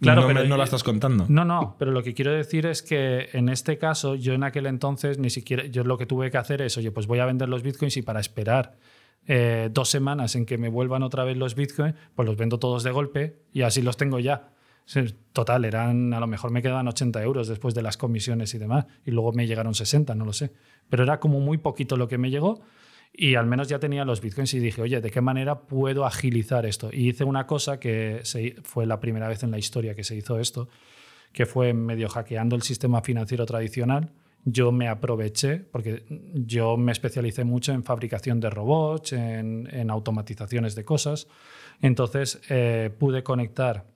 Claro, 0.00 0.22
no, 0.22 0.28
pero- 0.28 0.44
no 0.48 0.56
la 0.56 0.64
estás 0.64 0.82
contando. 0.82 1.26
No, 1.28 1.44
no, 1.44 1.76
pero 1.78 1.90
lo 1.90 2.02
que 2.02 2.14
quiero 2.14 2.32
decir 2.32 2.64
es 2.64 2.80
que 2.82 3.28
en 3.34 3.50
este 3.50 3.76
caso, 3.76 4.14
yo 4.14 4.32
en 4.32 4.44
aquel 4.44 4.64
entonces 4.64 5.18
ni 5.18 5.28
siquiera, 5.28 5.66
yo 5.66 5.84
lo 5.84 5.98
que 5.98 6.06
tuve 6.06 6.30
que 6.30 6.38
hacer 6.38 6.62
es, 6.62 6.78
oye, 6.78 6.90
pues 6.90 7.06
voy 7.06 7.18
a 7.18 7.26
vender 7.26 7.50
los 7.50 7.62
bitcoins 7.62 7.98
y 7.98 8.02
para 8.02 8.18
esperar 8.18 8.78
eh, 9.26 9.68
dos 9.70 9.90
semanas 9.90 10.36
en 10.36 10.46
que 10.46 10.56
me 10.56 10.70
vuelvan 10.70 11.02
otra 11.02 11.24
vez 11.24 11.36
los 11.36 11.54
bitcoins, 11.54 11.94
pues 12.14 12.26
los 12.26 12.38
vendo 12.38 12.58
todos 12.58 12.82
de 12.82 12.90
golpe 12.92 13.42
y 13.52 13.60
así 13.60 13.82
los 13.82 13.98
tengo 13.98 14.18
ya. 14.20 14.48
Total, 15.32 15.64
eran, 15.64 16.12
a 16.12 16.20
lo 16.20 16.26
mejor 16.26 16.50
me 16.50 16.62
quedaban 16.62 16.88
80 16.88 17.22
euros 17.22 17.46
después 17.48 17.74
de 17.74 17.82
las 17.82 17.96
comisiones 17.96 18.54
y 18.54 18.58
demás, 18.58 18.86
y 19.04 19.12
luego 19.12 19.32
me 19.32 19.46
llegaron 19.46 19.74
60, 19.74 20.14
no 20.14 20.24
lo 20.24 20.32
sé. 20.32 20.52
Pero 20.88 21.04
era 21.04 21.20
como 21.20 21.38
muy 21.40 21.58
poquito 21.58 21.96
lo 21.96 22.08
que 22.08 22.18
me 22.18 22.30
llegó 22.30 22.60
y 23.12 23.34
al 23.34 23.46
menos 23.46 23.68
ya 23.68 23.78
tenía 23.78 24.04
los 24.04 24.20
bitcoins 24.20 24.54
y 24.54 24.60
dije, 24.60 24.82
oye, 24.82 25.00
¿de 25.00 25.10
qué 25.10 25.20
manera 25.20 25.60
puedo 25.62 26.06
agilizar 26.06 26.64
esto? 26.64 26.90
Y 26.92 27.08
hice 27.08 27.24
una 27.24 27.46
cosa 27.46 27.80
que 27.80 28.22
fue 28.62 28.86
la 28.86 29.00
primera 29.00 29.28
vez 29.28 29.42
en 29.42 29.50
la 29.50 29.58
historia 29.58 29.94
que 29.94 30.04
se 30.04 30.16
hizo 30.16 30.38
esto, 30.38 30.68
que 31.32 31.46
fue 31.46 31.72
medio 31.72 32.08
hackeando 32.08 32.56
el 32.56 32.62
sistema 32.62 33.02
financiero 33.02 33.46
tradicional. 33.46 34.12
Yo 34.44 34.72
me 34.72 34.88
aproveché, 34.88 35.58
porque 35.58 36.04
yo 36.32 36.76
me 36.76 36.92
especialicé 36.92 37.44
mucho 37.44 37.72
en 37.72 37.84
fabricación 37.84 38.40
de 38.40 38.48
robots, 38.48 39.12
en, 39.12 39.68
en 39.70 39.90
automatizaciones 39.90 40.74
de 40.74 40.84
cosas. 40.84 41.26
Entonces 41.82 42.40
eh, 42.48 42.90
pude 42.96 43.22
conectar 43.22 43.86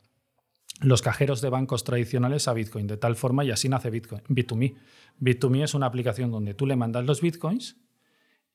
los 0.80 1.02
cajeros 1.02 1.40
de 1.40 1.50
bancos 1.50 1.84
tradicionales 1.84 2.48
a 2.48 2.52
Bitcoin 2.52 2.86
de 2.86 2.96
tal 2.96 3.16
forma 3.16 3.44
y 3.44 3.50
así 3.50 3.68
nace 3.68 3.90
Bitcoin, 3.90 4.22
Bit2Me. 4.24 4.76
Bit2Me 5.20 5.64
es 5.64 5.74
una 5.74 5.86
aplicación 5.86 6.30
donde 6.30 6.54
tú 6.54 6.66
le 6.66 6.76
mandas 6.76 7.04
los 7.04 7.20
Bitcoins, 7.20 7.76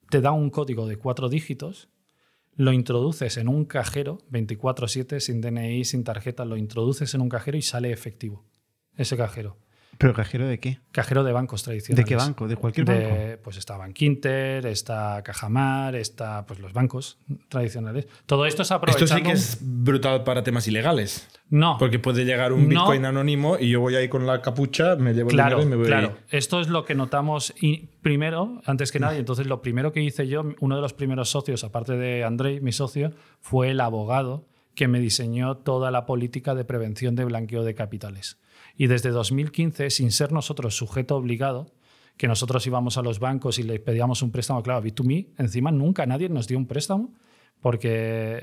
te 0.10 0.22
da 0.22 0.32
un 0.32 0.50
código 0.50 0.88
de 0.88 0.98
cuatro 0.98 1.30
dígitos, 1.30 1.90
lo 2.56 2.74
introduces 2.74 3.38
en 3.38 3.48
un 3.48 3.66
cajero 3.66 4.20
24/7 4.30 5.20
sin 5.20 5.40
DNI, 5.40 5.86
sin 5.86 6.04
tarjeta, 6.04 6.44
lo 6.46 6.58
introduces 6.58 7.14
en 7.14 7.22
un 7.22 7.30
cajero 7.30 7.58
y 7.58 7.62
sale 7.62 7.92
efectivo 7.92 8.46
ese 8.96 9.16
cajero. 9.16 9.58
¿Pero 9.98 10.14
cajero 10.14 10.48
de 10.48 10.60
qué? 10.60 10.80
Cajero 10.94 11.26
de 11.26 11.34
bancos 11.34 11.64
tradicionales. 11.64 12.06
¿De 12.06 12.08
qué 12.10 12.16
banco? 12.16 12.48
¿De 12.48 12.56
cualquier 12.56 12.86
De- 12.86 13.06
banco? 13.06 13.42
Pues 13.44 13.58
está 13.58 13.76
Bankinter, 13.76 14.66
está 14.66 15.22
Cajamar, 15.24 15.96
está 15.96 16.46
pues 16.46 16.60
los 16.60 16.72
bancos 16.72 17.18
tradicionales. 17.50 18.08
Todo 18.26 18.46
esto 18.46 18.62
es 18.62 18.68
Esto 18.68 18.76
aprovechando... 18.76 19.16
sí 19.16 19.22
que 19.24 19.32
es 19.32 19.58
brutal 19.62 20.24
para 20.24 20.42
temas 20.44 20.68
ilegales. 20.70 21.28
No, 21.50 21.76
Porque 21.80 22.00
puede 22.00 22.24
llegar 22.24 22.54
un 22.54 22.70
No. 22.70 22.82
Bitcoin 22.84 23.06
anónimo 23.06 23.58
y 23.60 23.70
yo 23.70 23.82
voy 23.82 23.96
ahí 23.96 24.08
con 24.08 24.26
la 24.26 24.42
capucha, 24.42 24.96
me 24.96 25.14
llevo 25.14 25.30
Claro, 25.30 25.58
el 25.60 25.64
dinero 25.66 25.68
y 25.68 25.70
me 25.70 25.76
voy 25.76 25.88
claro. 25.88 26.18
Esto 26.30 26.62
es 26.62 26.70
lo 26.70 26.86
que 26.86 26.96
notamos 26.96 27.54
y 27.60 27.88
primero, 28.02 28.62
antes 28.66 28.92
que 28.94 29.00
nada, 29.00 29.16
y 29.16 29.20
entonces 29.20 29.48
lo 29.48 29.62
primero 29.62 29.92
que 29.92 30.02
hice 30.02 30.28
yo, 30.28 30.46
uno 30.62 30.76
de 30.76 30.82
los 30.82 30.94
primeros 30.94 31.30
socios, 31.30 31.64
aparte 31.66 31.98
de 31.98 32.24
Andrei, 32.24 32.62
mi 32.62 32.72
socio, 32.72 33.12
fue 33.42 33.72
el 33.72 33.82
abogado 33.82 34.46
que 34.76 34.88
me 34.88 35.00
diseñó 35.02 35.58
toda 35.58 35.92
la 35.92 36.06
política 36.06 36.56
de 36.56 36.64
prevención 36.64 37.16
de 37.16 37.26
blanqueo 37.26 37.64
de 37.64 37.76
capitales. 37.76 38.38
Y 38.80 38.88
desde 38.88 39.10
2015, 39.10 39.90
sin 39.90 40.12
ser 40.12 40.32
nosotros 40.32 40.74
sujeto 40.76 41.18
obligado, 41.18 41.68
que 42.16 42.30
nosotros 42.30 42.66
íbamos 42.66 42.98
a 42.98 43.02
los 43.02 43.20
bancos 43.20 43.60
y 43.60 43.64
les 43.64 43.82
pedíamos 43.82 44.22
un 44.22 44.32
préstamo, 44.32 44.64
claro, 44.64 44.82
B2Me, 44.82 45.28
encima 45.38 45.70
nunca 45.72 46.06
nadie 46.06 46.30
nos 46.30 46.48
dio 46.48 46.58
un 46.58 46.66
préstamo, 46.66 47.14
porque, 47.62 47.90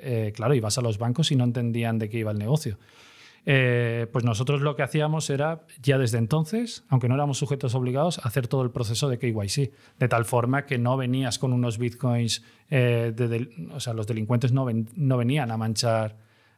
eh, 0.02 0.32
claro, 0.36 0.54
ibas 0.54 0.76
a 0.76 0.82
los 0.82 0.98
bancos 0.98 1.32
y 1.32 1.36
no 1.36 1.44
entendían 1.44 1.98
de 1.98 2.10
qué 2.10 2.18
iba 2.18 2.32
el 2.32 2.38
negocio. 2.38 2.78
Eh, 3.46 4.08
pues 4.12 4.24
nosotros 4.26 4.60
lo 4.60 4.76
que 4.76 4.82
hacíamos 4.82 5.30
era, 5.30 5.62
ya 5.82 5.96
desde 5.96 6.18
entonces, 6.18 6.84
aunque 6.88 7.08
no 7.08 7.14
éramos 7.14 7.38
sujetos 7.38 7.74
obligados, 7.74 8.18
hacer 8.24 8.46
todo 8.48 8.62
el 8.62 8.70
proceso 8.72 9.08
de 9.08 9.18
KYC, 9.18 9.72
de 9.98 10.08
tal 10.08 10.24
forma 10.26 10.66
que 10.66 10.76
no 10.78 10.96
venías 10.98 11.38
con 11.38 11.52
unos 11.54 11.78
bitcoins, 11.78 12.42
eh, 12.70 13.14
o 13.72 13.80
sea, 13.80 13.94
los 13.94 14.06
delincuentes 14.06 14.52
no, 14.52 14.64
ven- 14.66 14.88
no 14.96 15.16
venían 15.16 15.50
a 15.50 15.56
manchar, 15.56 16.16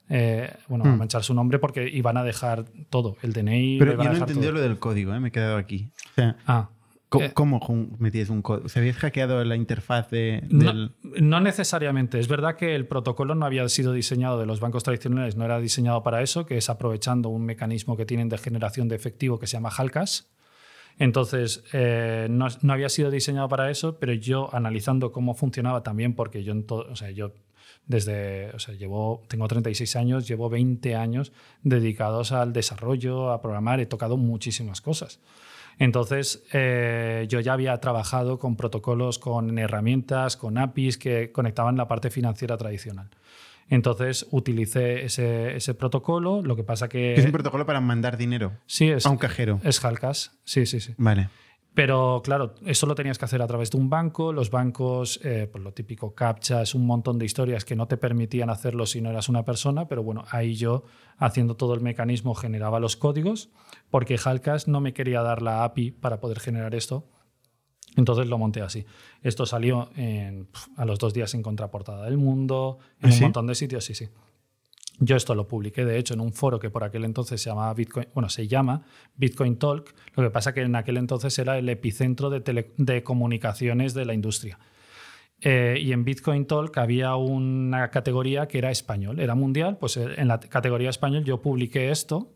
eh, 0.09 0.51
bueno, 0.69 0.85
a 0.85 0.97
manchar 0.97 1.23
su 1.23 1.35
nombre 1.35 1.59
porque 1.59 1.89
iban 1.89 2.17
a 2.17 2.25
dejar 2.25 2.65
todo, 2.91 3.17
el 3.23 3.33
DNI. 3.33 3.79
Pero 3.79 4.03
yo 4.03 4.13
no 4.13 4.27
todo. 4.27 4.53
lo 4.53 4.61
del 4.61 4.79
código, 4.79 5.15
¿eh? 5.15 5.21
me 5.21 5.29
he 5.29 5.33
quedado 5.33 5.57
aquí. 5.57 5.91
O 6.13 6.15
sea, 6.15 6.37
Ah, 6.47 6.71
¿cómo, 7.09 7.25
Eh. 7.27 7.31
cómo 7.35 7.61
metías 7.99 8.29
un 8.31 8.43
código? 8.43 8.69
¿Se 8.69 8.79
habías 8.79 8.97
hackeado 8.97 9.43
la 9.45 9.57
interfaz 9.57 10.11
de, 10.11 10.43
No, 10.51 10.65
del...? 10.73 10.93
no 11.21 11.41
necesariamente. 11.41 12.19
Es 12.21 12.29
verdad 12.29 12.57
que 12.57 12.75
el 12.75 12.87
protocolo 12.87 13.35
no 13.35 13.45
había 13.47 13.69
sido 13.69 13.93
diseñado 13.93 14.39
de 14.41 14.47
los 14.47 14.61
bancos 14.61 14.83
tradicionales, 14.83 15.37
no 15.37 15.45
era 15.45 15.59
diseñado 15.61 16.03
para 16.03 16.23
eso, 16.23 16.47
que 16.47 16.57
es 16.57 16.69
aprovechando 16.71 17.29
un 17.29 17.45
mecanismo 17.45 17.97
que 17.97 18.07
tienen 18.07 18.29
de 18.29 18.39
generación 18.39 18.89
de 18.89 18.97
efectivo 18.97 19.39
que 19.39 19.47
se 19.47 19.53
llama 19.59 19.71
Halcash. 19.77 20.21
Entonces, 21.01 21.63
eh, 21.73 22.27
no, 22.31 22.49
no 22.63 22.73
había 22.73 22.89
sido 22.89 23.11
diseñado 23.11 23.49
para 23.49 23.71
eso, 23.71 23.99
pero 24.01 24.13
yo 24.15 24.53
analizando 24.53 25.13
cómo 25.13 25.35
funcionaba 25.35 25.83
también, 25.85 26.15
porque 26.15 26.43
yo, 26.43 26.53
en 26.53 26.65
todo, 26.67 26.87
o 26.91 26.97
sea, 26.97 27.11
yo 27.11 27.33
desde, 27.89 28.51
o 28.51 28.59
sea, 28.59 28.75
llevo, 28.75 29.25
tengo 29.29 29.49
36 29.49 29.97
años, 29.97 30.29
llevo 30.29 30.49
20 30.49 30.95
años 30.95 31.33
dedicados 31.63 32.33
al 32.33 32.53
desarrollo, 32.53 33.33
a 33.33 33.41
programar, 33.41 33.81
he 33.81 33.87
tocado 33.87 34.17
muchísimas 34.17 34.81
cosas. 34.81 35.21
Entonces, 35.79 36.45
eh, 36.53 37.27
yo 37.29 37.41
ya 37.41 37.55
había 37.55 37.77
trabajado 37.79 38.39
con 38.39 38.57
protocolos, 38.57 39.19
con 39.19 39.59
herramientas, 39.59 40.37
con 40.37 40.59
APIs 40.59 40.99
que 40.99 41.33
conectaban 41.33 41.77
la 41.77 41.89
parte 41.89 42.11
financiera 42.11 42.57
tradicional. 42.57 43.09
Entonces, 43.71 44.27
utilicé 44.31 45.05
ese, 45.05 45.57
ese 45.57 45.75
protocolo, 45.75 46.43
lo 46.43 46.57
que 46.57 46.65
pasa 46.65 46.89
que... 46.89 47.15
Es 47.15 47.25
un 47.25 47.33
protocolo 47.33 47.65
para 47.65 47.81
mandar 47.81 48.17
dinero 48.17 48.53
sí, 48.67 48.89
es, 48.89 49.07
a 49.07 49.11
un 49.11 49.19
cajero. 49.19 49.61
es 49.63 49.83
Halcash, 49.85 50.29
sí, 50.45 50.67
sí, 50.67 50.81
sí. 50.81 50.95
Vale. 50.97 51.29
Pero 51.79 52.23
claro, 52.25 52.57
eso 52.67 52.87
lo 52.87 52.97
tenías 52.97 53.19
que 53.19 53.25
hacer 53.25 53.41
a 53.41 53.47
través 53.47 53.71
de 53.71 53.79
un 53.79 53.89
banco. 53.89 54.33
Los 54.33 54.51
bancos, 54.51 55.21
eh, 55.23 55.49
pues 55.49 55.63
lo 55.63 55.73
típico, 55.73 56.13
captchas, 56.13 56.75
un 56.75 56.85
montón 56.85 57.21
de 57.21 57.25
historias 57.25 57.65
que 57.65 57.77
no 57.77 57.87
te 57.87 57.97
permitían 57.97 58.51
hacerlo 58.51 58.85
si 58.85 59.01
no 59.01 59.11
eras 59.11 59.29
una 59.29 59.45
persona. 59.45 59.87
Pero 59.87 60.03
bueno, 60.03 60.25
ahí 60.33 60.57
yo, 60.57 60.83
haciendo 61.19 61.55
todo 61.55 61.75
el 61.75 61.81
mecanismo, 61.81 62.35
generaba 62.35 62.81
los 62.81 62.97
códigos, 62.97 63.51
porque 63.91 64.19
Halcash 64.25 64.67
no 64.67 64.81
me 64.81 64.93
quería 64.93 65.23
dar 65.23 65.41
la 65.41 65.63
API 65.63 65.93
para 65.93 66.19
poder 66.19 66.41
generar 66.41 66.75
esto. 66.75 67.07
Entonces 67.97 68.27
lo 68.27 68.39
monté 68.39 68.61
así. 68.61 68.85
Esto 69.23 69.47
salió 69.47 69.91
en- 69.95 70.49
a 70.77 70.85
los 70.85 70.99
dos 70.99 71.15
días 71.15 71.33
en 71.35 71.45
Contraportada 71.45 72.07
del 72.07 72.17
Mundo, 72.19 72.79
en 73.01 73.11
¿Ah, 73.11 73.15
un 73.15 73.21
montón 73.21 73.47
de 73.47 73.55
sitios, 73.55 73.85
sí, 73.85 73.95
sí. 73.95 74.09
Yo 75.01 75.17
esto 75.17 75.35
lo 75.35 75.47
publiqué, 75.47 75.85
de 75.85 75.97
hecho, 75.97 76.15
en 76.15 76.21
un 76.21 76.33
foro 76.33 76.59
que 76.59 76.71
por 76.71 76.83
aquel 76.83 77.05
entonces 77.05 77.41
se 77.41 77.51
llamaba 77.51 77.73
Bitcoin, 77.73 78.09
bueno, 78.15 78.29
se 78.29 78.49
llama 78.49 78.83
Bitcoin 79.17 79.57
Talk. 79.57 79.95
Lo 80.17 80.25
que 80.25 80.31
pasa 80.31 80.53
que 80.53 80.63
en 80.63 80.75
aquel 80.75 80.97
entonces 80.97 81.39
era 81.39 81.57
el 81.57 81.69
epicentro 81.69 82.31
de, 82.31 83.03
comunicaciones 83.05 83.95
de 83.95 84.05
la 84.05 84.15
industria. 84.15 84.59
Eh, 85.41 85.79
y 85.81 85.93
en 85.93 86.05
Bitcoin 86.05 86.47
Talk 86.47 86.77
había 86.79 87.15
una 87.15 87.91
categoría 87.91 88.49
que 88.49 88.59
era 88.59 88.73
español, 88.73 89.21
era 89.21 89.37
mundial. 89.37 89.79
Pues 89.79 89.97
eh, 89.97 90.07
en 90.17 90.27
la 90.27 90.41
categoría 90.41 90.91
español 90.91 91.25
yo 91.25 91.41
publiqué 91.41 91.93
esto 91.93 92.33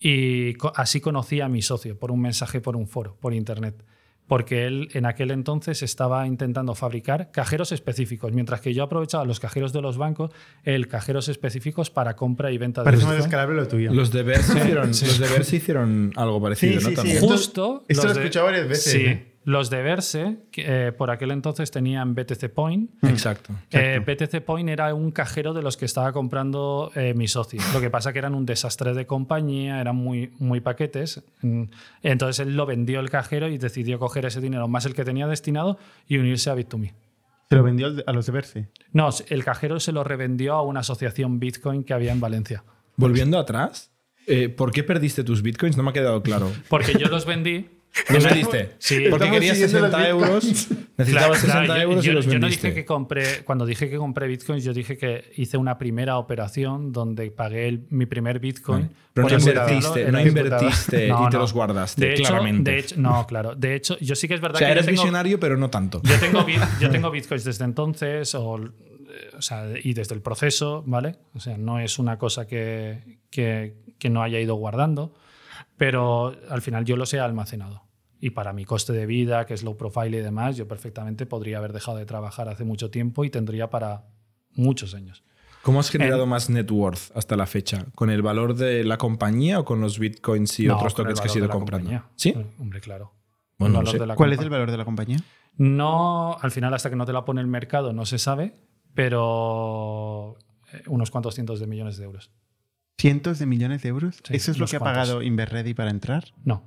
y 0.00 0.54
así 0.74 1.00
conocí 1.00 1.40
a 1.40 1.48
mi 1.48 1.62
socio 1.62 1.96
por 1.96 2.10
un 2.10 2.20
mensaje, 2.20 2.60
por 2.60 2.74
un 2.74 2.88
foro, 2.88 3.16
por 3.20 3.34
internet. 3.34 3.84
Porque 4.28 4.66
él 4.66 4.90
en 4.92 5.06
aquel 5.06 5.30
entonces 5.32 5.82
estaba 5.82 6.26
intentando 6.26 6.74
fabricar 6.76 7.30
cajeros 7.32 7.72
específicos, 7.72 8.30
mientras 8.32 8.60
que 8.60 8.72
yo 8.74 8.84
aprovechaba 8.84 9.24
los 9.24 9.40
cajeros 9.40 9.72
de 9.72 9.80
los 9.82 9.96
bancos, 9.96 10.30
el 10.64 10.86
cajeros 10.86 11.28
específicos 11.28 11.90
para 11.90 12.14
compra 12.14 12.52
y 12.52 12.58
venta 12.58 12.82
de 12.82 12.84
Parece 12.84 13.04
más 13.04 13.14
Bitcoin. 13.14 13.30
descarable 13.30 13.56
lo 13.56 13.66
tuyo. 13.68 13.92
Los 13.92 14.12
de 14.12 14.22
Verse 14.22 14.56
hicieron, 14.58 14.88
los 14.88 15.18
de 15.18 15.28
Verse 15.28 15.56
hicieron 15.56 16.12
algo 16.14 16.40
parecido, 16.40 16.78
Sí, 16.78 16.84
¿no? 16.84 16.90
sí, 16.90 16.94
También. 16.96 17.20
Justo. 17.20 17.84
esto 17.88 18.02
los 18.02 18.04
lo 18.04 18.10
he 18.10 18.14
de- 18.14 18.20
escuchado 18.20 18.46
varias 18.46 18.68
veces, 18.68 18.92
Sí, 18.92 18.98
¿eh? 19.06 19.26
Los 19.48 19.70
de 19.70 19.82
Verse, 19.82 20.36
que 20.52 20.88
eh, 20.88 20.92
por 20.92 21.10
aquel 21.10 21.30
entonces 21.30 21.70
tenían 21.70 22.14
BTC 22.14 22.50
Point. 22.52 22.90
Exacto. 23.02 23.54
Eh, 23.70 23.98
BTC 24.06 24.42
Point 24.44 24.68
era 24.68 24.92
un 24.94 25.10
cajero 25.10 25.54
de 25.54 25.62
los 25.62 25.78
que 25.78 25.86
estaba 25.86 26.12
comprando 26.12 26.92
eh, 26.94 27.14
mi 27.14 27.28
socio. 27.28 27.58
Lo 27.72 27.80
que 27.80 27.88
pasa 27.88 28.12
que 28.12 28.18
eran 28.18 28.34
un 28.34 28.44
desastre 28.44 28.92
de 28.92 29.06
compañía, 29.06 29.80
eran 29.80 29.96
muy, 29.96 30.32
muy 30.38 30.60
paquetes. 30.60 31.22
Mm, 31.40 31.62
Entonces 32.02 32.46
él 32.46 32.56
lo 32.56 32.66
vendió 32.66 33.00
el 33.00 33.08
cajero 33.08 33.48
y 33.48 33.56
decidió 33.56 33.98
coger 33.98 34.26
ese 34.26 34.42
dinero 34.42 34.68
más 34.68 34.84
el 34.84 34.92
que 34.92 35.04
tenía 35.04 35.26
destinado 35.26 35.78
y 36.06 36.18
unirse 36.18 36.50
a 36.50 36.54
Bit2Me. 36.54 36.92
Se 37.48 37.56
lo 37.56 37.62
vendió 37.62 37.86
al- 37.86 38.04
a 38.06 38.12
los 38.12 38.26
de 38.26 38.32
Verse. 38.32 38.68
No, 38.92 39.08
el 39.30 39.44
cajero 39.44 39.80
se 39.80 39.92
lo 39.92 40.04
revendió 40.04 40.52
a 40.56 40.62
una 40.62 40.80
asociación 40.80 41.40
Bitcoin 41.40 41.84
que 41.84 41.94
había 41.94 42.12
en 42.12 42.20
Valencia. 42.20 42.64
Volviendo 42.96 43.38
atrás, 43.38 43.90
eh, 44.26 44.50
¿por 44.50 44.72
qué 44.72 44.82
perdiste 44.84 45.24
tus 45.24 45.40
bitcoins? 45.40 45.74
No 45.78 45.82
me 45.82 45.88
ha 45.88 45.92
quedado 45.94 46.22
claro. 46.22 46.52
Porque 46.68 46.92
yo 46.98 47.08
los 47.08 47.24
vendí 47.24 47.70
Los 48.10 48.24
vendiste. 48.24 48.70
Sí. 48.78 49.06
Porque 49.10 49.30
querías 49.30 49.56
siguiendo 49.58 49.88
60 49.88 49.98
los 49.98 50.08
euros. 50.08 50.44
Necesitabas 50.98 51.06
Claro, 51.06 51.34
60 51.34 51.64
claro, 51.64 51.80
euros 51.82 52.04
yo, 52.04 52.12
y 52.12 52.14
los 52.14 52.24
yo 52.26 52.32
no 52.34 52.40
vendiste. 52.40 52.68
dije 52.68 52.80
que 52.80 52.84
compré, 52.84 53.44
cuando 53.44 53.66
dije 53.66 53.88
que 53.90 53.96
compré 53.96 54.26
bitcoins, 54.28 54.62
yo 54.64 54.72
dije 54.72 54.96
que 54.96 55.30
hice 55.36 55.56
una 55.56 55.78
primera 55.78 56.18
operación 56.18 56.92
donde 56.92 57.30
pagué 57.30 57.68
el- 57.68 57.86
mi 57.90 58.06
primer 58.06 58.38
bitcoin. 58.38 58.90
Pero 59.14 59.28
no 59.28 59.38
invertiste, 59.38 60.12
no 60.12 60.20
invertiste 60.20 61.08
y 61.08 61.30
te 61.30 61.38
los 61.38 61.52
guardaste, 61.52 62.04
De 62.06 62.12
hecho, 62.14 62.22
claramente. 62.24 62.70
de 62.70 62.78
hecho- 62.78 62.94
no, 62.98 63.26
claro. 63.26 63.54
De 63.56 63.74
hecho, 63.74 63.98
yo 63.98 64.14
sí 64.14 64.28
que 64.28 64.34
es 64.34 64.40
O 64.40 64.42
verdad 64.42 64.58
sea, 64.60 64.68
que 64.68 64.72
eres 64.72 64.86
tengo, 64.86 65.00
visionario, 65.02 65.40
pero 65.40 65.56
no 65.56 65.70
tanto. 65.70 66.00
yo 66.04 66.18
tengo, 66.20 66.46
yo 66.80 66.90
tengo 66.90 67.10
bitcoins 67.10 67.44
desde 67.44 67.64
entonces, 67.64 68.34
o, 68.36 68.50
o 69.36 69.42
sea, 69.42 69.66
y 69.82 69.92
desde 69.94 70.14
el 70.14 70.20
proceso, 70.22 70.84
¿vale? 70.86 71.16
O 71.34 71.40
sea, 71.40 71.58
no 71.58 71.80
es 71.80 71.98
una 71.98 72.16
cosa 72.18 72.46
que, 72.46 73.18
que, 73.30 73.74
que 73.98 74.08
no 74.10 74.22
haya 74.22 74.38
ido 74.38 74.54
guardando, 74.54 75.14
pero 75.78 76.34
al 76.50 76.60
final 76.60 76.84
yo 76.84 76.96
los 76.96 77.14
he 77.14 77.20
almacenado. 77.20 77.84
Y 78.20 78.30
para 78.30 78.52
mi 78.52 78.64
coste 78.64 78.92
de 78.92 79.06
vida, 79.06 79.46
que 79.46 79.54
es 79.54 79.62
low 79.62 79.76
profile 79.76 80.18
y 80.18 80.20
demás, 80.20 80.56
yo 80.56 80.66
perfectamente 80.68 81.24
podría 81.24 81.58
haber 81.58 81.72
dejado 81.72 81.96
de 81.96 82.04
trabajar 82.04 82.48
hace 82.48 82.64
mucho 82.64 82.90
tiempo 82.90 83.24
y 83.24 83.30
tendría 83.30 83.70
para 83.70 84.08
muchos 84.52 84.94
años. 84.94 85.22
¿Cómo 85.62 85.80
has 85.80 85.90
generado 85.90 86.26
más 86.26 86.50
net 86.50 86.70
worth 86.70 87.16
hasta 87.16 87.36
la 87.36 87.46
fecha? 87.46 87.86
¿Con 87.94 88.10
el 88.10 88.22
valor 88.22 88.54
de 88.54 88.84
la 88.84 88.96
compañía 88.98 89.60
o 89.60 89.64
con 89.64 89.80
los 89.80 89.98
bitcoins 89.98 90.58
y 90.60 90.66
No, 90.66 90.76
otros 90.76 90.94
tokens 90.94 91.20
que 91.20 91.28
has 91.28 91.34
valor 91.34 91.38
ido 91.38 91.42
de 91.44 91.48
la 91.48 91.54
comprando? 91.54 91.90
compañía. 91.90 92.10
¿Sí? 92.16 92.34
Hombre, 92.58 92.80
claro. 92.80 93.12
Bueno, 93.58 93.82
no 93.82 93.90
sé. 93.90 93.98
¿Cuál 94.16 94.32
es 94.32 94.40
el 94.40 94.50
valor 94.50 94.70
de 94.70 94.76
la 94.76 94.84
compañía? 94.84 95.18
No, 95.56 96.36
al 96.40 96.50
final, 96.50 96.72
hasta 96.74 96.90
que 96.90 96.96
no 96.96 97.04
te 97.06 97.12
la 97.12 97.24
pone 97.24 97.40
el 97.40 97.48
mercado, 97.48 97.92
no 97.92 98.06
se 98.06 98.18
sabe, 98.18 98.54
pero 98.94 100.38
eh, 100.72 100.82
unos 100.86 101.10
cuantos 101.10 101.34
cientos 101.34 101.60
de 101.60 101.66
millones 101.66 101.96
de 101.98 102.04
euros. 102.04 102.30
¿Cientos 102.98 103.38
de 103.38 103.46
millones 103.46 103.82
de 103.82 103.88
euros? 103.90 104.16
Sí, 104.24 104.34
¿Eso 104.34 104.50
es 104.50 104.58
lo 104.58 104.66
que 104.66 104.76
ha 104.76 104.80
pagado 104.80 105.22
Inverready 105.22 105.72
para 105.74 105.90
entrar? 105.90 106.24
No. 106.44 106.64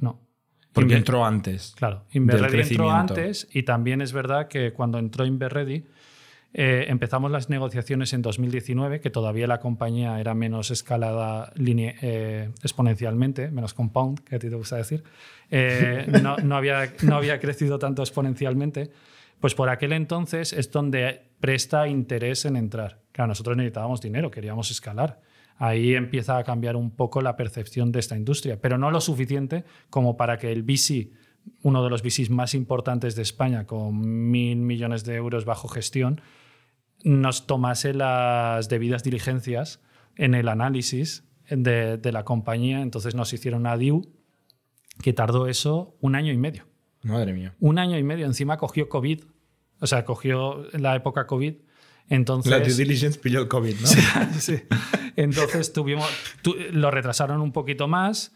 No. 0.00 0.20
Porque 0.72 0.94
Inver- 0.94 0.98
entró 0.98 1.24
antes. 1.24 1.74
Claro, 1.76 2.04
Inverready 2.12 2.60
entró 2.60 2.90
antes 2.90 3.48
y 3.52 3.62
también 3.62 4.00
es 4.02 4.12
verdad 4.12 4.48
que 4.48 4.72
cuando 4.72 4.98
entró 4.98 5.24
Inverready 5.24 5.86
eh, 6.58 6.86
empezamos 6.88 7.30
las 7.30 7.48
negociaciones 7.50 8.12
en 8.12 8.22
2019, 8.22 9.00
que 9.00 9.10
todavía 9.10 9.46
la 9.46 9.60
compañía 9.60 10.18
era 10.20 10.34
menos 10.34 10.70
escalada 10.70 11.52
line- 11.54 11.96
eh, 12.02 12.50
exponencialmente, 12.62 13.50
menos 13.50 13.72
compound, 13.74 14.20
que 14.20 14.36
a 14.36 14.38
ti 14.38 14.48
te 14.48 14.56
gusta 14.56 14.76
decir. 14.76 15.04
Eh, 15.50 16.06
no, 16.22 16.36
no 16.38 16.56
había, 16.56 16.92
no 17.02 17.16
había 17.16 17.38
crecido 17.40 17.78
tanto 17.78 18.02
exponencialmente. 18.02 18.90
Pues 19.40 19.54
por 19.54 19.68
aquel 19.68 19.92
entonces 19.92 20.54
es 20.54 20.70
donde 20.72 21.28
presta 21.40 21.88
interés 21.88 22.46
en 22.46 22.56
entrar. 22.56 23.02
Claro, 23.16 23.28
nosotros 23.28 23.56
necesitábamos 23.56 24.02
dinero, 24.02 24.30
queríamos 24.30 24.70
escalar. 24.70 25.22
Ahí 25.56 25.94
empieza 25.94 26.36
a 26.36 26.44
cambiar 26.44 26.76
un 26.76 26.90
poco 26.90 27.22
la 27.22 27.34
percepción 27.34 27.90
de 27.90 27.98
esta 27.98 28.14
industria, 28.14 28.60
pero 28.60 28.76
no 28.76 28.90
lo 28.90 29.00
suficiente 29.00 29.64
como 29.88 30.18
para 30.18 30.36
que 30.36 30.52
el 30.52 30.64
VC, 30.64 31.12
uno 31.62 31.82
de 31.82 31.88
los 31.88 32.02
VCs 32.02 32.28
más 32.28 32.52
importantes 32.52 33.16
de 33.16 33.22
España, 33.22 33.66
con 33.66 34.30
mil 34.30 34.58
millones 34.58 35.04
de 35.04 35.14
euros 35.14 35.46
bajo 35.46 35.66
gestión, 35.66 36.20
nos 37.04 37.46
tomase 37.46 37.94
las 37.94 38.68
debidas 38.68 39.02
diligencias 39.02 39.80
en 40.16 40.34
el 40.34 40.46
análisis 40.46 41.24
de, 41.48 41.96
de 41.96 42.12
la 42.12 42.22
compañía. 42.22 42.82
Entonces 42.82 43.14
nos 43.14 43.32
hicieron 43.32 43.62
una 43.62 43.78
DIU 43.78 44.12
que 45.02 45.14
tardó 45.14 45.46
eso 45.46 45.96
un 46.02 46.16
año 46.16 46.34
y 46.34 46.36
medio 46.36 46.66
Madre 47.02 47.32
mía. 47.32 47.54
un 47.60 47.78
año 47.78 47.96
y 47.96 48.02
medio. 48.02 48.26
Encima 48.26 48.58
cogió 48.58 48.90
COVID, 48.90 49.22
o 49.80 49.86
sea, 49.86 50.04
cogió 50.04 50.66
la 50.72 50.94
época 50.94 51.26
COVID. 51.26 51.54
Entonces, 52.08 52.50
La 52.50 52.60
due 52.60 52.72
diligence 52.74 53.18
pilló 53.18 53.40
el 53.40 53.48
COVID, 53.48 53.74
¿no? 53.80 53.86
Sí. 54.38 54.56
Entonces 55.16 55.72
tuvimos, 55.72 56.08
tu- 56.42 56.54
lo 56.72 56.90
retrasaron 56.90 57.40
un 57.40 57.52
poquito 57.52 57.88
más. 57.88 58.32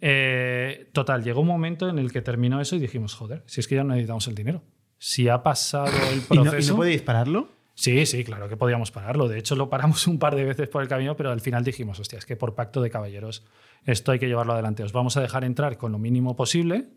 Eh, 0.00 0.88
total, 0.92 1.22
llegó 1.22 1.40
un 1.42 1.46
momento 1.46 1.88
en 1.88 1.98
el 1.98 2.10
que 2.10 2.22
terminó 2.22 2.60
eso 2.60 2.74
y 2.74 2.80
dijimos, 2.80 3.14
joder, 3.14 3.44
si 3.46 3.60
es 3.60 3.68
que 3.68 3.76
ya 3.76 3.84
no 3.84 3.90
necesitamos 3.90 4.26
el 4.28 4.34
dinero. 4.34 4.62
Si 4.98 5.28
ha 5.28 5.42
pasado 5.42 5.86
el 6.10 6.18
¿Y 6.30 6.36
no, 6.36 6.42
proceso... 6.44 6.68
¿Y 6.68 6.70
no 6.72 6.76
podéis 6.76 7.02
pararlo? 7.02 7.48
Sí, 7.74 8.04
sí, 8.06 8.24
claro 8.24 8.48
que 8.48 8.56
podíamos 8.56 8.90
pararlo. 8.90 9.28
De 9.28 9.38
hecho, 9.38 9.54
lo 9.56 9.70
paramos 9.70 10.06
un 10.06 10.18
par 10.18 10.34
de 10.36 10.44
veces 10.44 10.68
por 10.68 10.82
el 10.82 10.88
camino, 10.88 11.16
pero 11.16 11.30
al 11.30 11.40
final 11.40 11.64
dijimos, 11.64 11.98
hostia, 12.00 12.18
es 12.18 12.26
que 12.26 12.36
por 12.36 12.54
pacto 12.54 12.82
de 12.82 12.90
caballeros 12.90 13.44
esto 13.84 14.12
hay 14.12 14.18
que 14.18 14.26
llevarlo 14.26 14.52
adelante. 14.52 14.82
Os 14.82 14.92
vamos 14.92 15.16
a 15.16 15.20
dejar 15.20 15.44
entrar 15.44 15.76
con 15.78 15.92
lo 15.92 15.98
mínimo 15.98 16.36
posible, 16.36 16.88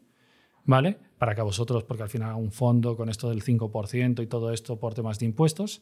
¿vale? 0.63 0.97
Para 1.17 1.34
que 1.36 1.41
a 1.41 1.45
vosotros, 1.45 1.84
porque 1.84 2.03
al 2.03 2.09
final 2.09 2.36
un 2.36 2.51
fondo 2.51 2.97
con 2.97 3.09
esto 3.09 3.30
del 3.30 3.43
5% 3.43 4.21
y 4.23 4.28
todo 4.28 4.51
esto 4.51 4.80
por 4.80 4.93
temas 4.93 5.17
de 5.19 5.26
impuestos, 5.28 5.82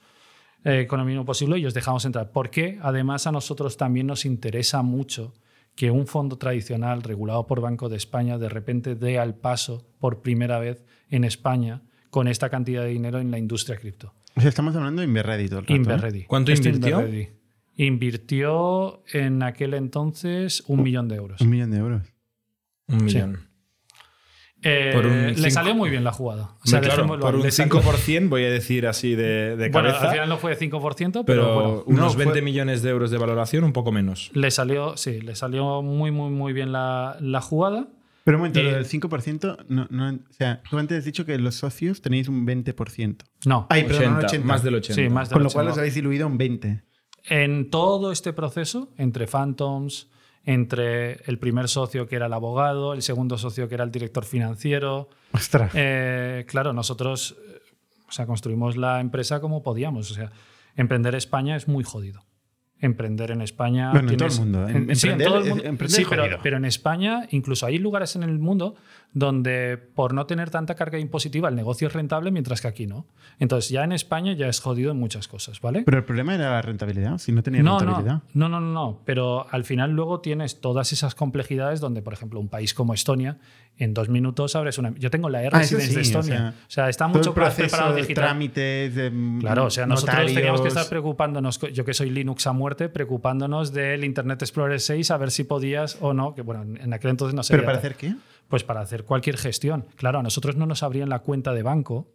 eh, 0.63 0.87
con 0.87 0.99
lo 0.99 1.05
mínimo 1.05 1.25
posible 1.25 1.57
y 1.59 1.65
os 1.65 1.73
dejamos 1.73 2.05
entrar. 2.05 2.31
Porque 2.31 2.79
además 2.81 3.27
a 3.27 3.31
nosotros 3.31 3.77
también 3.77 4.07
nos 4.07 4.25
interesa 4.25 4.81
mucho 4.81 5.33
que 5.75 5.91
un 5.91 6.07
fondo 6.07 6.37
tradicional 6.37 7.01
regulado 7.01 7.47
por 7.47 7.61
Banco 7.61 7.89
de 7.89 7.97
España 7.97 8.37
de 8.37 8.49
repente 8.49 8.95
dé 8.95 9.19
al 9.19 9.35
paso 9.35 9.85
por 9.99 10.21
primera 10.21 10.59
vez 10.59 10.85
en 11.09 11.23
España 11.23 11.81
con 12.09 12.27
esta 12.27 12.49
cantidad 12.49 12.83
de 12.83 12.89
dinero 12.89 13.19
en 13.19 13.31
la 13.31 13.39
industria 13.39 13.77
cripto. 13.77 14.13
O 14.35 14.41
sea, 14.41 14.49
estamos 14.49 14.75
hablando 14.75 15.01
de 15.01 15.07
Inverready 15.07 15.49
todo 15.49 15.59
el 15.59 15.85
rato. 15.85 16.07
¿eh? 16.07 16.25
¿Cuánto 16.27 16.51
invirtió? 16.51 16.99
Inverready. 16.99 17.29
Invirtió 17.75 19.03
en 19.11 19.41
aquel 19.41 19.73
entonces 19.73 20.63
un 20.67 20.83
millón 20.83 21.07
de 21.07 21.15
euros. 21.15 21.41
Un 21.41 21.49
millón 21.49 21.71
de 21.71 21.77
euros. 21.77 22.13
Un 22.87 23.05
millón. 23.05 23.52
Eh, 24.63 24.91
Por 24.93 25.05
un 25.05 25.33
le 25.33 25.51
salió 25.51 25.75
muy 25.75 25.89
bien 25.89 26.03
la 26.05 26.11
jugada. 26.13 26.51
O 26.63 26.67
sea, 26.67 26.79
claro, 26.79 27.05
por 27.05 27.35
un 27.35 27.43
Le 27.43 27.51
salió- 27.51 27.81
5%, 27.81 28.29
voy 28.29 28.45
a 28.45 28.49
decir 28.49 28.87
así 28.87 29.13
de, 29.13 29.57
de 29.57 29.69
Bueno, 29.69 29.89
cabeza, 29.89 30.05
al 30.05 30.11
final 30.13 30.29
no 30.29 30.37
fue 30.37 30.55
5%, 30.57 30.71
pero, 31.11 31.23
pero 31.25 31.53
bueno, 31.55 31.83
unos 31.85 32.13
no, 32.13 32.17
20 32.17 32.33
fue- 32.35 32.41
millones 32.41 32.81
de 32.81 32.89
euros 32.89 33.11
de 33.11 33.17
valoración, 33.17 33.63
un 33.65 33.73
poco 33.73 33.91
menos. 33.91 34.31
le 34.33 34.49
salió, 34.51 34.95
sí, 34.95 35.19
le 35.21 35.35
salió 35.35 35.81
muy, 35.81 36.11
muy, 36.11 36.29
muy 36.31 36.53
bien 36.53 36.71
la, 36.71 37.17
la 37.19 37.41
jugada. 37.41 37.87
Pero 38.23 38.37
un 38.37 38.41
momento, 38.43 38.61
Y- 38.61 38.63
lo 38.63 38.71
del 38.71 38.85
5%, 38.85 39.57
no, 39.67 39.85
no, 39.89 40.09
o 40.09 40.33
sea, 40.33 40.61
tú 40.69 40.77
antes 40.77 40.99
has 40.99 41.03
dicho 41.05 41.25
que 41.25 41.37
los 41.37 41.55
socios 41.55 42.01
tenéis 42.01 42.29
un 42.29 42.45
20%. 42.45 43.25
No. 43.45 43.67
Ay, 43.69 43.83
perdón, 43.83 44.03
un 44.03 44.09
80, 44.19 44.27
80. 44.27 44.47
más 44.47 44.63
del 44.63 44.75
80. 44.75 44.93
Sí, 45.01 45.09
más 45.09 45.27
del 45.29 45.33
Con 45.33 45.43
lo 45.43 45.49
cual 45.49 45.65
80. 45.65 45.71
os 45.73 45.77
habéis 45.79 45.95
diluido 45.95 46.25
un 46.27 46.37
20. 46.37 46.83
En 47.25 47.69
todo 47.69 48.13
este 48.13 48.31
proceso, 48.31 48.93
entre 48.97 49.27
Phantoms, 49.27 50.09
entre 50.45 51.21
el 51.23 51.39
primer 51.39 51.69
socio 51.69 52.07
que 52.07 52.15
era 52.15 52.25
el 52.25 52.33
abogado, 52.33 52.93
el 52.93 53.01
segundo 53.01 53.37
socio 53.37 53.69
que 53.69 53.75
era 53.75 53.83
el 53.83 53.91
director 53.91 54.25
financiero, 54.25 55.09
Ostras. 55.31 55.71
Eh, 55.73 56.45
claro, 56.47 56.73
nosotros 56.73 57.35
eh, 57.47 57.61
o 58.07 58.11
sea, 58.11 58.27
construimos 58.27 58.77
la 58.77 58.99
empresa 58.99 59.41
como 59.41 59.63
podíamos. 59.63 60.11
O 60.11 60.13
sea, 60.13 60.31
emprender 60.75 61.15
España 61.15 61.55
es 61.55 61.67
muy 61.67 61.83
jodido. 61.83 62.23
Emprender 62.83 63.31
en 63.31 63.41
España. 63.41 63.91
Bueno, 63.91 64.11
en 64.11 64.17
todo 64.17 64.29
el 64.29 64.35
mundo. 64.39 64.67
en- 64.67 64.95
sí, 64.95 65.09
en 65.09 65.17
todo 65.17 65.37
el 65.39 65.49
mundo. 65.49 65.63
emprender 65.63 65.89
Sí, 65.99 66.05
pero, 66.09 66.25
pero 66.43 66.57
en 66.57 66.65
España, 66.65 67.27
incluso 67.31 67.65
hay 67.65 67.79
lugares 67.79 68.15
en 68.15 68.23
el 68.23 68.37
mundo 68.39 68.75
donde 69.13 69.77
por 69.77 70.13
no 70.13 70.25
tener 70.25 70.49
tanta 70.49 70.75
carga 70.75 70.97
impositiva 70.99 71.47
el 71.49 71.55
negocio 71.55 71.87
es 71.87 71.93
rentable, 71.93 72.31
mientras 72.31 72.61
que 72.61 72.67
aquí 72.67 72.87
no. 72.87 73.05
Entonces, 73.39 73.69
ya 73.69 73.83
en 73.83 73.91
España 73.91 74.33
ya 74.33 74.47
es 74.47 74.59
jodido 74.59 74.91
en 74.91 74.97
muchas 74.97 75.27
cosas, 75.27 75.61
¿vale? 75.61 75.83
Pero 75.85 75.97
el 75.99 76.03
problema 76.03 76.33
era 76.35 76.49
la 76.51 76.61
rentabilidad. 76.61 77.17
Si 77.19 77.31
no 77.31 77.43
tenía 77.43 77.61
No, 77.63 77.79
rentabilidad. 77.79 78.21
no, 78.33 78.49
no, 78.49 78.59
no, 78.59 78.73
no, 78.73 79.01
pero 79.05 79.45
al 79.51 79.63
final 79.63 79.91
luego 79.91 80.19
tienes 80.19 80.61
todas 80.61 80.91
esas 80.93 81.15
complejidades 81.15 81.79
donde, 81.79 82.01
por 82.01 82.13
ejemplo, 82.13 82.39
un 82.39 82.49
país 82.49 82.73
como 82.73 82.93
Estonia, 82.93 83.37
en 83.77 83.93
dos 83.93 84.07
minutos 84.09 84.55
abres 84.55 84.77
una... 84.77 84.93
Yo 84.97 85.09
tengo 85.09 85.29
la 85.29 85.39
Ah, 85.39 85.43
e-residence 85.43 85.87
sí, 85.87 85.93
de 85.95 85.99
o 85.99 86.01
Estonia. 86.01 86.37
sea, 86.37 86.53
O 86.67 86.71
sea, 86.71 86.89
está 86.89 87.07
mucho 87.07 87.33
proceso 87.33 87.61
preparado 87.69 87.95
digital. 87.95 88.25
trámites, 88.25 88.95
de 88.95 89.11
Claro, 89.39 89.65
o 89.65 89.69
sea, 89.69 89.85
nosotros 89.85 90.33
teníamos 90.33 90.61
que 90.61 90.67
estar 90.67 90.87
preocupándonos, 90.87 91.59
yo 91.59 91.83
que 91.85 91.93
soy 91.93 92.09
Linux 92.09 92.45
a 92.47 92.53
muerte, 92.53 92.89
preocupándonos 92.89 93.73
del 93.73 94.03
Internet 94.03 94.41
Explorer 94.41 94.79
6 94.79 95.11
a 95.11 95.17
ver 95.17 95.31
si 95.31 95.43
podías 95.43 95.97
o 96.01 96.13
no, 96.13 96.35
que 96.35 96.41
bueno, 96.43 96.63
en 96.63 96.93
aquel 96.93 97.11
entonces 97.11 97.33
no 97.33 97.43
se 97.43 97.53
¿Pero 97.53 97.65
para 97.65 97.77
hacer 97.79 97.95
qué? 97.95 98.15
Pues 98.47 98.63
para 98.63 98.81
hacer 98.81 99.03
cualquier 99.05 99.37
gestión. 99.37 99.85
Claro, 99.95 100.19
a 100.19 100.23
nosotros 100.23 100.55
no 100.55 100.65
nos 100.65 100.83
abrían 100.83 101.09
la 101.09 101.19
cuenta 101.19 101.53
de 101.53 101.63
banco, 101.63 102.07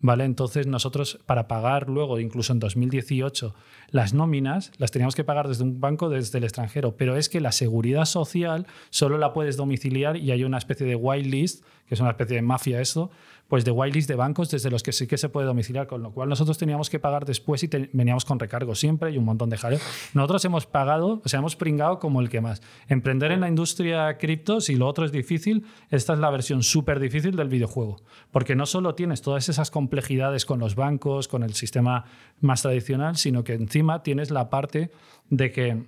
¿vale? 0.00 0.24
Entonces 0.24 0.66
nosotros 0.66 1.18
para 1.26 1.48
pagar 1.48 1.88
luego, 1.88 2.20
incluso 2.20 2.52
en 2.52 2.60
2018, 2.60 3.54
las 3.90 4.14
nóminas 4.14 4.72
las 4.78 4.90
teníamos 4.90 5.14
que 5.14 5.24
pagar 5.24 5.48
desde 5.48 5.64
un 5.64 5.80
banco 5.80 6.08
desde 6.08 6.38
el 6.38 6.44
extranjero, 6.44 6.96
pero 6.96 7.16
es 7.16 7.28
que 7.28 7.40
la 7.40 7.52
seguridad 7.52 8.04
social 8.04 8.66
solo 8.90 9.18
la 9.18 9.32
puedes 9.32 9.56
domiciliar 9.56 10.16
y 10.16 10.30
hay 10.30 10.44
una 10.44 10.58
especie 10.58 10.86
de 10.86 10.94
whitelist, 10.94 11.64
que 11.86 11.94
es 11.94 12.00
una 12.00 12.10
especie 12.10 12.36
de 12.36 12.42
mafia 12.42 12.80
eso, 12.80 13.10
pues 13.48 13.64
de 13.64 13.70
whitelist 13.70 14.08
de 14.08 14.14
bancos 14.14 14.50
desde 14.50 14.70
los 14.70 14.82
que 14.82 14.92
sí 14.92 15.06
que 15.06 15.16
se 15.16 15.30
puede 15.30 15.46
domiciliar, 15.46 15.86
con 15.86 16.02
lo 16.02 16.12
cual 16.12 16.28
nosotros 16.28 16.58
teníamos 16.58 16.90
que 16.90 16.98
pagar 16.98 17.24
después 17.24 17.64
y 17.64 17.70
veníamos 17.92 18.26
con 18.26 18.38
recargo 18.38 18.74
siempre 18.74 19.10
y 19.10 19.16
un 19.16 19.24
montón 19.24 19.48
de 19.48 19.56
jaleo. 19.56 19.78
Nosotros 20.12 20.44
hemos 20.44 20.66
pagado, 20.66 21.22
o 21.24 21.28
sea, 21.28 21.38
hemos 21.38 21.56
pringado 21.56 21.98
como 21.98 22.20
el 22.20 22.28
que 22.28 22.42
más. 22.42 22.60
Emprender 22.88 23.32
en 23.32 23.40
la 23.40 23.48
industria 23.48 24.18
cripto, 24.18 24.60
si 24.60 24.76
lo 24.76 24.86
otro 24.86 25.06
es 25.06 25.12
difícil, 25.12 25.64
esta 25.90 26.12
es 26.12 26.18
la 26.18 26.30
versión 26.30 26.62
súper 26.62 27.00
difícil 27.00 27.36
del 27.36 27.48
videojuego, 27.48 27.96
porque 28.30 28.54
no 28.54 28.66
solo 28.66 28.94
tienes 28.94 29.22
todas 29.22 29.48
esas 29.48 29.70
complejidades 29.70 30.44
con 30.44 30.60
los 30.60 30.74
bancos, 30.74 31.26
con 31.26 31.42
el 31.42 31.54
sistema 31.54 32.04
más 32.40 32.62
tradicional, 32.62 33.16
sino 33.16 33.44
que 33.44 33.54
encima 33.54 34.02
tienes 34.02 34.30
la 34.30 34.50
parte 34.50 34.90
de 35.30 35.50
que 35.50 35.86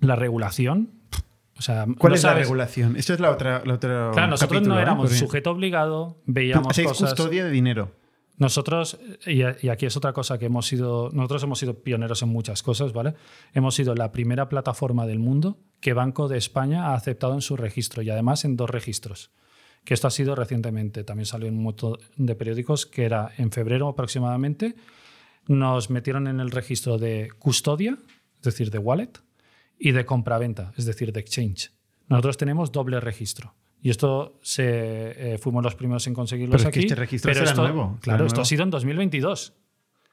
la 0.00 0.14
regulación... 0.16 1.03
O 1.56 1.62
sea, 1.62 1.86
¿Cuál 1.98 2.10
no 2.12 2.14
es 2.16 2.24
la 2.24 2.34
regulación? 2.34 2.96
Esto 2.96 3.14
es 3.14 3.20
la 3.20 3.30
otra. 3.30 3.62
La 3.64 3.74
otra 3.74 4.10
Claro, 4.12 4.28
nosotros 4.30 4.56
capítulo, 4.58 4.74
no 4.74 4.80
¿eh? 4.80 4.82
éramos 4.82 5.06
Porque- 5.06 5.18
sujeto 5.18 5.50
obligado, 5.50 6.20
veíamos 6.26 6.76
cosas... 6.76 7.10
custodia 7.14 7.44
de 7.44 7.50
dinero. 7.50 7.92
Nosotros, 8.36 8.98
y, 9.26 9.42
y 9.64 9.68
aquí 9.68 9.86
es 9.86 9.96
otra 9.96 10.12
cosa 10.12 10.38
que 10.38 10.46
hemos 10.46 10.66
sido, 10.66 11.10
nosotros 11.12 11.44
hemos 11.44 11.60
sido 11.60 11.84
pioneros 11.84 12.20
en 12.22 12.30
muchas 12.30 12.64
cosas, 12.64 12.92
¿vale? 12.92 13.14
Hemos 13.52 13.76
sido 13.76 13.94
la 13.94 14.10
primera 14.10 14.48
plataforma 14.48 15.06
del 15.06 15.20
mundo 15.20 15.60
que 15.80 15.92
Banco 15.92 16.26
de 16.26 16.36
España 16.38 16.88
ha 16.88 16.94
aceptado 16.94 17.34
en 17.34 17.42
su 17.42 17.56
registro 17.56 18.02
y 18.02 18.10
además 18.10 18.44
en 18.44 18.56
dos 18.56 18.68
registros. 18.70 19.30
Que 19.84 19.94
esto 19.94 20.08
ha 20.08 20.10
sido 20.10 20.34
recientemente, 20.34 21.04
también 21.04 21.26
salió 21.26 21.46
en 21.46 21.58
un 21.58 21.62
montón 21.62 21.98
de 22.16 22.34
periódicos, 22.34 22.86
que 22.86 23.04
era 23.04 23.30
en 23.38 23.52
febrero 23.52 23.86
aproximadamente, 23.86 24.74
nos 25.46 25.90
metieron 25.90 26.26
en 26.26 26.40
el 26.40 26.50
registro 26.50 26.98
de 26.98 27.28
custodia, 27.38 27.98
es 28.38 28.42
decir, 28.42 28.70
de 28.72 28.78
wallet, 28.78 29.10
y 29.84 29.92
de 29.92 30.06
compraventa, 30.06 30.72
es 30.78 30.86
decir, 30.86 31.12
de 31.12 31.20
exchange. 31.20 31.70
Nosotros 32.08 32.38
tenemos 32.38 32.72
doble 32.72 33.00
registro. 33.00 33.54
Y 33.82 33.90
esto 33.90 34.38
se, 34.40 35.34
eh, 35.34 35.38
fuimos 35.38 35.62
los 35.62 35.74
primeros 35.74 36.06
en 36.06 36.14
conseguirlo 36.14 36.52
Pero 36.52 36.62
es 36.62 36.66
aquí. 36.68 36.80
que 36.80 36.86
este 36.86 36.94
registro 36.94 37.30
pero 37.30 37.44
esto, 37.44 37.60
nuevo, 37.60 37.98
Claro, 38.00 38.24
esto 38.24 38.40
ha 38.40 38.46
sido 38.46 38.62
en 38.62 38.70
2022. 38.70 39.52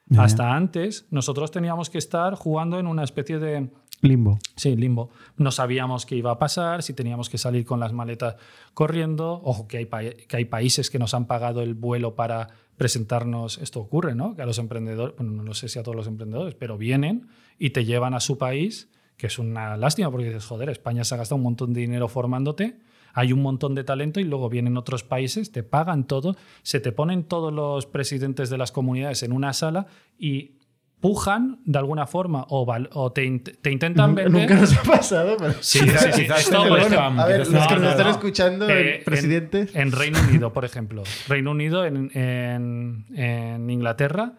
Ya. 0.08 0.24
Hasta 0.24 0.54
antes, 0.54 1.06
nosotros 1.10 1.50
teníamos 1.50 1.88
que 1.88 1.96
estar 1.96 2.34
jugando 2.34 2.78
en 2.78 2.86
una 2.86 3.02
especie 3.02 3.38
de 3.38 3.70
Limbo. 4.02 4.38
Sí, 4.56 4.76
limbo. 4.76 5.08
No 5.38 5.50
sabíamos 5.52 6.04
qué 6.04 6.16
iba 6.16 6.32
a 6.32 6.38
pasar, 6.38 6.82
si 6.82 6.92
teníamos 6.92 7.30
que 7.30 7.38
salir 7.38 7.64
con 7.64 7.80
las 7.80 7.94
maletas 7.94 8.36
corriendo. 8.74 9.40
Ojo, 9.42 9.66
que 9.68 9.78
hay, 9.78 9.86
que 9.86 10.36
hay 10.36 10.44
países 10.44 10.90
que 10.90 10.98
nos 10.98 11.14
han 11.14 11.26
pagado 11.26 11.62
el 11.62 11.72
vuelo 11.72 12.14
para 12.14 12.48
presentarnos. 12.76 13.56
Esto 13.56 13.80
ocurre, 13.80 14.14
¿no? 14.14 14.34
Que 14.34 14.42
a 14.42 14.46
los 14.46 14.58
emprendedores, 14.58 15.16
bueno, 15.16 15.42
no 15.42 15.54
sé 15.54 15.68
si 15.68 15.78
a 15.78 15.82
todos 15.82 15.96
los 15.96 16.08
emprendedores, 16.08 16.56
pero 16.56 16.76
vienen 16.76 17.28
y 17.58 17.70
te 17.70 17.84
llevan 17.86 18.12
a 18.12 18.20
su 18.20 18.36
país, 18.36 18.90
que 19.22 19.28
es 19.28 19.38
una 19.38 19.76
lástima 19.76 20.10
porque 20.10 20.26
dices, 20.26 20.44
joder, 20.44 20.68
España 20.68 21.04
se 21.04 21.14
ha 21.14 21.18
gastado 21.18 21.36
un 21.36 21.44
montón 21.44 21.72
de 21.72 21.80
dinero 21.80 22.08
formándote. 22.08 22.80
Hay 23.14 23.32
un 23.32 23.40
montón 23.40 23.76
de 23.76 23.84
talento 23.84 24.18
y 24.18 24.24
luego 24.24 24.48
vienen 24.48 24.76
otros 24.76 25.04
países, 25.04 25.52
te 25.52 25.62
pagan 25.62 26.08
todo, 26.08 26.34
se 26.64 26.80
te 26.80 26.90
ponen 26.90 27.22
todos 27.22 27.52
los 27.52 27.86
presidentes 27.86 28.50
de 28.50 28.58
las 28.58 28.72
comunidades 28.72 29.22
en 29.22 29.32
una 29.32 29.52
sala 29.52 29.86
y 30.18 30.56
pujan 30.98 31.60
de 31.64 31.78
alguna 31.78 32.08
forma 32.08 32.46
o, 32.48 33.12
te, 33.12 33.24
int- 33.24 33.58
te 33.62 33.70
intentan 33.70 34.16
vender. 34.16 34.40
nunca 34.42 34.54
nos 34.56 34.76
ha 34.76 34.82
pasado, 34.82 35.36
pero... 35.38 35.52
Sí, 35.60 35.78
sí, 35.86 35.86
sí. 36.12 36.22
Quizás 36.22 36.48
ejemplo, 36.48 36.78
spam, 36.78 37.20
A 37.20 37.26
ver, 37.26 37.38
los 37.40 37.50
no, 37.50 37.60
que 37.68 37.74
nos 37.74 37.82
no, 37.82 37.90
están 37.90 38.06
no. 38.06 38.10
escuchando, 38.12 38.68
Eh, 38.68 39.02
presidente... 39.04 39.68
En, 39.74 39.82
en 39.82 39.92
Reino 39.92 40.18
Unido, 40.28 40.52
por 40.52 40.64
ejemplo. 40.64 41.04
Reino 41.28 41.52
Unido, 41.52 41.84
en, 41.84 42.10
en- 42.16 43.06
en 43.16 43.70
Inglaterra, 43.70 44.32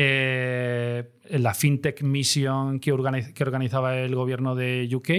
eh, 0.00 1.10
la 1.30 1.54
FinTech 1.54 2.02
Mission 2.02 2.78
que, 2.78 2.92
organiz- 2.94 3.32
que 3.32 3.42
organizaba 3.42 3.96
el 3.98 4.14
gobierno 4.14 4.54
de 4.54 4.88
UK, 4.94 5.10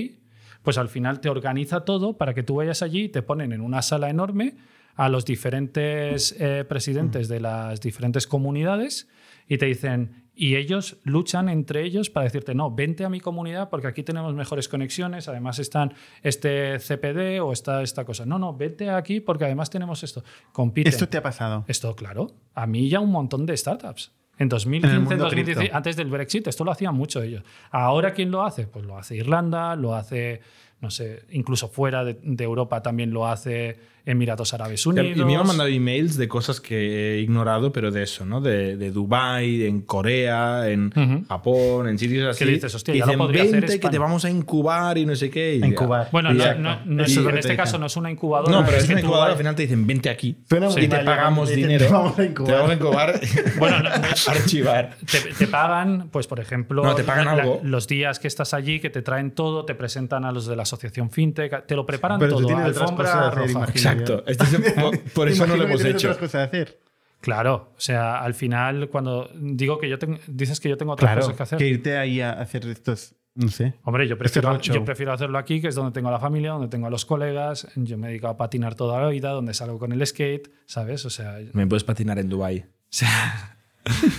pues 0.64 0.77
al 0.77 0.88
final 0.88 1.19
te 1.19 1.27
organiza 1.30 1.81
todo 1.84 2.18
para 2.18 2.34
que 2.34 2.43
tú 2.43 2.56
vayas 2.56 2.81
allí 2.81 3.03
y 3.03 3.10
te 3.10 3.22
ponen 3.22 3.51
en 3.51 3.60
una 3.61 3.81
sala 3.81 4.10
enorme 4.10 4.56
a 4.95 5.10
los 5.10 5.26
diferentes 5.26 6.34
eh, 6.39 6.64
presidentes 6.68 7.27
de 7.27 7.39
las 7.41 7.81
diferentes 7.81 8.26
comunidades 8.26 9.10
y 9.49 9.57
te 9.57 9.65
dicen, 9.65 10.23
y 10.35 10.56
ellos 10.56 10.97
luchan 11.03 11.49
entre 11.49 11.84
ellos 11.84 12.10
para 12.10 12.23
decirte, 12.26 12.56
no, 12.56 12.73
vente 12.73 13.03
a 13.03 13.10
mi 13.10 13.19
comunidad 13.19 13.69
porque 13.69 13.88
aquí 13.88 14.03
tenemos 14.03 14.34
mejores 14.34 14.69
conexiones, 14.69 15.27
además 15.27 15.60
están 15.60 15.93
este 16.23 16.77
CPD 16.80 17.41
o 17.41 17.51
está 17.51 17.81
esta 17.84 18.06
cosa. 18.06 18.26
No, 18.26 18.39
no, 18.39 18.56
vete 18.56 18.89
aquí 18.91 19.19
porque 19.19 19.43
además 19.45 19.69
tenemos 19.69 20.03
esto. 20.03 20.23
Compiten. 20.53 20.93
Esto 20.93 21.10
te 21.10 21.18
ha 21.18 21.22
pasado. 21.23 21.65
Esto, 21.68 21.93
claro. 21.97 22.27
A 22.53 22.65
mí 22.68 22.88
ya 22.88 23.01
un 23.01 23.11
montón 23.11 23.45
de 23.45 23.57
startups. 23.57 24.14
En 24.40 24.49
2015, 24.49 24.88
En 24.88 24.95
el 24.95 25.07
mundo 25.07 25.24
2016, 25.26 25.57
cripto. 25.57 25.78
antes 25.78 25.95
del 25.95 26.07
Brexit, 26.10 26.48
esto 26.48 26.64
lo 26.64 26.72
hacían 26.72 26.95
mucho 26.95 27.22
ellos. 27.22 27.44
Ahora, 27.70 28.14
¿quién 28.14 28.32
lo 28.32 28.41
hace? 28.44 28.66
Pues 28.66 28.86
lo 28.86 28.98
hace 28.98 29.16
Irlanda, 29.16 29.76
lo 29.76 29.94
hace, 29.94 30.41
no 30.82 30.90
sé, 30.90 31.24
incluso 31.32 31.68
fuera 31.68 32.03
de, 32.03 32.18
de 32.24 32.44
Europa 32.44 32.82
también 32.82 33.11
lo 33.11 33.28
hace 33.28 33.78
Emiratos 34.05 34.53
Árabes 34.53 34.85
Unidos. 34.85 35.17
Y 35.17 35.23
me 35.26 35.35
han 35.35 35.45
mandado 35.47 35.69
emails 35.69 36.17
de 36.17 36.27
cosas 36.27 36.59
que 36.61 37.15
he 37.15 37.19
ignorado, 37.21 37.71
pero 37.71 37.91
de 37.91 38.03
eso, 38.03 38.26
¿no? 38.26 38.41
De, 38.41 38.77
de 38.77 38.91
Dubai, 38.91 39.65
en 39.65 39.81
Corea, 39.81 40.69
en. 40.69 40.91
Japón, 41.27 41.88
en 41.88 41.97
sitios 41.99 42.30
así. 42.30 42.43
Que 42.45 42.51
dices, 42.51 42.73
hostia, 42.73 42.93
Y 42.95 42.99
ya 42.99 43.05
lo 43.05 43.11
dicen, 43.11 43.19
podría 43.19 43.41
hacer 43.43 43.53
"Vente, 43.53 43.67
que 43.67 43.73
España". 43.76 43.91
te 43.91 43.97
vamos 43.99 44.26
a 44.26 44.30
incubar 44.30 44.97
y 44.97 45.05
no 45.05 45.15
sé 45.15 45.30
qué. 45.30 45.55
y 45.55 45.59
ya. 45.59 45.67
Incubar. 45.67 46.09
Bueno, 46.11 46.34
no, 46.34 46.39
Exacto. 46.39 46.61
no- 46.61 46.80
no 46.85 47.03
es- 47.03 47.11
Eso 47.11 47.19
es 47.19 47.23
lo 47.26 47.30
en 47.31 47.38
este 47.38 47.49
te 47.49 47.55
caso 47.57 47.77
no 47.77 47.85
es 47.85 47.95
una 47.97 48.11
incubadora. 48.11 48.51
No, 48.51 48.65
pero 48.65 48.77
es 48.77 48.85
una 48.85 48.99
tú 48.99 49.05
incubadora, 49.05 49.31
al 49.31 49.38
final 49.38 49.55
te 49.55 49.61
dicen, 49.63 49.85
vente 49.88 50.09
aquí. 50.09 50.38
Suena 50.49 50.69
muy 50.69 50.84
y 50.84 50.88
te 50.88 50.99
pagamos 50.99 51.49
dicen, 51.49 51.63
dinero. 51.63 51.85
"Te 51.88 51.91
vamos 51.93 52.19
a 52.19 52.23
incubar". 52.26 52.47
Te 52.47 52.53
vamos 52.55 52.71
a 52.71 52.73
incubar. 52.73 53.19
Bueno, 53.59 53.80
no- 53.84 53.89
archivar. 54.27 54.95
Te, 55.11 55.19
te 55.34 55.47
pagan, 55.47 56.09
pues 56.11 56.27
por 56.27 56.39
ejemplo, 56.39 56.84
No, 56.84 56.95
te 56.95 57.03
pagan 57.03 57.26
la- 57.26 57.31
algo. 57.43 57.59
los 57.63 57.88
días 57.88 58.19
que 58.19 58.27
estás 58.27 58.53
allí, 58.53 58.80
que 58.80 58.89
te 58.89 59.01
traen 59.01 59.31
todo, 59.31 59.65
te 59.65 59.76
presentan 59.76 60.26
a 60.26 60.31
los 60.31 60.45
de 60.47 60.55
la 60.55 60.63
asociación 60.63 61.09
FinTech, 61.11 61.65
te 61.65 61.76
lo 61.76 61.85
preparan 61.85 62.19
Pero 62.19 62.31
tú 62.34 62.38
todo. 62.39 62.47
tienes 62.47 62.67
otras 62.69 62.81
alfombra 62.89 63.31
roja. 63.31 63.65
Exacto. 63.99 64.23
Este 64.27 64.43
es- 64.43 64.73
por, 64.73 64.99
por 65.13 65.27
eso 65.30 65.45
no 65.47 65.55
lo 65.55 65.63
hemos 65.63 65.84
hecho. 65.85 66.07
otras 66.11 66.17
cosas 66.17 66.35
a 66.35 66.43
hacer. 66.45 66.80
Claro, 67.21 67.73
o 67.76 67.80
sea, 67.80 68.19
al 68.21 68.34
final, 68.34 68.88
cuando 68.89 69.30
digo 69.35 69.77
que 69.77 69.89
yo 69.89 69.99
tengo, 69.99 70.17
dices 70.27 70.59
que 70.61 70.69
yo 70.69 70.77
tengo 70.77 70.93
otras 70.93 71.11
Claro, 71.11 71.21
cosas 71.21 71.35
que 71.38 71.43
hacer. 71.43 71.57
que 71.57 71.67
irte 71.67 71.97
ahí 71.97 72.21
a 72.21 72.31
hacer 72.31 72.65
estos, 72.67 73.13
no 73.35 73.49
sé. 73.49 73.73
Hombre, 73.84 74.07
yo 74.07 74.17
prefiero, 74.17 74.49
roadshow. 74.51 74.76
yo 74.76 74.85
prefiero 74.85 75.11
hacerlo 75.11 75.38
aquí, 75.38 75.59
que 75.59 75.67
es 75.67 75.76
donde 75.76 75.91
tengo 75.91 76.07
a 76.07 76.11
la 76.13 76.19
familia, 76.19 76.51
donde 76.51 76.69
tengo 76.69 76.88
a 76.88 76.89
los 76.89 77.03
colegas. 77.05 77.67
Yo 77.76 77.97
me 77.97 78.07
he 78.07 78.09
dedicado 78.11 78.34
a 78.34 78.38
patinar 78.38 78.76
toda 78.76 79.01
la 79.01 79.09
vida, 79.09 79.31
donde 79.31 79.53
salgo 79.53 79.77
con 79.80 79.91
el 79.91 80.07
skate, 80.07 80.49
¿sabes? 80.65 81.03
O 81.05 81.09
sea, 81.09 81.39
Me 81.51 81.67
puedes 81.67 81.84
patinar 81.84 82.19
en 82.19 82.30
Dubai. 82.30 82.59
o 82.69 82.71
sea, 82.89 83.57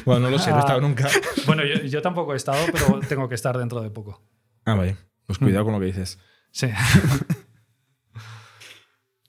Bueno, 0.05 0.20
no 0.20 0.31
lo 0.31 0.39
sé, 0.39 0.51
no 0.51 0.57
he 0.57 0.61
estado 0.61 0.82
nunca. 0.82 1.09
bueno, 1.47 1.62
yo, 1.65 1.81
yo 1.82 2.02
tampoco 2.02 2.35
he 2.35 2.36
estado, 2.36 2.59
pero 2.70 3.01
tengo 3.09 3.31
que 3.31 3.35
estar 3.35 3.57
dentro 3.57 3.81
de 3.81 3.89
poco. 3.90 4.23
Ah, 4.66 4.74
vale. 4.74 4.97
Pues 5.27 5.39
cuidado 5.39 5.65
con 5.65 5.73
lo 5.73 5.81
que 5.81 5.86
dices. 5.86 6.19
Sí. 6.51 6.66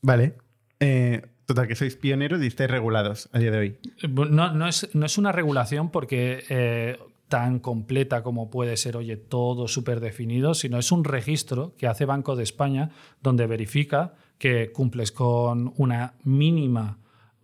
Vale. 0.01 0.37
Eh, 0.79 1.21
total, 1.45 1.67
que 1.67 1.75
sois 1.75 1.95
pioneros 1.95 2.41
y 2.41 2.47
estáis 2.47 2.69
regulados 2.69 3.29
a 3.33 3.39
día 3.39 3.51
de 3.51 3.57
hoy. 3.57 3.77
No, 4.09 4.53
no, 4.53 4.67
es, 4.67 4.89
no 4.93 5.05
es 5.05 5.17
una 5.17 5.31
regulación 5.31 5.91
porque 5.91 6.43
eh, 6.49 6.97
tan 7.27 7.59
completa 7.59 8.23
como 8.23 8.49
puede 8.49 8.77
ser, 8.77 8.97
oye, 8.97 9.15
todo 9.15 9.67
súper 9.67 9.99
definido, 9.99 10.53
sino 10.53 10.77
es 10.77 10.91
un 10.91 11.03
registro 11.03 11.75
que 11.77 11.87
hace 11.87 12.05
Banco 12.05 12.35
de 12.35 12.43
España 12.43 12.89
donde 13.21 13.47
verifica 13.47 14.15
que 14.37 14.71
cumples 14.71 15.11
con 15.11 15.73
una 15.77 16.15
mínima 16.23 16.97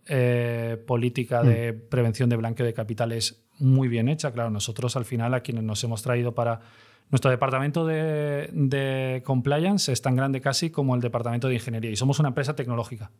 eh, 0.08 0.82
política 0.88 1.44
de 1.44 1.74
prevención 1.74 2.30
de 2.30 2.38
blanqueo 2.38 2.66
de 2.66 2.74
capitales 2.74 3.46
muy 3.60 3.88
bien 3.88 4.10
hecha. 4.10 4.32
Claro, 4.32 4.50
nosotros 4.50 4.96
al 4.96 5.06
final 5.06 5.34
a 5.34 5.42
quienes 5.42 5.64
nos 5.64 5.84
hemos 5.84 6.02
traído 6.02 6.34
para... 6.34 6.62
Nuestro 7.10 7.32
departamento 7.32 7.86
de, 7.86 8.50
de 8.54 9.22
compliance 9.26 9.92
es 9.92 10.02
tan 10.02 10.16
grande 10.16 10.42
casi 10.42 10.70
como 10.70 10.94
el 10.96 11.02
departamento 11.02 11.48
de 11.48 11.54
ingeniería 11.56 11.92
y 11.92 11.96
somos 11.96 12.20
una 12.20 12.30
empresa 12.30 12.56
tecnológica. 12.56 13.12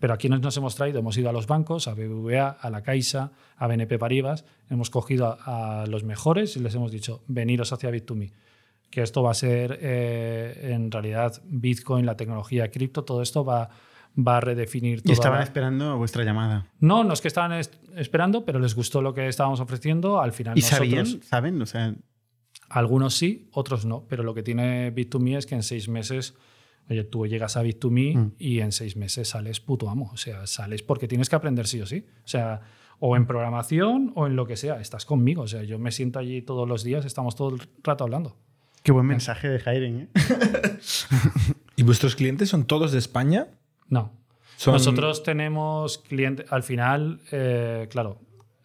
Pero 0.00 0.14
aquí 0.14 0.30
nos, 0.30 0.40
nos 0.40 0.56
hemos 0.56 0.74
traído, 0.76 1.00
hemos 1.00 1.18
ido 1.18 1.28
a 1.28 1.32
los 1.32 1.46
bancos, 1.46 1.86
a 1.86 1.92
BBVA, 1.94 2.48
a 2.48 2.70
la 2.70 2.82
Caixa, 2.82 3.32
a 3.56 3.66
BNP 3.66 3.98
Paribas, 3.98 4.46
hemos 4.70 4.88
cogido 4.88 5.36
a, 5.44 5.82
a 5.82 5.86
los 5.86 6.04
mejores 6.04 6.56
y 6.56 6.60
les 6.60 6.74
hemos 6.74 6.90
dicho, 6.90 7.22
veniros 7.26 7.72
hacia 7.74 7.90
Bit2Me. 7.90 8.32
Que 8.90 9.02
esto 9.02 9.22
va 9.22 9.32
a 9.32 9.34
ser, 9.34 9.78
eh, 9.82 10.70
en 10.72 10.90
realidad, 10.90 11.40
Bitcoin, 11.44 12.06
la 12.06 12.16
tecnología 12.16 12.70
cripto, 12.70 13.04
todo 13.04 13.20
esto 13.20 13.44
va, 13.44 13.68
va 14.18 14.38
a 14.38 14.40
redefinir 14.40 14.98
Y 14.98 15.02
toda 15.02 15.12
estaban 15.12 15.38
la- 15.40 15.44
esperando 15.44 15.98
vuestra 15.98 16.24
llamada. 16.24 16.66
No, 16.80 17.04
no 17.04 17.12
es 17.12 17.20
que 17.20 17.28
estaban 17.28 17.52
es- 17.52 17.70
esperando, 17.94 18.44
pero 18.46 18.58
les 18.58 18.74
gustó 18.74 19.02
lo 19.02 19.12
que 19.12 19.28
estábamos 19.28 19.60
ofreciendo. 19.60 20.20
Al 20.20 20.32
final 20.32 20.56
¿Y 20.58 20.62
nosotros, 20.62 20.78
sabían? 20.88 21.06
¿Saben? 21.22 21.62
O 21.62 21.66
sea, 21.66 21.94
algunos 22.70 23.14
sí, 23.14 23.48
otros 23.52 23.84
no. 23.84 24.04
Pero 24.08 24.22
lo 24.22 24.32
que 24.32 24.42
tiene 24.42 24.94
Bit2Me 24.94 25.36
es 25.36 25.44
que 25.46 25.54
en 25.56 25.62
seis 25.62 25.88
meses, 25.88 26.34
oye, 26.88 27.04
tú 27.04 27.26
llegas 27.26 27.56
a 27.58 27.62
Bit2Me 27.62 28.16
Mm. 28.16 28.32
y 28.38 28.60
en 28.60 28.72
seis 28.72 28.96
meses 28.96 29.28
sales 29.28 29.60
puto 29.60 29.90
amo. 29.90 30.10
O 30.12 30.16
sea, 30.16 30.46
sales 30.46 30.82
porque 30.82 31.06
tienes 31.08 31.28
que 31.28 31.36
aprender 31.36 31.66
sí 31.66 31.80
o 31.80 31.86
sí. 31.86 32.06
O 32.24 32.28
sea, 32.28 32.62
o 33.00 33.16
en 33.16 33.26
programación 33.26 34.12
o 34.14 34.26
en 34.26 34.36
lo 34.36 34.46
que 34.46 34.56
sea. 34.56 34.80
Estás 34.80 35.04
conmigo. 35.04 35.42
O 35.42 35.48
sea, 35.48 35.62
yo 35.64 35.78
me 35.78 35.90
siento 35.92 36.18
allí 36.18 36.42
todos 36.42 36.66
los 36.68 36.82
días, 36.84 37.04
estamos 37.04 37.34
todo 37.36 37.54
el 37.56 37.60
rato 37.82 38.04
hablando. 38.04 38.36
qué 38.82 38.92
buen 38.92 39.04
mensaje 39.06 39.48
de 39.48 39.58
Jairen, 39.58 40.00
¿eh? 40.00 40.08
¿Y 41.76 41.82
vuestros 41.82 42.14
clientes 42.16 42.48
son 42.48 42.64
todos 42.64 42.92
de 42.92 42.98
España? 42.98 43.48
No. 43.88 44.12
Son- 44.56 44.74
Nosotros 44.74 45.22
tenemos 45.22 45.98
clientes, 45.98 46.46
al 46.52 46.62
final, 46.62 47.20
eh, 47.32 47.88
claro, 47.90 48.18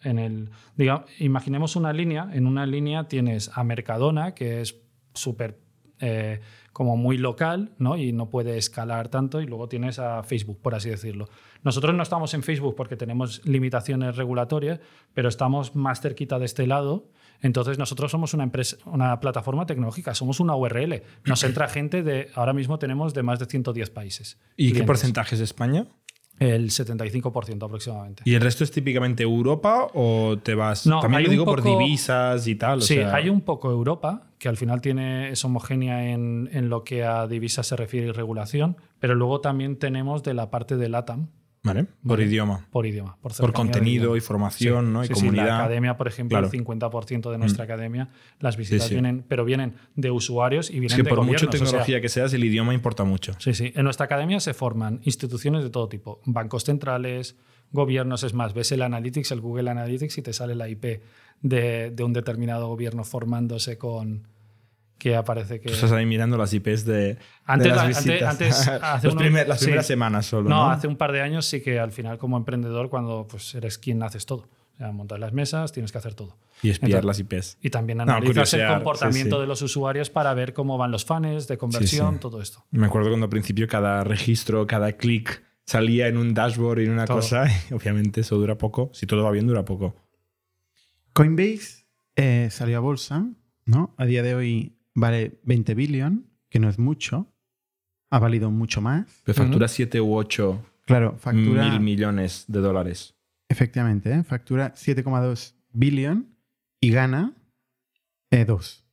en 0.06 0.18
el, 0.18 0.50
digamos, 0.76 1.06
imaginemos 1.18 1.76
una 1.76 1.92
línea, 1.92 2.28
en 2.32 2.46
una 2.46 2.66
línea 2.66 3.08
tienes 3.08 3.50
a 3.54 3.64
Mercadona, 3.64 4.34
que 4.34 4.60
es 4.60 4.76
súper 5.14 5.58
eh, 6.00 6.40
como 6.72 6.98
muy 6.98 7.16
local, 7.16 7.72
¿no? 7.78 7.96
Y 7.96 8.12
no 8.12 8.28
puede 8.28 8.58
escalar 8.58 9.08
tanto, 9.08 9.40
y 9.40 9.46
luego 9.46 9.66
tienes 9.66 9.98
a 9.98 10.22
Facebook, 10.22 10.60
por 10.60 10.74
así 10.74 10.90
decirlo. 10.90 11.26
Nosotros 11.62 11.94
no 11.94 12.02
estamos 12.02 12.34
en 12.34 12.42
Facebook 12.42 12.74
porque 12.76 12.96
tenemos 12.96 13.40
limitaciones 13.46 14.16
regulatorias, 14.16 14.78
pero 15.14 15.30
estamos 15.30 15.74
más 15.74 16.02
cerquita 16.02 16.38
de 16.38 16.44
este 16.44 16.66
lado. 16.66 17.08
Entonces 17.40 17.78
nosotros 17.78 18.10
somos 18.10 18.34
una 18.34 18.44
empresa, 18.44 18.76
una 18.84 19.18
plataforma 19.20 19.64
tecnológica, 19.64 20.14
somos 20.14 20.38
una 20.38 20.54
URL. 20.54 21.02
Nos 21.24 21.42
entra 21.44 21.66
gente 21.66 22.02
de, 22.02 22.28
ahora 22.34 22.52
mismo 22.52 22.78
tenemos 22.78 23.14
de 23.14 23.22
más 23.22 23.38
de 23.38 23.46
110 23.46 23.88
países. 23.88 24.38
¿Y 24.54 24.72
qué 24.72 24.82
porcentaje 24.82 25.34
es 25.34 25.40
España? 25.40 25.86
El 26.38 26.70
75% 26.70 27.64
aproximadamente. 27.64 28.22
¿Y 28.26 28.34
el 28.34 28.40
resto 28.42 28.62
es 28.64 28.70
típicamente 28.70 29.22
Europa 29.22 29.88
o 29.94 30.36
te 30.42 30.54
vas? 30.54 30.86
No, 30.86 31.00
También 31.00 31.22
lo 31.24 31.30
digo 31.30 31.44
por 31.44 31.62
divisas 31.62 32.46
y 32.46 32.54
tal. 32.56 32.78
o 32.78 32.82
sí, 32.82 32.94
sea- 32.94 33.14
hay 33.14 33.28
un 33.28 33.40
poco 33.40 33.70
Europa, 33.70 34.24
que 34.38 34.48
al 34.48 34.56
final 34.56 34.80
tiene, 34.80 35.30
es 35.30 35.44
homogénea 35.44 36.10
en, 36.10 36.48
en 36.52 36.68
lo 36.68 36.84
que 36.84 37.04
a 37.04 37.26
divisas 37.26 37.66
se 37.66 37.76
refiere 37.76 38.08
y 38.08 38.10
regulación, 38.12 38.76
pero 38.98 39.14
luego 39.14 39.40
también 39.40 39.76
tenemos 39.76 40.22
de 40.22 40.34
la 40.34 40.50
parte 40.50 40.76
de 40.76 40.88
LATAM, 40.90 41.28
¿Vale? 41.66 41.84
Por 41.84 41.92
Vale. 42.18 42.24
idioma. 42.24 42.66
por 42.70 42.86
idioma. 42.86 43.16
Por, 43.20 43.36
Por 43.36 43.52
contenido, 43.52 44.04
idioma. 44.04 44.16
información, 44.16 44.92
¿no? 44.92 45.04
Y 45.04 45.08
Sí, 45.08 45.14
sí, 45.14 45.20
comunidad. 45.20 45.46
la 45.46 45.58
academia, 45.58 45.96
por 45.96 46.08
ejemplo, 46.08 46.34
Claro. 46.38 46.46
el 46.46 46.52
50% 46.52 47.30
de 47.30 47.38
nuestra 47.38 47.64
academia, 47.64 48.08
las 48.40 48.56
visitas 48.56 48.88
vienen, 48.88 49.24
pero 49.28 49.44
vienen 49.44 49.74
de 49.96 50.10
usuarios 50.10 50.70
y 50.70 50.80
vienen 50.80 50.96
de 51.02 51.04
por 51.04 51.18
mucha 51.18 51.26
gobiernos, 51.46 51.48
o 51.48 51.50
sea, 51.58 51.66
tecnología 51.66 52.00
que 52.00 52.08
seas, 52.08 52.32
el 52.32 52.44
idioma 52.44 52.72
importa 52.72 53.04
mucho. 53.04 53.32
Sí, 53.38 53.52
sí. 53.54 53.72
En 53.74 53.84
nuestra 53.84 54.06
academia 54.06 54.40
se 54.40 54.54
forman 54.54 55.00
instituciones 55.04 55.62
de 55.64 55.70
todo 55.70 55.88
tipo, 55.88 56.20
bancos 56.24 56.64
centrales, 56.64 57.36
gobiernos, 57.72 58.22
es 58.22 58.32
más, 58.32 58.54
ves 58.54 58.70
el 58.72 58.82
Analytics, 58.82 59.32
el 59.32 59.40
Google 59.40 59.68
Analytics 59.70 60.18
y 60.18 60.22
te 60.22 60.32
sale 60.32 60.54
la 60.54 60.68
IP 60.68 61.02
de, 61.42 61.90
de 61.90 62.04
un 62.04 62.12
determinado 62.12 62.68
gobierno 62.68 63.02
formándose 63.04 63.76
con 63.76 64.28
que 64.98 65.14
aparece 65.16 65.60
que... 65.60 65.68
Tú 65.68 65.74
estás 65.74 65.92
ahí 65.92 66.06
mirando 66.06 66.36
las 66.38 66.52
IPs 66.54 66.84
de, 66.84 66.94
de 67.14 67.18
Antes 67.44 67.68
las 67.68 67.76
la- 67.76 67.82
antes- 67.84 68.04
visitas. 68.04 68.30
antes, 68.30 68.68
hace 68.82 69.06
Los 69.06 69.14
unos- 69.14 69.22
primer- 69.24 69.48
las 69.48 69.58
sí. 69.58 69.64
primeras 69.66 69.86
semanas 69.86 70.26
solo, 70.26 70.48
no, 70.48 70.56
¿no? 70.66 70.70
hace 70.70 70.86
un 70.88 70.96
par 70.96 71.12
de 71.12 71.20
años 71.22 71.46
sí 71.46 71.60
que 71.60 71.78
al 71.78 71.92
final 71.92 72.18
como 72.18 72.36
emprendedor 72.36 72.88
cuando 72.90 73.26
pues 73.28 73.54
eres 73.54 73.78
quien 73.78 74.02
haces 74.02 74.26
todo. 74.26 74.48
O 74.74 74.78
sea, 74.78 74.92
montas 74.92 75.18
las 75.18 75.32
mesas, 75.32 75.72
tienes 75.72 75.90
que 75.90 75.96
hacer 75.98 76.14
todo. 76.14 76.36
Y 76.62 76.68
espiar 76.70 76.98
Entonces- 77.02 77.26
las 77.30 77.32
IPs. 77.54 77.58
Y 77.62 77.70
también 77.70 77.96
No, 77.98 78.02
analizas 78.04 78.52
el 78.54 78.66
comportamiento 78.68 79.36
sí, 79.36 79.38
sí. 79.38 79.40
de 79.40 79.46
los 79.46 79.62
usuarios 79.62 80.10
para 80.10 80.34
ver 80.34 80.52
cómo 80.52 80.76
van 80.78 80.90
los 80.90 81.04
funnels 81.04 81.48
de 81.48 81.56
conversión, 81.58 82.14
sí. 82.14 82.20
todo 82.20 82.42
esto. 82.42 82.64
Me 82.70 82.86
acuerdo 82.86 83.08
cuando 83.08 83.24
al 83.24 83.30
principio 83.30 83.66
cada 83.68 84.04
registro, 84.04 84.66
cada 84.66 84.92
clic 84.92 85.42
salía 85.64 86.08
en 86.08 86.16
un 86.18 86.34
dashboard 86.34 86.80
y 86.80 86.84
en 86.84 86.92
una 86.92 87.06
Todo. 87.06 87.18
cosa. 87.18 87.46
y 87.70 87.74
obviamente 87.74 88.20
eso 88.20 88.36
dura 88.36 88.56
poco. 88.58 88.90
Si 88.92 89.06
todo 89.06 89.24
va 89.24 89.30
bien, 89.30 89.46
dura 89.46 89.64
poco. 89.64 89.96
Coinbase 91.12 91.86
eh, 92.16 92.48
salió 92.50 92.76
a 92.76 92.80
bolsa, 92.80 93.26
¿no? 93.64 93.94
A 93.96 94.04
día 94.04 94.22
de 94.22 94.34
hoy 94.34 94.75
vale 94.96 95.38
20 95.44 95.74
billion, 95.74 96.26
que 96.48 96.58
no 96.58 96.68
es 96.68 96.78
mucho. 96.78 97.32
Ha 98.10 98.18
valido 98.18 98.50
mucho 98.50 98.80
más. 98.80 99.20
Pero 99.24 99.36
factura 99.36 99.68
7 99.68 100.00
u 100.00 100.16
8 100.16 100.64
Claro, 100.86 101.16
factura. 101.18 101.68
mil 101.68 101.80
millones 101.80 102.44
de 102.48 102.60
dólares. 102.60 103.14
Efectivamente, 103.48 104.12
¿eh? 104.12 104.22
factura 104.24 104.72
7,2 104.74 105.54
billion 105.72 106.34
y 106.80 106.90
gana 106.90 107.34
eh, 108.30 108.44
2. 108.44 108.84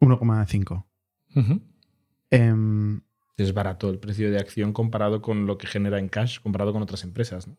1,5. 0.00 0.84
Ujú. 1.36 1.60
Em, 2.30 3.00
Es 3.36 3.54
barato 3.54 3.88
el 3.90 3.98
precio 3.98 4.30
de 4.30 4.38
acción 4.38 4.72
comparado 4.72 5.22
con 5.22 5.46
lo 5.46 5.56
que 5.58 5.66
genera 5.66 5.98
en 5.98 6.08
cash, 6.08 6.40
comparado 6.40 6.72
con 6.72 6.82
otras 6.82 7.04
empresas. 7.04 7.46
¿no? 7.48 7.56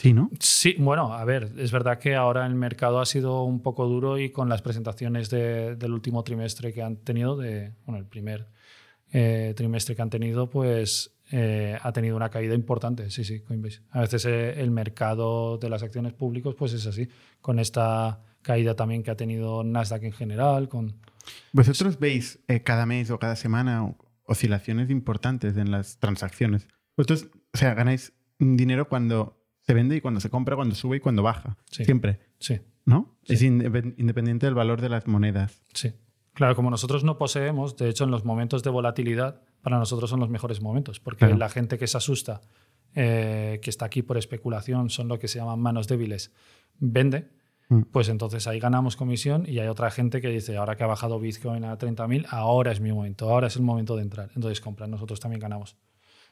Sí, 0.00 0.12
¿no? 0.12 0.30
Sí, 0.40 0.74
bueno, 0.78 1.12
a 1.12 1.24
ver, 1.24 1.52
es 1.58 1.70
verdad 1.72 1.98
que 1.98 2.14
ahora 2.16 2.46
el 2.46 2.54
mercado 2.54 3.00
ha 3.00 3.06
sido 3.06 3.42
un 3.44 3.60
poco 3.62 3.86
duro 3.86 4.18
y 4.18 4.30
con 4.30 4.48
las 4.48 4.62
presentaciones 4.62 5.28
de- 5.30 5.76
del 5.76 5.92
último 5.92 6.22
trimestre 6.24 6.72
que 6.72 6.82
han 6.82 6.96
tenido, 6.96 7.36
de, 7.36 7.72
bueno, 7.84 7.98
el 7.98 8.06
primer 8.06 8.48
eh, 9.12 9.54
trimestre 9.56 9.94
que 9.96 10.02
han 10.02 10.10
tenido, 10.10 10.48
pues 10.48 11.12
eh, 11.32 11.76
ha 11.82 11.92
tenido 11.92 12.16
una 12.16 12.28
caída 12.30 12.54
importante, 12.54 13.10
sí, 13.10 13.24
sí, 13.24 13.40
Coinbase. 13.40 13.80
A 13.90 14.00
veces 14.00 14.24
eh, 14.24 14.60
el 14.60 14.70
mercado 14.70 15.58
de 15.58 15.68
las 15.68 15.82
acciones 15.82 16.12
públicas, 16.12 16.54
pues 16.56 16.72
es 16.72 16.86
así, 16.86 17.08
con 17.40 17.58
esta 17.58 18.20
caída 18.42 18.74
también 18.74 19.02
que 19.02 19.10
ha 19.10 19.16
tenido 19.16 19.62
Nasdaq 19.64 20.04
en 20.04 20.12
general, 20.12 20.68
con... 20.68 20.94
¿Vosotros 21.52 21.98
veis 21.98 22.38
cada 22.64 22.86
mes 22.86 23.10
o 23.10 23.18
cada 23.18 23.36
semana 23.36 23.94
oscilaciones 24.24 24.90
importantes 24.90 25.56
en 25.56 25.70
las 25.70 25.98
transacciones? 25.98 26.66
Vosotros, 26.96 27.28
o 27.52 27.58
sea, 27.58 27.74
ganáis 27.74 28.12
dinero 28.38 28.88
cuando 28.88 29.39
se 29.70 29.74
vende 29.74 29.96
y 29.96 30.00
cuando 30.00 30.20
se 30.20 30.30
compra, 30.30 30.56
cuando 30.56 30.74
sube 30.74 30.96
y 30.98 31.00
cuando 31.00 31.22
baja. 31.22 31.56
Sí. 31.70 31.84
Siempre, 31.84 32.20
Sí, 32.38 32.60
¿no? 32.84 33.16
Sí. 33.24 33.34
Es 33.34 33.42
inde- 33.42 33.94
independiente 33.96 34.46
del 34.46 34.54
valor 34.54 34.80
de 34.80 34.88
las 34.88 35.06
monedas. 35.06 35.62
sí. 35.74 35.92
Claro, 36.32 36.54
como 36.54 36.70
nosotros 36.70 37.02
no 37.04 37.18
poseemos, 37.18 37.76
de 37.76 37.88
hecho 37.88 38.04
en 38.04 38.10
los 38.12 38.24
momentos 38.24 38.62
de 38.62 38.70
volatilidad, 38.70 39.42
para 39.62 39.78
nosotros 39.78 40.08
son 40.08 40.20
los 40.20 40.30
mejores 40.30 40.62
momentos, 40.62 41.00
porque 41.00 41.18
Claro. 41.26 41.36
la 41.36 41.48
gente 41.48 41.76
que 41.76 41.86
se 41.88 41.96
asusta, 41.98 42.40
eh, 42.94 43.58
que 43.62 43.68
está 43.68 43.86
aquí 43.86 44.02
por 44.02 44.16
especulación, 44.16 44.90
son 44.90 45.08
lo 45.08 45.18
que 45.18 45.28
se 45.28 45.38
llaman 45.40 45.60
manos 45.60 45.86
débiles, 45.88 46.32
vende, 46.78 47.28
Mm. 47.68 47.82
pues 47.92 48.08
entonces 48.08 48.46
ahí 48.46 48.58
ganamos 48.58 48.96
comisión 48.96 49.44
y 49.46 49.58
hay 49.58 49.68
otra 49.68 49.90
gente 49.90 50.20
que 50.20 50.28
dice, 50.28 50.56
ahora 50.56 50.76
que 50.76 50.84
ha 50.84 50.86
bajado 50.86 51.18
Bitcoin 51.20 51.64
a 51.64 51.76
30.000, 51.78 52.26
ahora 52.30 52.72
es 52.72 52.80
mi 52.80 52.90
momento, 52.92 53.28
ahora 53.30 53.48
es 53.48 53.56
el 53.56 53.62
momento 53.62 53.96
de 53.96 54.02
entrar. 54.02 54.30
Entonces 54.34 54.60
compran, 54.60 54.90
nosotros 54.90 55.20
también 55.20 55.40
ganamos. 55.40 55.76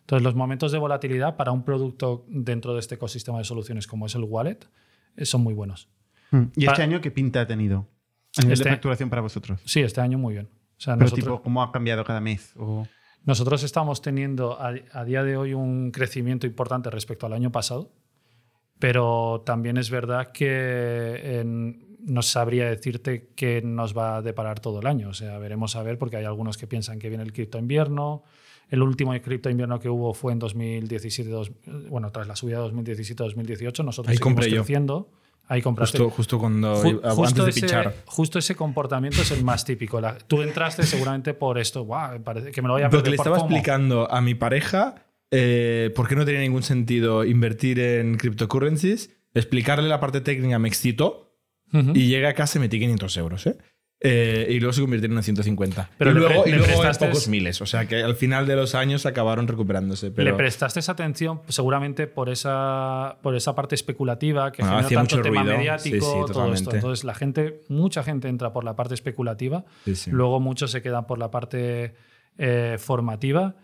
Entonces 0.09 0.25
los 0.25 0.35
momentos 0.35 0.73
de 0.73 0.79
volatilidad 0.79 1.37
para 1.37 1.53
un 1.53 1.65
producto 1.65 2.25
dentro 2.29 2.73
de 2.73 2.81
este 2.81 2.95
ecosistema 2.95 3.37
de 3.37 3.45
soluciones 3.45 3.87
como 3.87 4.07
es 4.07 4.15
el 4.15 4.25
wallet 4.25 4.61
eh, 5.17 5.27
son 5.27 5.43
muy 5.43 5.53
buenos. 5.53 5.91
Mm. 6.31 6.45
¿Y 6.57 6.65
este 6.67 6.83
año 6.83 7.03
qué 7.03 7.11
pinta 7.11 7.43
ha 7.43 7.47
tenido? 7.47 7.87
A 8.39 8.41
nivel 8.41 8.55
Este- 8.55 8.65
de 8.71 8.75
facturación 8.75 9.11
para 9.11 9.21
vosotros. 9.21 9.61
Sí, 9.67 9.81
este 9.81 10.01
año 10.01 10.17
muy 10.17 10.33
bien. 10.33 10.47
O 10.47 10.81
sea, 10.81 10.95
Pero 10.95 11.05
nosotros, 11.05 11.25
tipo, 11.27 11.43
¿cómo 11.43 11.63
ha 11.63 11.71
cambiado 11.73 12.05
cada 12.05 12.23
mes? 12.23 12.55
O... 12.57 12.87
nosotros 13.27 13.63
estamos 13.63 14.01
teniendo 14.01 14.59
a, 14.59 14.73
a 14.93 15.05
día 15.05 15.23
de 15.25 15.37
hoy 15.37 15.53
un 15.53 15.91
crecimiento 15.91 16.47
importante 16.47 16.89
respecto 16.89 17.27
al 17.27 17.35
año 17.35 17.53
pasado, 17.53 17.93
pero 18.79 19.43
también 19.45 19.77
es 19.77 19.91
verdad 19.91 20.33
que 20.33 21.41
en- 21.41 21.87
no 22.01 22.23
sabría 22.23 22.71
decirte 22.71 23.29
qué 23.37 23.61
nos 23.61 23.95
va 23.95 24.17
a 24.17 24.23
deparar 24.23 24.61
todo 24.61 24.81
el 24.81 24.87
año. 24.87 25.11
O 25.11 25.15
sea, 25.15 25.37
veremos 25.39 25.77
a 25.77 25.83
ver, 25.83 25.99
porque 25.99 26.17
hay 26.17 26.25
algunos 26.25 26.57
que 26.57 26.67
piensan 26.67 26.99
que 26.99 27.11
viene 27.11 27.25
el 27.25 27.33
cripto 27.35 27.59
invierno. 27.59 28.23
El 28.71 28.83
último 28.83 29.13
cripto 29.23 29.49
invierno 29.51 29.79
que 29.81 29.89
hubo 29.89 30.13
fue 30.15 30.33
en 30.33 30.39
2017, 30.39 31.31
dos- 31.31 31.51
bueno, 31.89 32.11
tras 32.11 32.27
la 32.27 32.37
subida 32.37 32.59
de 32.59 32.65
2017-2018. 32.65 33.83
Nosotros 33.85 34.11
Ahí 34.11 34.17
seguimos 34.17 34.21
compré 34.35 34.51
yo. 34.51 34.57
creciendo. 34.57 35.11
Ahí 35.51 35.63
compraste. 35.63 35.97
Justo, 35.97 36.15
justo 36.15 36.39
cuando 36.39 36.75
Ju- 36.83 36.97
antes 37.03 37.15
justo, 37.15 37.45
de 37.45 37.51
ese, 37.51 37.61
pichar. 37.63 37.95
justo 38.05 38.39
ese 38.39 38.55
comportamiento 38.55 39.23
es 39.23 39.31
el 39.31 39.43
más 39.45 39.65
típico. 39.65 39.99
La- 39.99 40.19
tú 40.19 40.43
entraste 40.43 40.83
seguramente 40.83 41.33
por 41.33 41.57
esto. 41.59 41.87
Me 41.87 42.21
parece 42.21 42.51
que 42.51 42.61
me 42.61 42.69
lo 42.69 42.75
voy 42.75 42.83
a 42.83 42.91
Porque 42.91 43.09
le 43.09 43.17
estaba 43.17 43.37
FOMO". 43.39 43.49
explicando 43.51 44.11
a 44.13 44.21
mi 44.21 44.35
pareja 44.35 45.07
eh, 45.31 45.91
por 45.95 46.07
qué 46.09 46.17
no 46.17 46.25
tenía 46.27 46.41
ningún 46.41 46.63
sentido 46.63 47.25
invertir 47.25 47.81
en 47.81 48.17
cryptocurrencies. 48.19 49.11
Explicarle 49.35 49.89
la 49.89 50.01
parte 50.01 50.21
técnica 50.21 50.59
me 50.59 50.69
excitó 50.69 51.35
Ujú. 51.73 51.93
y 51.95 52.09
llegué 52.09 52.27
a 52.27 52.35
casa 52.35 52.59
y 52.59 52.61
metí 52.61 52.79
500 52.79 53.17
euros. 53.19 53.47
¿eh? 53.47 53.57
Eh, 54.01 54.47
y 54.51 54.61
luego 54.61 54.73
se 54.73 54.81
convirtieron 54.81 55.17
en 55.17 55.25
150. 55.25 55.91
Pero 55.99 56.13
y 56.13 56.15
le 56.15 56.21
luego, 56.21 56.43
pre- 56.45 56.51
y 56.51 56.55
le 56.55 56.59
luego 56.67 56.83
pocos 57.01 57.27
miles. 57.27 57.61
O 57.61 57.67
sea 57.67 57.87
que 57.87 58.03
al 58.03 58.15
final 58.15 58.47
de 58.47 58.55
los 58.55 58.77
años 58.77 59.07
acabaron 59.07 59.49
recuperándose. 59.49 60.13
Pero 60.13 60.31
Le 60.31 60.37
prestaste 60.37 60.79
esa 60.79 60.93
atención 60.93 61.41
seguramente 61.49 62.07
por 62.07 62.29
esa, 62.29 63.17
por 63.23 63.35
esa 63.35 63.57
parte 63.57 63.75
especulativa 63.75 64.53
que 64.53 64.63
genera 64.63 64.81
hacía 64.81 64.99
tanto 64.99 65.17
mucho 65.17 65.23
tema 65.29 65.43
ruido. 65.43 65.57
mediático, 65.59 65.97
Sí, 65.97 66.01
sí, 66.01 66.33
todo 66.33 66.53
esto. 66.55 66.73
Entonces 66.75 67.05
la 67.05 67.15
gente, 67.15 67.63
mucha 67.69 68.05
gente 68.05 68.29
entra 68.29 68.53
por 68.53 68.63
la 68.63 68.77
parte 68.77 68.95
especulativa, 68.95 69.65
sí. 69.93 70.11
luego 70.13 70.39
muchos 70.39 70.71
se 70.71 70.81
quedan 70.81 71.07
por 71.07 71.19
la 71.19 71.31
parte 71.33 71.95
eh, 72.39 72.77
formativa. 72.79 73.57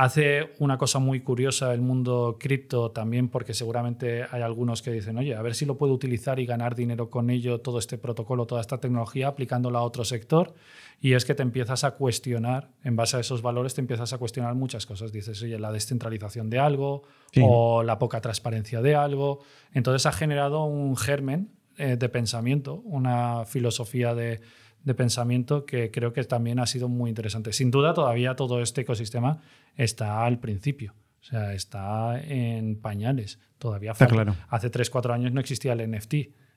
Hace 0.00 0.52
una 0.60 0.78
cosa 0.78 1.00
muy 1.00 1.22
curiosa 1.22 1.74
el 1.74 1.80
mundo 1.80 2.36
cripto 2.38 2.92
también, 2.92 3.28
porque 3.28 3.52
seguramente 3.52 4.24
hay 4.30 4.42
algunos 4.42 4.80
que 4.80 4.92
dicen, 4.92 5.18
oye, 5.18 5.34
a 5.34 5.42
ver 5.42 5.56
si 5.56 5.66
lo 5.66 5.76
puedo 5.76 5.92
utilizar 5.92 6.38
y 6.38 6.46
ganar 6.46 6.76
dinero 6.76 7.10
con 7.10 7.30
ello, 7.30 7.60
todo 7.62 7.80
este 7.80 7.98
protocolo, 7.98 8.46
toda 8.46 8.60
esta 8.60 8.78
tecnología, 8.78 9.26
aplicándola 9.26 9.80
a 9.80 9.82
otro 9.82 10.04
sector. 10.04 10.54
Y 11.00 11.14
es 11.14 11.24
que 11.24 11.34
te 11.34 11.42
empiezas 11.42 11.82
a 11.82 11.96
cuestionar, 11.96 12.70
en 12.84 12.94
base 12.94 13.16
a 13.16 13.20
esos 13.20 13.42
valores, 13.42 13.74
te 13.74 13.80
empiezas 13.80 14.12
a 14.12 14.18
cuestionar 14.18 14.54
muchas 14.54 14.86
cosas. 14.86 15.10
Dices, 15.10 15.42
oye, 15.42 15.58
la 15.58 15.72
descentralización 15.72 16.48
de 16.48 16.60
algo 16.60 17.02
Sí. 17.32 17.40
o 17.44 17.82
la 17.82 17.98
poca 17.98 18.20
transparencia 18.20 18.80
de 18.80 18.94
algo. 18.94 19.40
Entonces 19.74 20.06
ha 20.06 20.12
generado 20.12 20.62
un 20.62 20.96
germen 20.96 21.50
eh, 21.76 21.96
de 21.96 22.08
pensamiento, 22.08 22.82
una 22.84 23.44
filosofía 23.46 24.14
de, 24.14 24.40
de 24.88 24.94
pensamiento 24.94 25.64
que 25.64 25.92
creo 25.92 26.12
que 26.12 26.24
también 26.24 26.58
ha 26.58 26.66
sido 26.66 26.88
muy 26.88 27.10
interesante. 27.10 27.52
Sin 27.52 27.70
duda, 27.70 27.94
todavía 27.94 28.34
todo 28.34 28.60
este 28.60 28.80
ecosistema 28.80 29.40
está 29.76 30.24
al 30.24 30.40
principio. 30.40 30.94
O 31.20 31.24
sea, 31.24 31.52
está 31.52 32.20
en 32.20 32.76
pañales. 32.80 33.38
Todavía 33.58 33.94
falta. 33.94 34.14
claro. 34.14 34.34
Hace 34.48 34.70
3-4 34.70 35.12
años 35.12 35.32
no 35.32 35.40
existía 35.40 35.74
el 35.74 35.88
NFT. 35.90 36.14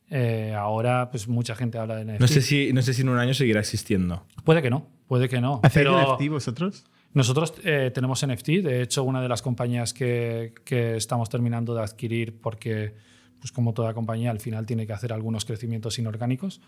Eh, 0.10 0.56
ahora, 0.58 1.10
pues 1.12 1.28
mucha 1.28 1.56
gente 1.56 1.78
habla 1.78 1.96
del 1.96 2.08
NFT. 2.08 2.22
no, 2.22 2.28
sé 2.28 2.42
si, 2.42 2.74
no 2.74 2.82
sé 2.82 2.94
si 2.94 3.02
en 3.02 3.10
un 3.10 3.20
año 3.20 3.34
seguirá 3.34 3.60
existiendo. 3.60 4.26
Puede 4.44 4.62
que 4.62 4.70
no, 4.70 4.88
puede 5.08 5.30
que 5.30 5.40
no. 5.40 5.60
¿Hacéis 5.64 5.86
Pero 5.86 6.16
NFT 6.16 6.30
vosotros? 6.30 6.86
nosotros 7.14 7.54
eh, 7.64 7.92
tenemos 7.94 8.26
NFT. 8.26 8.48
De 8.64 8.82
hecho, 8.82 9.04
una 9.04 9.22
de 9.22 9.30
las 9.30 9.42
compañías 9.42 9.94
que, 9.94 10.54
que 10.64 10.96
estamos 10.96 11.30
terminando 11.30 11.76
de 11.76 11.82
adquirir, 11.82 12.40
porque, 12.40 12.96
pues 13.40 13.52
como 13.52 13.74
toda 13.74 13.94
compañía, 13.94 14.32
al 14.32 14.40
final 14.40 14.66
tiene 14.66 14.88
que 14.88 14.94
hacer 14.94 15.12
algunos 15.12 15.46
crecimientos 15.46 16.00
inorgánicos, 16.00 16.62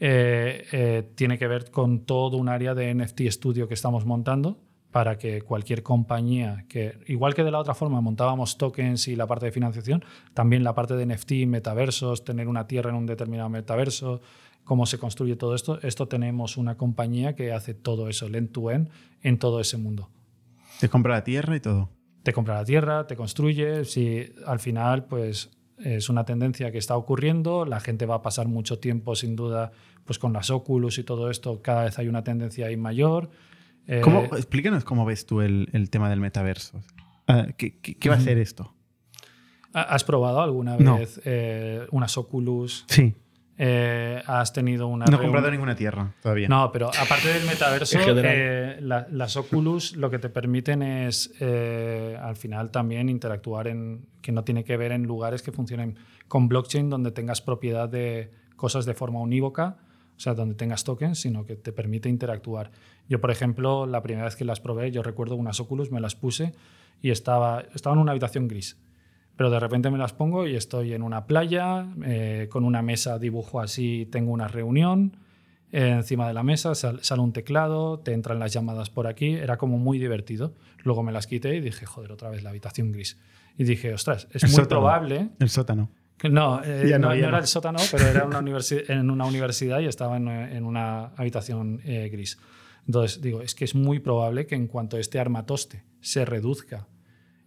eh, 0.00 0.66
eh, 0.72 1.10
tiene 1.14 1.38
que 1.38 1.46
ver 1.46 1.70
con 1.70 2.04
todo 2.04 2.36
un 2.36 2.48
área 2.48 2.74
de 2.74 2.92
NFT 2.94 3.22
estudio 3.22 3.68
que 3.68 3.74
estamos 3.74 4.04
montando 4.04 4.58
para 4.90 5.16
que 5.16 5.40
cualquier 5.40 5.82
compañía 5.82 6.66
que, 6.68 6.98
igual 7.06 7.34
que 7.34 7.42
de 7.42 7.50
la 7.50 7.58
otra 7.58 7.74
forma 7.74 8.00
montábamos 8.00 8.58
tokens 8.58 9.08
y 9.08 9.16
la 9.16 9.26
parte 9.26 9.46
de 9.46 9.52
financiación, 9.52 10.04
también 10.34 10.64
la 10.64 10.74
parte 10.74 10.94
de 10.94 11.06
NFT, 11.06 11.46
metaversos, 11.46 12.24
tener 12.24 12.46
una 12.46 12.66
tierra 12.66 12.90
en 12.90 12.96
un 12.96 13.06
determinado 13.06 13.48
metaverso, 13.48 14.20
cómo 14.64 14.84
se 14.86 14.98
construye 14.98 15.34
todo 15.36 15.54
esto, 15.54 15.80
esto 15.82 16.08
tenemos 16.08 16.56
una 16.56 16.76
compañía 16.76 17.34
que 17.34 17.52
hace 17.52 17.72
todo 17.74 18.08
eso, 18.08 18.26
el 18.26 18.34
end-to-end, 18.34 18.90
en 19.22 19.38
todo 19.38 19.60
ese 19.60 19.78
mundo. 19.78 20.10
Te 20.78 20.88
compra 20.88 21.14
la 21.14 21.24
tierra 21.24 21.56
y 21.56 21.60
todo. 21.60 21.90
Te 22.22 22.32
compra 22.32 22.56
la 22.56 22.64
tierra, 22.64 23.06
te 23.06 23.16
construye, 23.16 23.84
si 23.84 24.32
al 24.46 24.60
final 24.60 25.06
pues 25.06 25.50
es 25.78 26.08
una 26.08 26.24
tendencia 26.24 26.70
que 26.72 26.78
está 26.78 26.96
ocurriendo, 26.96 27.64
la 27.64 27.80
gente 27.80 28.06
va 28.06 28.16
a 28.16 28.22
pasar 28.22 28.48
mucho 28.48 28.78
tiempo 28.78 29.14
sin 29.16 29.36
duda 29.36 29.72
pues 30.04 30.18
con 30.18 30.32
las 30.32 30.50
Oculus 30.50 30.98
y 30.98 31.04
todo 31.04 31.30
esto, 31.30 31.62
cada 31.62 31.84
vez 31.84 31.98
hay 31.98 32.08
una 32.08 32.24
tendencia 32.24 32.66
ahí 32.66 32.76
mayor. 32.76 33.30
Eh, 33.86 34.00
¿Cómo, 34.02 34.24
explícanos 34.36 34.84
cómo 34.84 35.04
ves 35.04 35.26
tú 35.26 35.40
el, 35.40 35.68
el 35.72 35.90
tema 35.90 36.08
del 36.10 36.20
metaverso. 36.20 36.82
Ah, 37.28 37.46
¿qué, 37.56 37.78
qué- 37.80 37.94
qué 37.96 38.08
va 38.08 38.16
a 38.16 38.20
ser 38.20 38.38
esto? 38.38 38.74
¿Ha- 39.72 39.82
¿Has 39.82 40.04
probado 40.04 40.40
alguna 40.40 40.76
No. 40.76 40.98
vez 40.98 41.20
eh, 41.24 41.86
unas 41.92 42.16
Oculus? 42.18 42.84
Sí. 42.88 43.14
Eh, 43.58 44.22
¿Has 44.26 44.52
tenido 44.52 44.86
una 44.86 45.04
No 45.06 45.16
he 45.18 45.20
comprado 45.20 45.50
ninguna 45.50 45.74
tierra 45.74 46.14
todavía. 46.22 46.48
No, 46.48 46.72
pero 46.72 46.88
aparte 46.88 47.28
del 47.28 47.44
metaverso, 47.46 47.98
eh, 48.24 48.78
la- 48.80 49.06
las 49.10 49.36
Oculus 49.36 49.94
lo 49.96 50.10
que 50.10 50.18
te 50.18 50.28
permiten 50.30 50.82
es 50.82 51.32
eh, 51.40 52.18
al 52.20 52.36
final 52.36 52.70
también 52.70 53.08
interactuar 53.08 53.68
en 53.68 54.06
que 54.22 54.32
no 54.32 54.42
tiene 54.44 54.64
que 54.64 54.76
ver 54.76 54.92
en 54.92 55.02
lugares 55.04 55.42
que 55.42 55.52
funcionen 55.52 55.96
con 56.28 56.48
blockchain 56.48 56.88
donde 56.88 57.10
tengas 57.12 57.42
propiedad 57.42 57.88
de 57.88 58.30
cosas 58.56 58.86
de 58.86 58.94
forma 58.94 59.20
unívoca, 59.20 59.76
o 60.16 60.20
sea, 60.20 60.34
donde 60.34 60.54
tengas 60.54 60.84
tokens, 60.84 61.20
sino 61.20 61.44
que 61.44 61.56
te 61.56 61.72
permite 61.72 62.08
interactuar. 62.08 62.70
Yo, 63.08 63.20
por 63.20 63.30
ejemplo, 63.30 63.86
la 63.86 64.02
primera 64.02 64.24
vez 64.24 64.36
que 64.36 64.44
las 64.44 64.60
probé, 64.60 64.90
yo 64.92 65.02
recuerdo 65.02 65.36
unas 65.36 65.60
Oculus, 65.60 65.90
me 65.90 66.00
las 66.00 66.14
puse 66.14 66.52
y 67.02 67.10
estaba, 67.10 67.64
estaba 67.74 67.94
en 67.96 68.00
una 68.00 68.12
habitación 68.12 68.48
gris. 68.48 68.78
Pero 69.42 69.50
de 69.50 69.58
repente 69.58 69.90
me 69.90 69.98
las 69.98 70.12
pongo 70.12 70.46
y 70.46 70.54
estoy 70.54 70.92
en 70.92 71.02
una 71.02 71.26
playa, 71.26 71.84
eh, 72.04 72.46
con 72.48 72.62
una 72.62 72.80
mesa 72.80 73.18
dibujo 73.18 73.60
así, 73.60 74.06
tengo 74.12 74.30
una 74.30 74.46
reunión, 74.46 75.16
eh, 75.72 75.88
encima 75.88 76.28
de 76.28 76.32
la 76.34 76.44
mesa 76.44 76.76
sal- 76.76 77.00
sale 77.02 77.22
un 77.22 77.32
teclado, 77.32 77.98
te 77.98 78.12
entran 78.12 78.38
las 78.38 78.52
llamadas 78.52 78.88
por 78.88 79.08
aquí, 79.08 79.30
era 79.30 79.56
como 79.56 79.78
muy 79.78 79.98
divertido. 79.98 80.54
Luego 80.84 81.02
me 81.02 81.10
las 81.10 81.26
quité 81.26 81.56
y 81.56 81.60
dije, 81.60 81.86
joder, 81.86 82.12
otra 82.12 82.30
vez 82.30 82.44
la 82.44 82.50
habitación 82.50 82.92
gris. 82.92 83.18
Y 83.58 83.64
dije, 83.64 83.92
ostras, 83.92 84.28
es 84.30 84.44
El 84.44 84.50
muy 84.50 84.54
sótano. 84.58 84.68
probable 84.68 85.30
El 85.40 85.48
sótano. 85.48 85.90
No, 86.30 86.62
eh, 86.62 86.84
no, 86.92 86.98
no, 87.00 87.08
no 87.08 87.12
era 87.14 87.38
el 87.38 87.46
sótano, 87.48 87.80
pero 87.90 88.06
era 88.06 88.24
una 88.24 88.38
en 88.38 89.10
una 89.10 89.24
universidad 89.24 89.80
y 89.80 89.86
estaba 89.86 90.18
en, 90.18 90.28
en 90.28 90.64
una 90.64 91.06
habitación 91.16 91.80
eh, 91.84 92.08
gris. 92.12 92.38
Entonces, 92.86 93.20
digo, 93.20 93.42
es 93.42 93.56
que 93.56 93.64
es 93.64 93.74
muy 93.74 93.98
probable 93.98 94.46
que 94.46 94.54
en 94.54 94.68
cuanto 94.68 94.98
este 94.98 95.18
armatoste 95.18 95.82
se 96.00 96.24
reduzca, 96.24 96.86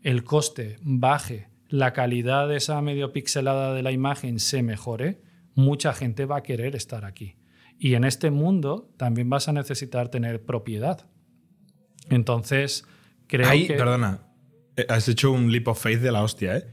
el 0.04 0.26
coste 0.26 0.76
baje, 0.82 1.48
la 1.77 1.91
calidad 1.93 2.47
de 2.47 2.56
esa 2.57 2.81
medio 2.81 3.11
pixelada 3.11 3.73
de 3.73 3.84
la 3.84 3.91
imagen 3.91 4.39
se 4.39 4.64
mejore, 4.64 5.22
mucha 5.56 5.93
gente 5.93 6.26
va 6.26 6.38
a 6.38 6.43
querer 6.43 6.76
estar 6.76 7.03
aquí. 7.06 7.35
Y 7.77 7.95
en 7.95 8.03
este 8.06 8.31
mundo 8.31 8.93
también 8.97 9.30
vas 9.30 9.47
a 9.49 9.53
necesitar 9.53 10.10
tener 10.10 10.43
propiedad. 10.43 11.07
Entonces, 12.10 12.85
creo 13.27 13.47
Ahí, 13.49 13.68
que... 13.68 13.73
perdona, 13.73 14.22
eh, 14.77 14.85
has 14.89 15.07
hecho 15.10 15.31
un 15.31 15.52
leap 15.52 15.68
of 15.68 15.81
faith 15.81 15.99
de 15.99 16.11
la 16.11 16.23
hostia, 16.23 16.57
¿eh? 16.57 16.65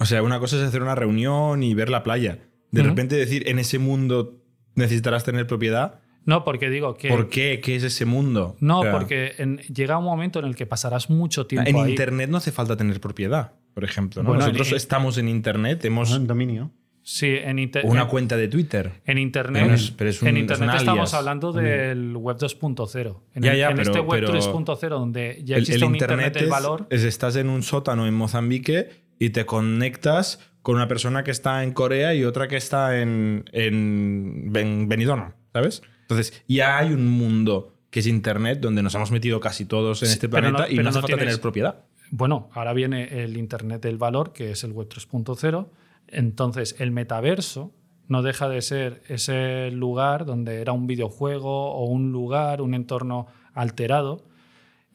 O 0.00 0.06
sea, 0.06 0.22
una 0.22 0.40
cosa 0.40 0.56
es 0.56 0.62
hacer 0.62 0.82
una 0.82 0.94
reunión 0.94 1.62
y 1.62 1.74
ver 1.74 1.88
la 1.88 2.02
playa. 2.02 2.38
De 2.72 2.82
repente 2.82 3.14
decir, 3.14 3.48
en 3.48 3.60
ese 3.60 3.78
mundo 3.78 4.42
necesitarás 4.74 5.22
tener 5.22 5.46
propiedad. 5.46 6.00
No, 6.24 6.42
porque 6.44 6.68
digo 6.70 6.94
que... 6.94 7.08
¿Por 7.08 7.28
qué? 7.28 7.60
¿Qué 7.62 7.76
es 7.76 7.84
ese 7.84 8.04
mundo? 8.04 8.56
No, 8.58 8.80
O 8.80 8.82
sea, 8.82 8.90
porque 8.92 9.34
en- 9.38 9.58
llega 9.58 9.96
un 9.98 10.04
momento 10.04 10.40
en 10.40 10.46
el 10.46 10.56
que 10.56 10.66
pasarás 10.66 11.08
mucho 11.10 11.46
tiempo 11.46 11.70
En 11.70 11.76
ahí. 11.76 11.90
Internet 11.90 12.28
no 12.30 12.38
hace 12.38 12.50
falta 12.50 12.76
tener 12.76 13.00
propiedad, 13.00 13.52
por 13.74 13.84
ejemplo. 13.84 14.22
¿no? 14.22 14.28
Bueno, 14.30 14.44
Nosotros 14.44 14.70
en- 14.70 14.76
estamos 14.76 15.18
en 15.18 15.28
Internet, 15.28 15.84
hemos 15.84 16.10
Un 16.12 16.26
dominio. 16.26 16.70
Sí, 17.06 17.26
en, 17.26 17.58
inter- 17.58 17.84
una 17.84 18.02
en- 18.02 18.08
cuenta 18.08 18.34
de 18.38 18.48
Twitter. 18.48 18.92
en 19.04 19.18
Internet, 19.18 19.62
Pero 19.64 19.74
es- 19.74 19.90
pero 19.90 20.08
es 20.10 20.22
un- 20.22 20.28
en 20.28 20.36
es 20.38 20.40
internet 20.42 20.70
un 20.70 20.76
estamos 20.76 21.12
hablando 21.12 21.52
del 21.52 22.16
Web 22.16 22.38
2.0. 22.38 23.22
En, 23.34 23.42
Ya, 23.42 23.52
el- 23.52 23.58
ya, 23.58 23.68
en 23.70 23.76
pero- 23.76 23.90
este 23.90 24.00
Web 24.00 24.20
pero 24.20 24.28
3.0, 24.32 24.98
donde 24.98 25.42
ya 25.44 25.56
El, 25.56 25.62
existe 25.64 25.84
el 25.84 25.88
un 25.88 25.94
Internet, 25.96 26.32
del 26.32 26.44
es- 26.44 26.50
valor, 26.50 26.86
es, 26.88 27.02
estás 27.04 27.36
en 27.36 27.50
un 27.50 27.62
sótano 27.62 28.06
en 28.06 28.14
Mozambique 28.14 28.88
y 29.18 29.30
te 29.30 29.44
conectas 29.44 30.40
con 30.62 30.76
una 30.76 30.88
persona 30.88 31.24
que 31.24 31.30
está 31.30 31.62
en 31.62 31.72
Corea 31.72 32.14
y 32.14 32.24
otra 32.24 32.48
que 32.48 32.56
está 32.56 32.98
en, 32.98 33.44
en, 33.52 34.46
Ben- 34.50 34.88
Benidorm, 34.88 35.34
¿sabes? 35.52 35.82
Entonces, 36.02 36.42
ya 36.48 36.78
hay 36.78 36.92
un 36.94 37.06
mundo 37.06 37.74
que 37.90 38.00
es 38.00 38.06
Internet 38.06 38.60
donde 38.60 38.82
nos 38.82 38.94
hemos 38.94 39.10
metido 39.10 39.40
casi 39.40 39.66
todos 39.66 40.02
en 40.02 40.08
Sí, 40.08 40.14
este 40.14 40.28
pero 40.30 40.50
no- 40.50 40.56
planeta 40.56 40.72
y 40.72 40.76
no 40.82 40.88
hace 40.88 40.96
no 40.96 41.02
falta 41.02 41.06
tienes- 41.08 41.24
tener 41.26 41.40
propiedad. 41.42 41.84
Bueno, 42.10 42.48
ahora 42.52 42.72
viene 42.72 43.24
el 43.24 43.36
Internet 43.36 43.82
del 43.82 43.98
valor, 43.98 44.32
que 44.32 44.50
es 44.50 44.64
el 44.64 44.72
Web 44.72 44.88
3.0. 44.88 45.66
Entonces, 46.08 46.76
el 46.78 46.90
metaverso 46.90 47.72
no 48.08 48.22
deja 48.22 48.48
de 48.48 48.62
ser 48.62 49.02
ese 49.08 49.70
lugar 49.70 50.26
donde 50.26 50.60
era 50.60 50.72
un 50.72 50.86
videojuego 50.86 51.72
o 51.72 51.84
un 51.86 52.12
lugar, 52.12 52.60
un 52.60 52.74
entorno 52.74 53.26
alterado, 53.54 54.24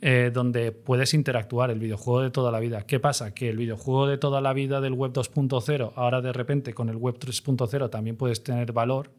eh, 0.02 0.32
donde 0.34 0.72
puedes 0.72 1.14
interactuar, 1.14 1.72
el 1.72 1.80
videojuego 1.80 2.22
de 2.22 2.32
toda 2.32 2.52
la 2.52 2.60
vida. 2.60 2.84
¿Qué 2.86 3.00
pasa? 3.00 3.34
Que 3.34 3.50
el 3.50 3.58
videojuego 3.58 4.08
de 4.08 4.18
toda 4.18 4.40
la 4.42 4.54
vida 4.54 4.80
del 4.80 4.94
Web 4.94 5.14
2.0, 5.14 5.94
ahora 5.96 6.22
de 6.22 6.32
repente 6.32 6.74
con 6.74 6.90
el 6.90 6.96
Web 6.96 7.18
3.0 7.20 7.90
también 7.90 8.16
puedes 8.16 8.44
tener 8.44 8.72
valor, 8.72 9.12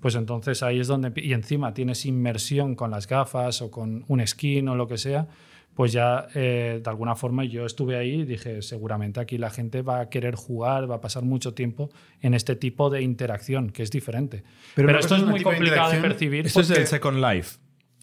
pues 0.00 0.14
entonces 0.14 0.62
ahí 0.62 0.80
es 0.80 0.86
donde... 0.86 1.12
Y 1.16 1.34
encima 1.34 1.74
tienes 1.74 2.06
inmersión 2.06 2.74
con 2.74 2.90
las 2.90 3.06
gafas 3.06 3.60
o 3.60 3.70
con 3.70 4.04
un 4.08 4.26
skin 4.26 4.68
o 4.68 4.74
lo 4.74 4.86
que 4.86 4.96
sea, 4.96 5.28
pues 5.74 5.92
ya 5.92 6.26
eh, 6.34 6.80
de 6.82 6.90
alguna 6.90 7.14
forma 7.14 7.44
yo 7.44 7.64
estuve 7.64 7.96
ahí 7.96 8.20
y 8.20 8.24
dije, 8.24 8.62
seguramente 8.62 9.20
aquí 9.20 9.38
la 9.38 9.50
gente 9.50 9.82
va 9.82 10.00
a 10.00 10.08
querer 10.08 10.34
jugar, 10.34 10.90
va 10.90 10.96
a 10.96 11.00
pasar 11.00 11.22
mucho 11.22 11.54
tiempo 11.54 11.90
en 12.20 12.34
este 12.34 12.56
tipo 12.56 12.90
de 12.90 13.02
interacción, 13.02 13.70
que 13.70 13.82
es 13.82 13.90
diferente. 13.90 14.42
Pero, 14.74 14.98
esto 14.98 15.16
es 15.16 15.22
muy 15.22 15.38
de 15.38 15.44
complicado 15.44 15.92
de, 15.92 16.00
percibir. 16.00 16.46
Esto 16.46 16.60
es 16.60 16.70
el 16.70 16.86
Second 16.86 17.18
Life. 17.24 17.58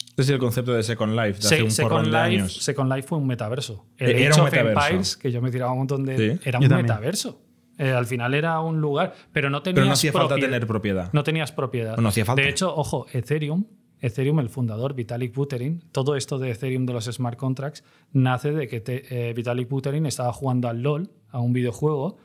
Este 0.09 0.21
es 0.23 0.29
el 0.29 0.39
concepto 0.39 0.73
de 0.73 0.81
Second 0.81 1.13
Life 1.13 1.41
de 1.41 1.47
hace 1.47 1.61
un 1.61 1.69
Second, 1.69 1.91
porrón 1.91 2.05
de 2.05 2.11
Life, 2.11 2.23
años. 2.41 2.63
Second 2.63 2.91
Life 2.91 3.07
fue 3.07 3.19
un 3.19 3.27
metaverso. 3.27 3.85
El 3.97 4.09
Era 4.09 4.31
Age 4.31 4.41
un 4.41 4.47
of 4.47 4.51
metaverso. 4.51 4.85
Empires, 4.87 5.17
que 5.17 5.31
yo 5.31 5.41
me 5.43 5.51
tiraba 5.51 5.71
un 5.73 5.77
montón 5.77 6.05
de... 6.05 6.17
Sí. 6.17 6.39
Era 6.43 6.59
Yo 6.59 6.65
un 6.65 6.69
también. 6.69 6.87
metaverso. 6.87 7.41
Eh, 7.77 7.91
al 7.91 8.07
final 8.07 8.33
era 8.33 8.59
un 8.59 8.81
lugar, 8.81 9.13
pero 9.31 9.51
no 9.51 9.61
tenías 9.61 9.75
Pero 9.75 9.85
no 9.85 9.93
hacía 9.93 10.11
falta 10.11 10.29
propiedad. 10.29 10.47
tener 10.47 10.67
propiedad. 10.67 11.09
No 11.13 11.23
tenías 11.23 11.51
propiedad. 11.51 11.97
No 11.97 12.09
hacía 12.09 12.25
falta. 12.25 12.41
De 12.41 12.49
hecho, 12.49 12.75
ojo, 12.75 13.05
Ethereum, 13.13 13.65
Ethereum, 14.01 14.39
el 14.39 14.49
fundador, 14.49 14.93
Vitalik 14.93 15.33
Buterin, 15.33 15.83
todo 15.91 16.15
esto 16.15 16.37
de 16.37 16.51
Ethereum 16.51 16.85
de 16.85 16.93
los 16.93 17.05
smart 17.05 17.37
contracts 17.37 17.83
nace 18.11 18.51
de 18.51 18.67
que 18.67 18.83
eh, 18.85 19.33
Vitalik 19.35 19.69
Buterin 19.69 20.05
estaba 20.05 20.31
jugando 20.33 20.67
al 20.67 20.81
LOL, 20.81 21.09
a 21.31 21.39
un 21.39 21.53
videojuego, 21.53 22.17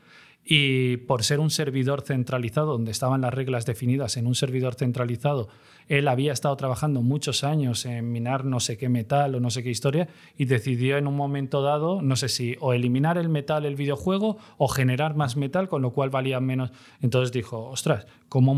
y 0.45 0.97
por 0.97 1.23
ser 1.23 1.39
un 1.39 1.49
servidor 1.49 2.01
centralizado, 2.01 2.73
donde 2.73 2.91
estaban 2.91 3.21
las 3.21 3.33
reglas 3.33 3.65
definidas 3.65 4.17
en 4.17 4.27
un 4.27 4.35
servidor 4.35 4.75
centralizado, 4.75 5.47
él 5.87 6.07
había 6.07 6.33
estado 6.33 6.55
trabajando 6.57 7.01
muchos 7.01 7.43
años 7.43 7.85
en 7.85 8.11
minar 8.11 8.43
no 8.43 8.59
sé 8.59 8.77
qué 8.77 8.89
metal 8.89 9.35
o 9.35 9.39
no 9.39 9.49
sé 9.49 9.63
qué 9.63 9.69
historia 9.69 10.09
y 10.37 10.45
decidió 10.45 10.97
en 10.97 11.07
un 11.07 11.15
momento 11.15 11.61
dado, 11.61 12.01
no 12.01 12.15
sé 12.15 12.27
si 12.27 12.55
o 12.59 12.73
eliminar 12.73 13.17
el 13.17 13.29
metal 13.29 13.65
el 13.65 13.75
videojuego 13.75 14.37
o 14.57 14.67
generar 14.67 15.15
más 15.15 15.37
metal, 15.37 15.69
con 15.69 15.81
lo 15.81 15.91
cual 15.91 16.09
valía 16.09 16.39
menos. 16.39 16.71
Entonces 17.01 17.31
dijo, 17.31 17.65
ostras, 17.65 18.05
¿cómo, 18.27 18.53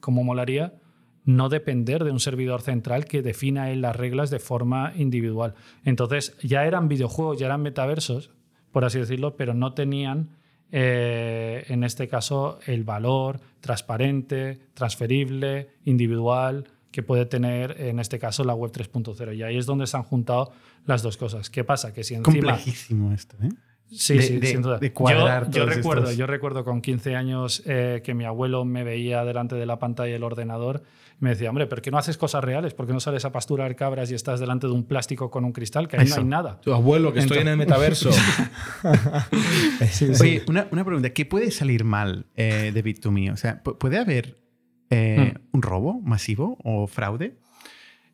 cómo 0.00 0.24
molaría 0.24 0.74
no 1.24 1.48
depender 1.48 2.04
de 2.04 2.10
un 2.10 2.20
servidor 2.20 2.62
central 2.62 3.04
que 3.04 3.22
defina 3.22 3.70
él 3.70 3.80
las 3.82 3.96
reglas 3.96 4.30
de 4.30 4.38
forma 4.38 4.92
individual? 4.96 5.54
Entonces 5.84 6.36
ya 6.42 6.64
eran 6.66 6.88
videojuegos, 6.88 7.38
ya 7.38 7.46
eran 7.46 7.62
metaversos, 7.62 8.30
por 8.72 8.84
así 8.84 8.98
decirlo, 8.98 9.36
pero 9.36 9.54
no 9.54 9.74
tenían 9.74 10.30
eh, 10.72 11.64
en 11.68 11.82
este 11.84 12.06
caso 12.08 12.58
el 12.66 12.84
valor 12.84 13.40
transparente, 13.60 14.60
transferible, 14.74 15.68
individual 15.84 16.64
que 16.92 17.02
puede 17.02 17.24
tener 17.26 17.76
en 17.80 17.98
este 18.00 18.18
caso 18.18 18.44
la 18.44 18.54
web 18.54 18.72
3.0 18.72 19.36
y 19.36 19.42
ahí 19.42 19.56
es 19.56 19.66
donde 19.66 19.86
se 19.86 19.96
han 19.96 20.02
juntado 20.02 20.52
las 20.86 21.02
dos 21.02 21.16
cosas. 21.16 21.50
¿Qué 21.50 21.64
pasa? 21.64 21.92
Que 21.92 22.02
si 22.04 22.14
encima 22.14 22.52
Complejísimo 22.52 23.12
esto, 23.12 23.36
¿eh? 23.42 23.48
Sí, 23.92 24.14
de- 24.16 24.22
sí, 24.22 24.36
de- 24.38 24.46
sin 24.46 24.62
duda. 24.62 24.78
de 24.78 24.92
cuadrar 24.92 25.50
yo, 25.50 25.64
yo 25.64 25.66
recuerdo, 25.66 26.02
estos- 26.04 26.16
yo 26.16 26.26
recuerdo 26.28 26.64
con 26.64 26.80
15 26.80 27.16
años 27.16 27.62
eh, 27.66 28.02
que 28.04 28.14
mi 28.14 28.24
abuelo 28.24 28.64
me 28.64 28.84
veía 28.84 29.24
delante 29.24 29.56
de 29.56 29.66
la 29.66 29.80
pantalla 29.80 30.12
del 30.12 30.22
ordenador 30.22 30.82
me 31.20 31.30
decía, 31.30 31.50
hombre, 31.50 31.66
¿por 31.66 31.82
qué 31.82 31.90
no 31.90 31.98
haces 31.98 32.16
cosas 32.18 32.42
reales? 32.42 32.72
¿Por 32.74 32.86
qué 32.86 32.92
no 32.94 33.00
sales 33.00 33.24
a 33.24 33.30
pasturar 33.32 33.74
cabras 33.76 34.10
y 34.10 34.14
estás 34.14 34.40
delante 34.40 34.66
de 34.66 34.72
un 34.72 34.84
plástico 34.84 35.30
con 35.30 35.44
un 35.44 35.52
cristal? 35.52 35.86
Que 35.86 35.98
ahí 35.98 36.06
Eso. 36.06 36.16
no 36.16 36.22
hay 36.22 36.28
nada. 36.28 36.60
Tu 36.62 36.72
abuelo, 36.72 37.12
que 37.12 37.20
estoy 37.20 37.38
en 37.38 37.48
el 37.48 37.56
metaverso. 37.58 38.10
Oye, 40.20 40.42
una, 40.48 40.66
una 40.70 40.84
pregunta. 40.84 41.10
¿Qué 41.10 41.26
puede 41.26 41.50
salir 41.50 41.84
mal 41.84 42.26
eh, 42.36 42.70
de 42.72 42.84
Bit2Me? 42.84 43.32
O 43.32 43.36
sea, 43.36 43.62
¿pu- 43.62 43.76
¿puede 43.78 43.98
haber 43.98 44.36
eh, 44.90 45.34
Hmm. 45.34 45.56
un 45.56 45.62
robo 45.62 46.00
masivo 46.02 46.58
o 46.64 46.86
fraude? 46.86 47.36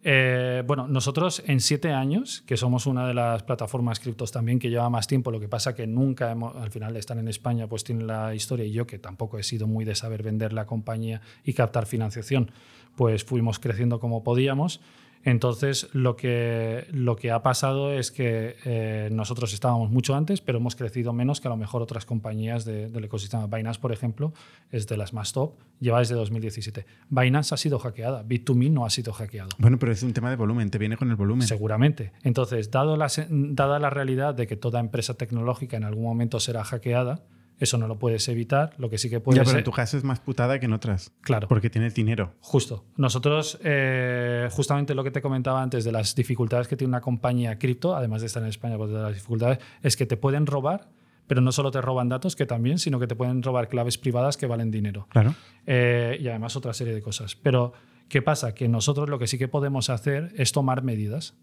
Eh, 0.09 0.63
bueno, 0.65 0.87
nosotros 0.87 1.43
en 1.49 1.59
siete 1.59 1.93
años, 1.93 2.45
que 2.47 2.57
somos 2.57 2.87
una 2.87 3.09
de 3.09 3.13
las 3.13 3.43
plataformas 3.43 3.99
criptos 3.99 4.31
también 4.31 4.61
que 4.61 4.71
lleva 4.71 4.89
más 4.89 5.09
tiempo, 5.09 5.33
lo 5.33 5.41
que 5.41 5.49
pasa 5.49 5.75
que 5.75 5.89
nunca 5.89 6.31
hemos, 6.31 6.55
al 6.55 6.71
final 6.71 6.97
están 6.97 7.19
en 7.19 7.27
España, 7.27 7.67
pues 7.67 7.83
tienen 7.83 8.07
la 8.07 8.33
historia 8.33 8.65
y 8.65 8.71
yo 8.71 8.87
que 8.87 9.01
tampoco 9.01 9.37
he 9.37 9.43
sido 9.43 9.67
muy 9.67 9.85
de 9.85 9.97
saber 9.97 10.23
vender 10.23 10.53
la 10.53 10.65
compañía 10.65 11.23
y 11.43 11.55
captar 11.55 11.87
financiación, 11.87 12.53
pues 12.95 13.25
fuimos 13.25 13.59
creciendo 13.59 13.99
como 13.99 14.23
podíamos. 14.23 14.81
Entonces, 15.27 15.89
lo 15.93 16.15
que, 16.15 16.87
lo 16.93 17.17
que 17.17 17.33
ha 17.33 17.43
pasado 17.43 17.93
es 17.93 18.13
que 18.13 18.55
eh, 18.65 19.09
nosotros 19.11 19.53
estábamos 19.53 19.91
mucho 19.91 20.15
antes, 20.15 20.41
pero 20.41 20.59
hemos 20.59 20.77
crecido 20.77 21.13
menos 21.13 21.41
que 21.41 21.49
a 21.49 21.51
lo 21.51 21.57
mejor 21.57 21.83
otras 21.83 22.07
compañías 22.07 22.65
de- 22.65 22.89
del 22.89 23.05
ecosistema. 23.05 23.49
Binance, 23.49 23.81
por 23.81 23.91
ejemplo, 23.91 24.33
es 24.71 24.87
de 24.87 24.97
las 24.97 25.13
más 25.13 25.33
top, 25.33 25.55
lleva 25.81 25.99
desde 25.99 26.15
2017. 26.15 26.87
Binance 27.11 27.53
ha 27.53 27.59
sido 27.59 27.81
hackeada, 27.81 28.23
Bit2Me 28.25 28.71
no 28.71 28.87
ha 28.87 28.91
sido 28.91 29.13
hackeado. 29.13 29.49
Bueno, 29.59 29.81
pero 29.81 29.91
es 29.91 30.05
un 30.05 30.13
tema 30.13 30.31
de 30.31 30.37
volumen. 30.37 30.71
Te 30.71 30.79
viene 30.79 30.97
con 30.97 31.11
el 31.11 31.17
volumen. 31.17 31.49
Seguramente. 31.49 32.13
Entonces, 32.23 32.71
dado 32.71 32.97
la, 32.97 33.09
dada 33.29 33.81
la 33.81 33.91
realidad 33.91 34.33
de 34.33 34.47
que 34.47 34.55
toda 34.57 34.79
empresa 34.79 35.15
tecnológica 35.15 35.77
en 35.77 35.83
algún 35.83 36.05
momento 36.05 36.39
será 36.39 36.63
hackeada, 36.63 37.25
Eso 37.59 37.79
no 37.79 37.89
lo 37.89 37.99
puedes 37.99 38.29
evitar. 38.29 38.75
Lo 38.79 38.91
que 38.91 38.99
sí 38.99 39.09
que 39.09 39.19
puedes. 39.21 39.37
Ya, 39.39 39.43
pero 39.43 39.51
ser- 39.53 39.59
en 39.61 39.65
tu 39.65 39.71
caso 39.73 39.97
es 39.97 40.05
más 40.05 40.21
putada 40.21 40.59
que 40.61 40.67
en 40.67 40.73
otras. 40.75 41.13
Claro. 41.23 41.49
Porque 41.49 41.71
tienes 41.71 41.95
dinero. 41.95 42.35
Justo. 42.41 42.85
Nosotros, 42.97 43.59
eh, 43.65 44.49
justamente 44.53 44.95
lo 44.95 45.03
que 45.05 45.11
te 45.11 45.23
comentaba 45.23 45.63
antes 45.63 45.85
de 45.85 45.93
las 45.93 46.15
dificultades 46.15 46.69
que 46.69 46.77
tiene 46.77 46.91
una 46.91 47.01
compañía 47.01 47.59
cripto, 47.59 47.97
además 47.97 48.21
de 48.21 48.27
estar 48.27 48.43
en 48.43 48.49
España, 48.51 48.77
pues 48.77 48.91
de 48.91 48.99
las 48.99 49.15
dificultades, 49.15 49.59
es 49.83 49.97
que 49.97 50.05
te 50.07 50.17
pueden 50.17 50.47
robar, 50.47 50.89
pero 51.27 51.41
no 51.41 51.51
solo 51.51 51.71
te 51.71 51.81
roban 51.81 52.09
datos, 52.09 52.37
que 52.37 52.47
también, 52.47 52.79
sino 52.79 53.01
que 53.01 53.07
te 53.07 53.17
pueden 53.17 53.43
robar 53.43 53.69
claves 53.69 53.97
privadas 53.99 54.37
que 54.37 54.47
valen 54.47 54.71
dinero. 54.71 55.07
Claro. 55.11 55.35
Eh, 55.67 56.19
y 56.21 56.29
además 56.29 56.57
otra 56.57 56.73
serie 56.75 56.95
de 56.95 57.03
cosas. 57.03 57.37
Pero, 57.37 57.73
¿qué 58.09 58.23
pasa? 58.23 58.55
Que 58.55 58.69
nosotros 58.69 59.09
lo 59.09 59.19
que 59.19 59.27
sí 59.27 59.39
que 59.39 59.49
podemos 59.49 59.89
hacer 59.91 60.33
es 60.37 60.53
tomar 60.53 60.83
medidas. 60.83 61.35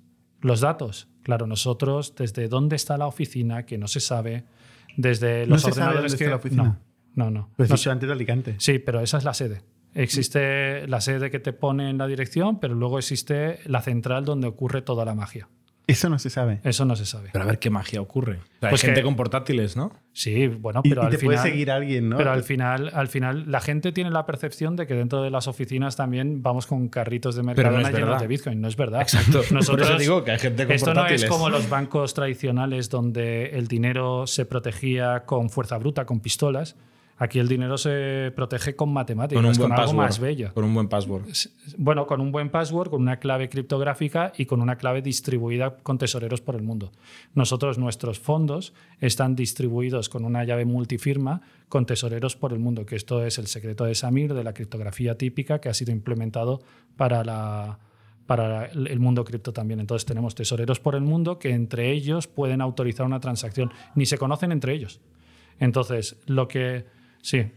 Los 0.42 0.60
datos, 0.62 1.08
claro, 1.24 1.48
nosotros, 1.48 2.16
desde 2.16 2.48
dónde 2.50 2.76
está 2.76 2.98
la 2.98 3.08
oficina, 3.08 3.66
que 3.66 3.78
no 3.78 3.88
se 3.88 4.00
sabe, 4.00 4.44
desde 4.98 5.46
¿No 5.46 5.54
los 5.54 5.62
se 5.62 5.72
sabe 5.72 5.82
ordenadores 5.86 6.16
que. 6.16 6.28
la 6.28 6.36
oficina? 6.36 6.64
No, 6.64 6.80
no, 7.16 7.32
no. 7.32 7.50
Pues 7.58 7.70
No 7.70 7.92
antes 7.92 8.08
de 8.08 8.14
Alicante. 8.14 8.56
Sí, 8.60 8.80
pero 8.80 9.02
esa 9.02 9.18
es 9.18 9.24
la 9.24 9.34
sede. 9.34 9.62
Existe 9.96 10.88
la 10.88 11.02
sede 11.02 11.30
que 11.30 11.40
te 11.40 11.54
pone 11.54 11.90
en 11.90 11.98
la 11.98 12.08
dirección, 12.08 12.60
pero 12.60 12.74
luego 12.74 12.98
existe 12.98 13.60
la 13.66 13.82
central 13.82 14.26
donde 14.26 14.48
ocurre 14.48 14.82
toda 14.82 15.06
la 15.06 15.14
magia. 15.14 15.50
Eso 15.86 16.08
no 16.10 16.18
se 16.18 16.30
sabe. 16.30 16.62
Eso 16.64 16.86
no 16.86 16.96
se 16.96 17.06
sabe. 17.06 17.30
Pero 17.34 17.44
a 17.44 17.48
ver 17.48 17.60
qué 17.60 17.70
magia 17.70 18.00
ocurre. 18.00 18.36
O 18.38 18.60
sea, 18.62 18.70
Pues 18.70 18.84
hay 18.84 18.88
gente 18.88 19.02
que- 19.02 19.06
con 19.06 19.16
portátiles, 19.18 19.76
¿no? 19.76 19.92
Sí, 20.14 20.48
bueno, 20.48 20.82
Y, 20.84 20.90
pero 20.90 21.02
y 21.04 21.06
al 21.06 21.12
te 21.12 21.18
final. 21.18 21.36
puede 21.36 21.50
seguir 21.52 21.72
alguien, 21.72 22.08
¿no? 22.10 22.18
Pero 22.18 22.32
al 22.32 22.44
final, 22.44 22.90
al 22.94 23.08
final, 23.10 23.52
la 23.52 23.60
gente 23.60 23.92
tiene 23.92 24.10
la 24.10 24.26
percepción 24.26 24.76
de 24.78 24.88
que 24.88 24.94
dentro 24.94 25.22
de 25.24 25.30
las 25.30 25.48
oficinas 25.48 25.96
también 25.98 26.42
vamos 26.42 26.68
con 26.68 26.88
carritos 26.88 27.36
de 27.36 27.44
Pero 27.54 27.72
no 27.72 27.90
llenos 27.90 28.22
de 28.22 28.28
Bitcoin. 28.28 28.62
No 28.62 28.68
es 28.70 28.78
verdad. 28.78 29.02
Exacto. 29.02 29.42
Nosotros, 29.52 29.88
Por 29.88 29.96
eso 29.96 29.98
digo 29.98 30.24
que 30.24 30.32
hay 30.32 30.40
gente 30.40 30.66
con 30.66 30.76
esto 30.76 30.94
no 30.94 31.06
es 31.08 31.26
como 31.26 31.50
los 31.50 31.68
bancos 31.70 32.14
tradicionales 32.14 32.90
donde 32.90 33.48
el 33.58 33.68
dinero 33.68 34.26
se 34.26 34.46
protegía 34.46 35.26
con 35.26 35.50
fuerza 35.50 35.78
bruta, 35.78 36.06
con 36.06 36.20
pistolas. 36.22 36.76
Aquí 37.18 37.40
el 37.40 37.48
dinero 37.48 37.78
se 37.78 38.32
protege 38.36 38.76
con 38.76 38.92
matemáticas, 38.92 39.42
Con 39.42 39.46
con, 39.46 39.52
un 39.52 39.58
buen 39.58 39.72
algo 39.72 39.84
password. 39.84 40.06
más 40.06 40.20
bello. 40.20 40.54
Con 40.54 40.64
un 40.64 40.74
buen 40.74 40.88
password. 40.88 41.26
Bueno, 41.78 42.08
con 42.08 42.22
un 42.22 42.32
buen 42.32 42.50
password, 42.50 42.90
con 42.90 43.02
una 43.02 43.20
clave 43.20 43.50
criptográfica 43.50 44.34
y 44.36 44.46
con 44.46 44.62
una 44.62 44.78
clave 44.78 45.02
distribuida 45.02 45.78
con 45.78 45.98
tesoreros 45.98 46.42
por 46.42 46.56
el 46.56 46.64
mundo. 46.64 46.92
Nosotros, 47.36 47.78
nuestros 47.78 48.20
fondos 48.20 48.74
están 49.00 49.36
distribuidos 49.36 50.10
con 50.10 50.26
una 50.26 50.44
llave 50.44 50.66
multifirma 50.66 51.42
con 51.70 51.86
tesoreros 51.86 52.36
por 52.36 52.52
el 52.52 52.60
mundo, 52.60 52.86
que 52.86 52.96
esto 52.96 53.24
es 53.26 53.38
el 53.38 53.48
secreto 53.48 53.86
de 53.86 53.96
Samir, 53.96 54.34
de 54.34 54.44
la 54.44 54.54
criptografía 54.54 55.18
típica 55.18 55.60
que 55.60 55.70
ha 55.70 55.74
sido 55.74 55.92
implementado 55.92 56.62
para 56.98 57.24
la 57.24 57.80
para 58.26 58.68
el 58.68 59.00
mundo 59.00 59.26
cripto 59.26 59.52
también. 59.52 59.80
Entonces 59.80 60.06
tenemos 60.06 60.34
tesoreros 60.34 60.80
por 60.80 60.96
el 60.96 61.02
mundo 61.02 61.40
que 61.40 61.50
entre 61.52 61.92
ellos 61.92 62.28
pueden 62.28 62.62
autorizar 62.62 63.06
una 63.06 63.20
transacción. 63.20 63.72
Ni 63.96 64.06
se 64.06 64.18
conocen 64.18 64.52
entre 64.52 64.74
ellos. 64.74 65.02
Entonces, 65.60 66.16
lo 66.26 66.48
que... 66.48 66.86
Sí, 67.24 67.52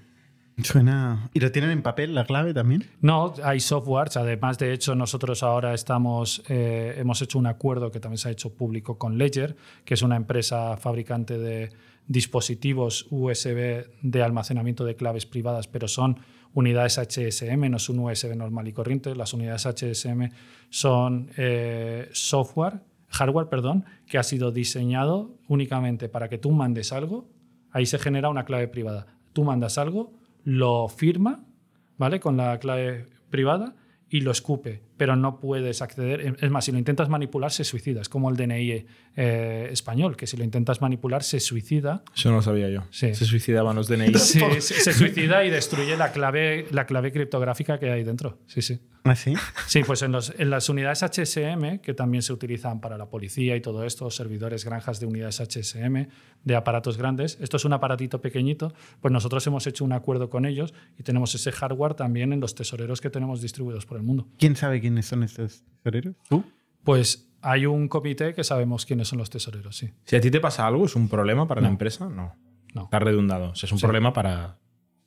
Suena. 0.63 1.29
¿Y 1.35 1.41
lo 1.41 1.53
tienen 1.53 1.71
en 1.71 1.83
papel 1.83 2.15
la 2.15 2.25
clave 2.25 2.55
también? 2.55 2.85
no, 3.03 3.35
hay 3.45 3.61
softwares. 3.61 4.17
Además, 4.17 4.59
de 4.59 4.73
hecho, 4.73 4.95
nosotros 4.95 5.43
ahora 5.43 5.75
estamos, 5.75 6.43
eh, 6.49 6.95
hemos 6.97 7.21
hecho 7.21 7.39
un 7.39 7.47
acuerdo 7.47 7.91
que 7.91 8.01
también 8.01 8.19
se 8.19 8.29
ha 8.29 8.33
hecho 8.33 8.55
público 8.55 8.97
con 8.97 9.19
Ledger, 9.19 9.55
que 9.85 9.95
es 9.95 10.03
una 10.03 10.17
empresa 10.17 10.77
fabricante 10.79 11.37
de 11.39 11.73
dispositivos 12.07 13.07
USB 13.11 13.87
de 14.01 14.23
almacenamiento 14.23 14.85
de 14.85 14.97
claves 14.97 15.27
privadas, 15.27 15.67
pero 15.67 15.89
son 15.89 16.21
unidades 16.55 16.97
HSM, 16.97 17.69
no 17.69 17.77
es 17.77 17.89
un 17.91 17.99
USB 17.99 18.35
normal 18.35 18.67
y 18.67 18.73
corriente. 18.73 19.15
Las 19.15 19.35
unidades 19.35 19.67
HSM 19.67 20.31
son 20.71 21.31
eh, 21.37 22.09
software, 22.13 22.81
hardware, 23.09 23.51
perdón, 23.51 23.85
que 24.07 24.17
ha 24.17 24.23
sido 24.23 24.53
diseñado 24.53 25.37
únicamente 25.49 26.09
para 26.09 26.31
que 26.31 26.39
tú 26.39 26.51
mandes 26.51 26.93
algo, 26.95 27.29
ahí 27.73 27.85
se 27.85 27.99
genera 27.99 28.31
una 28.31 28.47
clave 28.47 28.69
privada. 28.69 29.16
Tú 29.37 29.45
mandas 29.45 29.77
algo, 29.77 30.15
lo 30.45 30.89
firma, 30.89 31.45
¿vale? 31.99 32.21
Con 32.21 32.39
la 32.39 32.59
clave 32.59 33.11
privada 33.29 33.77
y 34.09 34.23
lo 34.23 34.31
escupe, 34.31 34.81
pero 34.97 35.17
no 35.17 35.41
puedes 35.41 35.83
acceder. 35.83 36.37
Es 36.41 36.51
más, 36.51 36.65
si 36.65 36.73
lo 36.73 36.79
intentas 36.79 37.09
manipular, 37.09 37.53
se 37.53 37.65
suicida. 37.65 38.01
Es 38.01 38.09
como 38.09 38.31
el 38.31 38.37
DNI 38.37 38.87
eh, 39.17 39.69
español, 39.71 40.17
que 40.17 40.27
si 40.27 40.37
lo 40.37 40.45
intentas 40.45 40.81
manipular, 40.81 41.23
se 41.23 41.41
suicida. 41.41 42.03
Eso 42.15 42.31
no 42.31 42.37
lo 42.37 42.43
sabía 42.43 42.69
yo. 42.69 42.83
Sí. 42.91 43.15
Se 43.15 43.25
suicidaban 43.25 43.77
los 43.77 43.89
DNI. 43.89 44.15
Sí, 44.15 44.41
se, 44.61 44.93
suicida 44.93 45.45
y 45.45 45.51
destruye 45.51 45.97
la 45.97 46.13
clave, 46.13 46.67
la 46.71 46.87
clave 46.87 47.13
criptográfica 47.13 47.79
que 47.79 47.91
hay 47.91 48.05
dentro. 48.05 48.39
Sí, 48.47 48.63
sí. 48.63 48.81
¿Ah, 49.05 49.15
sí? 49.15 49.35
Sí, 49.69 49.83
pues 49.87 50.03
en, 50.03 50.11
los- 50.11 50.33
en 50.37 50.51
las 50.51 50.69
unidades 50.69 51.03
HSM, 51.05 51.79
que 51.81 51.95
también 51.95 52.23
se 52.23 52.33
utilizan 52.33 52.81
para 52.81 52.99
la 52.99 53.07
policía 53.09 53.55
y 53.55 53.61
todo 53.61 53.85
esto, 53.85 54.11
servidores, 54.11 54.65
granjas 54.65 54.99
de 54.99 55.07
unidades 55.07 55.41
HSM, 55.41 56.09
de 56.43 56.57
aparatos 56.57 56.97
grandes, 56.97 57.39
esto 57.41 57.57
es 57.57 57.65
un 57.65 57.73
aparatito 57.73 58.21
pequeñito, 58.21 58.73
pues 59.01 59.13
nosotros 59.13 59.47
hemos 59.47 59.65
hecho 59.69 59.85
un 59.85 59.93
acuerdo 59.93 60.29
con 60.29 60.45
ellos 60.45 60.75
y 60.99 61.05
tenemos 61.05 61.35
ese 61.37 61.53
hardware 61.53 61.95
también 61.95 62.33
en 62.33 62.41
los 62.41 62.55
tesoreros 62.57 63.01
que 63.01 63.09
tenemos 63.11 63.41
distribuidos 63.41 63.87
por 63.87 63.97
el 63.97 64.03
mundo. 64.03 64.27
¿Quién 64.39 64.57
sabe 64.57 64.81
quiénes 64.87 65.07
son 65.07 65.23
estos 65.23 65.63
tesoreros? 65.83 66.15
¿Tú? 66.29 66.45
Pues 66.85 67.29
hay 67.43 67.67
un 67.67 67.89
comité 67.89 68.35
que 68.35 68.45
sabemos 68.45 68.87
quiénes 68.87 69.09
son 69.09 69.19
los 69.19 69.31
tesoreros, 69.31 69.77
sí. 69.77 69.91
Si 70.05 70.17
a 70.17 70.21
ti 70.21 70.31
te 70.31 70.41
pasa 70.41 70.67
algo, 70.67 70.87
¿es 70.87 70.95
un 70.97 71.09
problema 71.09 71.47
para 71.49 71.61
la 71.61 71.69
No. 71.69 71.73
empresa? 71.73 72.09
No. 72.09 72.35
No. 72.75 72.85
Está 72.85 72.99
redundado. 72.99 73.51
O 73.51 73.55
sea, 73.55 73.67
es 73.67 73.73
un 73.73 73.79
Sí. 73.79 73.85
problema 73.85 74.13
para. 74.13 74.59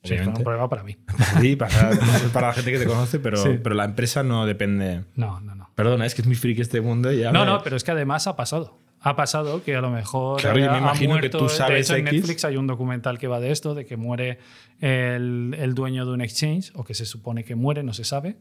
Sí, 0.03 0.14
es 0.14 0.26
un 0.26 0.34
problema 0.34 0.69
para 0.69 0.84
mí. 0.84 0.95
para 1.18 1.41
ti, 1.41 1.56
para, 1.56 1.91
para 2.34 2.47
la 2.47 2.53
gente 2.53 2.72
que 2.72 2.80
te 2.80 2.85
conoce, 2.85 3.19
pero, 3.19 3.38
Sí. 3.38 3.60
pero 3.61 3.76
la 3.76 3.84
empresa 3.85 4.23
no 4.23 4.45
depende. 4.45 5.03
No, 5.15 5.39
no, 5.41 5.56
no. 5.56 5.69
Perdona, 5.76 6.06
es 6.06 6.15
que 6.15 6.22
es 6.22 6.27
muy 6.27 6.35
friki 6.35 6.61
este 6.61 6.81
mundo. 6.81 7.11
y 7.11 7.19
Ya 7.19 7.31
No, 7.31 7.41
me- 7.41 7.45
no, 7.47 7.64
pero 7.64 7.76
es 7.76 7.84
que 7.84 7.91
además 7.91 8.26
ha 8.27 8.35
pasado. 8.35 8.80
Ha 9.01 9.15
pasado 9.15 9.64
que 9.64 9.76
a 9.77 9.81
lo 9.81 9.89
mejor 9.91 10.41
Claro, 10.41 10.57
yo 10.60 10.65
me 10.69 10.72
ha 10.72 10.80
imagino 10.80 11.19
que 11.22 11.30
tú 11.30 11.43
De 11.43 11.49
sabes 11.49 11.85
hecho, 11.89 11.95
en 11.97 12.07
X. 12.07 12.19
Netflix 12.19 12.43
hay 12.45 12.57
un 12.57 12.68
documental 12.68 13.18
que 13.18 13.27
va 13.27 13.39
de 13.39 13.51
esto, 13.51 13.73
de 13.76 13.85
que 13.85 13.95
muere 13.95 14.39
el, 14.81 15.56
el 15.57 15.73
dueño 15.73 16.06
de 16.06 16.11
un 16.14 16.22
exchange, 16.22 16.72
o 16.76 16.84
que 16.84 16.93
se 16.93 17.06
supone 17.06 17.43
que 17.43 17.56
muere, 17.56 17.84
no 17.84 17.93
se 17.93 18.03
sabe, 18.03 18.38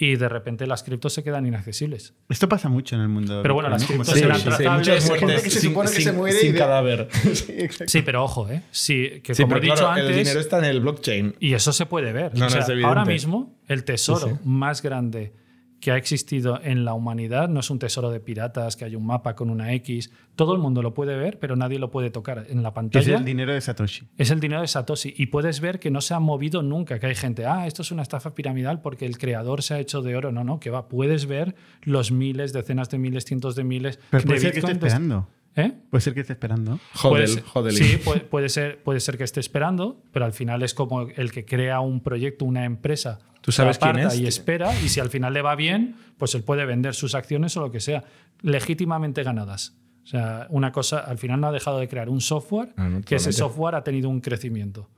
y 0.00 0.14
de 0.14 0.28
repente 0.28 0.64
las 0.68 0.84
criptos 0.84 1.12
se 1.12 1.24
quedan 1.24 1.44
inaccesibles. 1.44 2.14
Esto 2.28 2.48
pasa 2.48 2.68
mucho 2.68 2.94
en 2.94 3.02
el 3.02 3.08
mundo. 3.08 3.40
Pero 3.42 3.54
bueno, 3.54 3.68
las 3.68 3.82
¿no? 3.82 3.88
criptos 3.88 4.16
eran 4.16 4.36
sí, 4.38 4.44
trazables. 4.44 4.72
muchas 4.78 5.04
Hay 5.04 5.08
muertes 5.10 5.28
gente 5.28 5.42
que 5.42 5.50
se 5.50 5.60
sin- 5.60 5.70
supone 5.70 5.88
que 5.90 5.96
sin- 5.96 6.04
se 6.04 6.12
muere 6.12 6.38
sin 6.38 6.52
de- 6.52 6.58
cadáver. 6.58 7.08
Sí. 7.34 7.56
Sí, 7.86 8.02
pero 8.02 8.22
ojo, 8.22 8.48
¿eh? 8.48 8.62
Sí, 8.70 9.20
que 9.24 9.34
Sí, 9.34 9.42
como 9.42 9.56
he 9.56 9.60
dicho 9.60 9.74
claro, 9.74 9.88
antes, 9.90 10.06
el 10.10 10.16
dinero 10.16 10.38
está 10.40 10.58
en 10.58 10.64
el 10.66 10.80
blockchain. 10.80 11.34
y 11.40 11.54
eso 11.54 11.72
se 11.72 11.86
puede 11.86 12.12
ver. 12.12 12.32
No, 12.34 12.40
no, 12.40 12.46
O 12.46 12.50
sea, 12.50 12.60
es 12.60 12.68
evidente. 12.68 12.86
ahora 12.88 13.04
mismo, 13.04 13.58
el 13.66 13.82
tesoro 13.84 14.26
Sí, 14.28 14.32
sí. 14.34 14.40
más 14.44 14.82
grande 14.82 15.32
que 15.80 15.92
ha 15.92 15.96
existido 15.96 16.60
en 16.62 16.84
la 16.84 16.94
humanidad 16.94 17.48
no 17.48 17.60
es 17.60 17.70
un 17.70 17.78
tesoro 17.78 18.10
de 18.10 18.20
piratas, 18.20 18.76
que 18.76 18.84
hay 18.84 18.96
un 18.96 19.06
mapa 19.06 19.34
con 19.34 19.48
una 19.50 19.72
X. 19.74 20.10
Todo 20.34 20.54
el 20.54 20.60
mundo 20.60 20.82
lo 20.82 20.94
puede 20.94 21.16
ver, 21.16 21.38
pero 21.38 21.56
nadie 21.56 21.78
lo 21.78 21.90
puede 21.90 22.10
tocar. 22.10 22.46
En 22.48 22.62
la 22.62 22.70
Que 22.70 22.70
es 22.70 22.74
pantalla 22.74 23.16
el 23.18 23.24
dinero 23.24 23.52
de 23.52 23.60
Satoshi. 23.60 24.06
es 24.16 24.30
el 24.30 24.40
dinero 24.40 24.60
de 24.60 24.68
Satoshi. 24.68 25.14
Y 25.16 25.26
puedes 25.26 25.60
ver 25.60 25.78
que 25.78 25.90
no 25.90 26.00
se 26.00 26.14
ha 26.14 26.20
movido 26.20 26.62
nunca, 26.62 26.98
que 26.98 27.06
hay 27.06 27.14
gente, 27.14 27.46
ah, 27.46 27.66
esto 27.66 27.82
es 27.82 27.90
una 27.90 28.02
estafa 28.02 28.34
piramidal 28.34 28.80
porque 28.80 29.06
el 29.06 29.18
creador 29.18 29.62
se 29.62 29.74
ha 29.74 29.78
hecho 29.78 30.02
de 30.02 30.16
oro. 30.16 30.32
No, 30.32 30.44
no, 30.44 30.58
que 30.60 30.70
va. 30.70 30.88
Puedes 30.88 31.26
ver 31.26 31.54
los 31.82 32.10
miles, 32.10 32.52
decenas 32.52 32.90
de 32.90 32.98
miles, 32.98 33.24
cientos 33.24 33.54
de 33.54 33.64
miles 33.64 33.98
Pero 34.10 34.24
de 34.24 34.40
ser 34.40 34.52
que 34.52 34.58
esté 34.58 34.72
Bitcoin 34.72 34.76
esperando. 34.88 35.28
¿Eh? 35.58 35.72
Puede 35.90 36.00
ser 36.02 36.14
que 36.14 36.20
esté 36.20 36.32
esperando. 36.34 36.78
Ser- 36.94 37.42
hodel. 37.52 37.74
Sí, 37.74 37.96
puede, 38.04 38.20
puede 38.20 38.48
ser, 38.48 38.82
puede 38.82 39.00
ser 39.00 39.18
que 39.18 39.24
esté 39.24 39.40
esperando, 39.40 40.02
pero 40.12 40.24
al 40.24 40.32
final 40.32 40.62
es 40.62 40.72
como 40.72 41.02
el 41.02 41.32
que 41.32 41.44
crea 41.44 41.80
un 41.80 42.00
proyecto, 42.00 42.44
una 42.44 42.64
empresa. 42.64 43.18
¿Tú 43.40 43.50
sabes 43.52 43.78
quién 43.78 43.98
es? 43.98 44.18
Y 44.18 44.26
espera, 44.26 44.72
y 44.80 44.88
si 44.88 45.00
al 45.00 45.08
final 45.10 45.32
le 45.34 45.42
va 45.42 45.54
bien, 45.56 45.96
pues 46.16 46.34
él 46.34 46.42
puede 46.44 46.64
vender 46.64 46.94
sus 46.94 47.14
acciones 47.14 47.56
o 47.56 47.60
lo 47.60 47.70
que 47.70 47.80
sea, 47.80 48.04
legítimamente 48.42 49.22
ganadas. 49.22 49.74
O 50.04 50.06
sea, 50.06 50.46
una 50.50 50.72
cosa, 50.72 51.00
al 51.00 51.18
final 51.18 51.40
no 51.40 51.48
ha 51.48 51.52
dejado 51.52 51.78
de 51.78 51.88
crear 51.88 52.08
un 52.08 52.20
software, 52.20 52.72
Ah, 52.76 52.88
no, 52.88 53.02
que 53.02 53.16
ese 53.16 53.32
software 53.32 53.74
ha 53.74 53.84
tenido 53.84 54.08
un 54.08 54.20
crecimiento. 54.20 54.88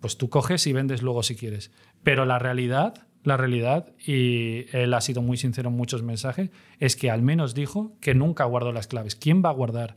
Pues 0.00 0.16
tú 0.16 0.28
coges 0.30 0.66
y 0.66 0.72
vendes 0.72 1.02
luego 1.02 1.22
si 1.22 1.36
quieres. 1.36 1.70
Pero 2.02 2.24
la 2.24 2.38
realidad, 2.38 3.06
la 3.26 3.36
realidad, 3.36 3.92
y 4.04 4.66
él 4.72 4.94
ha 4.94 5.00
sido 5.00 5.20
muy 5.20 5.36
sincero 5.36 5.68
en 5.68 5.76
muchos 5.76 6.02
mensajes, 6.02 6.50
es 6.78 6.96
que 6.96 7.10
al 7.10 7.22
menos 7.22 7.54
dijo 7.54 7.92
que 8.00 8.14
nunca 8.14 8.44
guardó 8.44 8.72
las 8.72 8.86
claves. 8.86 9.16
¿Quién 9.16 9.42
va 9.44 9.50
a 9.50 9.54
guardar? 9.54 9.96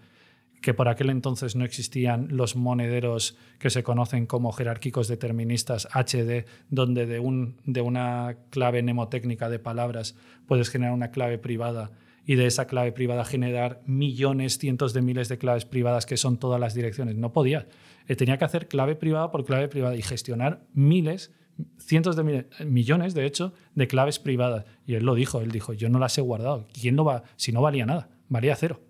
que 0.62 0.74
por 0.74 0.90
aquel 0.90 1.10
entonces 1.10 1.56
no 1.56 1.64
existían 1.64 2.28
los 2.32 2.56
monederos 2.56 3.38
que 3.60 3.70
se 3.70 3.84
conocen 3.84 4.26
como 4.26 4.52
jerárquicos 4.52 5.08
deterministas 5.08 5.88
HD, 5.94 6.46
donde 6.70 7.06
de, 7.06 7.20
un, 7.20 7.56
de 7.64 7.82
una 7.82 8.36
clave 8.50 8.84
mnemotécnica 8.84 9.50
de 9.50 9.60
palabras 9.60 10.18
puedes 10.48 10.70
generar 10.70 10.94
una 10.94 11.12
clave 11.12 11.38
privada 11.38 11.92
y 12.26 12.36
de 12.36 12.46
esa 12.46 12.68
clave 12.68 12.92
privada 12.92 13.26
generar 13.26 13.82
millones, 13.86 14.58
cientos 14.58 14.94
de 14.94 15.02
miles 15.02 15.30
de 15.30 15.38
claves 15.38 15.66
privadas 15.66 16.06
que 16.06 16.18
son 16.18 16.38
todas 16.38 16.60
las 16.60 16.74
direcciones. 16.74 17.16
No 17.16 17.32
podía. 17.32 17.68
Eh, 18.08 18.16
Tenía 18.16 18.38
que 18.38 18.46
hacer 18.46 18.68
clave 18.68 18.96
privada 18.96 19.32
por 19.32 19.46
clave 19.46 19.68
privada 19.68 19.96
y 19.96 20.02
gestionar 20.02 20.62
miles, 20.74 21.32
cientos 21.80 22.16
de 22.16 22.24
miles, 22.24 22.46
millones, 22.66 23.14
de 23.14 23.26
hecho, 23.26 23.54
de 23.76 23.88
claves 23.88 24.20
privadas. 24.20 24.66
Y 24.86 24.96
él 24.96 25.06
lo 25.06 25.16
dijo, 25.16 25.42
él 25.42 25.52
dijo, 25.52 25.74
yo 25.74 25.90
no 25.90 26.00
las 26.00 26.18
he 26.18 26.22
guardado. 26.22 26.68
¿Quién 26.74 26.96
lo 26.96 27.04
va? 27.06 27.24
Si 27.36 27.52
no 27.52 27.62
valía 27.62 27.86
nada, 27.86 28.10
valía 28.28 28.56
cero. 28.56 28.82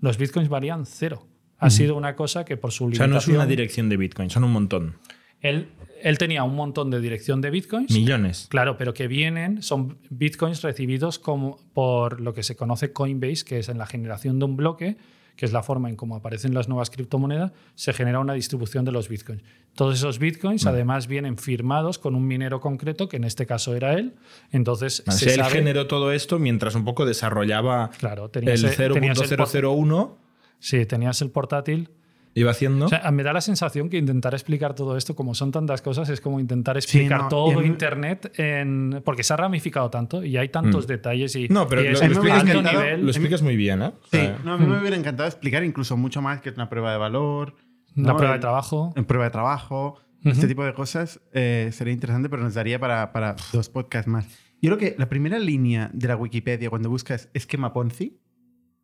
Los 0.00 0.18
bitcoins 0.18 0.48
valían 0.48 0.86
cero. 0.86 1.26
Ha 1.58 1.68
sido 1.68 1.94
una 1.94 2.16
cosa 2.16 2.44
que 2.46 2.56
por 2.56 2.72
su 2.72 2.84
O 2.84 2.86
sea, 2.88 3.06
limitación... 3.06 3.10
no 3.12 3.18
es 3.18 3.28
una 3.28 3.46
dirección 3.46 3.88
de 3.90 3.98
Bitcoin, 3.98 4.30
son 4.30 4.44
un 4.44 4.52
montón. 4.52 4.96
él, 5.42 5.68
él 6.02 6.16
tenía 6.16 6.42
un 6.42 6.54
montón 6.54 6.90
de 6.90 7.00
dirección 7.00 7.42
de 7.42 7.50
bitcoins. 7.50 7.90
Millones. 7.92 8.46
Claro, 8.48 8.78
pero 8.78 8.94
que 8.94 9.08
vienen, 9.08 9.62
son 9.62 9.98
bitcoins 10.08 10.62
recibidos 10.62 11.18
como 11.18 11.58
por 11.74 12.22
lo 12.22 12.32
que 12.32 12.42
se 12.42 12.56
conoce 12.56 12.94
Coinbase, 12.94 13.44
que 13.44 13.58
es 13.58 13.68
en 13.68 13.76
la 13.76 13.84
generación 13.84 14.38
de 14.38 14.46
un 14.46 14.56
bloque, 14.56 14.96
que 15.40 15.46
es 15.46 15.52
la 15.54 15.62
forma 15.62 15.88
en 15.88 15.96
cómo 15.96 16.16
aparecen 16.16 16.52
las 16.52 16.68
nuevas 16.68 16.90
criptomonedas, 16.90 17.52
se 17.74 17.94
genera 17.94 18.20
una 18.20 18.34
distribución 18.34 18.84
de 18.84 18.92
los 18.92 19.08
bitcoins. 19.08 19.42
Todos 19.74 19.94
esos 19.94 20.18
bitcoins 20.18 20.66
además 20.66 21.06
vienen 21.06 21.38
firmados 21.38 21.98
con 21.98 22.14
un 22.14 22.26
minero 22.26 22.60
concreto, 22.60 23.08
que 23.08 23.16
en 23.16 23.24
este 23.24 23.46
caso 23.46 23.74
era 23.74 23.94
él. 23.94 24.16
Entonces, 24.52 25.02
se 25.06 25.12
sea, 25.12 25.32
él 25.32 25.40
sabe- 25.40 25.50
generó 25.54 25.86
todo 25.86 26.12
esto 26.12 26.38
mientras 26.38 26.74
un 26.74 26.84
poco 26.84 27.06
desarrollaba 27.06 27.88
Claro, 27.98 28.26
el 28.26 28.30
tenías 28.32 28.62
el- 28.64 28.92
tenías 28.92 29.18
el 29.18 29.36
por- 29.38 29.46
0.001. 29.48 30.18
Sí, 30.58 30.84
tenías 30.84 31.22
el 31.22 31.30
portátil. 31.30 31.88
Iba 32.34 32.52
haciendo. 32.52 32.86
O 32.86 32.88
sea, 32.88 33.10
me 33.10 33.22
da 33.24 33.32
la 33.32 33.40
sensación 33.40 33.88
que 33.90 33.98
intentar 33.98 34.34
explicar 34.34 34.74
todo 34.74 34.96
esto, 34.96 35.16
como 35.16 35.34
son 35.34 35.50
tantas 35.50 35.82
cosas, 35.82 36.08
es 36.10 36.20
como 36.20 36.38
intentar 36.38 36.76
explicar 36.76 37.22
no, 37.22 37.26
y 37.26 37.28
todo 37.28 37.60
mí- 37.60 37.66
Internet 37.66 38.32
en, 38.38 39.02
porque 39.04 39.24
se 39.24 39.32
ha 39.32 39.36
ramificado 39.36 39.90
tanto 39.90 40.24
y 40.24 40.36
hay 40.36 40.48
tantos 40.48 40.86
detalles 40.86 41.34
y, 41.34 41.48
Mm. 41.48 41.52
no, 41.52 41.66
pero 41.66 41.80
y 41.82 41.88
lo, 41.88 41.90
es 41.94 42.00
lo 42.00 42.06
explicas, 42.06 42.44
nivel. 42.44 43.02
lo 43.02 43.10
explicas 43.10 43.42
muy 43.42 43.56
bien, 43.56 43.82
¿eh? 43.82 43.86
O 43.86 43.92
Sí, 44.04 44.18
sea, 44.18 44.38
no, 44.44 44.52
a 44.52 44.58
mí 44.58 44.66
me 44.66 44.78
hubiera 44.78 44.96
encantado 44.96 45.28
explicar 45.28 45.64
incluso 45.64 45.96
mucho 45.96 46.22
más 46.22 46.40
que 46.40 46.50
es 46.50 46.54
una 46.54 46.68
prueba 46.68 46.92
de 46.92 46.98
valor. 46.98 47.56
La 47.96 48.12
¿no? 48.12 48.16
prueba 48.16 48.34
de 48.34 48.40
trabajo. 48.40 48.92
En 48.94 49.04
prueba 49.04 49.24
de 49.24 49.30
trabajo. 49.32 49.98
Este 50.22 50.46
tipo 50.46 50.62
de 50.64 50.74
cosas 50.74 51.20
eh, 51.32 51.70
sería 51.72 51.92
interesante, 51.94 52.28
pero 52.28 52.42
nos 52.42 52.54
daría 52.54 52.78
para, 52.78 53.10
para 53.12 53.34
dos 53.52 53.68
podcasts 53.70 54.06
más. 54.06 54.26
Yo 54.62 54.68
creo 54.68 54.78
que 54.78 54.94
la 54.98 55.08
primera 55.08 55.38
línea 55.38 55.90
de 55.94 56.06
la 56.06 56.14
Wikipedia 56.16 56.68
cuando 56.70 56.90
buscas 56.90 57.30
esquema 57.32 57.72
Ponzi, 57.72 58.20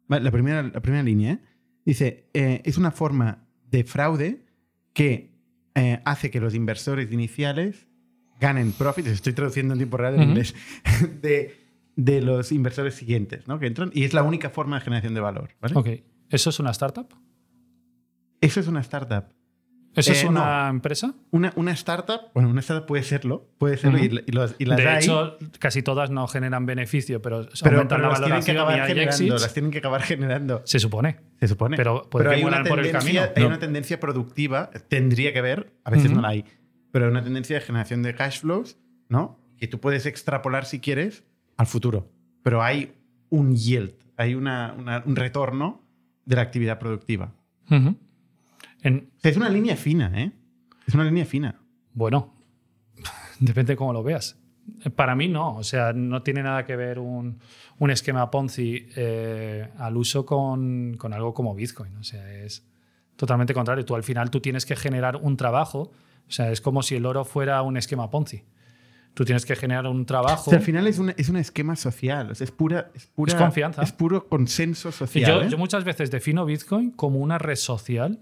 la, 0.09 0.31
primera, 0.31 0.63
la 0.63 0.81
primera 0.81 1.03
línea, 1.05 1.33
¿eh? 1.35 1.39
Dice, 1.87 2.29
eh, 2.35 2.61
es 2.65 2.77
una 2.77 2.91
forma 2.91 3.47
de 3.71 3.85
fraude 3.85 4.45
que 4.93 5.31
eh, 5.75 6.01
hace 6.05 6.31
que 6.31 6.41
los 6.41 6.55
inversores 6.55 7.11
iniciales 7.13 7.87
ganen 8.41 8.73
profits, 8.73 9.09
estoy 9.09 9.33
traduciendo 9.33 9.73
en 9.73 9.79
tiempo 9.79 9.97
real 9.97 10.17
en 10.17 10.29
inglés, 10.31 10.55
de, 11.23 11.55
de 11.97 12.21
los 12.21 12.53
inversores 12.53 12.95
siguientes, 12.95 13.49
¿no? 13.49 13.59
Que 13.59 13.67
entran, 13.67 13.91
y 13.95 14.05
es 14.05 14.13
la 14.13 14.23
única 14.23 14.51
forma 14.51 14.79
de 14.79 14.85
generación 14.85 15.15
de 15.15 15.21
valor, 15.21 15.51
¿vale? 15.61 15.75
Ok. 15.75 15.89
¿Eso 16.29 16.51
es 16.51 16.59
una 16.61 16.71
startup? 16.73 17.09
Eso 18.41 18.61
es 18.61 18.67
una 18.67 18.81
startup. 18.81 19.33
¿Eso 19.97 20.13
es 20.13 20.23
Eh, 20.25 20.29
una 20.29 20.69
empresa? 20.69 21.15
Una, 21.31 21.53
una 21.57 21.73
startup, 21.73 22.31
bueno, 22.35 22.51
una 22.51 22.61
startup 22.61 22.87
puede 22.87 23.03
serlo, 23.03 23.49
puede 23.59 23.77
serlo 23.79 23.99
y, 23.99 24.23
y 24.27 24.33
los- 24.33 24.55
y 24.59 24.67
las 24.67 24.77
de 24.77 24.99
hecho, 24.99 25.39
casi 25.59 25.83
todas 25.83 26.11
no 26.11 26.27
generan 26.29 26.67
beneficio, 26.67 27.23
pero, 27.23 27.49
pero, 27.63 27.77
aumentan 27.79 27.99
pero 27.99 28.03
la 28.03 28.19
las 28.19 28.21
tienen 28.23 28.45
que 28.45 28.51
acabar 28.53 28.79
y 28.79 28.87
generando, 28.93 29.35
las 29.39 29.55
tienen 29.55 29.71
que 29.71 29.79
acabar 29.79 30.03
generando, 30.03 30.63
Se 30.65 30.79
supone. 30.79 31.17
se 31.41 31.49
supone. 31.49 31.77
Pero 31.77 32.09
que 32.11 32.29
hay 32.29 32.45
una 32.45 32.63
por 32.65 32.79
el 32.79 32.87
tendencia, 32.93 32.99
camino. 33.23 33.33
hay 33.37 33.43
No. 33.43 33.49
una 33.49 33.59
tendencia 33.59 33.99
productiva, 33.99 34.71
tendría 34.89 35.33
que 35.33 35.39
haber, 35.39 35.73
a 35.85 35.91
veces 35.91 36.11
no 36.13 36.21
la 36.21 36.29
hay, 36.29 36.45
pero 36.93 37.07
hay 37.07 37.11
una 37.11 37.25
tendencia 37.25 37.57
de 37.59 37.63
generación 37.63 38.03
de 38.03 38.15
cash 38.15 38.41
flows, 38.41 38.77
¿no? 39.09 39.41
Que 39.59 39.67
tú 39.67 39.81
puedes 39.81 40.05
extrapolar 40.05 40.67
si 40.67 40.79
quieres 40.81 41.25
al 41.57 41.67
futuro, 41.67 42.13
pero 42.43 42.63
hay 42.63 42.93
un 43.31 43.57
yield, 43.57 43.95
hay 44.19 44.35
una- 44.35 44.75
una- 44.79 45.03
un 45.07 45.17
retorno 45.17 45.83
de 46.27 46.37
la 46.37 46.43
actividad 46.43 46.79
productiva. 46.79 47.33
Ujú. 47.71 47.97
En- 48.87 49.11
O 49.25 49.29
es 49.29 49.37
una 49.37 49.49
línea 49.49 49.77
fina, 49.77 50.11
¿eh? 50.15 50.33
Es 50.87 50.95
una 50.95 51.05
línea 51.05 51.25
fina. 51.25 51.61
Bueno, 51.93 52.35
depende 53.41 53.73
de 53.73 53.77
cómo 53.77 53.93
lo 53.93 54.03
veas. 54.03 54.39
Para 54.97 55.15
mí 55.15 55.29
no, 55.29 55.57
o 55.57 55.63
sea, 55.63 55.93
no 55.93 56.23
tiene 56.23 56.43
nada 56.43 56.65
que 56.65 56.75
ver 56.75 56.99
un, 56.99 57.39
un 57.79 57.91
esquema 57.91 58.31
Ponzi 58.31 58.87
eh, 58.97 59.69
al 59.79 59.97
uso 59.97 60.27
con, 60.27 60.97
con 60.99 61.13
algo 61.13 61.33
como 61.35 61.55
Bitcoin. 61.55 61.97
O 61.99 62.03
sea, 62.03 62.29
es 62.33 62.65
totalmente 63.15 63.55
contrario. 63.55 63.85
Tú 63.85 63.95
al 63.95 64.03
final 64.03 64.29
tú 64.31 64.41
tienes 64.41 64.67
que 64.67 64.75
generar 64.75 65.17
un 65.17 65.37
trabajo, 65.37 65.93
o 66.29 66.31
sea, 66.33 66.51
es 66.51 66.61
como 66.61 66.83
si 66.83 66.97
el 66.97 67.07
oro 67.07 67.25
fuera 67.25 67.63
un 67.63 67.77
esquema 67.77 68.11
Ponzi. 68.11 68.43
Tú 69.15 69.25
tienes 69.25 69.47
que 69.47 69.55
generar 69.57 69.87
un 69.87 70.03
O 70.03 70.05
trabajo. 70.05 70.51
sea, 70.51 70.59
al 70.59 70.65
final 70.65 70.87
es 70.89 70.99
un, 70.99 71.15
es 71.17 71.29
un 71.29 71.37
esquema 71.37 71.75
social, 71.77 72.33
o 72.33 72.35
sea, 72.35 72.45
es 72.45 72.51
pura, 72.51 72.91
es 72.95 73.07
pura 73.07 73.33
Es 73.33 73.39
confianza. 73.39 73.83
Es 73.83 73.93
puro 73.93 74.29
consenso 74.29 74.91
social. 74.93 75.31
yo, 75.31 75.43
¿eh? 75.43 75.49
yo 75.49 75.57
muchas 75.59 75.85
veces 75.85 76.11
defino 76.11 76.45
Bitcoin 76.45 76.91
como 76.91 77.21
una 77.21 77.39
red 77.39 77.57
social 77.57 78.19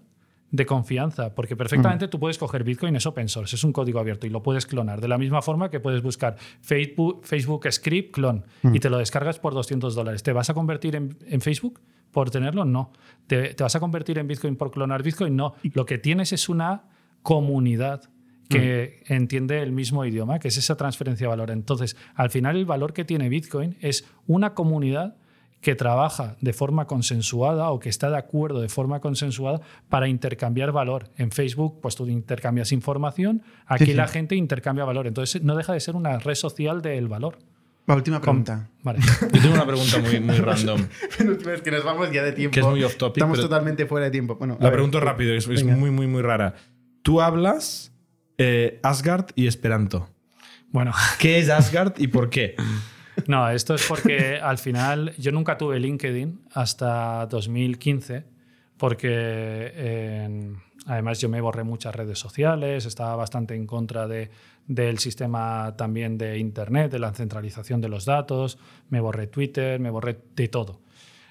de 0.55 0.67
confianza, 0.67 1.35
porque 1.35 1.57
perfectamente 1.57 2.07
tú 2.07 2.21
puedes 2.21 2.39
coger 2.39 2.63
Bitcoin, 2.63 2.95
es 2.95 3.07
open 3.07 3.29
source, 3.29 3.57
es 3.57 3.65
un 3.65 3.73
código 3.73 3.99
abierto 3.99 4.29
y 4.29 4.31
lo 4.31 4.41
puedes 4.41 4.67
clonar. 4.67 5.01
De 5.01 5.09
la 5.09 5.19
misma 5.19 5.43
forma 5.43 5.69
que 5.69 5.81
puedes 5.81 6.01
buscar 6.01 6.37
Facebook, 6.61 7.23
Facebook 7.25 7.67
Script 7.73 8.15
clon 8.15 8.45
y 8.73 8.79
te 8.79 8.89
lo 8.89 8.99
descargas 8.99 9.41
por 9.41 9.53
200 9.53 9.97
dólares. 9.97 10.23
¿Te 10.23 10.33
vas 10.33 10.51
a 10.51 10.55
convertir 10.55 10.95
en, 10.95 11.19
en 11.27 11.41
Facebook 11.41 11.81
por 12.13 12.31
tenerlo? 12.31 12.65
No. 12.65 12.93
¿Te, 13.27 13.55
te 13.55 13.65
vas 13.65 13.75
a 13.75 13.81
convertir 13.81 14.17
en 14.19 14.29
Bitcoin 14.29 14.55
por 14.55 14.71
clonar 14.71 15.03
Bitcoin? 15.03 15.35
No. 15.35 15.55
Lo 15.73 15.87
que 15.87 15.99
tienes 15.99 16.33
es 16.33 16.49
una 16.49 16.85
comunidad 17.23 18.09
que 18.49 19.03
entiende 19.07 19.61
el 19.61 19.73
mismo 19.73 20.05
idioma, 20.05 20.39
que 20.39 20.47
es 20.47 20.57
esa 20.57 20.77
transferencia 20.77 21.25
de 21.25 21.31
valor. 21.31 21.51
Entonces, 21.51 21.97
al 22.15 22.31
final 22.31 22.57
el 22.57 22.67
valor 22.67 22.93
que 22.93 23.05
tiene 23.05 23.29
Bitcoin 23.29 23.77
es 23.81 24.07
una 24.29 24.55
comunidad 24.55 25.17
que 25.65 25.75
trabaja 25.75 26.37
de 26.41 26.53
forma 26.53 26.87
consensuada 26.87 27.71
o 27.71 27.81
que 27.81 27.89
está 27.89 28.09
de 28.11 28.17
acuerdo 28.19 28.61
de 28.61 28.69
forma 28.69 29.01
consensuada 29.01 29.61
para 29.89 30.07
intercambiar 30.07 30.71
valor. 30.71 31.09
En 31.17 31.33
Facebook, 31.33 31.81
pues 31.81 31.97
tú 31.97 32.07
intercambias 32.07 32.71
información, 32.71 33.43
aquí 33.67 33.87
Sí, 33.87 33.91
sí. 33.91 33.97
la 33.97 34.07
gente 34.07 34.37
intercambia 34.37 34.85
valor. 34.85 35.09
Entonces, 35.09 35.43
no 35.43 35.57
deja 35.57 35.73
de 35.73 35.81
ser 35.81 35.97
una 35.97 36.19
red 36.19 36.35
social 36.37 36.83
del 36.83 37.09
valor. 37.09 37.39
La 37.87 37.95
última 37.97 38.21
pregunta. 38.21 38.69
Vale. 38.83 38.99
Yo 39.33 39.41
tengo 39.43 39.55
una 39.55 39.67
pregunta 39.67 39.99
muy, 39.99 40.21
muy 40.21 40.37
random. 40.37 40.87
Es 41.53 41.61
que 41.63 41.71
nos 41.71 41.85
vamos 41.85 42.11
ya 42.13 42.23
de 42.23 42.33
tiempo. 42.33 42.55
Que 42.55 42.61
es 42.61 42.67
muy 42.67 42.83
off 42.85 42.97
topic, 42.97 43.17
Estamos 43.19 43.39
pero- 43.39 43.49
totalmente 43.49 43.87
fuera 43.87 44.05
de 44.07 44.11
tiempo. 44.13 44.37
Bueno, 44.37 44.57
La 44.61 44.67
ver, 44.67 44.75
pregunto 44.75 44.99
eh, 44.99 45.01
rápido, 45.03 45.35
es, 45.35 45.49
es 45.49 45.65
muy, 45.65 45.91
muy, 45.91 46.07
muy 46.07 46.23
rara. 46.23 46.55
Tú 47.03 47.21
hablas 47.21 47.93
eh, 48.39 48.81
Asgard 48.83 49.27
y 49.35 49.47
Esperanto. 49.47 50.09
Bueno, 50.71 50.93
¿Qué 51.19 51.39
es 51.39 51.49
Asgard 51.51 51.95
y 51.99 52.09
por 52.09 52.29
qué? 52.31 52.55
no, 53.27 53.49
esto 53.51 53.75
es 53.75 53.87
porque 53.87 54.37
al 54.43 54.59
final 54.59 55.15
yo 55.17 55.33
nunca 55.33 55.57
tuve 55.57 55.79
LinkedIn 55.81 56.41
hasta 56.53 57.27
2015, 57.27 58.25
porque 58.77 59.09
eh, 59.11 60.53
además 60.87 61.21
yo 61.21 61.29
me 61.29 61.41
borré 61.41 61.65
muchas 61.65 61.95
redes 61.95 62.19
sociales, 62.19 62.87
estaba 62.87 63.17
bastante 63.17 63.55
en 63.55 63.67
contra 63.67 64.07
de, 64.09 64.31
del 64.67 64.99
sistema 64.99 65.75
también 65.77 66.19
de 66.19 66.39
Internet, 66.39 66.91
de 66.93 66.99
la 66.99 67.13
centralización 67.13 67.81
de 67.81 67.89
los 67.89 68.05
datos, 68.05 68.59
me 68.91 69.01
borré 69.01 69.27
Twitter, 69.27 69.79
me 69.81 69.91
borré 69.91 70.19
de 70.35 70.49
todo. 70.49 70.81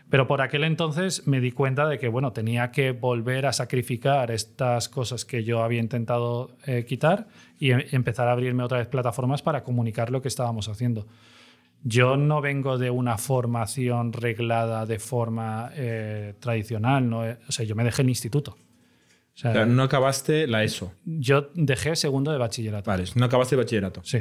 Pero 0.09 0.27
por 0.27 0.41
aquel 0.41 0.63
entonces 0.63 1.25
me 1.25 1.39
di 1.39 1.51
cuenta 1.51 1.87
de 1.87 1.97
que 1.97 2.07
bueno, 2.07 2.33
tenía 2.33 2.71
que 2.71 2.91
volver 2.91 3.47
a 3.47 3.53
sacrificar 3.53 4.29
estas 4.29 4.87
cosas 4.87 5.25
que 5.25 5.43
yo 5.43 5.63
había 5.63 5.79
intentado 5.79 6.51
eh, 6.67 6.85
quitar 6.85 7.27
y 7.57 7.71
em- 7.71 7.85
empezar 7.91 8.27
a 8.27 8.33
abrirme 8.33 8.63
otra 8.63 8.77
vez 8.77 8.87
plataformas 8.87 9.41
para 9.41 9.63
comunicar 9.63 10.11
lo 10.11 10.21
que 10.21 10.27
estábamos 10.27 10.69
haciendo. 10.69 11.07
Yo 11.83 12.15
no 12.17 12.39
vengo 12.41 12.77
de 12.77 12.89
una 12.89 13.17
formación 13.17 14.13
reglada 14.13 14.85
de 14.85 14.99
forma 14.99 15.69
eh, 15.75 16.33
tradicional, 16.39 17.09
¿no? 17.09 17.19
o 17.21 17.51
sea, 17.51 17.65
yo 17.65 17.75
me 17.75 17.83
dejé 17.83 18.01
el 18.03 18.09
instituto. 18.09 18.51
O 18.51 19.35
sea, 19.37 19.51
O 19.51 19.53
sea, 19.53 19.65
no 19.65 19.83
acabaste 19.83 20.47
la 20.47 20.63
ESO. 20.63 20.93
yo 21.05 21.49
dejé 21.55 21.95
segundo 21.95 22.31
de 22.31 22.37
bachillerato. 22.37 22.89
Vale, 22.89 23.03
no 23.15 23.25
acabaste 23.25 23.55
bachillerato. 23.55 24.01
Sí. 24.03 24.19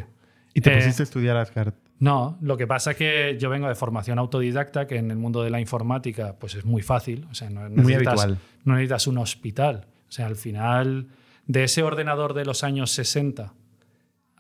Y 0.55 0.61
te 0.61 0.73
Eh, 0.73 0.77
pusiste 0.79 1.03
a 1.03 1.05
estudiar 1.05 1.37
Asgard. 1.37 1.75
No, 1.99 2.37
lo 2.41 2.57
que 2.57 2.67
pasa 2.67 2.91
es 2.93 2.97
que 2.97 3.37
yo 3.39 3.49
vengo 3.49 3.69
de 3.69 3.75
formación 3.77 4.19
autodidacta, 4.19 4.87
que 4.89 4.97
en 4.97 5.11
el 5.11 5.17
mundo 5.19 5.43
de 5.45 5.51
la 5.51 5.61
informática 5.61 6.35
pues 6.39 6.55
es 6.57 6.65
muy 6.65 6.83
fácil. 6.83 7.27
O 7.31 7.35
sea, 7.35 7.49
no 7.49 7.61
Muy 7.71 7.93
necesitas, 7.93 8.09
habitual. 8.25 8.39
no 8.65 8.75
necesitas 8.75 9.07
un 9.07 9.19
hospital. 9.19 9.87
O 10.09 10.13
sea, 10.13 10.27
al 10.27 10.37
final, 10.37 11.07
de 11.47 11.65
ese 11.65 11.83
ordenador 11.85 12.35
de 12.35 12.45
los 12.45 12.65
años 12.65 12.91
60 12.91 13.43
a 13.45 13.53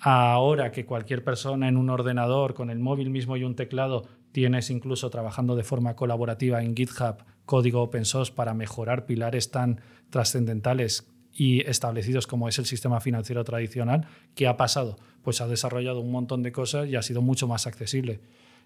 ahora 0.03 0.73
que 0.73 0.85
cualquier 0.85 1.23
persona 1.23 1.69
en 1.69 1.77
un 1.77 1.89
ordenador 1.89 2.55
con 2.55 2.71
el 2.71 2.81
móvil 2.81 3.11
mismo 3.11 3.37
y 3.37 3.45
un 3.45 3.55
teclado 3.55 4.03
tienes 4.33 4.69
incluso 4.71 5.11
trabajando 5.11 5.55
de 5.55 5.63
forma 5.63 5.95
colaborativa 5.95 6.63
en 6.63 6.75
GitHub 6.75 7.25
código 7.45 7.83
open 7.83 8.05
source 8.05 8.33
para 8.33 8.53
mejorar 8.53 9.07
pilares 9.07 9.51
tan 9.51 9.81
trascendentales 10.11 11.09
y 11.33 11.61
establecidos 11.69 12.27
como 12.27 12.49
es 12.49 12.59
el 12.59 12.67
sistema 12.67 13.01
financiero 13.01 13.45
tradicional, 13.45 14.07
¿qué 14.35 14.49
ha 14.49 14.57
pasado? 14.57 14.97
Pues 15.23 15.41
ha 15.41 15.47
desarrollado 15.47 16.01
un 16.01 16.11
montón 16.11 16.43
de 16.43 16.53
cosas 16.53 16.89
y 16.89 16.97
ha 16.97 17.03
sido 17.03 17.23
mucho 17.23 17.47
más 17.47 17.67
accesible. 17.67 18.21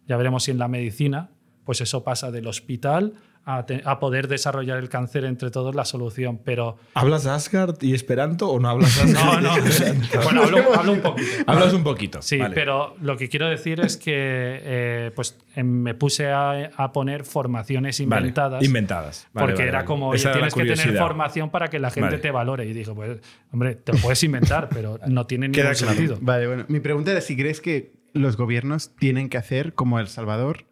Ya 0.09 0.17
veremos 0.17 0.45
si 0.45 0.51
en 0.51 0.59
la 0.59 0.69
medicina, 0.69 1.31
pues 1.65 1.81
eso 1.81 2.03
pasa 2.03 2.31
del 2.31 2.47
hospital 2.47 3.15
a, 3.49 3.65
te- 3.65 3.81
a 3.85 4.01
poder 4.01 4.27
desarrollar 4.27 4.77
el 4.79 4.89
cáncer 4.89 5.25
entre 5.25 5.53
todos 5.53 5.75
la 5.77 5.85
solución, 5.85 6.41
pero 6.45 6.79
¿Hablas 6.95 7.27
Asgard 7.27 7.81
y 7.81 7.95
Esperanto 7.95 8.49
o 8.51 8.59
no 8.59 8.69
hablas 8.69 9.01
Asgard? 9.01 9.41
no, 9.41 9.57
no. 9.57 9.65
bueno, 10.25 10.43
hablo, 10.43 10.75
hablo 10.75 10.93
un 10.93 11.01
poquito. 11.01 11.29
Hablas 11.47 11.73
un 11.73 11.85
poquito. 11.85 12.23
Sí, 12.23 12.39
vale. 12.39 12.55
pero 12.57 12.97
lo 13.01 13.17
que 13.17 13.29
quiero 13.29 13.49
decir 13.49 13.79
es 13.81 13.97
que 13.97 14.13
eh, 14.17 15.13
pues, 15.15 15.39
em, 15.55 15.65
me 15.67 15.95
puse 15.95 16.27
a, 16.29 16.71
a 16.77 16.93
poner 16.93 17.23
formaciones 17.25 17.99
Vale, 18.07 18.21
inventadas. 18.23 18.65
Inventadas. 18.65 19.29
Vale, 19.33 19.47
porque 19.47 19.59
vale, 19.63 19.69
era 19.69 19.79
vale. 19.79 19.87
como, 19.87 20.09
oye, 20.09 20.29
tienes 20.33 20.53
que 20.53 20.65
tener 20.65 20.99
formación 20.99 21.51
para 21.51 21.69
que 21.69 21.79
la 21.79 21.91
gente 21.91 22.09
Vale. 22.11 22.19
te 22.19 22.31
valore. 22.33 22.67
Y 22.67 22.73
dije, 22.73 22.93
pues, 22.93 23.21
hombre, 23.53 23.77
te 23.77 23.93
lo 23.93 23.99
puedes 23.99 24.23
inventar, 24.25 24.69
pero 24.75 24.99
no 25.07 25.27
tiene 25.29 25.47
ningún 25.47 25.61
claro. 25.63 25.77
sentido. 25.77 26.19
Vale, 26.21 26.49
bueno. 26.49 26.65
Mi 26.67 26.81
pregunta 26.81 27.13
era 27.13 27.21
si 27.21 27.37
crees 27.37 27.61
que 27.61 27.93
los 28.13 28.37
gobiernos 28.37 28.97
tienen 28.97 29.29
que 29.29 29.39
hacer 29.39 29.73
como 29.75 30.01
El 30.01 30.09
Salvador, 30.09 30.65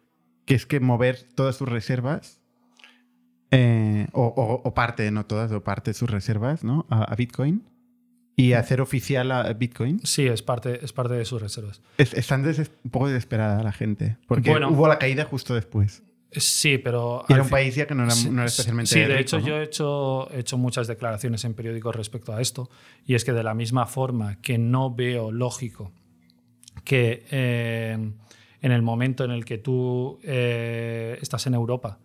que 0.45 0.55
es 0.55 0.65
que 0.65 0.81
mover 0.81 1.19
todas 1.35 1.55
sus 1.55 1.69
reservas, 1.69 2.41
eh, 3.55 4.07
o, 4.13 4.23
o- 4.25 4.61
o 4.67 4.73
parte, 4.73 5.09
no 5.11 5.25
todas, 5.25 5.51
o 5.51 5.63
parte 5.63 5.91
de 5.91 5.93
sus 5.95 6.09
reservas, 6.09 6.63
¿no? 6.63 6.85
A, 6.89 7.03
a 7.03 7.15
Bitcoin. 7.15 7.63
Y 8.37 8.51
hacer 8.51 8.81
oficial 8.81 9.31
a 9.31 9.53
Bitcoin. 9.53 10.01
Sí, 10.03 10.27
es 10.27 10.41
parte, 10.41 10.83
es 10.83 10.91
parte 10.91 11.13
de 11.13 11.23
sus 11.23 11.41
reservas. 11.41 11.81
Es- 11.97 12.13
están 12.13 12.43
des- 12.43 12.71
un 12.83 12.91
poco 12.91 13.07
desesperada 13.07 13.63
la 13.63 13.71
gente. 13.71 14.17
Porque 14.27 14.49
Bueno. 14.51 14.69
hubo 14.71 14.87
la 14.89 14.99
caída 14.99 15.23
justo 15.23 15.55
después. 15.55 16.03
Sí, 16.31 16.77
pero... 16.77 17.23
Y 17.29 17.33
era 17.33 17.43
un 17.43 17.47
fin- 17.47 17.51
país 17.55 17.75
ya 17.75 17.87
que 17.87 17.95
no 17.95 18.03
era, 18.03 18.13
no 18.29 18.33
era 18.41 18.45
especialmente 18.45 18.91
Sí, 18.91 18.99
de 18.99 19.21
hecho 19.21 19.39
¿no? 19.39 19.47
yo 19.47 19.55
he 19.57 19.63
hecho, 19.63 20.29
he 20.31 20.39
hecho 20.41 20.57
muchas 20.57 20.85
declaraciones 20.87 21.45
en 21.45 21.53
periódicos 21.53 21.95
respecto 21.95 22.33
a 22.33 22.41
esto 22.41 22.69
y 23.05 23.15
es 23.15 23.23
que 23.23 23.31
de 23.31 23.41
la 23.43 23.53
misma 23.53 23.85
forma 23.85 24.41
que 24.41 24.57
no 24.57 24.93
veo 24.93 25.31
lógico 25.31 25.93
que 26.83 27.25
eh, 27.31 27.97
en 28.61 28.71
el 28.73 28.81
momento 28.81 29.23
en 29.23 29.31
el 29.31 29.45
que 29.45 29.57
tú 29.59 30.19
eh, 30.23 31.17
estás 31.21 31.47
en 31.47 31.53
Europa, 31.53 31.99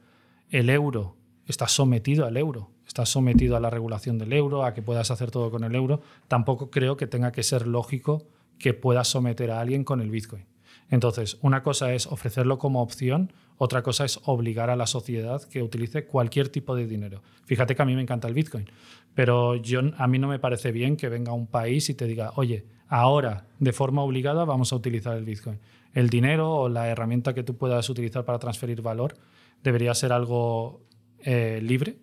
el 0.49 0.71
euro 0.71 1.17
está 1.51 1.69
sometido 1.69 2.27
al 2.27 2.37
euro, 2.37 2.71
está 2.87 3.07
sometido 3.07 3.57
a 3.57 3.61
la 3.61 3.71
regulación 3.71 4.19
del 4.19 4.33
euro, 4.33 4.65
a 4.65 4.75
que 4.75 4.83
puedas 4.83 5.11
hacer 5.11 5.31
todo 5.31 5.51
con 5.51 5.65
el 5.65 5.75
euro, 5.75 6.01
tampoco 6.29 6.71
creo 6.71 6.97
que 6.97 7.07
tenga 7.07 7.33
que 7.33 7.43
ser 7.43 7.67
lógico 7.67 8.27
que 8.59 8.75
puedas 8.75 9.09
someter 9.09 9.51
a 9.51 9.61
alguien 9.61 9.85
con 9.85 10.01
el 10.01 10.11
Bitcoin. 10.11 10.47
Entonces, 10.91 11.39
una 11.41 11.63
cosa 11.63 11.93
es 11.95 12.07
ofrecerlo 12.07 12.59
como 12.59 12.83
opción, 12.83 13.33
otra 13.59 13.83
cosa 13.83 14.05
es 14.05 14.21
obligar 14.25 14.71
a 14.71 14.77
la 14.77 14.87
sociedad 14.87 15.43
que 15.43 15.63
utilice 15.63 16.05
cualquier 16.05 16.49
tipo 16.49 16.75
de 16.75 16.87
dinero. 16.87 17.23
Fíjate 17.45 17.77
que 17.77 17.83
a 17.83 17.85
mí 17.85 17.95
me 17.95 18.03
encanta 18.03 18.27
el 18.27 18.35
Bitcoin, 18.35 18.69
pero 19.15 19.55
yo, 19.57 19.81
a 19.97 20.07
mí 20.07 20.19
no 20.19 20.29
me 20.29 20.39
parece 20.39 20.73
bien 20.73 20.97
que 20.97 21.09
venga 21.09 21.33
un 21.33 21.47
país 21.47 21.89
y 21.91 21.95
te 21.95 22.07
diga, 22.07 22.33
oye, 22.37 22.67
ahora 22.89 23.47
de 23.59 23.73
forma 23.73 24.03
obligada 24.03 24.45
vamos 24.45 24.73
a 24.73 24.77
utilizar 24.77 25.17
el 25.17 25.25
Bitcoin. 25.25 25.61
El 25.93 26.11
dinero 26.11 26.51
o 26.53 26.69
la 26.69 26.89
herramienta 26.89 27.35
que 27.35 27.43
tú 27.43 27.57
puedas 27.57 27.89
utilizar 27.89 28.25
para 28.25 28.39
transferir 28.39 28.83
valor 28.83 29.15
debería 29.63 29.95
ser 29.95 30.13
algo 30.13 30.83
eh, 31.25 31.61
libre. 31.63 31.97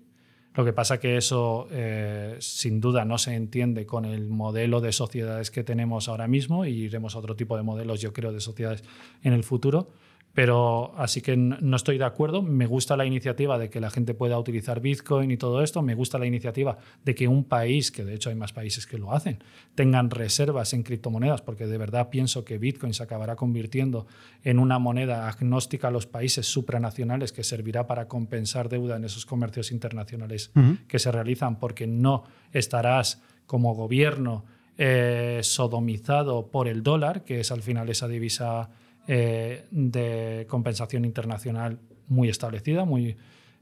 Lo 0.56 0.66
que 0.66 0.74
pasa 0.74 1.00
que 1.00 1.18
eso 1.18 1.68
eh, 1.72 2.36
sin 2.40 2.82
duda 2.82 3.06
no 3.06 3.20
se 3.20 3.36
entiende 3.36 3.86
con 3.86 4.06
el 4.06 4.28
modelo 4.28 4.82
de 4.82 4.92
sociedades 4.92 5.52
que 5.52 5.64
tenemos 5.64 6.10
ahora 6.10 6.28
mismo 6.28 6.66
y 6.66 6.72
iremos 6.72 7.16
a 7.16 7.20
otro 7.20 7.36
tipo 7.36 7.56
de 7.58 7.64
modelos, 7.64 8.02
yo 8.02 8.12
creo, 8.12 8.34
de 8.34 8.40
sociedades 8.40 8.84
en 9.22 9.34
el 9.34 9.44
futuro. 9.44 9.90
Pero 10.38 10.94
así 10.98 11.22
que 11.22 11.36
no 11.36 11.76
estoy 11.76 11.98
de 11.98 12.04
acuerdo. 12.04 12.44
Me 12.44 12.68
gusta 12.68 12.96
la 12.96 13.08
iniciativa 13.08 13.58
de 13.58 13.72
que 13.72 13.80
la 13.80 13.90
gente 13.90 14.14
pueda 14.14 14.38
utilizar 14.38 14.82
Bitcoin 14.82 15.32
y 15.32 15.38
todo 15.38 15.64
esto. 15.64 15.82
Me 15.82 15.96
gusta 15.96 16.20
la 16.20 16.28
iniciativa 16.28 16.78
de 17.04 17.16
que 17.16 17.28
un 17.28 17.44
país, 17.44 17.90
que 17.90 18.06
de 18.06 18.14
hecho 18.14 18.30
hay 18.30 18.36
más 18.36 18.54
países 18.54 18.86
que 18.86 19.00
lo 19.00 19.14
hacen, 19.14 19.44
tengan 19.74 20.12
reservas 20.12 20.74
en 20.74 20.84
criptomonedas, 20.84 21.42
porque 21.42 21.66
de 21.66 21.80
verdad 21.80 22.12
pienso 22.12 22.46
que 22.46 22.60
Bitcoin 22.60 22.94
se 22.94 23.02
acabará 23.02 23.36
convirtiendo 23.36 24.06
en 24.44 24.60
una 24.60 24.78
moneda 24.78 25.28
agnóstica 25.28 25.88
a 25.88 25.92
los 25.92 26.06
países 26.06 26.46
supranacionales 26.46 27.32
que 27.32 27.44
servirá 27.44 27.88
para 27.88 28.08
compensar 28.08 28.70
deuda 28.70 28.98
en 28.98 29.06
esos 29.06 29.26
comercios 29.26 29.72
internacionales 29.72 30.52
que 30.88 31.00
se 31.00 31.12
realizan, 31.12 31.58
porque 31.58 31.88
no 31.88 32.26
estarás 32.54 33.24
como 33.48 33.74
gobierno 33.74 34.46
eh, 34.78 35.40
sodomizado 35.42 36.52
por 36.52 36.68
el 36.68 36.84
dólar, 36.84 37.24
que 37.24 37.40
es 37.40 37.52
al 37.52 37.64
final 37.64 37.90
esa 37.90 38.08
divisa 38.08 38.70
eh, 39.08 39.66
de 39.72 40.46
compensación 40.50 41.06
internacional 41.06 41.80
muy 42.08 42.30
establecida, 42.30 42.86
muy 42.86 43.18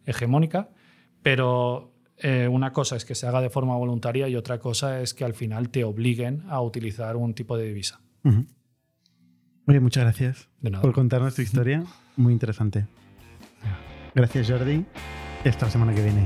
hegemónica, 0.06 0.70
pero 1.24 1.94
eh, 2.18 2.48
una 2.50 2.72
cosa 2.74 2.96
es 2.96 3.06
que 3.06 3.16
se 3.16 3.28
haga 3.28 3.42
de 3.42 3.50
forma 3.50 3.76
voluntaria 3.76 4.28
y 4.28 4.36
otra 4.36 4.60
cosa 4.60 5.02
es 5.02 5.14
que 5.14 5.24
al 5.26 5.34
final 5.34 5.70
te 5.70 5.84
obliguen 5.84 6.44
a 6.50 6.62
utilizar 6.62 7.16
un 7.16 7.34
tipo 7.34 7.58
de 7.58 7.66
divisa. 7.66 8.02
Ujú. 8.24 8.46
Oye, 9.68 9.80
muchas 9.80 10.04
gracias 10.04 10.48
De 10.62 10.70
nada. 10.70 10.82
por 10.84 10.94
contarnos 10.94 11.34
tu 11.36 11.42
historia. 11.42 11.84
Muy 12.18 12.34
interesante. 12.34 12.86
Gracias, 14.14 14.50
Jordi. 14.50 14.86
Esta 15.44 15.70
semana 15.70 15.94
que 15.94 16.02
viene. 16.04 16.26